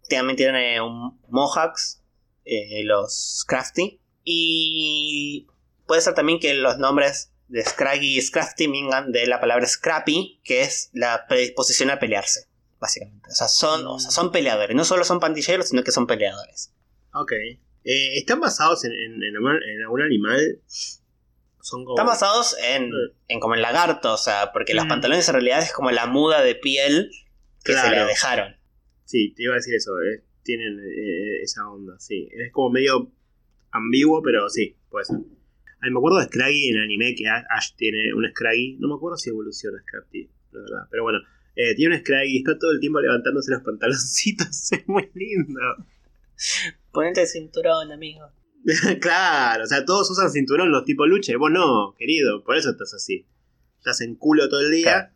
También 0.10 0.38
tienen 0.38 0.82
un 0.82 1.20
Mohawks, 1.30 2.02
eh, 2.46 2.84
los 2.84 3.46
Crafty. 3.48 4.00
Y 4.24 5.48
puede 5.88 6.02
ser 6.02 6.14
también 6.14 6.40
que 6.40 6.54
los 6.54 6.78
nombres 6.78 7.32
de 7.48 7.64
Scraggy 7.64 8.18
y 8.18 8.22
Scrafty 8.22 8.68
vengan 8.68 9.12
de 9.12 9.26
la 9.28 9.40
palabra 9.40 9.66
Scrappy, 9.66 10.42
que 10.44 10.62
es 10.62 10.90
la 10.94 11.26
predisposición 11.28 11.90
a 11.90 12.00
pelearse 12.00 12.50
básicamente. 12.80 13.30
O 13.30 13.36
sea, 13.36 13.48
son, 13.48 13.86
o 13.86 14.00
sea, 14.00 14.12
son 14.12 14.32
peleadores. 14.32 14.76
No 14.76 14.86
solo 14.86 15.04
son 15.04 15.20
pandilleros, 15.20 15.70
sino 15.70 15.84
que 15.84 15.92
son 15.92 16.08
peleadores. 16.08 16.74
Ok. 17.14 17.34
Eh, 17.84 18.18
¿Están 18.18 18.40
basados 18.40 18.84
en, 18.86 18.94
en, 18.94 19.82
algún 19.84 20.02
animal? 20.02 20.62
Son 21.62 21.86
Están 21.88 22.08
basados 22.08 22.56
en, 22.64 22.86
eh. 22.86 23.16
en 23.28 23.40
como 23.40 23.56
en 23.56 23.62
lagarto, 23.62 24.14
o 24.14 24.18
sea, 24.18 24.52
porque 24.54 24.74
los 24.74 24.86
mm. 24.86 24.90
pantalones 24.90 25.28
en 25.28 25.34
realidad 25.34 25.62
es 25.62 25.74
como 25.74 25.92
la 25.92 26.08
muda 26.08 26.42
de 26.42 26.56
piel 26.56 27.12
que 27.64 27.74
se 27.74 27.90
le 27.90 28.06
dejaron. 28.06 28.56
Sí, 29.10 29.34
te 29.36 29.42
iba 29.42 29.54
a 29.54 29.56
decir 29.56 29.74
eso, 29.74 30.00
eh. 30.04 30.24
tienen 30.44 30.80
esa 31.42 31.68
onda, 31.68 31.98
sí. 31.98 32.30
Es 32.32 32.52
como 32.52 32.70
medio 32.70 33.12
ambiguo, 33.72 34.22
pero 34.22 34.48
sí, 34.52 34.76
puede 34.88 35.06
ser. 35.06 35.16
A 35.16 35.86
mí 35.88 35.92
me 35.92 35.98
acuerdo 35.98 36.20
de 36.20 36.26
Scraggy 36.26 36.70
en 36.70 36.76
el 36.76 36.84
anime 36.84 37.16
que 37.16 37.28
Ash 37.28 37.74
tiene 37.76 38.14
un 38.14 38.30
Scraggy. 38.30 38.78
No 38.80 38.88
me 38.88 38.94
acuerdo 38.94 39.18
si 39.18 39.32
evoluciona 39.32 39.82
Scraggy, 39.82 40.30
la 40.52 40.60
verdad. 40.62 40.88
Pero 40.92 41.02
bueno, 41.02 41.18
eh, 41.56 41.74
tiene 41.74 41.96
un 41.96 42.02
Scraggy 42.02 42.36
y 42.36 42.38
está 42.38 42.60
todo 42.60 42.70
el 42.70 42.80
tiempo 42.80 43.02
levantándose 43.02 43.52
los 43.52 43.64
pantaloncitos. 43.64 44.72
Es 44.74 44.88
muy 44.88 45.10
lindo. 45.16 45.60
Ponete 46.92 47.22
el 47.22 47.28
cinturón, 47.28 47.92
amigo. 47.92 48.28
claro, 49.02 49.64
o 49.64 49.66
sea, 49.66 49.86
todos 49.86 50.12
usan 50.12 50.30
cinturón 50.30 50.70
los 50.70 50.86
tipos 50.86 51.10
lucha. 51.10 51.36
vos 51.36 51.50
no, 51.50 51.96
querido, 51.98 52.44
por 52.44 52.58
eso 52.58 52.70
estás 52.70 52.94
así. 52.94 53.26
Estás 53.80 54.02
en 54.02 54.14
culo 54.14 54.50
todo 54.50 54.60
el 54.60 54.72
día. 54.72 55.14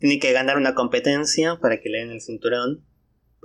Tiene 0.00 0.18
que 0.18 0.32
ganar 0.32 0.58
una 0.58 0.74
competencia 0.74 1.58
para 1.62 1.80
que 1.80 1.88
le 1.88 2.00
den 2.00 2.10
el 2.10 2.20
cinturón. 2.20 2.84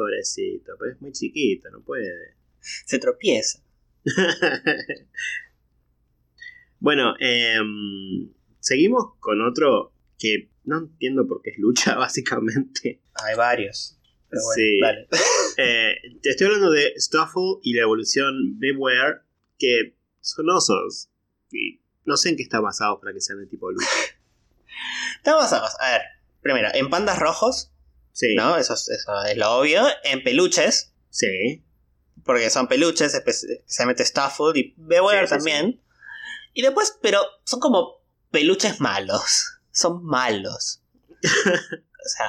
Pobrecito, 0.02 0.74
pero 0.80 0.94
es 0.94 1.02
muy 1.02 1.12
chiquito, 1.12 1.70
no 1.70 1.84
puede. 1.84 2.36
Se 2.60 2.98
tropieza. 2.98 3.64
bueno, 6.80 7.14
em, 7.20 8.34
seguimos 8.60 9.14
con 9.20 9.42
otro 9.42 9.94
que 10.18 10.50
no 10.64 10.80
entiendo 10.80 11.28
por 11.28 11.44
qué 11.44 11.52
es 11.52 11.60
lucha, 11.60 11.96
básicamente. 12.00 13.04
Hay 13.14 13.36
varios. 13.36 14.00
sí. 14.56 14.80
Eh, 15.58 15.96
te 16.24 16.30
estoy 16.30 16.48
hablando 16.48 16.72
de 16.72 16.94
Stuffle 16.98 17.60
y 17.62 17.74
la 17.74 17.82
evolución 17.82 18.58
Beware, 18.58 19.20
que 19.60 19.98
son 20.22 20.50
osos. 20.50 21.10
Y 21.52 21.82
no 22.06 22.16
sé 22.18 22.30
en 22.30 22.38
qué 22.38 22.44
está 22.44 22.62
basado 22.62 23.00
para 23.00 23.14
que 23.14 23.20
sean 23.20 23.40
de 23.40 23.46
tipo 23.46 23.68
de 23.68 23.76
lucha. 23.76 23.88
Están 25.18 25.36
basados, 25.36 25.72
a 25.80 25.92
ver, 25.92 26.02
primero, 26.42 26.70
en 26.74 26.90
pandas 26.90 27.20
rojos. 27.20 27.71
Sí. 28.14 28.36
¿No? 28.36 28.58
Eso, 28.58 28.74
es 28.74 29.06
lo 29.38 29.52
obvio. 29.52 29.84
En 30.04 30.24
peluches. 30.24 30.94
Sí. 31.10 31.64
Porque 32.24 32.50
son 32.50 32.68
peluches, 32.68 33.14
especialmente 33.14 34.06
Stuffle 34.06 34.60
y 34.60 34.74
Beware 34.78 35.28
también. 35.28 35.82
Y 36.54 36.62
después, 36.62 36.98
pero 37.02 37.22
son 37.46 37.60
como 37.60 38.02
peluches 38.30 38.80
malos 38.80 39.62
son 39.72 40.04
malos. 40.04 40.82
o 41.24 42.10
sea, 42.10 42.28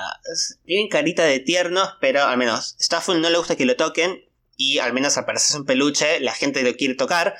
tienen 0.64 0.88
carita 0.88 1.24
de 1.24 1.40
tiernos, 1.40 1.96
pero 2.00 2.24
al 2.24 2.38
menos 2.38 2.76
Staffel 2.80 3.20
no 3.20 3.30
le 3.30 3.38
gusta 3.38 3.56
que 3.56 3.66
lo 3.66 3.76
toquen 3.76 4.24
y 4.56 4.78
al 4.78 4.92
menos 4.92 5.16
aparece 5.18 5.56
un 5.56 5.64
peluche, 5.64 6.20
la 6.20 6.32
gente 6.32 6.62
lo 6.62 6.74
quiere 6.76 6.94
tocar 6.94 7.36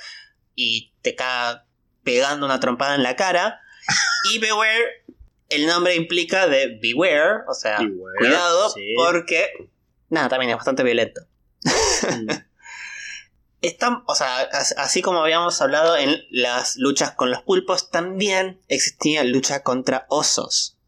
y 0.55 0.93
te 1.03 1.15
caga 1.15 1.67
pegando 2.03 2.47
una 2.47 2.61
trompada 2.61 2.95
en 2.95 3.03
la 3.03 3.17
cara. 3.17 3.61
Y 4.33 4.39
Beware, 4.39 5.05
el 5.53 5.67
nombre 5.67 5.95
implica 5.95 6.47
de 6.47 6.79
Beware, 6.83 7.45
o 7.49 7.55
sea, 7.55 7.79
Beware, 7.79 8.19
cuidado, 8.19 8.71
sí. 8.71 8.95
porque. 8.97 9.49
Nada, 10.09 10.29
también 10.29 10.51
es 10.51 10.57
bastante 10.57 10.83
violento. 10.83 11.23
Mm. 11.65 12.31
Están, 13.63 14.03
o 14.07 14.15
sea, 14.17 14.41
as- 14.41 14.75
así 14.77 15.03
como 15.03 15.23
habíamos 15.23 15.61
hablado 15.63 15.97
en 15.97 16.21
las 16.31 16.77
luchas 16.77 17.13
con 17.13 17.31
los 17.31 17.43
pulpos, 17.43 17.91
también 17.91 18.61
existía 18.67 19.23
lucha 19.23 19.63
contra 19.63 20.05
osos. 20.09 20.79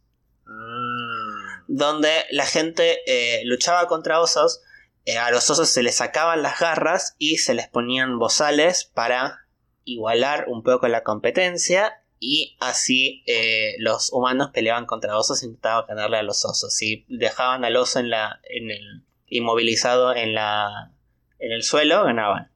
Ah, 0.47 1.63
donde 1.69 2.11
la 2.31 2.47
gente 2.47 2.99
eh, 3.07 3.43
luchaba 3.45 3.87
contra 3.87 4.21
osos, 4.21 4.61
eh, 5.05 5.19
a 5.19 5.31
los 5.31 5.49
osos 5.51 5.69
se 5.69 5.85
les 5.85 5.95
sacaban 5.97 6.43
las 6.43 6.59
garras 6.59 7.15
y 7.19 7.37
se 7.39 7.55
les 7.55 7.69
ponían 7.69 8.19
bozales 8.19 8.85
para 8.85 9.47
igualar 9.85 10.47
un 10.49 10.63
poco 10.65 10.89
la 10.89 11.05
competencia 11.05 12.03
y 12.21 12.57
así 12.61 13.23
eh, 13.27 13.75
los 13.79 14.11
humanos 14.13 14.51
peleaban 14.53 14.87
contra 14.87 15.17
osos 15.19 15.43
e 15.43 15.47
intentaban 15.47 15.87
ganarle 15.89 16.17
a 16.19 16.23
los 16.23 16.45
osos. 16.45 16.75
Si 16.75 17.05
dejaban 17.09 17.65
al 17.65 17.77
oso 17.77 17.99
en 17.99 18.11
la, 18.11 18.41
en 18.49 18.71
el, 18.71 19.05
inmovilizado 19.27 20.15
en, 20.15 20.35
la, 20.35 20.93
en 21.39 21.53
el 21.53 21.63
suelo, 21.63 22.05
ganaban. 22.05 22.51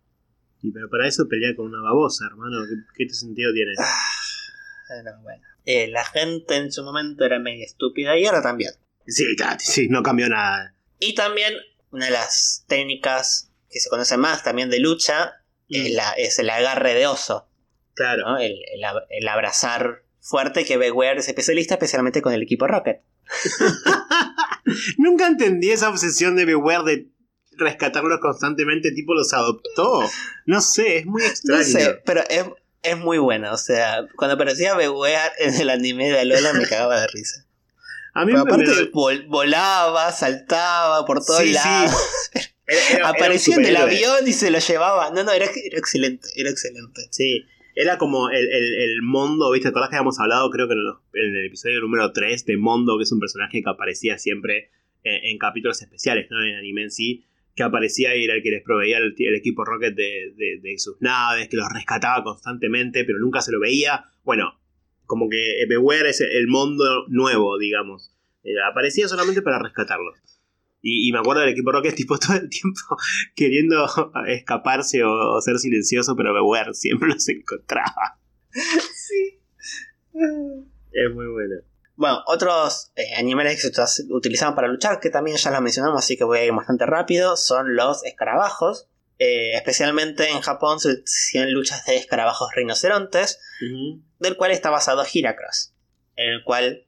y 0.63 0.71
pero 0.73 0.89
para 0.89 1.07
eso 1.07 1.29
pelea 1.29 1.55
con 1.57 1.67
una 1.67 1.83
babosa, 1.83 2.25
hermano. 2.27 2.57
¿Qué, 2.97 3.07
qué 3.07 3.15
sentido 3.15 3.53
tiene? 3.53 3.73
Bueno, 4.89 5.11
bueno. 5.23 5.43
Eh, 5.67 5.89
la 5.89 6.05
gente 6.05 6.57
en 6.57 6.73
su 6.73 6.83
momento 6.83 7.25
era 7.25 7.39
medio 7.39 7.65
estúpida 7.65 8.17
y 8.17 8.25
ahora 8.25 8.43
también. 8.43 8.73
Sí, 9.07 9.25
sí, 9.59 9.89
no 9.89 10.03
cambió 10.03 10.29
nada. 10.29 10.75
Y 10.99 11.15
también 11.15 11.53
una 11.91 12.07
de 12.07 12.11
las 12.13 12.65
técnicas 12.69 13.51
que 13.71 13.81
se 13.81 13.91
conoce 13.91 14.17
más 14.17 14.43
también 14.43 14.71
de 14.71 14.81
lucha 14.81 15.43
es, 15.69 15.93
la- 15.95 16.13
es 16.13 16.39
el 16.39 16.49
agarre 16.49 16.95
de 16.95 17.07
oso, 17.07 17.48
Claro. 17.99 18.23
¿no? 18.27 18.39
el, 18.39 18.53
el 18.75 18.83
ab- 18.83 19.05
el 19.11 19.29
abrazar 19.29 20.03
fuerte 20.21 20.65
que 20.65 20.77
Beware 20.79 21.21
es 21.21 21.29
especialista, 21.29 21.75
especialmente 21.75 22.23
con 22.23 22.33
el 22.33 22.43
equipo 22.43 22.67
Rocket. 22.67 23.03
Nunca 24.99 25.27
entendí 25.27 25.71
esa 25.71 25.89
obsesión 25.89 26.37
de 26.37 26.45
Beware 26.45 26.85
de 26.85 27.07
rescatarlos 27.57 28.21
constantemente, 28.21 28.93
tipo 28.93 29.15
los 29.15 29.33
adoptó. 29.33 30.01
No 30.47 30.61
sé, 30.61 30.99
es 30.99 31.07
muy 31.07 31.23
extraño. 31.23 31.59
No 31.61 31.65
sé, 31.65 32.01
pero 32.05 32.23
es, 32.29 32.45
es 32.83 32.99
muy 32.99 33.19
buena. 33.19 33.53
O 33.53 33.59
sea, 33.59 34.07
cuando 34.17 34.35
aparecía 34.35 34.75
Beware 34.75 35.33
en 35.39 35.55
el 35.55 35.71
anime 35.71 36.11
de 36.11 36.21
Alola 36.21 36.53
me 36.53 36.67
cagaba 36.67 37.01
de 37.01 37.07
risa. 37.09 37.45
A 38.15 38.25
mí 38.25 38.33
Pero 38.33 38.45
me- 38.45 38.51
aparte 38.53 38.71
me- 38.71 38.91
vol- 38.93 39.27
volaba, 39.29 40.13
saltaba 40.13 41.05
por 41.07 41.25
todos 41.25 41.41
Sí, 41.41 41.49
sí. 41.49 41.55
lados. 41.55 41.95
un 42.99 43.07
Aparecía 43.07 43.57
en 43.57 43.65
el 43.65 43.77
avión 43.77 44.27
y 44.27 44.33
se 44.33 44.51
lo 44.51 44.59
llevaba. 44.59 45.11
No, 45.11 45.25
no, 45.25 45.33
era, 45.33 45.47
era 45.47 45.79
excelente, 45.79 46.29
era 46.37 46.51
excelente. 46.51 47.03
Sí, 47.11 47.47
era 47.81 47.97
como 47.99 48.31
el, 48.31 48.49
el, 48.49 48.75
el 48.75 49.03
Mondo, 49.03 49.51
¿viste? 49.53 49.67
¿Te 49.69 49.71
acordás 49.71 49.91
que 49.91 49.97
habíamos 49.97 50.19
hablado, 50.21 50.51
creo 50.51 50.67
que 50.69 50.75
en, 50.75 50.85
los- 50.85 50.99
en 51.15 51.37
el 51.37 51.47
episodio 51.47 51.81
número 51.81 52.13
3 52.13 52.45
de 52.47 52.57
Mondo, 52.57 52.97
que 52.99 53.05
es 53.05 53.13
un 53.13 53.21
personaje 53.21 53.63
que 53.63 53.71
aparecía 53.71 54.19
siempre 54.19 54.71
en, 55.05 55.25
en 55.25 55.39
capítulos 55.39 55.81
especiales, 55.83 56.29
¿no? 56.31 56.43
En 56.45 56.57
anime 56.57 56.83
en 56.83 56.91
sí, 56.91 57.25
que 57.55 57.63
aparecía 57.63 58.15
y 58.17 58.25
era 58.25 58.35
el 58.35 58.43
que 58.43 58.51
les 58.51 58.63
proveía 58.63 58.99
el, 58.99 59.15
equipo 59.35 59.65
Rocket 59.65 59.95
de, 59.95 60.33
de- 60.37 60.61
de 60.63 60.79
sus 60.79 61.01
naves, 61.01 61.49
que 61.49 61.57
los 61.57 61.69
rescataba 61.73 62.23
constantemente, 62.25 63.05
pero 63.05 63.19
nunca 63.19 63.41
se 63.41 63.53
lo 63.53 63.61
veía. 63.61 64.05
Bueno, 64.25 64.61
como 65.07 65.29
que 65.29 65.65
Beware 65.69 66.11
es 66.11 66.21
el 66.21 66.47
mundo 66.49 67.07
nuevo, 67.09 67.59
digamos. 67.59 68.13
Eh, 68.45 68.51
aparecía 68.71 69.09
solamente 69.09 69.43
para 69.43 69.59
rescatarlos. 69.59 70.19
Y, 70.81 71.09
y 71.09 71.13
me 71.13 71.19
acuerdo 71.19 71.41
del 71.43 71.51
equipo 71.51 71.73
Rocket 71.73 71.95
tipo 71.97 72.19
todo 72.19 72.37
el 72.37 72.49
tiempo 72.49 72.81
queriendo 73.35 73.87
escaparse 74.27 75.03
o, 75.03 75.37
o 75.37 75.41
ser 75.41 75.59
silencioso, 75.59 76.15
pero 76.17 76.33
Beware 76.33 76.75
siempre 76.75 77.09
los 77.09 77.29
encontraba. 77.29 78.19
Sí. 78.51 79.41
Es 80.93 81.15
muy 81.15 81.27
bueno. 81.27 81.57
Bueno, 81.99 82.23
otros 82.27 82.93
eh, 82.95 83.17
animales 83.17 83.61
que 83.61 83.87
se 83.87 84.03
utilizaban 84.11 84.55
para 84.55 84.69
luchar, 84.69 85.01
que 85.01 85.11
también 85.11 85.37
ya 85.37 85.51
los 85.51 85.61
mencionamos, 85.61 85.99
así 85.99 86.17
que 86.17 86.23
voy 86.23 86.39
a 86.39 86.45
ir 86.45 86.53
bastante 86.53 86.87
rápido, 86.87 87.37
son 87.37 87.75
los 87.75 88.05
escarabajos. 88.05 88.89
Eh, 89.19 89.57
especialmente 89.57 90.31
en 90.31 90.41
Japón 90.41 90.79
se 90.79 91.03
hacían 91.05 91.53
luchas 91.53 91.85
de 91.87 91.97
escarabajos 91.97 92.51
rinocerontes, 92.55 93.41
del 94.21 94.37
cual 94.37 94.53
está 94.53 94.71
basado 94.71 95.05
Heracross. 95.13 95.75
En 96.15 96.35
el 96.35 96.45
cual, 96.45 96.87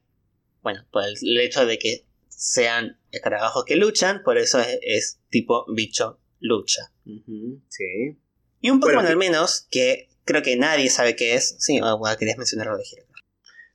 bueno, 0.62 0.86
por 0.92 1.02
el 1.02 1.40
hecho 1.40 1.66
de 1.66 1.80
que 1.80 2.06
sean 2.42 2.98
escarabajos 3.12 3.66
que 3.66 3.76
luchan, 3.76 4.22
por 4.24 4.38
eso 4.38 4.58
es, 4.60 4.78
es 4.80 5.20
tipo 5.28 5.66
bicho 5.74 6.18
lucha. 6.40 6.90
Sí. 7.68 8.16
Y 8.62 8.70
un 8.70 8.80
Pokémon 8.80 9.04
Bueno, 9.04 9.10
al 9.10 9.16
menos 9.18 9.66
que 9.70 10.08
creo 10.24 10.42
que 10.42 10.56
nadie 10.56 10.88
sabe 10.88 11.16
qué 11.16 11.34
es. 11.34 11.56
Sí, 11.58 11.78
ah, 11.82 11.94
bueno, 11.94 12.16
querías 12.16 12.38
mencionar 12.38 12.68
lo 12.68 12.78
de 12.78 12.84
Heracross. 12.90 13.20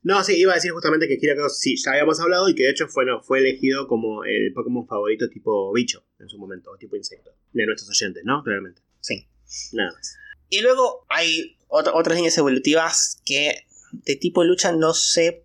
No, 0.01 0.23
sí, 0.23 0.35
iba 0.39 0.51
a 0.51 0.55
decir 0.55 0.71
justamente 0.71 1.07
que 1.07 1.17
Kiracross 1.19 1.59
sí, 1.59 1.75
ya 1.77 1.91
habíamos 1.91 2.19
hablado 2.19 2.49
y 2.49 2.55
que 2.55 2.63
de 2.63 2.71
hecho 2.71 2.87
fue, 2.87 3.05
no, 3.05 3.21
fue 3.21 3.39
elegido 3.39 3.87
como 3.87 4.23
el 4.23 4.51
Pokémon 4.53 4.87
favorito 4.87 5.29
tipo 5.29 5.71
bicho 5.73 6.03
en 6.19 6.27
su 6.29 6.37
momento, 6.39 6.71
o 6.71 6.77
tipo 6.77 6.95
insecto, 6.95 7.31
de 7.53 7.65
nuestros 7.67 7.89
oyentes, 7.89 8.23
¿no? 8.25 8.43
Claramente. 8.43 8.81
Sí. 8.99 9.27
Nada 9.73 9.91
más. 9.93 10.15
Y 10.49 10.61
luego 10.61 11.05
hay 11.09 11.57
ot- 11.67 11.91
otras 11.93 12.15
líneas 12.15 12.37
evolutivas 12.39 13.21
que 13.25 13.65
de 13.91 14.15
tipo 14.15 14.43
lucha 14.43 14.71
no 14.71 14.93
sé 14.95 15.43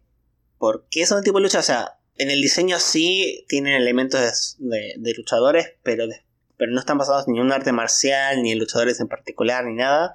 por 0.59 0.87
qué 0.91 1.05
son 1.07 1.19
de 1.19 1.25
tipo 1.25 1.39
lucha. 1.41 1.59
O 1.61 1.63
sea, 1.63 1.99
en 2.23 2.31
el 2.31 2.41
diseño 2.43 2.79
sí 2.79 3.45
tienen 3.49 3.75
elementos 3.75 4.57
de, 4.59 5.15
luchadores, 5.17 5.73
pero, 5.83 6.07
de- 6.07 6.25
pero 6.57 6.71
no 6.73 6.81
están 6.81 6.99
basados 6.99 7.27
ni 7.29 7.39
en 7.39 7.47
un 7.47 7.53
arte 7.53 7.73
marcial, 7.73 8.43
ni 8.43 8.53
en 8.53 8.59
luchadores 8.59 9.01
en 9.01 9.09
particular, 9.09 9.65
ni 9.65 9.75
nada. 9.75 10.15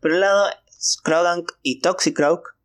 Por 0.00 0.12
un 0.12 0.20
lado, 0.20 0.50
Scrogunk 0.80 1.52
y 1.62 1.80
Toxicroak, 1.80 2.56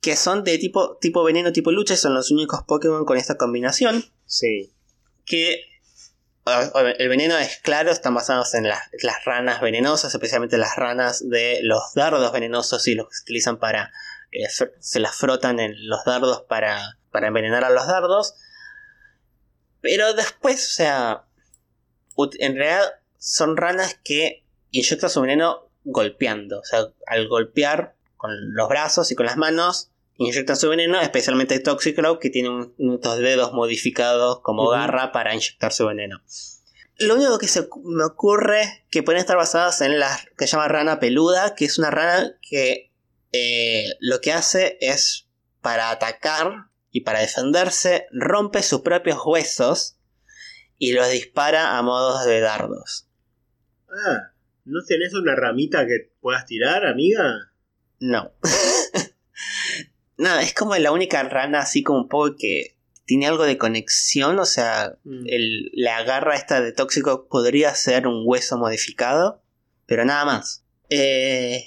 que 0.00 0.16
son 0.16 0.44
de 0.44 0.58
tipo, 0.58 0.96
tipo 0.98 1.24
veneno, 1.24 1.52
tipo 1.52 1.72
lucha, 1.72 1.94
y 1.94 1.96
son 1.96 2.14
los 2.14 2.30
únicos 2.30 2.60
Pokémon 2.66 3.04
con 3.04 3.16
esta 3.16 3.36
combinación. 3.36 4.04
Sí. 4.26 4.72
que 5.24 5.64
el 6.98 7.08
veneno 7.08 7.36
es 7.38 7.58
claro, 7.58 7.90
están 7.90 8.14
basados 8.14 8.54
en 8.54 8.66
las, 8.66 8.80
las 9.02 9.24
ranas 9.24 9.60
venenosas, 9.60 10.12
especialmente 10.14 10.56
las 10.58 10.74
ranas 10.76 11.28
de 11.28 11.60
los 11.62 11.94
dardos 11.94 12.32
venenosos 12.32 12.86
y 12.88 12.94
los 12.94 13.08
que 13.08 13.14
se 13.14 13.22
utilizan 13.22 13.58
para, 13.58 13.92
eh, 14.32 14.48
se 14.80 15.00
las 15.00 15.14
frotan 15.16 15.60
en 15.60 15.74
los 15.88 16.04
dardos 16.04 16.42
para, 16.48 16.98
para 17.10 17.28
envenenar 17.28 17.64
a 17.64 17.70
los 17.70 17.86
dardos. 17.86 18.34
Pero 19.80 20.12
después, 20.14 20.66
o 20.66 20.70
sea, 20.74 21.24
en 22.38 22.56
realidad 22.56 22.92
son 23.18 23.56
ranas 23.56 23.98
que 24.04 24.44
inyectan 24.70 25.10
su 25.10 25.20
veneno 25.22 25.70
golpeando, 25.84 26.60
o 26.60 26.64
sea, 26.64 26.86
al 27.06 27.28
golpear 27.28 27.94
con 28.16 28.30
los 28.54 28.68
brazos 28.68 29.10
y 29.10 29.14
con 29.14 29.26
las 29.26 29.36
manos, 29.38 29.90
inyectan 30.16 30.56
su 30.56 30.68
veneno, 30.68 31.00
especialmente 31.00 31.58
Toxicroak, 31.60 32.20
que 32.20 32.28
tiene 32.28 32.50
un- 32.50 32.74
unos 32.76 33.18
dedos 33.18 33.52
modificados 33.54 34.40
como 34.40 34.68
garra 34.68 35.12
para 35.12 35.34
inyectar 35.34 35.72
su 35.72 35.86
veneno. 35.86 36.20
Lo 36.98 37.14
único 37.14 37.38
que 37.38 37.48
se 37.48 37.66
me 37.82 38.04
ocurre 38.04 38.84
que 38.90 39.02
pueden 39.02 39.20
estar 39.20 39.38
basadas 39.38 39.80
en 39.80 39.98
la 39.98 40.14
que 40.36 40.46
se 40.46 40.52
llama 40.52 40.68
rana 40.68 41.00
peluda, 41.00 41.54
que 41.54 41.64
es 41.64 41.78
una 41.78 41.90
rana 41.90 42.36
que 42.42 42.92
eh, 43.32 43.84
lo 44.00 44.20
que 44.20 44.32
hace 44.34 44.76
es 44.82 45.26
para 45.62 45.90
atacar 45.90 46.66
y 46.90 47.02
para 47.02 47.20
defenderse, 47.20 48.06
rompe 48.12 48.62
sus 48.62 48.80
propios 48.80 49.18
huesos 49.24 49.96
y 50.78 50.92
los 50.92 51.10
dispara 51.10 51.76
a 51.78 51.82
modos 51.82 52.24
de 52.26 52.40
dardos. 52.40 53.06
Ah, 53.88 54.32
¿no 54.64 54.80
tenés 54.86 55.14
una 55.14 55.34
ramita 55.36 55.86
que 55.86 56.10
puedas 56.20 56.46
tirar, 56.46 56.86
amiga? 56.86 57.52
No. 58.00 58.32
Nada, 60.16 60.42
es 60.42 60.52
como 60.54 60.76
la 60.76 60.92
única 60.92 61.22
rana 61.22 61.60
así 61.60 61.82
como 61.82 62.00
un 62.00 62.08
poco 62.08 62.36
que 62.38 62.76
tiene 63.06 63.26
algo 63.26 63.44
de 63.44 63.58
conexión, 63.58 64.38
o 64.38 64.44
sea, 64.44 64.96
Mm. 65.04 65.24
el- 65.26 65.70
la 65.74 66.02
garra 66.04 66.36
esta 66.36 66.60
de 66.60 66.72
tóxico 66.72 67.26
podría 67.28 67.74
ser 67.74 68.06
un 68.06 68.22
hueso 68.26 68.56
modificado, 68.58 69.42
pero 69.86 70.04
nada 70.04 70.24
más. 70.24 70.64
Eh, 70.90 71.64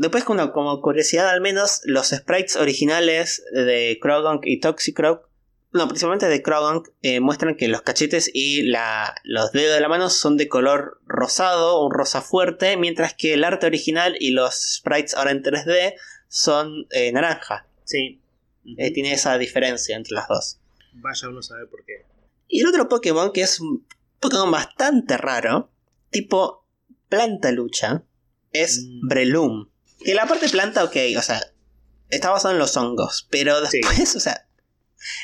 después, 0.00 0.24
como, 0.24 0.52
como 0.52 0.80
curiosidad 0.80 1.28
al 1.30 1.40
menos, 1.40 1.80
los 1.84 2.08
sprites 2.08 2.56
originales 2.56 3.42
de 3.52 3.98
Krogunk 4.00 4.42
y 4.46 4.60
Toxicroak, 4.60 5.28
no, 5.72 5.86
principalmente 5.86 6.26
de 6.26 6.42
Krogunk, 6.42 6.88
eh, 7.02 7.20
muestran 7.20 7.56
que 7.56 7.68
los 7.68 7.82
cachetes 7.82 8.28
y 8.34 8.62
la- 8.62 9.14
los 9.22 9.52
dedos 9.52 9.74
de 9.74 9.80
la 9.80 9.88
mano 9.88 10.10
son 10.10 10.36
de 10.36 10.48
color 10.48 11.00
rosado, 11.06 11.84
un 11.84 11.92
rosa 11.92 12.22
fuerte, 12.22 12.76
mientras 12.76 13.14
que 13.14 13.34
el 13.34 13.44
arte 13.44 13.66
original 13.66 14.16
y 14.18 14.32
los 14.32 14.54
sprites 14.76 15.14
ahora 15.14 15.30
en 15.30 15.42
3D 15.42 15.94
son 16.28 16.86
eh, 16.90 17.12
naranja. 17.12 17.66
Sí. 17.84 18.20
Eh, 18.78 18.92
tiene 18.92 19.12
esa 19.12 19.38
diferencia 19.38 19.96
entre 19.96 20.14
las 20.14 20.28
dos. 20.28 20.58
Vaya 20.94 21.28
uno 21.28 21.38
a 21.38 21.42
saber 21.42 21.68
por 21.68 21.84
qué. 21.84 22.04
Y 22.48 22.60
el 22.60 22.66
otro 22.66 22.88
Pokémon, 22.88 23.32
que 23.32 23.42
es 23.42 23.60
un 23.60 23.86
Pokémon 24.18 24.50
bastante 24.50 25.16
raro, 25.16 25.70
tipo 26.10 26.66
planta 27.08 27.52
lucha, 27.52 28.02
es 28.52 28.84
Mm. 28.84 29.08
Breloom. 29.08 29.69
Que 30.04 30.14
la 30.14 30.26
parte 30.26 30.48
planta, 30.48 30.84
ok, 30.84 30.96
o 31.18 31.22
sea, 31.22 31.40
está 32.08 32.30
basado 32.30 32.52
en 32.54 32.58
los 32.58 32.76
hongos, 32.76 33.26
pero 33.30 33.64
Sí. 33.66 33.78
después, 33.80 34.16
o 34.16 34.20
sea, 34.20 34.46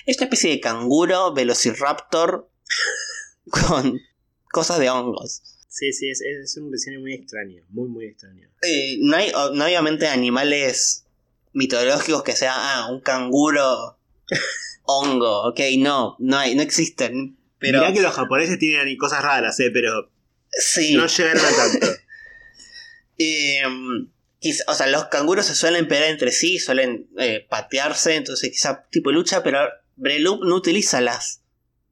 esta 0.06 0.24
especie 0.24 0.50
de 0.50 0.60
canguro, 0.60 1.32
velociraptor, 1.34 2.50
con 3.50 3.98
cosas 4.50 4.78
de 4.78 4.90
hongos. 4.90 5.42
Sí, 5.68 5.92
sí, 5.92 6.08
es, 6.08 6.22
es 6.22 6.56
un 6.56 6.70
diseño 6.70 7.00
muy 7.00 7.12
extraño, 7.14 7.62
muy, 7.68 7.88
muy 7.88 8.06
extraño. 8.06 8.48
Eh, 8.62 8.96
no, 9.00 9.16
hay, 9.16 9.30
no 9.52 9.64
hay 9.64 9.74
obviamente 9.74 10.08
animales 10.08 11.04
mitológicos 11.52 12.22
que 12.22 12.32
sean, 12.32 12.54
ah, 12.56 12.88
un 12.90 13.00
canguro 13.00 13.98
hongo, 14.84 15.48
ok, 15.48 15.60
no, 15.78 16.16
no 16.18 16.38
hay, 16.38 16.54
no 16.54 16.62
existen. 16.62 17.36
Pero 17.58 17.80
Mirá 17.80 17.92
que 17.92 18.00
los 18.02 18.14
japoneses 18.14 18.58
tienen 18.58 18.96
cosas 18.96 19.22
raras, 19.22 19.58
eh, 19.60 19.70
pero 19.72 20.10
sí. 20.50 20.94
no 20.94 21.06
llegaron 21.06 21.44
a 21.44 21.56
tanto. 21.56 21.86
Eh, 23.18 23.62
o 24.66 24.74
sea, 24.74 24.86
los 24.86 25.06
canguros 25.06 25.46
se 25.46 25.54
suelen 25.54 25.88
pelear 25.88 26.10
entre 26.10 26.30
sí, 26.32 26.58
suelen 26.58 27.08
eh, 27.18 27.46
patearse, 27.48 28.16
entonces 28.16 28.50
quizá 28.50 28.86
tipo 28.90 29.12
lucha, 29.12 29.42
pero 29.42 29.60
Breloop 29.96 30.44
no 30.44 30.56
utiliza 30.56 31.00
las 31.00 31.42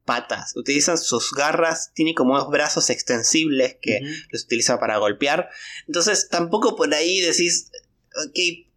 patas, 0.05 0.55
utilizan 0.55 0.97
sus 0.97 1.31
garras, 1.33 1.91
tiene 1.93 2.13
como 2.13 2.37
dos 2.37 2.49
brazos 2.49 2.89
extensibles 2.89 3.77
que 3.81 4.01
los 4.29 4.43
utiliza 4.43 4.79
para 4.79 4.97
golpear. 4.97 5.49
Entonces 5.87 6.29
tampoco 6.29 6.75
por 6.75 6.93
ahí 6.93 7.19
decís, 7.21 7.71
ok, 8.27 8.67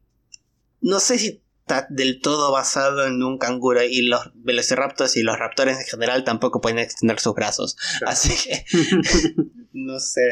no 0.80 1.00
sé 1.00 1.18
si 1.18 1.42
está 1.68 1.86
del 1.90 2.20
todo 2.20 2.50
basado 2.50 3.06
en 3.06 3.22
un 3.22 3.38
canguro 3.38 3.82
y 3.82 4.02
los 4.02 4.30
velociraptors 4.34 5.16
y 5.16 5.22
los 5.22 5.38
raptores 5.38 5.78
en 5.78 5.84
general 5.84 6.24
tampoco 6.24 6.60
pueden 6.60 6.78
extender 6.78 7.20
sus 7.20 7.34
brazos. 7.34 7.76
Claro. 7.98 8.12
Así 8.12 8.34
que 8.42 8.64
no 9.72 10.00
sé. 10.00 10.22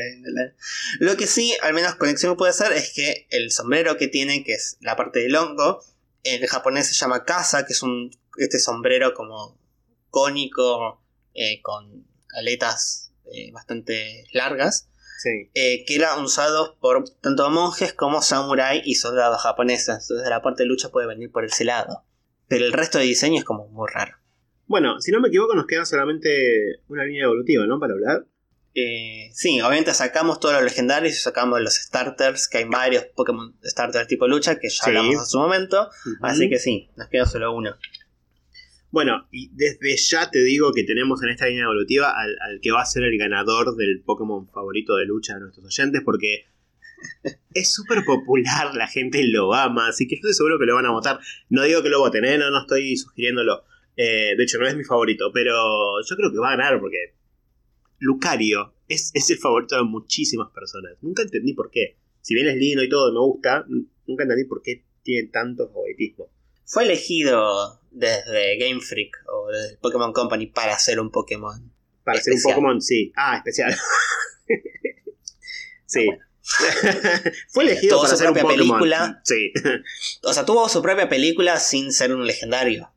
Lo 0.99 1.17
que 1.17 1.27
sí, 1.27 1.55
al 1.63 1.75
menos 1.75 1.95
conexión 1.97 2.37
puede 2.37 2.51
hacer 2.51 2.73
es 2.73 2.93
que 2.95 3.27
el 3.31 3.51
sombrero 3.51 3.99
que 3.99 4.09
tiene, 4.09 4.43
que 4.45 4.55
es 4.55 4.79
la 4.81 4.97
parte 4.97 5.21
del 5.21 5.37
hongo, 5.37 5.85
en 6.23 6.45
japonés 6.47 6.89
se 6.89 6.95
llama 6.95 7.25
kasa, 7.25 7.67
que 7.67 7.75
es 7.75 7.83
un 7.83 8.11
este 8.39 8.59
sombrero 8.59 9.15
como 9.15 9.59
cónico 10.09 11.03
eh, 11.35 11.61
con 11.63 12.07
aletas 12.35 13.13
eh, 13.33 13.51
bastante 13.53 14.25
largas, 14.33 14.89
Sí. 15.19 15.51
eh, 15.55 15.85
que 15.87 15.95
eran 15.97 16.23
usados 16.23 16.75
por 16.81 17.09
tanto 17.21 17.49
monjes 17.51 17.93
como 17.93 18.21
samurai 18.23 18.83
y 18.85 18.97
soldados 18.97 19.41
japoneses. 19.43 19.89
Entonces 20.03 20.29
la 20.29 20.43
parte 20.43 20.63
de 20.63 20.69
lucha 20.69 20.91
puede 20.91 21.07
venir 21.07 21.31
por 21.33 21.45
ese 21.45 21.65
lado. 21.65 22.05
Pero 22.49 22.65
el 22.65 22.73
resto 22.73 22.99
de 22.99 23.05
diseño 23.05 23.39
es 23.39 23.45
como 23.45 23.67
muy 23.69 23.89
raro. 23.93 24.17
Bueno, 24.67 25.01
si 25.01 25.11
no 25.13 25.21
me 25.21 25.29
equivoco, 25.29 25.55
nos 25.55 25.67
queda 25.67 25.85
solamente 25.85 26.81
una 26.89 27.05
línea 27.05 27.25
evolutiva, 27.25 27.67
¿no? 27.67 27.79
Para 27.81 27.95
hablar. 27.95 28.27
Eh, 28.75 29.31
sí, 29.33 29.61
obviamente 29.63 29.95
sacamos 29.95 30.39
todos 30.39 30.55
los 30.57 30.63
legendarios 30.65 31.15
y 31.15 31.17
sacamos 31.19 31.61
los 31.63 31.75
starters, 31.77 32.47
que 32.47 32.59
hay 32.59 32.65
varios 32.65 33.05
Pokémon 33.17 33.57
starter 33.65 34.07
tipo 34.07 34.29
lucha 34.29 34.59
que 34.59 34.69
ya 34.69 34.75
Sí. 34.85 34.91
hablamos 34.91 35.15
en 35.15 35.25
su 35.25 35.39
momento. 35.39 35.89
Así 36.21 36.51
que 36.51 36.59
sí, 36.59 36.91
nos 36.97 37.09
queda 37.09 37.25
solo 37.25 37.55
uno. 37.55 37.75
Bueno, 38.97 39.29
y 39.31 39.51
desde 39.53 39.95
ya 39.95 40.31
te 40.31 40.43
digo 40.43 40.73
que 40.73 40.83
tenemos 40.83 41.23
en 41.23 41.29
esta 41.29 41.47
línea 41.47 41.65
evolutiva 41.65 42.15
al, 42.19 42.61
que 42.63 42.71
va 42.73 42.81
a 42.81 42.87
ser 42.87 43.03
el 43.03 43.19
ganador 43.19 43.77
del 43.77 44.01
Pokémon 44.01 44.49
favorito 44.49 44.97
de 44.97 45.05
lucha 45.05 45.35
de 45.35 45.41
nuestros 45.41 45.67
oyentes, 45.67 46.01
porque 46.03 46.47
es 47.53 47.75
súper 47.75 48.07
popular, 48.07 48.75
la 48.75 48.87
gente 48.87 49.23
lo 49.25 49.53
ama, 49.53 49.89
así 49.89 50.09
que 50.09 50.15
estoy 50.15 50.33
seguro 50.33 50.59
que 50.59 50.65
lo 50.65 50.77
van 50.77 50.87
a 50.87 50.93
votar. 50.93 51.21
No 51.51 51.65
digo 51.65 51.83
que 51.83 51.91
lo 51.91 51.99
voten, 51.99 52.25
¿eh? 52.25 52.39
no, 52.39 52.51
no 52.51 52.63
estoy 52.63 52.97
sugiriéndolo. 52.97 53.65
Eh, 53.99 54.33
de 54.35 54.43
hecho, 54.43 54.57
no 54.57 54.67
es 54.67 54.75
mi 54.75 54.85
favorito, 54.85 55.31
pero 55.31 56.01
yo 56.03 56.17
creo 56.17 56.33
que 56.33 56.39
va 56.39 56.55
a 56.55 56.57
ganar 56.57 56.81
porque 56.81 57.13
Lucario 57.99 58.73
es, 58.89 59.11
es 59.13 59.29
el 59.29 59.37
favorito 59.37 59.77
de 59.77 59.83
muchísimas 59.83 60.51
personas. 60.53 60.93
Nunca 61.03 61.23
entendí 61.23 61.53
por 61.53 61.71
qué. 61.71 61.99
Si 62.23 62.35
bien 62.35 62.49
es 62.49 62.57
lindo 62.57 62.83
y 62.83 62.89
todo, 62.89 63.13
me 63.13 63.21
gusta, 63.21 63.67
nunca 64.07 64.23
entendí 64.23 64.45
por 64.45 64.63
qué 64.63 64.87
tiene 65.03 65.29
tanto 65.29 65.69
favoritismo. 65.69 66.31
Fue 66.67 66.85
elegido 66.85 67.81
desde 67.91 68.59
Game 68.59 68.81
Freak 68.81 69.17
o 69.33 69.49
desde 69.51 69.73
el 69.73 69.79
Pokémon 69.79 70.13
Company 70.13 70.47
para 70.47 70.75
hacer 70.75 71.01
un 71.01 71.11
Pokémon. 71.11 71.73
Para 72.05 72.21
ser 72.21 72.33
un 72.33 72.37
Especial. 72.39 72.55
Pokémon, 72.55 72.83
sí. 72.83 73.13
Ah, 73.17 73.37
especial. 73.37 73.75
sí. 75.87 76.07
Bueno. 76.17 76.23
Fue 77.49 77.65
elegido 77.65 77.97
Tuvo 77.97 78.03
para 78.03 78.11
su 78.13 78.19
ser 78.19 78.29
un 78.29 78.35
propia 78.35 78.51
Pokémon. 78.51 78.79
película. 78.79 79.21
Sí. 79.25 79.53
O 80.23 80.33
sea, 80.33 80.47
tuvo 80.47 80.69
su 80.69 80.81
propia 80.81 81.09
película 81.09 81.59
sin 81.59 81.93
ser 81.93 82.15
un 82.15 82.25
legendario. 82.25 82.93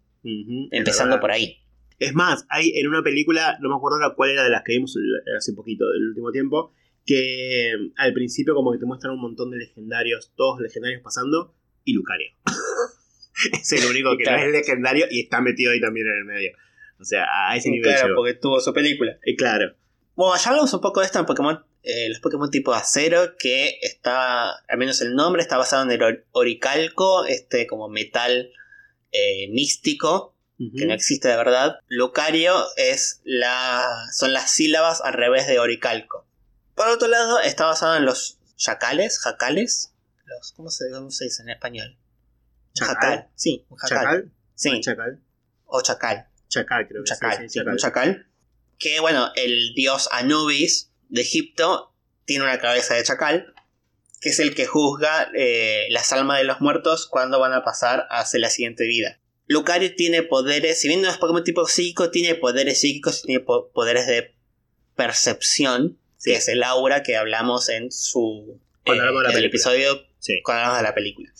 Empezando 0.69 1.19
por 1.19 1.31
ahí. 1.31 1.57
Es 1.97 2.13
más, 2.13 2.45
hay 2.49 2.77
en 2.77 2.87
una 2.87 3.01
película, 3.01 3.57
no 3.59 3.69
me 3.69 3.75
acuerdo 3.75 3.97
la 3.99 4.13
cuál 4.13 4.29
era 4.29 4.43
de 4.43 4.51
las 4.51 4.61
que 4.63 4.73
vimos 4.73 4.95
hace 5.35 5.53
poquito, 5.53 5.89
del 5.89 6.09
último 6.09 6.31
tiempo, 6.31 6.71
que 7.05 7.71
mm, 7.77 7.93
al 7.97 8.13
principio 8.13 8.53
como 8.53 8.71
que 8.71 8.77
te 8.77 8.85
muestran 8.85 9.15
un 9.15 9.21
montón 9.21 9.49
de 9.49 9.57
legendarios, 9.57 10.31
todos 10.35 10.61
legendarios 10.61 11.01
pasando, 11.01 11.55
y 11.83 11.93
Lucario. 11.93 12.27
es 13.53 13.72
el 13.74 13.86
único 13.90 14.16
que 14.18 14.24
Claro. 14.24 14.40
no 14.40 14.45
es 14.45 14.52
legendario 14.52 15.06
y 15.10 15.22
está 15.22 15.41
metido 15.41 15.72
ahí 15.72 15.82
también 15.82 16.07
en 16.07 16.18
el 16.18 16.26
medio. 16.26 16.52
O 16.99 17.06
sea, 17.06 17.26
a 17.49 17.56
ese 17.56 17.70
nivel 17.70 17.94
Claro, 17.95 18.16
porque 18.16 18.34
tuvo 18.34 18.60
su 18.60 18.74
película. 18.74 19.14
Eh, 19.24 19.36
claro. 19.36 19.76
Bueno, 20.16 20.36
ya 20.41 20.49
hablamos 20.49 20.74
un 20.74 20.82
poco 20.82 20.99
de 20.99 21.06
esto 21.06 21.20
en 21.20 21.26
Pokémon, 21.26 21.64
eh, 21.84 22.10
los 22.10 22.20
Pokémon 22.20 22.52
tipo 22.52 22.74
acero, 22.74 23.36
que 23.40 23.80
está, 23.82 24.49
al 24.68 24.78
menos 24.78 24.99
el 25.02 25.16
nombre, 25.16 25.41
está 25.41 25.57
basado 25.57 25.84
en 25.84 25.91
el 25.91 26.03
or- 26.03 26.26
oricalco, 26.32 27.26
este 27.26 27.66
como 27.68 27.88
metal 27.88 28.52
eh, 29.14 29.48
místico, 29.52 30.36
que 30.78 30.86
no 30.86 30.94
existe 30.94 31.30
de 31.30 31.38
verdad. 31.38 31.78
Lucario 31.88 32.53
es 32.76 33.22
la, 33.24 33.86
son 34.14 34.34
las 34.34 34.52
sílabas 34.52 34.99
al 34.99 35.14
revés 35.14 35.48
de 35.48 35.57
oricalco. 35.57 36.28
Por 36.76 36.90
otro 36.90 37.07
lado, 37.07 37.40
está 37.40 37.66
basado 37.66 37.95
en 37.95 38.03
los 38.03 38.40
chacales, 38.57 39.20
jacales, 39.20 39.94
los, 40.26 40.52
¿cómo, 40.52 40.70
se, 40.70 40.91
cómo 40.91 41.11
se 41.11 41.24
dice 41.26 41.44
en 41.44 41.49
español? 41.52 41.98
¿Chacal? 42.73 42.95
Jacal, 42.95 43.29
sí, 43.35 43.65
un 43.69 43.77
jacal. 43.77 43.97
¿Chacal? 43.99 44.31
Sí, 44.55 44.81
Chacal. 44.81 45.23
o 45.65 45.81
chacal. 45.81 46.27
Chacal, 46.49 46.87
creo 46.87 47.01
Un 47.01 47.05
que 47.05 47.13
sí, 47.13 47.19
chacal, 47.19 47.37
sí, 47.37 47.49
sí, 47.49 47.59
chacal. 47.59 47.73
un 47.73 47.77
chacal. 47.79 48.27
Que 48.77 48.99
bueno, 48.99 49.31
el 49.35 49.73
dios 49.75 50.07
Anubis 50.11 50.91
de 51.09 51.21
Egipto 51.21 51.93
tiene 52.25 52.43
una 52.43 52.59
cabeza 52.59 52.95
de 52.95 53.03
chacal, 53.03 53.53
que 54.21 54.29
es 54.29 54.39
el 54.39 54.55
que 54.55 54.65
juzga 54.65 55.29
eh, 55.35 55.87
las 55.89 56.11
almas 56.13 56.37
de 56.39 56.43
los 56.45 56.61
muertos 56.61 57.07
cuando 57.07 57.39
van 57.39 57.53
a 57.53 57.63
pasar 57.63 58.07
hacia 58.09 58.39
la 58.39 58.49
siguiente 58.49 58.85
vida. 58.85 59.19
Lucario 59.47 59.95
tiene 59.95 60.21
poderes, 60.23 60.79
si 60.79 60.87
bien 60.87 61.01
no 61.01 61.09
es 61.09 61.17
Pokémon 61.17 61.43
tipo 61.43 61.65
psíquico, 61.67 62.11
tiene 62.11 62.35
poderes 62.35 62.79
psíquicos 62.81 63.19
y 63.23 63.27
tiene 63.27 63.39
po- 63.43 63.71
poderes 63.71 64.05
de 64.07 64.35
percepción, 64.95 65.97
Sí. 66.17 66.31
que 66.31 66.37
es 66.37 66.47
el 66.49 66.63
aura 66.63 67.01
que 67.01 67.15
hablamos 67.15 67.69
en 67.69 67.91
su 67.91 68.59
Cuando 68.85 69.03
eh, 69.03 69.07
hablamos 69.07 69.21
de 69.23 69.27
la 69.29 69.33
película. 69.33 69.47
episodio 69.47 70.01
Sí. 70.19 70.41
cuando 70.43 70.59
hablamos 70.63 70.77
de 70.79 70.83
la 70.83 70.93
película. 70.95 71.31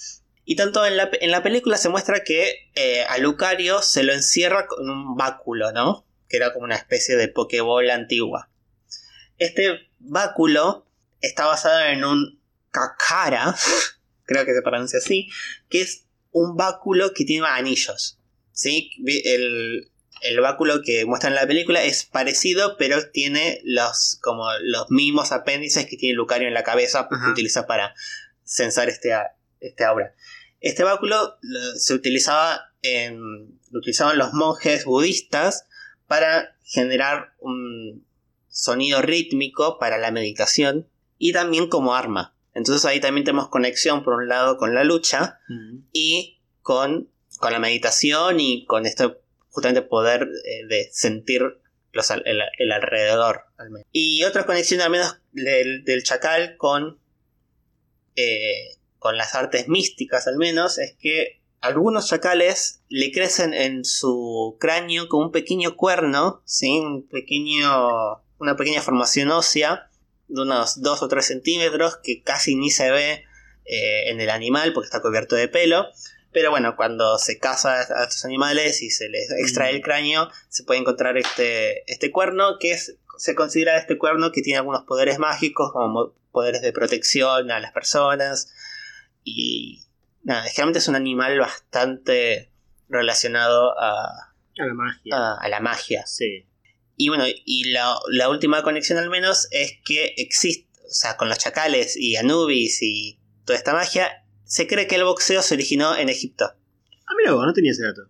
Y 0.50 0.56
tanto 0.56 0.84
en 0.84 0.98
la, 0.98 1.12
en 1.22 1.30
la 1.30 1.44
película 1.44 1.78
se 1.78 1.90
muestra 1.90 2.24
que 2.24 2.72
eh, 2.74 3.04
a 3.08 3.20
Lucario 3.20 3.84
se 3.84 4.02
lo 4.02 4.14
encierra 4.14 4.66
con 4.66 4.90
un 4.90 5.16
báculo, 5.16 5.72
¿no? 5.74 6.08
Que 6.28 6.38
era 6.38 6.54
como 6.54 6.66
una 6.66 6.76
especie 6.76 7.18
de 7.18 7.28
Pokéball 7.28 7.92
antigua. 7.92 8.50
Este 9.38 9.92
báculo 10.00 10.88
está 11.22 11.46
basado 11.46 11.86
en 11.86 12.04
un 12.04 12.42
Kakara, 12.72 13.56
creo 14.26 14.44
que 14.44 14.56
se 14.56 14.64
pronuncia 14.64 14.98
así, 14.98 15.30
que 15.70 15.82
es 15.82 16.08
un 16.32 16.58
báculo 16.58 17.14
que 17.14 17.26
tiene 17.26 17.46
anillos. 17.46 18.18
¿Sí? 18.52 18.90
El, 19.26 19.92
el 20.24 20.40
báculo 20.40 20.82
que 20.84 21.06
muestra 21.06 21.30
en 21.30 21.36
la 21.36 21.46
película 21.46 21.84
es 21.84 22.06
parecido, 22.06 22.76
pero 22.76 23.12
tiene 23.12 23.62
los, 23.66 24.18
como 24.24 24.48
los 24.64 24.90
mismos 24.90 25.32
apéndices 25.32 25.86
que 25.86 25.96
tiene 25.96 26.16
Lucario 26.16 26.48
en 26.48 26.56
la 26.56 26.64
cabeza 26.64 27.08
que 27.08 27.30
utiliza 27.30 27.68
para 27.68 27.94
censar 28.44 28.90
este, 28.90 29.14
este 29.60 29.84
aura. 29.84 30.16
Este 30.62 30.84
báculo 30.84 31.38
lo- 31.42 31.76
se 31.76 31.94
utilizaba 31.94 32.72
en, 32.82 33.60
lo 33.72 33.80
utilizaban 33.80 34.18
los 34.18 34.34
monjes 34.34 34.86
budistas 34.86 35.66
para 36.08 36.56
generar 36.64 37.34
un 37.40 38.06
sonido 38.48 39.02
rítmico 39.02 39.78
para 39.80 39.98
la 39.98 40.12
meditación 40.12 40.88
y 41.18 41.34
también 41.34 41.68
como 41.70 41.96
arma. 41.96 42.36
Entonces 42.54 42.84
ahí 42.86 43.00
también 43.00 43.24
tenemos 43.26 43.50
conexión 43.50 44.04
por 44.04 44.16
un 44.16 44.28
lado 44.28 44.58
con 44.58 44.74
la 44.74 44.84
lucha 44.84 45.40
y 45.94 46.40
con, 46.62 47.10
con 47.40 47.52
la 47.54 47.60
meditación 47.60 48.40
y 48.40 48.66
con 48.66 48.86
este 48.86 49.14
justamente 49.50 49.82
poder 49.82 50.24
eh, 50.46 50.66
de 50.68 50.90
sentir 50.92 51.42
los 51.92 52.10
el, 52.12 52.24
el 52.58 52.72
alrededor. 52.72 53.44
al 53.58 53.70
menos. 53.70 53.88
Y 53.92 54.24
otra 54.24 54.46
conexión 54.46 54.82
al 54.82 54.90
menos 54.92 55.18
del, 55.32 55.84
del 55.86 56.04
chacal 56.04 56.56
con, 56.58 57.00
eh, 58.16 58.78
con 59.00 59.18
las 59.18 59.34
artes 59.36 59.68
místicas 59.68 60.28
al 60.28 60.38
menos 60.38 60.78
es 60.78 60.96
que 61.00 61.42
algunos 61.62 62.08
chacales 62.08 62.82
le 62.90 63.12
crecen 63.12 63.54
en 63.54 63.84
su 63.84 64.56
cráneo 64.60 65.10
como 65.10 65.26
un 65.26 65.32
pequeño 65.32 65.76
cuerno, 65.76 66.42
¿sí? 66.46 66.80
un 66.80 67.08
pequeño, 67.08 68.22
una 68.40 68.56
pequeña 68.56 68.82
formación 68.82 69.30
ósea 69.32 69.90
de 70.28 70.42
unos 70.42 70.82
2 70.82 71.02
o 71.04 71.08
3 71.08 71.26
centímetros 71.26 71.98
que 72.02 72.22
casi 72.22 72.56
ni 72.56 72.70
se 72.72 72.92
ve 72.92 73.24
eh, 73.66 74.10
en 74.10 74.22
el 74.22 74.30
animal 74.30 74.72
porque 74.74 74.86
está 74.86 75.02
cubierto 75.02 75.36
de 75.36 75.48
pelo. 75.48 75.86
Pero 76.32 76.52
bueno, 76.52 76.76
cuando 76.76 77.18
se 77.18 77.40
caza 77.40 77.80
a 77.80 78.04
estos 78.04 78.24
animales 78.24 78.82
y 78.84 78.92
se 78.92 79.10
les 79.10 79.30
extrae 79.32 79.72
el 79.76 79.82
cráneo, 79.82 80.30
se 80.48 80.64
puede 80.64 80.80
encontrar 80.80 81.18
este, 81.18 81.92
este 81.92 82.12
cuerno 82.12 82.58
que 82.60 82.72
es, 82.72 82.96
se 83.18 83.34
considera 83.36 83.78
este 83.78 83.98
cuerno 83.98 84.32
que 84.32 84.42
tiene 84.44 84.60
algunos 84.60 84.84
poderes 84.84 85.18
mágicos 85.18 85.72
como 85.74 85.88
mo- 85.88 86.14
poderes 86.32 86.62
de 86.62 86.72
protección 86.72 87.50
a 87.52 87.60
las 87.60 87.72
personas. 87.74 88.54
Y 89.24 89.84
nada, 90.24 90.44
generalmente 90.44 90.80
es 90.80 90.88
un 90.88 90.96
animal 90.96 91.38
bastante 91.40 92.52
relacionado 92.88 93.78
a, 93.80 94.34
A 94.58 94.66
la 94.66 94.74
magia. 94.74 95.16
a- 95.16 95.38
a 95.40 95.50
la 95.50 95.60
magia. 95.60 96.06
Sí. 96.06 96.46
y 96.96 97.08
bueno, 97.10 97.24
y 97.28 97.72
la, 97.72 97.96
la 98.12 98.30
última 98.30 98.62
conexión 98.64 98.98
al 98.98 99.10
menos 99.10 99.48
es 99.52 99.74
que 99.86 100.14
existe, 100.18 100.68
o 100.86 100.92
sea, 100.92 101.16
con 101.18 101.30
los 101.30 101.38
chacales 101.38 101.96
y 101.96 102.16
Anubis 102.18 102.82
y 102.82 103.20
toda 103.46 103.58
esta 103.58 103.74
magia, 103.74 104.26
se 104.44 104.68
cree 104.68 104.88
que 104.88 104.96
el 104.96 105.04
boxeo 105.06 105.42
se 105.42 105.54
originó 105.54 105.96
en 105.96 106.10
Egipto. 106.10 106.46
Ah, 106.46 107.14
mira 107.18 107.34
vos, 107.34 107.46
no 107.46 107.54
tenía 107.54 107.72
ese 107.72 107.84
dato. 107.84 108.02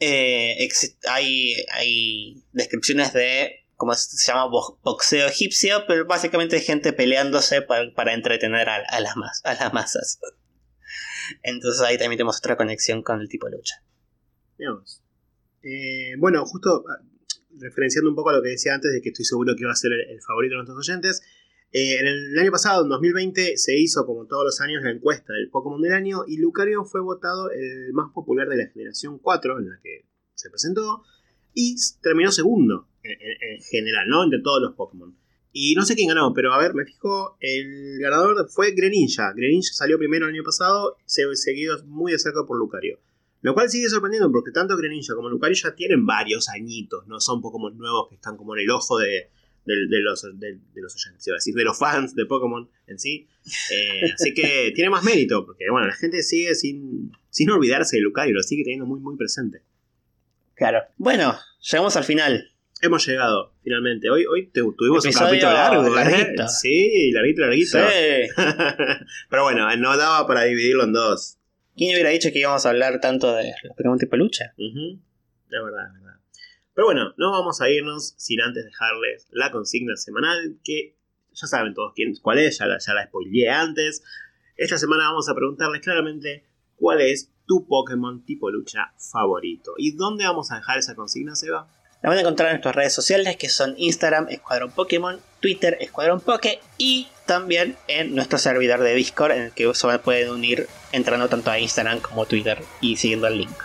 Eh, 0.00 0.68
hay, 1.08 1.54
hay 1.72 2.44
descripciones 2.52 3.12
de 3.12 3.66
cómo 3.74 3.94
se 3.94 4.24
llama 4.30 4.46
bo- 4.46 4.78
boxeo 4.84 5.26
egipcio, 5.26 5.84
pero 5.88 6.04
básicamente 6.06 6.56
hay 6.56 6.62
gente 6.62 6.92
peleándose 6.92 7.62
para, 7.62 7.92
para 7.94 8.14
entretener 8.14 8.68
a, 8.68 8.76
a 8.88 9.00
las 9.00 9.16
mas- 9.16 9.40
a 9.44 9.54
las 9.54 9.72
masas. 9.72 10.20
Entonces 11.42 11.80
ahí 11.82 11.98
también 11.98 12.18
tenemos 12.18 12.38
otra 12.38 12.56
conexión 12.56 13.02
con 13.02 13.20
el 13.20 13.28
tipo 13.28 13.46
de 13.46 13.56
lucha. 13.56 13.82
Vos. 14.58 15.02
Eh, 15.62 16.14
bueno, 16.18 16.44
justo 16.46 16.84
ah, 16.88 17.02
referenciando 17.58 18.10
un 18.10 18.16
poco 18.16 18.30
a 18.30 18.32
lo 18.34 18.42
que 18.42 18.50
decía 18.50 18.74
antes, 18.74 18.92
de 18.92 19.00
que 19.00 19.10
estoy 19.10 19.24
seguro 19.24 19.54
que 19.56 19.64
va 19.64 19.72
a 19.72 19.76
ser 19.76 19.92
el, 19.92 20.20
favorito 20.22 20.54
de 20.54 20.56
nuestros 20.58 20.78
oyentes. 20.78 21.22
eh, 21.72 21.98
en 21.98 22.06
el 22.06 22.38
año 22.38 22.50
pasado, 22.50 22.82
en 22.82 22.88
2020, 22.88 23.56
se 23.56 23.78
hizo, 23.78 24.06
como 24.06 24.26
todos 24.26 24.44
los 24.44 24.60
años, 24.60 24.82
la 24.82 24.90
encuesta 24.90 25.32
del 25.32 25.50
Pokémon 25.50 25.80
del 25.80 25.92
año 25.92 26.24
y 26.26 26.38
Lucario 26.38 26.84
fue 26.84 27.00
votado 27.00 27.50
el 27.50 27.92
más 27.92 28.12
popular 28.12 28.48
de 28.48 28.56
la 28.56 28.66
generación 28.68 29.18
4 29.18 29.58
en 29.58 29.70
la 29.70 29.80
que 29.82 30.06
se 30.34 30.50
presentó 30.50 31.04
y 31.54 31.76
terminó 32.02 32.30
segundo 32.30 32.88
en 33.02 33.60
general, 33.62 34.08
¿no? 34.08 34.24
Entre 34.24 34.40
todos 34.40 34.62
los 34.62 34.74
Pokémon. 34.74 35.16
Y 35.52 35.74
no 35.74 35.84
sé 35.84 35.94
quién 35.94 36.08
ganó, 36.08 36.32
pero 36.34 36.52
a 36.52 36.58
ver, 36.58 36.74
me 36.74 36.84
fijo, 36.84 37.36
el 37.40 37.98
ganador 38.00 38.48
fue 38.50 38.72
Greninja. 38.72 39.32
Greninja 39.34 39.72
salió 39.72 39.98
primero 39.98 40.26
el 40.26 40.34
año 40.34 40.44
pasado, 40.44 40.96
se- 41.06 41.34
seguido 41.36 41.82
muy 41.86 42.12
de 42.12 42.18
cerca 42.18 42.44
por 42.46 42.58
Lucario. 42.58 42.98
Lo 43.40 43.54
cual 43.54 43.70
sigue 43.70 43.88
sorprendiendo 43.88 44.30
porque 44.32 44.50
tanto 44.50 44.76
Greninja 44.76 45.14
como 45.14 45.28
Lucario 45.28 45.56
ya 45.56 45.74
tienen 45.74 46.04
varios 46.04 46.48
añitos, 46.48 47.06
no 47.06 47.18
son 47.20 47.40
Pokémon 47.40 47.76
nuevos 47.78 48.08
que 48.08 48.16
están 48.16 48.36
como 48.36 48.54
en 48.56 48.62
el 48.62 48.70
ojo 48.70 48.98
de, 48.98 49.30
de- 49.64 49.86
de 49.88 50.00
los, 50.02 50.22
de, 50.22 50.58
de 50.74 50.80
los 50.82 50.94
oyentes, 50.94 51.26
iba 51.26 51.34
a 51.34 51.38
decir, 51.38 51.54
de 51.54 51.64
los 51.64 51.78
fans 51.78 52.14
de 52.14 52.26
Pokémon 52.26 52.68
en 52.86 52.98
sí. 52.98 53.26
Eh, 53.72 54.02
así 54.14 54.34
que 54.34 54.72
tiene 54.74 54.90
más 54.90 55.02
mérito, 55.04 55.46
porque 55.46 55.64
bueno, 55.70 55.86
la 55.86 55.94
gente 55.94 56.22
sigue 56.22 56.54
sin, 56.54 57.12
sin 57.30 57.50
olvidarse 57.50 57.96
de 57.96 58.02
Lucario, 58.02 58.34
lo 58.34 58.42
sigue 58.42 58.64
teniendo 58.64 58.86
muy 58.86 59.00
muy 59.00 59.16
presente. 59.16 59.62
Claro. 60.54 60.80
Bueno, 60.96 61.36
llegamos 61.70 61.96
al 61.96 62.04
final. 62.04 62.50
Hemos 62.80 63.06
llegado, 63.06 63.52
finalmente. 63.62 64.08
Hoy, 64.08 64.24
hoy 64.26 64.46
te- 64.46 64.60
tuvimos 64.76 65.04
un 65.04 65.12
capítulo 65.12 65.52
largo, 65.52 65.86
¿eh? 65.86 65.90
larguito. 65.90 66.46
Sí, 66.48 67.10
larguito, 67.12 67.42
larguito. 67.42 67.78
Sí. 67.78 68.28
Pero 69.30 69.42
bueno, 69.42 69.74
no 69.76 69.96
daba 69.96 70.26
para 70.26 70.44
dividirlo 70.44 70.84
en 70.84 70.92
dos. 70.92 71.38
¿Quién 71.76 71.94
hubiera 71.94 72.10
dicho 72.10 72.30
que 72.32 72.38
íbamos 72.40 72.64
a 72.66 72.70
hablar 72.70 73.00
tanto 73.00 73.34
de 73.34 73.52
los 73.64 73.76
Pokémon 73.76 73.98
tipo 73.98 74.16
lucha? 74.16 74.52
Ujú. 74.56 75.00
Es 75.50 75.62
verdad, 75.64 75.86
es 75.88 76.02
verdad. 76.02 76.20
Pero 76.74 76.86
bueno, 76.86 77.14
no 77.16 77.32
vamos 77.32 77.60
a 77.60 77.68
irnos 77.68 78.14
sin 78.16 78.40
antes 78.40 78.64
dejarles 78.64 79.26
la 79.32 79.50
consigna 79.50 79.96
semanal, 79.96 80.58
que 80.62 80.96
ya 81.32 81.46
saben 81.48 81.74
todos 81.74 81.92
quién, 81.94 82.14
cuál 82.22 82.38
es, 82.38 82.58
ya 82.58 82.66
la, 82.66 82.78
ya 82.78 82.94
la 82.94 83.06
spoileé 83.06 83.48
antes. 83.50 84.02
Esta 84.56 84.78
semana 84.78 85.04
vamos 85.08 85.28
a 85.28 85.34
preguntarles 85.34 85.80
claramente 85.82 86.44
cuál 86.76 87.00
es 87.00 87.32
tu 87.46 87.66
Pokémon 87.66 88.24
tipo 88.24 88.50
lucha 88.50 88.92
favorito. 88.98 89.74
¿Y 89.78 89.96
dónde 89.96 90.24
vamos 90.24 90.52
a 90.52 90.56
dejar 90.56 90.78
esa 90.78 90.94
consigna, 90.94 91.34
Seba? 91.34 91.68
La 92.00 92.10
van 92.10 92.18
a 92.18 92.20
encontrar 92.20 92.48
en 92.50 92.54
nuestras 92.54 92.76
redes 92.76 92.94
sociales 92.94 93.36
que 93.36 93.48
son 93.48 93.74
Instagram, 93.76 94.28
Escuadrón 94.30 94.70
Pokémon, 94.70 95.20
Twitter, 95.40 95.76
Escuadrón 95.80 96.20
Poke 96.20 96.60
y 96.76 97.08
también 97.26 97.76
en 97.88 98.14
nuestro 98.14 98.38
servidor 98.38 98.80
de 98.80 98.94
Discord 98.94 99.32
en 99.32 99.42
el 99.42 99.52
que 99.52 99.72
se 99.74 99.98
pueden 99.98 100.30
unir 100.30 100.68
entrando 100.92 101.28
tanto 101.28 101.50
a 101.50 101.58
Instagram 101.58 102.00
como 102.00 102.24
Twitter 102.26 102.62
y 102.80 102.96
siguiendo 102.96 103.26
el 103.26 103.38
link. 103.38 103.56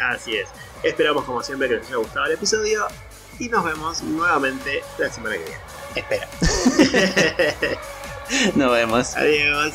Así 0.00 0.36
es. 0.36 0.48
Esperamos 0.82 1.24
como 1.24 1.42
siempre 1.42 1.68
que 1.68 1.76
les 1.76 1.86
haya 1.86 1.96
gustado 1.96 2.26
el 2.26 2.32
episodio 2.32 2.86
y 3.38 3.48
nos 3.48 3.64
vemos 3.64 4.02
nuevamente 4.02 4.82
la 4.98 5.12
semana 5.12 5.36
que 5.36 5.44
viene. 5.44 5.60
Espera. 5.94 6.28
Nos 8.54 8.72
vemos. 8.72 9.16
Adiós. 9.16 9.72